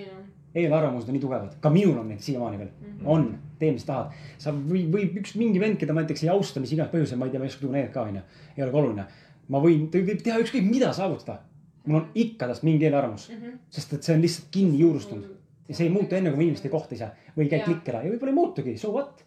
eelarvamused 0.56 1.10
on 1.10 1.16
nii 1.16 1.24
tugevad, 1.24 1.58
ka 1.64 1.72
minul 1.72 2.00
on 2.00 2.08
neid 2.12 2.24
siiamaani 2.24 2.58
veel 2.60 2.70
mm. 2.70 2.88
-hmm. 2.88 3.08
on, 3.08 3.28
tee, 3.60 3.72
mis 3.72 3.86
tahad. 3.88 4.16
sa 4.38 4.52
või, 4.52 4.86
võib 4.92 5.20
üks 5.24 5.36
mingi 5.40 5.60
vend, 5.60 5.80
keda 5.80 5.94
ma 5.96 6.04
näiteks 6.04 6.24
ei 6.24 6.32
austa, 6.32 6.60
mis 6.60 6.72
iganes 6.76 6.92
põhjusel, 6.92 7.20
ma 7.20 7.28
ei 7.28 7.32
tea, 7.32 7.40
ma 7.40 7.48
ei 7.48 7.54
oska 7.54 7.62
tuua 7.62 7.76
näidet 7.78 7.94
ka, 7.94 8.08
onju. 8.08 8.24
ei 8.58 8.64
ole 8.64 8.72
ka 8.72 8.78
oluline. 8.78 9.06
Ma 9.52 9.60
võin, 9.64 9.90
ta 9.92 10.00
võib 10.00 10.22
teha 10.24 10.40
ükskõik 10.44 10.64
mida 10.70 10.94
saavutada. 10.96 11.42
mul 11.86 11.98
on 12.02 12.10
ikka 12.16 12.48
tast 12.48 12.64
mingi 12.64 12.86
eelarvamus, 12.86 13.30
Mhm. 13.30 13.56
sest 13.70 13.94
et 13.94 14.04
see 14.04 14.16
on 14.16 14.22
lihtsalt 14.22 14.48
kinni 14.52 14.80
juurustunud. 14.80 15.26
ja 15.70 15.76
see 15.76 15.86
ei 15.88 15.94
muutu 15.94 16.16
enne, 16.16 16.30
kui 16.30 16.38
ma 16.38 16.44
inimest 16.44 16.66
ei 16.66 16.72
kohta 16.72 16.96
ise 16.96 17.08
või 17.38 17.48
käid 17.50 17.62
Jaa. 17.62 17.66
klikk 17.68 17.90
ära 17.90 18.04
ja 18.04 18.12
võib-olla 18.12 18.30
ei 18.30 18.36
muutugi, 18.36 18.78
so 18.78 18.92
what. 18.92 19.24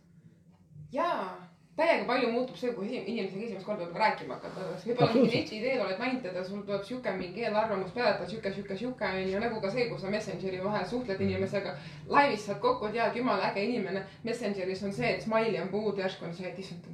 jaa, 0.92 1.34
täiega 1.76 2.04
palju 2.06 2.28
muutub 2.32 2.56
see, 2.56 2.70
kui 2.76 2.86
inimesega 2.86 3.44
esimest 3.46 3.66
korda 3.66 3.84
võib 3.88 3.96
rääkima 3.98 4.34
hakata. 4.36 4.60
võib-olla 4.60 4.84
mingi 4.86 5.02
Absoluutselt. 5.02 5.40
neti 5.42 5.60
teel 5.60 5.80
oled 5.86 5.98
näinud 5.98 6.22
teda, 6.22 6.44
sul 6.44 6.62
tuleb 6.62 6.84
sihuke 6.84 7.14
mingi 7.18 7.42
eelarvamus 7.48 7.90
peale, 7.96 8.14
et 8.22 8.28
sihuke, 8.30 8.52
sihuke, 8.54 8.76
sihuke 8.76 9.04
on 9.04 9.30
ju 9.32 9.40
nagu 9.40 9.60
ka 9.60 9.70
see, 9.70 9.88
kus 9.90 10.00
sa 10.00 10.10
Messengeri 10.10 10.60
vahel 10.64 10.86
suhtled 10.86 11.20
inimesega. 11.20 11.74
laivis 12.08 12.46
saad 12.46 12.60
kokku, 12.60 12.86
et 12.86 12.94
et 12.94 13.16
jumala 13.16 13.50
äge 13.50 13.64
inimene. 13.64 14.04
Messengeris 14.24 14.82
on 14.84 14.92
see, 14.92 15.14
et 15.14 15.22
smiley 15.22 15.60
on 15.62 15.68
puudu, 15.68 15.96
järsku 16.00 16.24
on 16.24 16.34
see, 16.34 16.46
et 16.48 16.58
issand. 16.58 16.84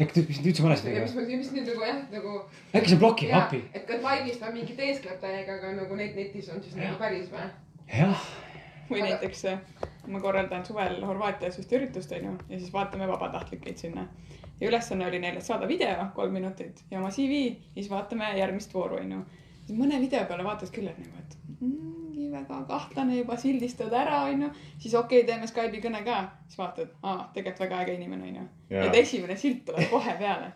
Äkki 0.00 0.14
ta 0.14 0.22
ütles 0.24 0.40
üldse 0.42 0.64
valesti 0.64 0.94
ja 0.94 1.02
mis 1.04 1.14
mis 1.14 1.50
nüüd 1.54 1.68
nagu 1.70 1.86
jah, 1.86 2.00
nagu. 2.10 2.38
äkki 2.74 2.92
see 2.92 3.00
blokib, 3.02 3.34
appi., 3.38 3.60
et 3.74 3.84
ka 3.86 3.98
laivis 4.02 4.40
ta 4.40 4.50
mingi 4.54 4.74
teeskleb 4.78 5.20
täiega, 5.22 5.58
aga 5.60 5.74
nagu 5.76 5.98
neid 5.98 6.16
netis 6.18 6.48
on 6.50 6.62
siis 6.64 6.74
nagu 6.78 6.98
päris 6.98 7.28
või? 7.30 7.46
jah, 7.92 8.24
või 8.90 9.04
näiteks 9.06 9.44
äh, 9.52 9.60
ma 10.10 10.20
korraldan 10.20 10.66
suvel 10.66 10.98
Horvaatias 11.06 11.60
just 11.60 11.72
üritust 11.72 12.12
onju 12.12 12.34
ja 12.48 12.58
siis 12.58 12.72
vaatame 12.72 13.08
vabatahtlikuid 13.08 13.78
sinna. 13.78 14.08
ja 14.60 14.68
ülesanne 14.68 15.06
oli 15.06 15.18
neile 15.22 15.40
saada 15.40 15.68
video 15.68 16.10
kolm 16.14 16.32
minutit 16.32 16.84
ja 16.90 16.98
oma 16.98 17.10
CV 17.14 17.40
ja 17.46 17.80
siis 17.82 17.90
vaatame 17.90 18.34
järgmist 18.38 18.74
vooru 18.74 18.98
onju. 19.00 19.22
Mõne 19.72 20.00
video 20.00 20.24
peale 20.28 20.44
vaatad 20.44 20.70
küll, 20.74 20.88
et 20.90 20.98
nagu, 21.00 21.22
et 21.22 21.36
mingi 21.60 22.28
väga 22.32 22.60
kahtlane 22.68 23.18
juba 23.18 23.36
sildistad 23.40 23.92
ära 23.92 24.24
onju. 24.28 24.50
siis 24.78 24.94
okei 24.94 25.22
okay,, 25.22 25.28
teeme 25.28 25.48
Skype'i 25.48 25.82
kõne 25.82 26.04
ka, 26.04 26.20
siis 26.48 26.58
vaatad, 26.58 26.92
aa 27.02 27.30
tegelikult 27.34 27.64
väga 27.66 27.82
äge 27.84 27.94
inimene 27.98 28.30
onju. 28.30 28.46
Et 28.84 28.96
esimene 29.00 29.36
silt 29.36 29.64
tuleb 29.66 29.90
kohe 29.90 30.16
peale. 30.18 30.52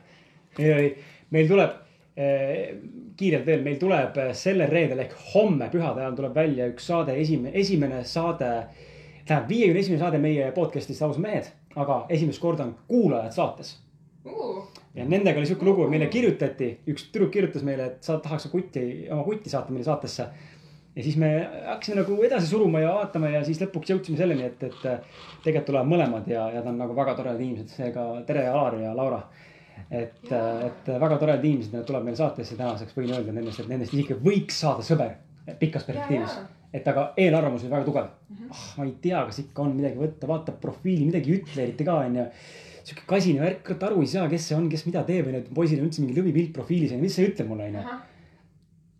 ei, 0.59 0.73
ei, 0.73 0.91
meil 1.31 1.49
tuleb 1.49 1.75
eh, 2.17 2.77
kiirelt 3.17 3.47
veel, 3.47 3.65
meil 3.67 3.81
tuleb 3.81 4.17
eh, 4.23 4.33
sellel 4.35 4.71
reedel 4.71 5.05
ehk 5.07 5.17
homme 5.35 5.71
pühade 5.73 6.05
ajal 6.05 6.19
tuleb 6.19 6.35
välja 6.35 6.69
üks 6.73 6.89
saade, 6.93 7.17
esimene, 7.17 7.55
esimene 7.55 8.05
saade. 8.05 8.53
tähendab, 9.25 9.49
viiekümne 9.49 9.81
esimene 9.81 10.01
saade 10.01 10.19
meie 10.19 10.53
podcast'ist 10.57 11.03
Ausad 11.05 11.23
mehed, 11.23 11.51
aga 11.77 12.05
esimest 12.09 12.41
korda 12.41 12.65
on 12.65 12.77
kuulajad 12.89 13.33
saates. 13.33 13.77
Ja 14.99 15.07
nendega 15.07 15.39
oli 15.39 15.49
sihuke 15.49 15.67
lugu, 15.69 15.87
meile 15.91 16.09
kirjutati, 16.11 16.71
üks 16.91 17.09
tüdruk 17.13 17.33
kirjutas 17.35 17.65
meile, 17.67 17.93
et 17.93 18.07
sa 18.07 18.19
tahaks 18.23 18.49
kutti, 18.53 18.83
oma 19.15 19.25
kutti 19.27 19.53
saata 19.53 19.75
meile 19.75 19.87
saatesse. 19.87 20.27
ja 20.97 21.03
siis 21.05 21.17
me 21.21 21.29
hakkasime 21.67 22.01
nagu 22.01 22.17
edasi 22.27 22.49
suruma 22.51 22.81
ja 22.83 22.95
vaatama 22.97 23.31
ja 23.31 23.45
siis 23.47 23.61
lõpuks 23.63 23.93
jõudsime 23.93 24.19
selleni, 24.19 24.49
et, 24.49 24.65
et 24.67 24.81
tegelikult 25.45 25.69
tulevad 25.71 25.91
mõlemad 25.93 26.31
ja, 26.31 26.49
ja 26.57 26.65
ta 26.65 26.73
on 26.73 26.81
nagu 26.83 26.97
väga 26.97 27.15
toredad 27.21 27.45
inimesed, 27.45 27.71
seega 27.77 28.09
tere, 28.27 28.49
Alar 28.51 28.81
ja 28.83 28.95
Laura. 28.97 29.23
et, 29.91 30.27
et 30.33 30.91
väga 30.91 31.19
toredad 31.21 31.45
inimesed, 31.45 31.77
nad 31.77 31.87
tulevad 31.87 32.09
meile 32.09 32.19
saatesse 32.19 32.59
tänaseks, 32.59 32.97
võin 32.99 33.15
öelda 33.15 33.35
nendest, 33.37 33.63
et 33.63 33.71
nendest 33.71 33.95
isegi 33.95 34.19
võiks 34.25 34.59
saada 34.65 34.87
sõber 34.87 35.15
pikas 35.61 35.87
perspektiivis. 35.87 36.41
Et 36.75 36.85
aga 36.91 37.13
eelarvamus 37.17 37.63
oli 37.65 37.71
väga 37.73 37.87
tugev. 37.87 38.09
Oh,. 38.51 38.65
ma 38.77 38.85
ei 38.85 38.97
tea, 39.01 39.23
kas 39.29 39.39
ikka 39.41 39.63
on 39.63 39.71
midagi 39.77 39.97
võtta, 39.97 40.29
vaatab 40.29 40.59
profiili, 40.61 41.07
midagi 41.07 41.31
ei 41.31 41.39
ütle 41.39 41.63
eriti 41.63 41.87
ka 41.87 41.95
onju 42.03 42.27
sihuke 42.89 43.07
kasine 43.09 43.43
värk, 43.45 43.62
kurat 43.66 43.86
aru 43.91 44.03
ei 44.05 44.11
saa, 44.11 44.26
kes 44.32 44.49
see 44.51 44.57
on, 44.57 44.68
kes 44.72 44.84
mida 44.89 45.05
teeb, 45.09 45.28
onju, 45.30 45.43
et 45.45 45.51
poisil 45.55 45.82
on 45.82 45.89
üldse 45.89 46.05
mingi 46.05 46.16
lõvipilt 46.16 46.55
profiilis 46.57 46.95
onju, 46.95 47.05
mis 47.05 47.18
see 47.18 47.28
ütleb 47.28 47.51
mulle 47.51 47.68
onju. 47.68 47.84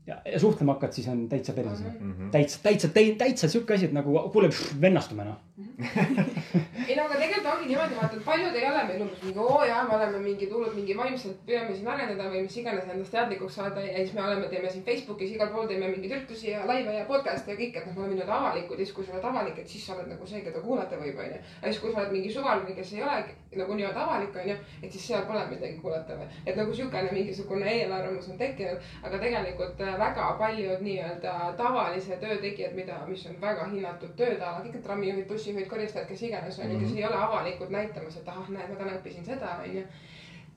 ja, 0.09 0.21
ja 0.33 0.41
suhtlema 0.41 0.77
hakkad, 0.77 0.95
siis 0.97 1.09
on 1.13 1.27
täitsa 1.31 1.57
perses 1.57 1.85
mm. 1.85 2.13
-hmm. 2.13 2.31
täitsa, 2.35 2.63
täitsa, 2.63 2.89
täitsa 2.95 3.49
sihuke 3.49 3.75
asi, 3.75 3.89
et 3.89 3.97
nagu 3.97 4.15
kuule, 4.33 4.51
vennastume 4.81 5.25
noh. 5.25 5.41
ei 6.89 6.95
no 6.95 7.05
aga 7.05 7.17
tegelikult 7.19 7.47
ongi 7.51 7.67
niimoodi, 7.67 7.97
vaata, 7.99 8.17
et 8.17 8.25
paljud 8.25 8.57
ei 8.57 8.67
ole 8.69 8.83
meil 8.87 9.01
umbes 9.03 9.23
mingi 9.25 9.41
oo 9.43 9.65
jaa, 9.67 9.81
me 9.89 9.97
oleme 9.97 10.21
mingi 10.23 10.47
tulnud 10.51 10.75
mingi 10.77 10.95
vaimselt, 10.99 11.41
püüame 11.49 11.75
siin 11.75 11.89
areneda 11.91 12.29
või 12.31 12.45
mis 12.45 12.59
iganes 12.61 12.87
endast 12.87 13.11
teadlikuks 13.15 13.57
saada 13.59 13.83
ja 13.83 13.97
siis 13.97 14.13
me 14.15 14.23
oleme, 14.23 14.47
teeme 14.53 14.71
siin 14.71 14.85
Facebookis 14.87 15.33
igal 15.35 15.51
pool 15.55 15.67
teeme 15.67 15.89
mingeid 15.91 16.15
üritusi 16.15 16.53
ja 16.53 16.63
laive 16.69 16.95
ja 16.95 17.09
podcast'e 17.09 17.51
ja 17.55 17.59
kõik, 17.59 17.75
et 17.75 17.89
noh, 17.89 17.97
me 17.97 18.05
oleme 18.05 18.21
nüüd 18.21 18.31
avalikud 18.37 18.79
ja 18.79 18.87
siis, 18.87 18.95
kui 18.95 19.09
sa 19.09 19.17
oled 19.17 19.27
avalik, 19.33 19.59
et 19.59 19.75
siis 19.75 19.89
sa 19.89 19.97
oled 19.97 20.13
nagu 20.13 20.31
see, 20.31 20.45
keda 20.47 20.63
kuulata 20.63 21.01
võib, 21.01 21.19
onju. 21.25 21.41
aga 21.59 21.73
siis, 21.73 21.83
kui 21.83 21.93
sa 21.93 22.05
oled 22.05 22.15
mingi 22.15 22.31
suvaline, 22.37 22.77
kes 22.79 22.95
ei 22.95 23.03
ole 23.09 23.19
nagu 23.59 23.81
nii-öelda 23.81 24.05
avalik, 24.05 24.39
onju, 24.45 24.57
et 24.83 24.95
siis 24.95 25.09
seal 25.11 25.27
pole 25.27 25.43
midagi 25.51 25.81
kuulata 25.83 26.21
või. 26.21 26.31
et 26.47 26.61
nagu 26.61 26.79
siukene 26.79 27.11
mingisugune 27.17 27.67
eelarvamus 27.73 28.31
on 28.31 28.39
tekkinud, 28.39 28.89
aga 29.03 29.23
tegelikult 29.27 29.83
äh, 29.83 29.99
väga 30.05 30.31
paljud 30.39 30.87
nii-öelda 30.87 31.35
tavalise 31.59 32.23
töö 32.23 32.39
tegijad, 32.47 32.79
mida, 32.79 33.03
mis 33.11 33.27
on 33.27 33.41
väga 33.43 33.67
hinnatud 33.73 34.15
tööd, 34.15 34.39
kõik 34.39 34.75
need 34.77 34.85
trammijuhid, 34.87 35.27
bussijuhid, 35.49 35.69
koristajad, 35.69 36.09
kes 36.09 36.23
iganes 36.23 36.59
onju, 36.59 36.79
kes 36.81 36.97
ei 36.97 37.05
ole 37.07 37.17
avalikud 37.17 37.71
näitamas, 37.73 38.17
et 38.17 38.29
ahah, 38.29 38.49
näed, 38.53 38.69
ma 38.69 38.77
täna 38.77 38.97
õppisin 38.99 39.25
seda 39.25 39.57
onju 39.65 39.85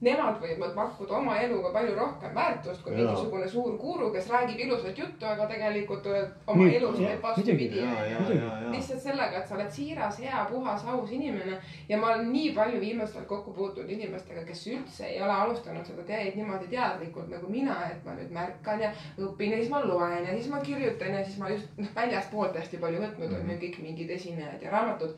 Nemad 0.01 0.39
võivad 0.41 0.71
pakkuda 0.73 1.13
oma 1.19 1.35
eluga 1.37 1.69
palju 1.75 1.93
rohkem 1.93 2.31
väärtust 2.33 2.81
kui 2.81 2.95
Jaa. 2.95 3.03
mingisugune 3.03 3.47
suur 3.49 3.75
guru, 3.77 4.07
kes 4.13 4.29
räägib 4.33 4.63
ilusat 4.65 4.97
juttu, 4.97 5.25
aga 5.29 5.45
tegelikult 5.45 6.07
oma 6.47 6.63
Nii, 6.63 6.77
elus 6.79 6.95
teeb 6.97 7.21
vastupidi 7.21 7.83
ja, 7.83 7.91
ja, 8.09 8.23
ja, 8.25 8.39
ja. 8.63 8.71
lihtsalt 8.73 9.03
sellega, 9.03 9.37
et 9.37 9.47
sa 9.47 9.59
oled 9.59 9.69
siiras, 9.75 10.17
hea, 10.23 10.39
puhas, 10.49 10.85
aus 10.89 11.13
inimene 11.13 11.59
ja 11.89 11.99
ma 12.01 12.15
olen 12.15 12.31
nii 12.33 12.49
palju 12.55 12.79
viimasel 12.81 13.21
ajal 13.21 13.27
kokku 13.29 13.53
puutunud 13.53 13.93
inimestega, 13.93 14.41
kes 14.47 14.63
üldse 14.71 15.05
ei 15.05 15.21
ole 15.21 15.35
alustanud 15.43 15.85
seda 15.85 16.07
teed 16.07 16.39
niimoodi 16.39 16.71
teadlikult 16.73 17.29
nagu 17.29 17.51
mina, 17.51 17.77
et 17.91 18.01
ma 18.07 18.17
nüüd 18.17 18.33
märkan 18.33 18.81
ja 18.81 18.89
õpin 19.21 19.53
ja 19.53 19.61
siis 19.61 19.69
ma 19.69 19.83
loen 19.85 20.25
ja 20.25 20.33
siis 20.33 20.49
ma 20.49 20.63
kirjutan 20.65 21.13
ja 21.13 21.21
siis 21.27 21.37
ma 21.37 21.53
just 21.53 21.77
noh, 21.77 21.93
väljastpoolt 21.95 22.57
hästi 22.57 22.81
palju 22.81 23.05
võtnud 23.05 23.37
on 23.37 23.53
ju 23.53 23.59
kõik 23.67 23.79
mingid 23.85 24.17
esinejad 24.17 24.65
ja 24.65 24.73
raamatud. 24.73 25.13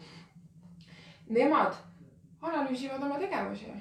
Nemad 1.32 1.80
analüüsivad 2.44 3.08
oma 3.08 3.16
tegevusi 3.24 3.72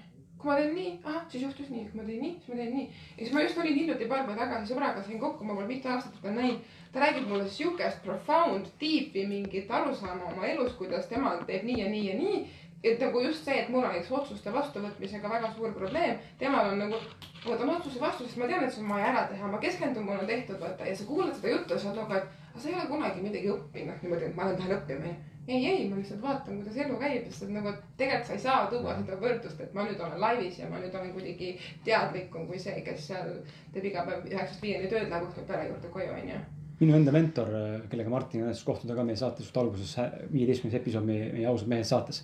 kui 0.42 0.50
ma 0.50 0.56
teen 0.58 0.74
nii, 0.74 0.92
ahah, 1.04 1.22
siis 1.30 1.44
juhtus 1.44 1.68
nii, 1.70 1.84
kui 1.90 2.00
ma 2.00 2.06
teen 2.06 2.22
nii, 2.22 2.32
siis 2.42 2.48
ma 2.50 2.56
teen 2.58 2.72
nii. 2.74 2.86
ja 3.16 3.18
siis 3.20 3.34
ma 3.34 3.42
just 3.44 3.58
olin 3.62 3.76
hiljuti 3.78 4.08
paar 4.10 4.24
päeva 4.26 4.40
tagasi 4.40 4.72
sõbraga 4.72 5.04
sain 5.06 5.20
kokku, 5.22 5.46
ma 5.46 5.54
pole 5.54 5.68
mitu 5.68 5.88
aastat 5.88 6.16
teda 6.18 6.34
näinud. 6.34 6.72
ta 6.92 7.00
räägib 7.04 7.28
mulle 7.30 7.48
siukest 7.48 8.02
profound, 8.04 8.66
deep'i 8.80 9.24
mingit 9.28 9.70
arusaama 9.70 10.32
oma 10.32 10.46
elust, 10.50 10.76
kuidas 10.80 11.06
tema 11.06 11.36
teeb 11.46 11.64
nii 11.68 11.78
ja 11.80 11.88
nii 11.94 12.04
ja 12.08 12.18
nii. 12.18 12.42
et 12.82 13.00
nagu 13.00 13.20
just 13.22 13.44
see, 13.46 13.58
et 13.62 13.68
mul 13.70 13.84
on 13.84 13.92
näiteks 13.92 14.10
otsuste 14.18 14.52
vastuvõtmisega 14.52 15.28
väga 15.30 15.52
suur 15.56 15.72
probleem, 15.72 16.16
temal 16.38 16.72
on 16.72 16.80
nagu, 16.82 16.98
võtan 17.44 17.70
otsuse 17.76 18.00
vastu, 18.00 18.26
sest 18.26 18.40
ma 18.42 18.48
tean, 18.50 18.64
et 18.64 18.74
see 18.74 18.82
on 18.82 18.90
vaja 18.90 19.12
ära 19.12 19.26
teha, 19.30 19.50
ma 19.52 19.60
keskendun, 19.62 20.08
mul 20.08 20.18
on 20.18 20.26
tehtud, 20.26 20.58
vaata 20.60 20.88
ja 20.90 20.96
sa 20.96 21.06
kuulad 21.06 21.36
seda 21.36 21.54
juttu 21.54 21.76
ja 21.76 21.78
sa 21.78 21.92
oled 21.92 22.02
nagu, 22.02 22.18
et 22.18 22.50
aga 22.50 22.64
sa 22.64 22.68
ei 22.68 22.74
ole 22.74 22.88
kunagi 22.90 23.22
midagi 23.22 23.54
õppinud 23.54 24.02
niimoodi, 24.02 24.26
et 24.26 24.34
ma 24.34 24.48
lähen 24.48 24.58
tahan 24.58 24.74
õppima 24.80 25.14
ei, 25.48 25.66
ei, 25.66 25.88
ma 25.90 25.98
lihtsalt 25.98 26.22
vaatan, 26.22 26.60
kuidas 26.60 26.76
elu 26.84 26.96
käib, 27.00 27.26
sest 27.26 27.46
et 27.46 27.52
nagu 27.56 27.72
tegelikult 27.98 28.28
sa 28.28 28.36
ei 28.36 28.42
saa 28.44 28.66
tuua 28.70 28.94
seda 28.98 29.18
võrdlust, 29.18 29.62
et 29.64 29.72
ma 29.74 29.86
nüüd 29.86 30.02
olen 30.04 30.20
laivis 30.22 30.60
ja 30.60 30.68
ma 30.70 30.78
nüüd 30.82 30.94
olen 30.94 31.10
kuidagi 31.16 31.52
teadlikum 31.86 32.46
kui 32.50 32.60
see, 32.62 32.82
kes 32.86 33.08
seal 33.10 33.32
teeb 33.74 33.88
iga 33.90 34.04
päev 34.06 34.28
üheksast 34.30 34.62
viieni 34.62 34.90
tööd, 34.90 35.08
läheb 35.10 35.26
õhtul 35.26 35.48
pere 35.48 35.66
juurde 35.70 35.90
koju, 35.94 36.12
onju. 36.20 36.38
minu 36.82 36.96
enda 36.98 37.14
mentor, 37.14 37.50
kellega 37.90 38.14
Martin 38.14 38.46
õnnestus 38.46 38.68
kohtuda 38.68 38.94
ka 38.98 39.06
meie 39.06 39.18
saates 39.18 39.48
just 39.48 39.58
alguses, 39.58 39.96
viieteistkümnes 40.30 40.78
episood 40.78 41.10
meie, 41.10 41.32
meie 41.34 41.50
ausad 41.50 41.70
mehed 41.74 41.90
saates. 41.90 42.22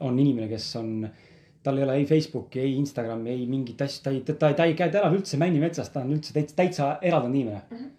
on 0.00 0.18
inimene, 0.18 0.48
kes 0.48 0.72
on, 0.78 1.08
tal 1.62 1.78
ei 1.78 1.84
ole 1.84 1.96
ei 2.00 2.06
Facebooki, 2.06 2.60
ei 2.62 2.76
Instagrami, 2.78 3.30
ei 3.30 3.46
mingit 3.50 3.80
asja, 3.82 4.04
ta 4.04 4.12
ei, 4.14 4.20
ta 4.24 4.48
ei, 4.48 4.54
ta 4.54 4.64
ei 4.64 4.78
käi, 4.78 4.92
ta 4.92 5.02
elab 5.02 5.18
üldse 5.18 5.40
männimetsas, 5.42 5.90
ta 5.92 6.00
on 6.00 6.14
üldse 6.16 6.32
täitsa, 6.32 6.56
täitsa 6.56 6.94
eraldunud 7.02 7.36
inimene 7.42 7.64
mm. 7.68 7.76
-hmm 7.76 7.98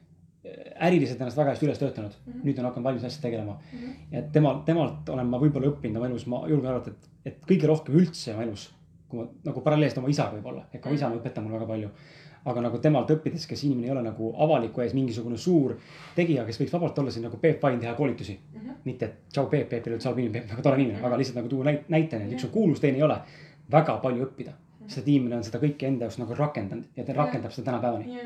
äriliselt 0.88 1.22
ennast 1.22 1.38
väga 1.38 1.54
hästi 1.54 1.66
üles 1.68 1.80
töötanud 1.80 2.12
mm, 2.14 2.24
Mhm. 2.26 2.40
-hmm. 2.40 2.46
nüüd 2.48 2.60
on 2.60 2.66
hakanud 2.66 2.84
valmis 2.84 3.04
asjadega 3.04 3.30
tegelema 3.30 3.54
mm. 3.54 3.80
-hmm. 3.80 4.16
ja 4.16 4.22
temalt, 4.32 4.66
temalt 4.66 5.10
olen 5.10 5.28
ma 5.28 5.40
võib-olla 5.40 5.72
õppinud 5.72 5.98
oma 5.98 6.08
elus, 6.08 6.26
ma 6.28 6.44
julgen 6.48 6.70
arvata, 6.72 6.92
et, 6.92 7.10
et 7.26 7.46
kõige 7.52 7.68
rohkem 7.68 7.96
üldse 7.96 8.34
oma 8.34 8.44
elus. 8.44 8.74
kui 9.08 9.20
ma 9.20 9.28
nagu 9.46 9.62
paralleelselt 9.62 9.98
oma 10.02 10.10
isaga 10.10 10.38
võib-olla, 10.38 10.66
et 10.74 10.82
ka 10.82 10.90
isa 10.90 11.08
on 11.08 11.18
õpetanud 11.20 11.48
mulle 11.48 11.60
väga 11.60 11.68
palju. 11.68 11.90
aga 12.46 12.62
nagu 12.62 12.78
temalt 12.78 13.10
õppides, 13.10 13.48
kes 13.48 13.64
inimene 13.64 13.88
ei 13.88 13.92
ole 13.92 14.02
nagu 14.04 14.34
avaliku 14.38 14.82
ees 14.82 14.94
mingisugune 14.94 15.38
suur 15.38 15.78
tegija, 16.16 16.46
kes 16.46 16.60
võiks 16.60 16.74
vabalt 16.74 17.00
olla 17.00 17.12
siin 17.12 17.24
nagu 17.24 17.38
Peep 17.38 17.64
Vain 17.64 17.80
teha 17.80 17.94
koolitusi 17.94 18.34
mm. 18.34 18.60
Mhm. 18.60 18.70
-hmm. 18.70 18.76
mitte, 18.86 19.06
et 19.06 19.14
tšau 19.32 19.46
Peep, 19.48 19.70
Peep 19.70 19.88
ei 19.88 19.94
ole 19.94 20.22
inimene, 20.22 20.34
Peep 20.34 20.44
on 20.44 20.50
väga 20.50 20.62
tore 20.62 20.82
inimene, 20.82 21.06
aga 21.06 21.18
lihtsalt 21.18 21.36
nagu 21.36 21.48
tuua 21.50 21.64
näit-, 21.64 21.88
näitena, 21.90 22.26
et 22.26 22.32
üks 22.34 22.46
on 22.46 22.52
kuulus, 22.52 22.80
teine 22.80 22.98
ei 22.98 23.04
ole. 23.04 23.18
väga 23.72 23.98
palju 23.98 24.26
õppida, 24.26 24.52
sest 24.88 24.98
et 24.98 25.08
inimene 25.08 25.36
on 25.36 25.44
seda 25.44 25.58
kõike 25.58 25.88
enda 25.88 26.06
jaoks 26.06 26.18
nagu 26.20 26.34
rakendanud 26.36 26.86
ja 26.98 27.04
ta 27.04 27.14
rakendab 27.14 27.52
seda 27.52 27.66
tänapäevani. 27.72 28.20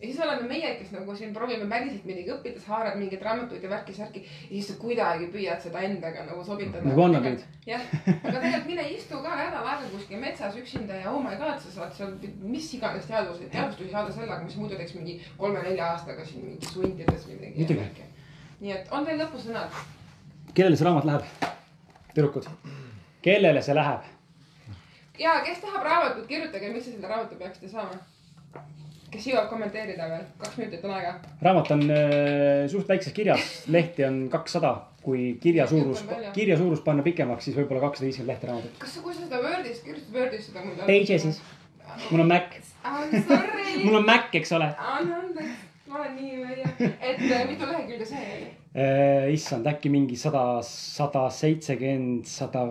Ja 0.00 0.06
siis 0.08 0.20
oleme 0.24 0.48
meie, 0.48 0.74
kes 0.78 0.92
nagu 0.94 1.14
siin 1.16 1.32
proovime 1.36 1.66
päriselt 1.68 2.04
midagi 2.08 2.32
õppida, 2.32 2.60
sa 2.60 2.72
haarad 2.74 2.96
mingeid 2.96 3.22
raamatuid 3.24 3.64
ja 3.64 3.70
värki-särki 3.70 4.22
ja 4.24 4.48
siis 4.48 4.68
sa 4.70 4.76
kuidagi 4.80 5.28
püüad 5.34 5.60
seda 5.60 5.82
endaga 5.84 6.24
nagu 6.24 6.44
sobitada. 6.44 6.84
nagu 6.86 7.02
annabid. 7.04 7.42
jah, 7.68 7.84
aga 8.06 8.36
tegelikult 8.36 8.70
mine 8.70 8.86
istu 8.94 9.20
ka 9.24 9.34
nädal 9.36 9.68
aega 9.72 9.90
kuskil 9.92 10.22
metsas 10.22 10.56
üksinda 10.56 11.00
ja 11.02 11.12
oh 11.12 11.20
my 11.24 11.36
god, 11.40 11.60
sa 11.60 11.74
saad 11.74 11.92
seal 11.96 12.14
mis 12.40 12.70
iganes 12.78 13.08
teadus, 13.10 13.42
teadustusi 13.52 13.90
saada 13.90 14.12
sellega, 14.12 14.40
mis 14.44 14.56
muidu 14.60 14.78
teeks 14.80 14.96
mingi 14.96 15.18
kolme-nelja 15.36 15.90
aastaga 15.94 16.24
siin 16.24 16.46
mingi 16.46 16.72
sundides 16.72 17.26
midagi 17.28 17.56
Muidugi.. 17.58 18.08
nii 18.60 18.76
et 18.78 18.94
on 18.96 19.04
teil 19.04 19.20
lõpusõnad? 19.20 19.82
kellele 20.54 20.80
see 20.80 20.88
raamat 20.88 21.10
läheb? 21.10 21.50
tüdrukud, 22.14 22.48
kellele 23.22 23.62
see 23.62 23.76
läheb? 23.76 24.08
ja 25.20 25.36
kes 25.44 25.60
tahab 25.60 25.84
raamatut, 25.84 26.26
kirjutage, 26.26 26.72
miks 26.72 26.88
te 26.88 26.96
selle 26.96 27.08
raamatu 27.12 27.36
peaksite 27.36 27.68
saama. 27.68 28.00
Kes 29.10 29.26
jõuab 29.30 29.48
kommenteerida 29.50 30.06
veel, 30.10 30.26
kaks 30.40 30.58
minutit 30.60 30.84
on 30.86 30.94
aega. 30.96 31.14
raamat 31.42 31.72
on 31.74 31.82
äh, 31.90 32.66
suht 32.70 32.88
väikses 32.90 33.14
kirjas, 33.16 33.48
lehti 33.72 34.06
on 34.06 34.22
kakssada. 34.32 34.76
kui 35.00 35.38
kirja 35.40 35.64
suurus 35.66 36.02
kirja 36.34 36.58
suurus 36.60 36.82
panna 36.84 37.00
pikemaks, 37.02 37.46
siis 37.46 37.54
võib-olla 37.56 37.80
kakssada 37.86 38.04
viiskümmend 38.10 38.32
lehte 38.34 38.48
raamatut. 38.50 38.74
kas 38.82 38.94
sa, 38.94 39.00
kui 39.00 39.14
sa 39.14 39.22
seda 39.24 39.40
Wordis, 39.40 39.78
kirjutad 39.86 40.18
Wordis 40.18 40.46
seda 40.50 40.64
muidu? 40.64 40.84
Pages'is. 40.84 41.40
mul 42.10 42.20
on 42.26 42.28
Mac, 42.28 42.58
mul 43.86 43.96
on 44.02 44.04
Mac, 44.06 44.28
eks 44.36 44.52
ole. 44.58 44.68
anna 44.76 45.22
andeks, 45.22 45.62
ma 45.88 46.02
olen 46.02 46.18
nii 46.18 46.42
välja, 46.42 46.74
et 46.84 47.24
äh, 47.30 47.46
mitu 47.48 47.70
lehekülge 47.70 48.10
see 48.12 48.26
oli? 48.26 48.50
issand, 49.34 49.66
äkki 49.66 49.90
mingi 49.90 50.14
sada, 50.20 50.60
sada 50.62 51.24
seitsekümmend, 51.34 52.28
sada, 52.30 52.68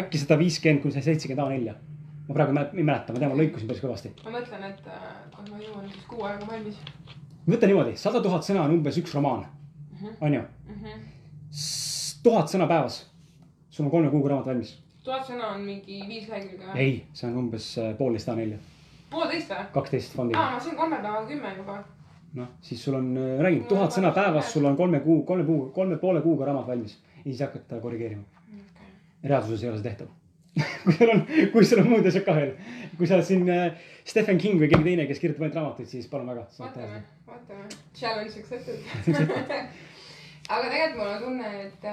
äkki 0.00 0.18
sada 0.24 0.40
viiskümmend 0.40 0.82
kuni 0.82 1.04
seitsekümmend 1.04 1.44
A4. 1.44 1.76
Ma 2.28 2.34
praegu 2.34 2.52
ei 2.52 2.84
mäleta- 2.84 3.12
ma 3.12 3.18
tean, 3.18 3.32
ma 3.32 3.42
lõikusin 3.42 3.68
päris 3.70 3.82
kõvasti. 3.82 4.12
ma 4.24 4.34
mõtlen, 4.38 4.64
et 4.70 4.86
äh, 4.86 5.12
kas 5.36 5.50
ma 5.50 5.62
jõuan 5.62 5.88
siis 5.92 6.04
kuu 6.08 6.22
aega 6.28 6.46
valmis 6.46 6.76
võta 7.48 7.68
niimoodi, 7.68 7.96
sada 7.96 8.20
tuhat 8.24 8.44
sõna 8.46 8.64
on 8.66 8.74
umbes 8.76 8.98
üks 9.00 9.14
romaan, 9.16 9.46
on 10.20 10.34
ju. 10.34 10.40
mm. 10.40 10.82
-hmm. 10.82 11.06
tuhat 12.22 12.52
sõna 12.52 12.68
päevas. 12.68 13.06
sul 13.70 13.84
on 13.84 13.90
kolme 13.90 14.10
kuuga 14.10 14.28
raamat 14.28 14.46
valmis. 14.46 14.78
tuhat 15.04 15.28
sõna 15.28 15.54
on 15.54 15.60
mingi 15.60 16.02
viis 16.08 16.28
lehekülge 16.28 16.64
või? 16.64 16.76
ei, 16.76 17.06
see 17.12 17.30
on 17.30 17.38
umbes 17.44 17.78
äh, 17.78 17.94
poolteist 17.98 18.28
A4, 18.28 18.58
poolteist 19.10 19.50
või? 19.50 19.70
kaksteist 19.72 20.16
fondiga 20.16 20.40
aa, 20.40 20.50
ma 20.52 20.60
sain 20.60 20.76
kolme 20.76 20.96
päevaga 20.96 21.26
kümme 21.26 21.54
juba. 21.56 21.78
noh, 22.34 22.48
siis 22.60 22.84
sul 22.84 22.94
on, 22.94 23.14
räägin, 23.40 23.64
tuhat 23.64 23.96
sõna 23.96 24.12
päevas, 24.12 24.52
sul 24.52 24.64
on 24.64 24.76
kolme 24.76 25.00
kuu, 25.00 25.22
kolme 25.22 25.44
kuu, 25.44 25.70
kolme 25.70 25.96
poole 25.96 26.20
kuuga 26.20 26.44
raamat 26.50 26.66
valmis. 26.66 26.98
ja 27.16 27.30
siis 27.30 27.40
hakata 27.40 27.80
korrigeerima. 27.80 28.22
reaalsuses 29.24 29.62
ei 29.62 29.70
ole 29.70 29.78
see 29.78 29.90
tehtav. 29.90 30.06
kui 30.84 30.96
sul 30.96 31.14
on, 31.14 31.22
kui 31.52 31.68
sul 31.68 31.84
on 31.84 31.92
muud 31.92 32.08
asjad 32.10 32.26
ka 32.26 32.34
veel. 32.38 32.56
kui 32.98 33.06
sa 33.06 33.18
oled 33.18 33.28
siin 33.28 33.46
äh, 33.52 33.70
Stephen 34.08 34.40
King 34.40 34.58
või 34.60 34.72
keegi 34.72 34.90
teine, 34.90 35.06
kes 35.10 35.22
kirjutab 35.22 35.46
ainult 35.46 35.60
raamatuid, 35.62 35.90
siis 35.90 36.10
palun 36.10 36.32
väga, 36.32 36.48
vaatame 36.58 37.04
vaatame. 37.28 37.68
Challenge 37.94 38.32
accepted. 38.40 38.78
aga 40.48 40.68
tegelikult 40.70 40.96
mul 40.96 41.08
on 41.08 41.22
tunne, 41.22 41.48
et, 41.64 41.84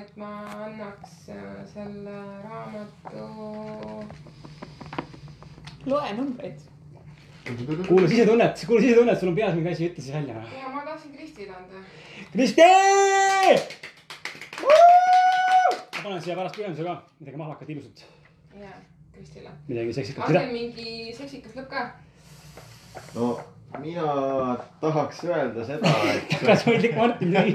et 0.00 0.16
ma 0.16 0.30
annaks 0.66 1.12
äh, 1.28 1.66
selle 1.72 2.16
raamatu. 2.44 3.24
loe 5.86 6.12
numbreid. 6.16 6.58
kuula 7.88 8.08
sisetunnet, 8.08 8.64
kuula 8.66 8.80
sisetunnet, 8.80 9.20
sul 9.20 9.32
on 9.32 9.38
peas 9.38 9.54
mingi 9.54 9.74
asi, 9.74 9.90
ütle 9.90 10.02
siis 10.02 10.14
välja. 10.14 10.34
ja 10.62 10.72
ma 10.74 10.80
tahtsin 10.88 11.14
Kristile 11.16 11.54
anda. 11.56 11.84
Kristi. 12.32 12.62
Ma 16.00 16.08
panen 16.08 16.22
siia 16.24 16.36
pärast 16.38 16.58
ühenduse 16.58 16.84
ka, 16.86 16.96
midagi 17.20 17.36
mahlakat 17.40 17.70
ilusat, 17.74 18.02
jaa, 18.56 18.76
Kristile. 19.12 19.50
midagi 19.68 19.92
seksikat. 19.92 20.28
andke 20.30 20.52
mingi 20.52 20.92
seksikas 21.16 21.56
lõpp 21.58 21.68
ka. 21.68 21.82
no 23.14 23.26
mina 23.78 24.06
tahaks 24.80 25.20
öelda 25.28 25.64
seda, 25.68 25.92
et 26.14 26.32
tagasihoidlik 26.40 26.96
Martin 26.96 27.34
tegi. 27.36 27.52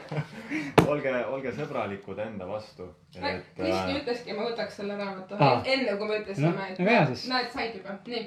olge, 0.90 1.12
olge 1.36 1.52
sõbralikud 1.60 2.18
enda 2.26 2.48
vastu. 2.48 2.88
äh, 3.20 3.38
ütleski, 4.00 4.34
ma 4.34 4.48
võtaks 4.50 4.80
selle 4.82 4.98
raamatu 4.98 5.38
Aa. 5.38 5.62
enne 5.62 5.94
kui 6.00 6.10
me 6.10 6.18
ütlesime 6.24 6.50
Noh,, 6.50 6.66
et 6.74 6.82
hea 6.82 7.06
siis. 7.12 7.28
näed, 7.30 7.54
said 7.54 7.78
juba, 7.78 7.96
nii. 8.10 8.26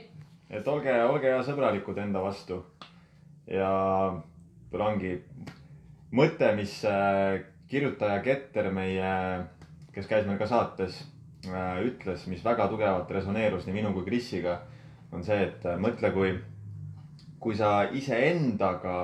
et 0.61 0.71
olge, 0.71 0.95
olge 1.11 1.35
ja 1.35 1.43
sõbralikud 1.51 1.99
enda 2.07 2.23
vastu. 2.23 2.63
ja 3.51 3.69
võib-olla 4.71 4.89
ongi 4.95 5.13
mõte, 6.15 6.55
mis 6.55 6.79
äh, 6.87 7.43
kirjutaja 7.67 8.21
Ketter 8.23 8.71
meie, 8.73 9.11
kes 9.93 10.07
käis 10.07 10.25
meil 10.27 10.39
ka 10.39 10.47
saates, 10.47 11.01
ütles, 11.83 12.25
mis 12.27 12.43
väga 12.43 12.67
tugevalt 12.71 13.11
resoneerus 13.11 13.67
nii 13.67 13.75
minu 13.79 13.93
kui 13.95 14.05
Krisiga, 14.07 14.57
on 15.11 15.23
see, 15.23 15.37
et 15.47 15.65
äh, 15.65 15.77
mõtle, 15.79 16.11
kui, 16.15 16.33
kui 17.39 17.55
sa 17.55 17.87
iseendaga, 17.95 18.97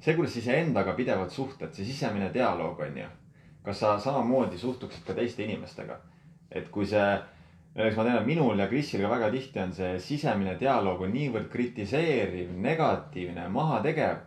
see, 0.00 0.14
kuidas 0.14 0.36
iseendaga 0.40 0.94
pidevalt 0.96 1.34
suhtled, 1.34 1.74
see 1.76 1.88
sisemine 1.88 2.30
dialoog 2.32 2.80
on 2.86 3.02
ju. 3.02 3.10
kas 3.64 3.76
sa 3.82 3.98
samamoodi 4.00 4.56
suhtuksid 4.58 5.04
ka 5.04 5.14
teiste 5.14 5.44
inimestega? 5.44 5.98
et 6.50 6.70
kui 6.72 6.86
see 6.88 7.18
näiteks 7.74 7.96
ma 7.96 8.04
tean, 8.04 8.16
et 8.18 8.26
minul 8.26 8.58
ja 8.58 8.66
Krisil 8.68 9.04
ka 9.04 9.10
väga 9.12 9.28
tihti 9.30 9.60
on 9.62 9.72
see 9.72 9.98
sisemine 10.02 10.56
dialoog 10.58 11.04
on 11.06 11.12
niivõrd 11.14 11.50
kritiseeriv, 11.52 12.50
negatiivne, 12.58 13.46
mahategev. 13.48 14.24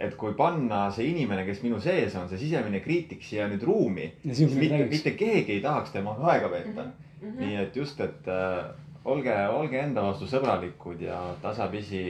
Et 0.00 0.14
kui 0.18 0.34
panna 0.34 0.88
see 0.90 1.06
inimene, 1.12 1.44
kes 1.46 1.62
minu 1.62 1.78
sees 1.80 2.14
on, 2.18 2.28
see 2.28 2.40
sisemine 2.40 2.80
kriitik 2.82 3.22
siia 3.22 3.46
nüüd 3.50 3.62
ruumi, 3.62 4.08
ja 4.24 4.34
siis 4.34 4.54
mitte, 4.58 4.80
mitte 4.90 5.14
keegi 5.18 5.58
ei 5.58 5.64
tahaks 5.64 5.94
temaga 5.94 6.32
aega 6.34 6.50
veeta. 6.50 6.88
Mhm. 7.24 7.36
nii 7.40 7.56
et 7.56 7.76
just, 7.76 8.00
et 8.04 8.26
äh, 8.28 8.64
olge, 9.04 9.34
olge 9.48 9.78
enda 9.80 10.02
vastu 10.04 10.26
sõbralikud 10.28 11.00
ja 11.00 11.18
tasapisi 11.42 12.02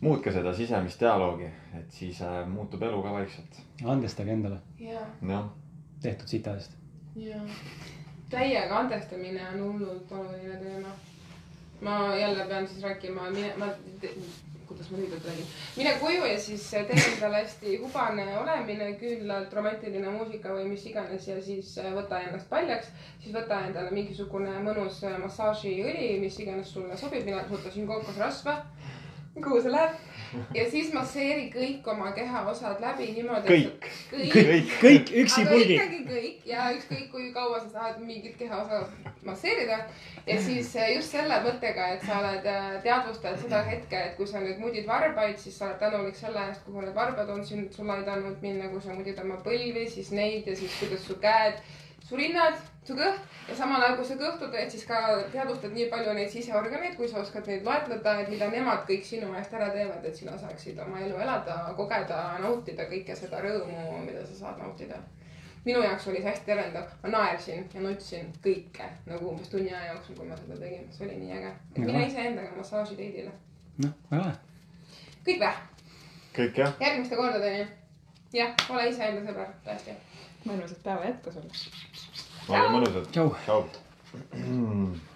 muutke 0.00 0.32
seda 0.32 0.52
sisemist 0.54 1.00
dialoogi, 1.00 1.48
et 1.78 1.90
siis 1.90 2.20
äh, 2.22 2.42
muutub 2.48 2.82
elu 2.86 3.02
ka 3.02 3.12
vaikselt. 3.16 3.60
andestage 3.84 4.32
endale 4.32 4.60
jaa, 4.80 5.02
jah, 5.28 5.48
tehtud 6.02 6.28
sita 6.28 6.54
eest. 6.54 6.76
jaa. 7.16 7.42
täiega 8.30 8.78
andestamine 8.84 9.42
on 9.54 9.60
hullult 9.64 10.12
oluline 10.12 10.56
teema. 10.62 10.94
ma 11.80 12.16
jälle 12.16 12.46
pean 12.48 12.68
siis 12.68 12.82
rääkima, 12.82 13.30
ma, 13.58 13.72
kuidas 14.68 14.90
ma 14.90 14.98
lühidalt 14.98 15.24
räägin. 15.28 15.46
mine 15.76 15.94
koju 16.00 16.26
ja 16.26 16.38
siis 16.40 16.66
tee 16.70 16.98
endale 17.02 17.42
hästi 17.42 17.76
hubane 17.82 18.26
olemine, 18.38 18.92
küünlalt 19.00 19.54
romantiline 19.54 20.10
muusika 20.18 20.54
või 20.54 20.66
mis 20.72 20.86
iganes 20.90 21.28
ja 21.28 21.38
siis 21.42 21.72
võta 21.94 22.20
ennast 22.26 22.48
paljaks. 22.50 22.90
siis 23.22 23.34
võta 23.36 23.60
endale 23.68 23.90
mingisugune 23.90 24.58
mõnus 24.66 25.02
massaažiõli, 25.22 26.16
mis 26.20 26.38
iganes 26.40 26.72
sulle 26.72 26.96
sobib, 26.96 27.24
mina 27.24 27.44
kasutasin 27.44 27.86
kookosrasva. 27.86 28.62
kuhu 29.36 29.60
see 29.62 29.72
läheb? 29.72 30.15
Ja 30.54 30.64
siis 30.70 30.92
masseeri 30.94 31.46
kõik 31.52 31.86
oma 31.90 32.10
kehaosad 32.16 32.80
läbi 32.80 33.10
niimoodi. 33.16 33.48
kõik, 33.48 33.88
kõik, 34.10 34.34
kõik. 34.34 34.74
kõik 34.82 35.12
üksi 35.22 35.42
aga 35.42 35.50
pulgi. 35.50 35.76
ikkagi 35.76 36.00
kõik 36.10 36.48
ja 36.50 36.66
ükskõik 36.76 37.06
kui 37.12 37.30
kaua 37.34 37.60
sa 37.60 37.70
tahad 37.78 38.02
mingit 38.02 38.36
kehaosa 38.38 38.82
masseerida. 39.24 39.78
ja 40.26 40.40
siis 40.42 40.74
äh, 40.76 40.92
just 40.96 41.14
selle 41.14 41.40
mõttega, 41.46 41.88
et 41.94 42.04
sa 42.06 42.20
oled, 42.20 42.50
teadvustad 42.82 43.40
seda 43.40 43.62
hetke, 43.68 43.96
et 43.96 44.16
kui 44.18 44.26
sa 44.26 44.42
nüüd 44.42 44.60
mudid 44.62 44.86
varbaid, 44.86 45.38
siis 45.38 45.58
sa 45.58 45.70
oled 45.70 45.80
tänulik 45.82 46.18
selle 46.18 46.48
eest, 46.48 46.64
kuhu 46.66 46.84
need 46.84 46.94
varbad 46.94 47.30
on 47.30 47.44
sind, 47.46 47.72
sul 47.72 47.90
aidanud 47.90 48.42
minna, 48.42 48.70
kui 48.72 48.82
sa 48.82 48.94
mudid 48.94 49.18
oma 49.22 49.40
põlvi, 49.44 49.86
siis 49.90 50.12
neid 50.14 50.46
ja 50.46 50.56
siis 50.56 50.78
kuidas 50.80 51.06
su 51.06 51.18
käed, 51.22 51.62
su 52.06 52.18
rinnad, 52.18 52.54
su 52.86 52.94
kõht 52.94 53.50
ja 53.50 53.56
samal 53.58 53.82
ajal, 53.82 53.96
kui 53.98 54.06
sa 54.06 54.16
kõhtu 54.20 54.50
teed, 54.52 54.70
siis 54.70 54.86
ka 54.86 55.00
teadvustad 55.32 55.74
nii 55.74 55.88
palju 55.90 56.14
neid 56.14 56.30
siseorganeid, 56.30 56.96
kui 56.98 57.08
sa 57.10 57.20
oskad 57.22 57.48
neid 57.50 57.66
loetleda, 57.66 58.20
et 58.22 58.32
mida 58.32 58.50
nemad 58.52 58.86
kõik 58.88 59.04
sinu 59.06 59.32
eest 59.38 59.54
ära 59.58 59.72
teevad, 59.74 60.06
et 60.06 60.16
sina 60.16 60.38
saaksid 60.38 60.78
oma 60.86 61.02
elu 61.02 61.18
elada, 61.26 61.58
kogeda, 61.78 62.22
nautida 62.42 62.88
kõike 62.90 63.18
seda 63.18 63.42
rõõmu, 63.42 64.02
mida 64.06 64.26
sa 64.26 64.42
saad 64.44 64.62
nautida 64.62 65.02
minu 65.66 65.82
jaoks 65.82 66.06
oli 66.08 66.20
see 66.22 66.30
hästi 66.30 66.52
erendav, 66.54 66.90
ma 67.02 67.10
naersin 67.10 67.64
ja 67.74 67.80
nutsin 67.82 68.28
kõike 68.42 68.86
nagu 69.10 69.30
umbes 69.32 69.48
tunni 69.50 69.72
aja 69.74 69.92
jooksul, 69.92 70.14
kui 70.18 70.28
ma 70.28 70.36
seda 70.38 70.58
tegin, 70.60 70.84
see 70.94 71.06
oli 71.08 71.16
nii 71.22 71.32
äge. 71.38 71.50
Mine 71.78 72.04
iseendaga 72.06 72.52
massaaži 72.56 72.98
teidile. 72.98 73.32
noh, 73.82 73.96
väga 74.10 74.20
lahe. 74.22 74.36
kõik 75.26 75.40
vä, 75.42 75.50
kõik 76.36 76.60
jah, 76.62 76.76
järgmiste 76.80 77.18
kordadeni. 77.18 77.66
jah, 78.32 78.54
ole 78.70 78.88
iseenda 78.92 79.24
sõber, 79.26 79.50
tõesti. 79.66 79.96
Mõnusat 80.46 80.80
päeva 80.86 81.10
jätku 81.10 81.34
sulle. 81.34 81.50
olge 82.48 82.70
mõnusad. 82.76 83.10
tšau. 83.12 83.34
tšau. 83.44 85.12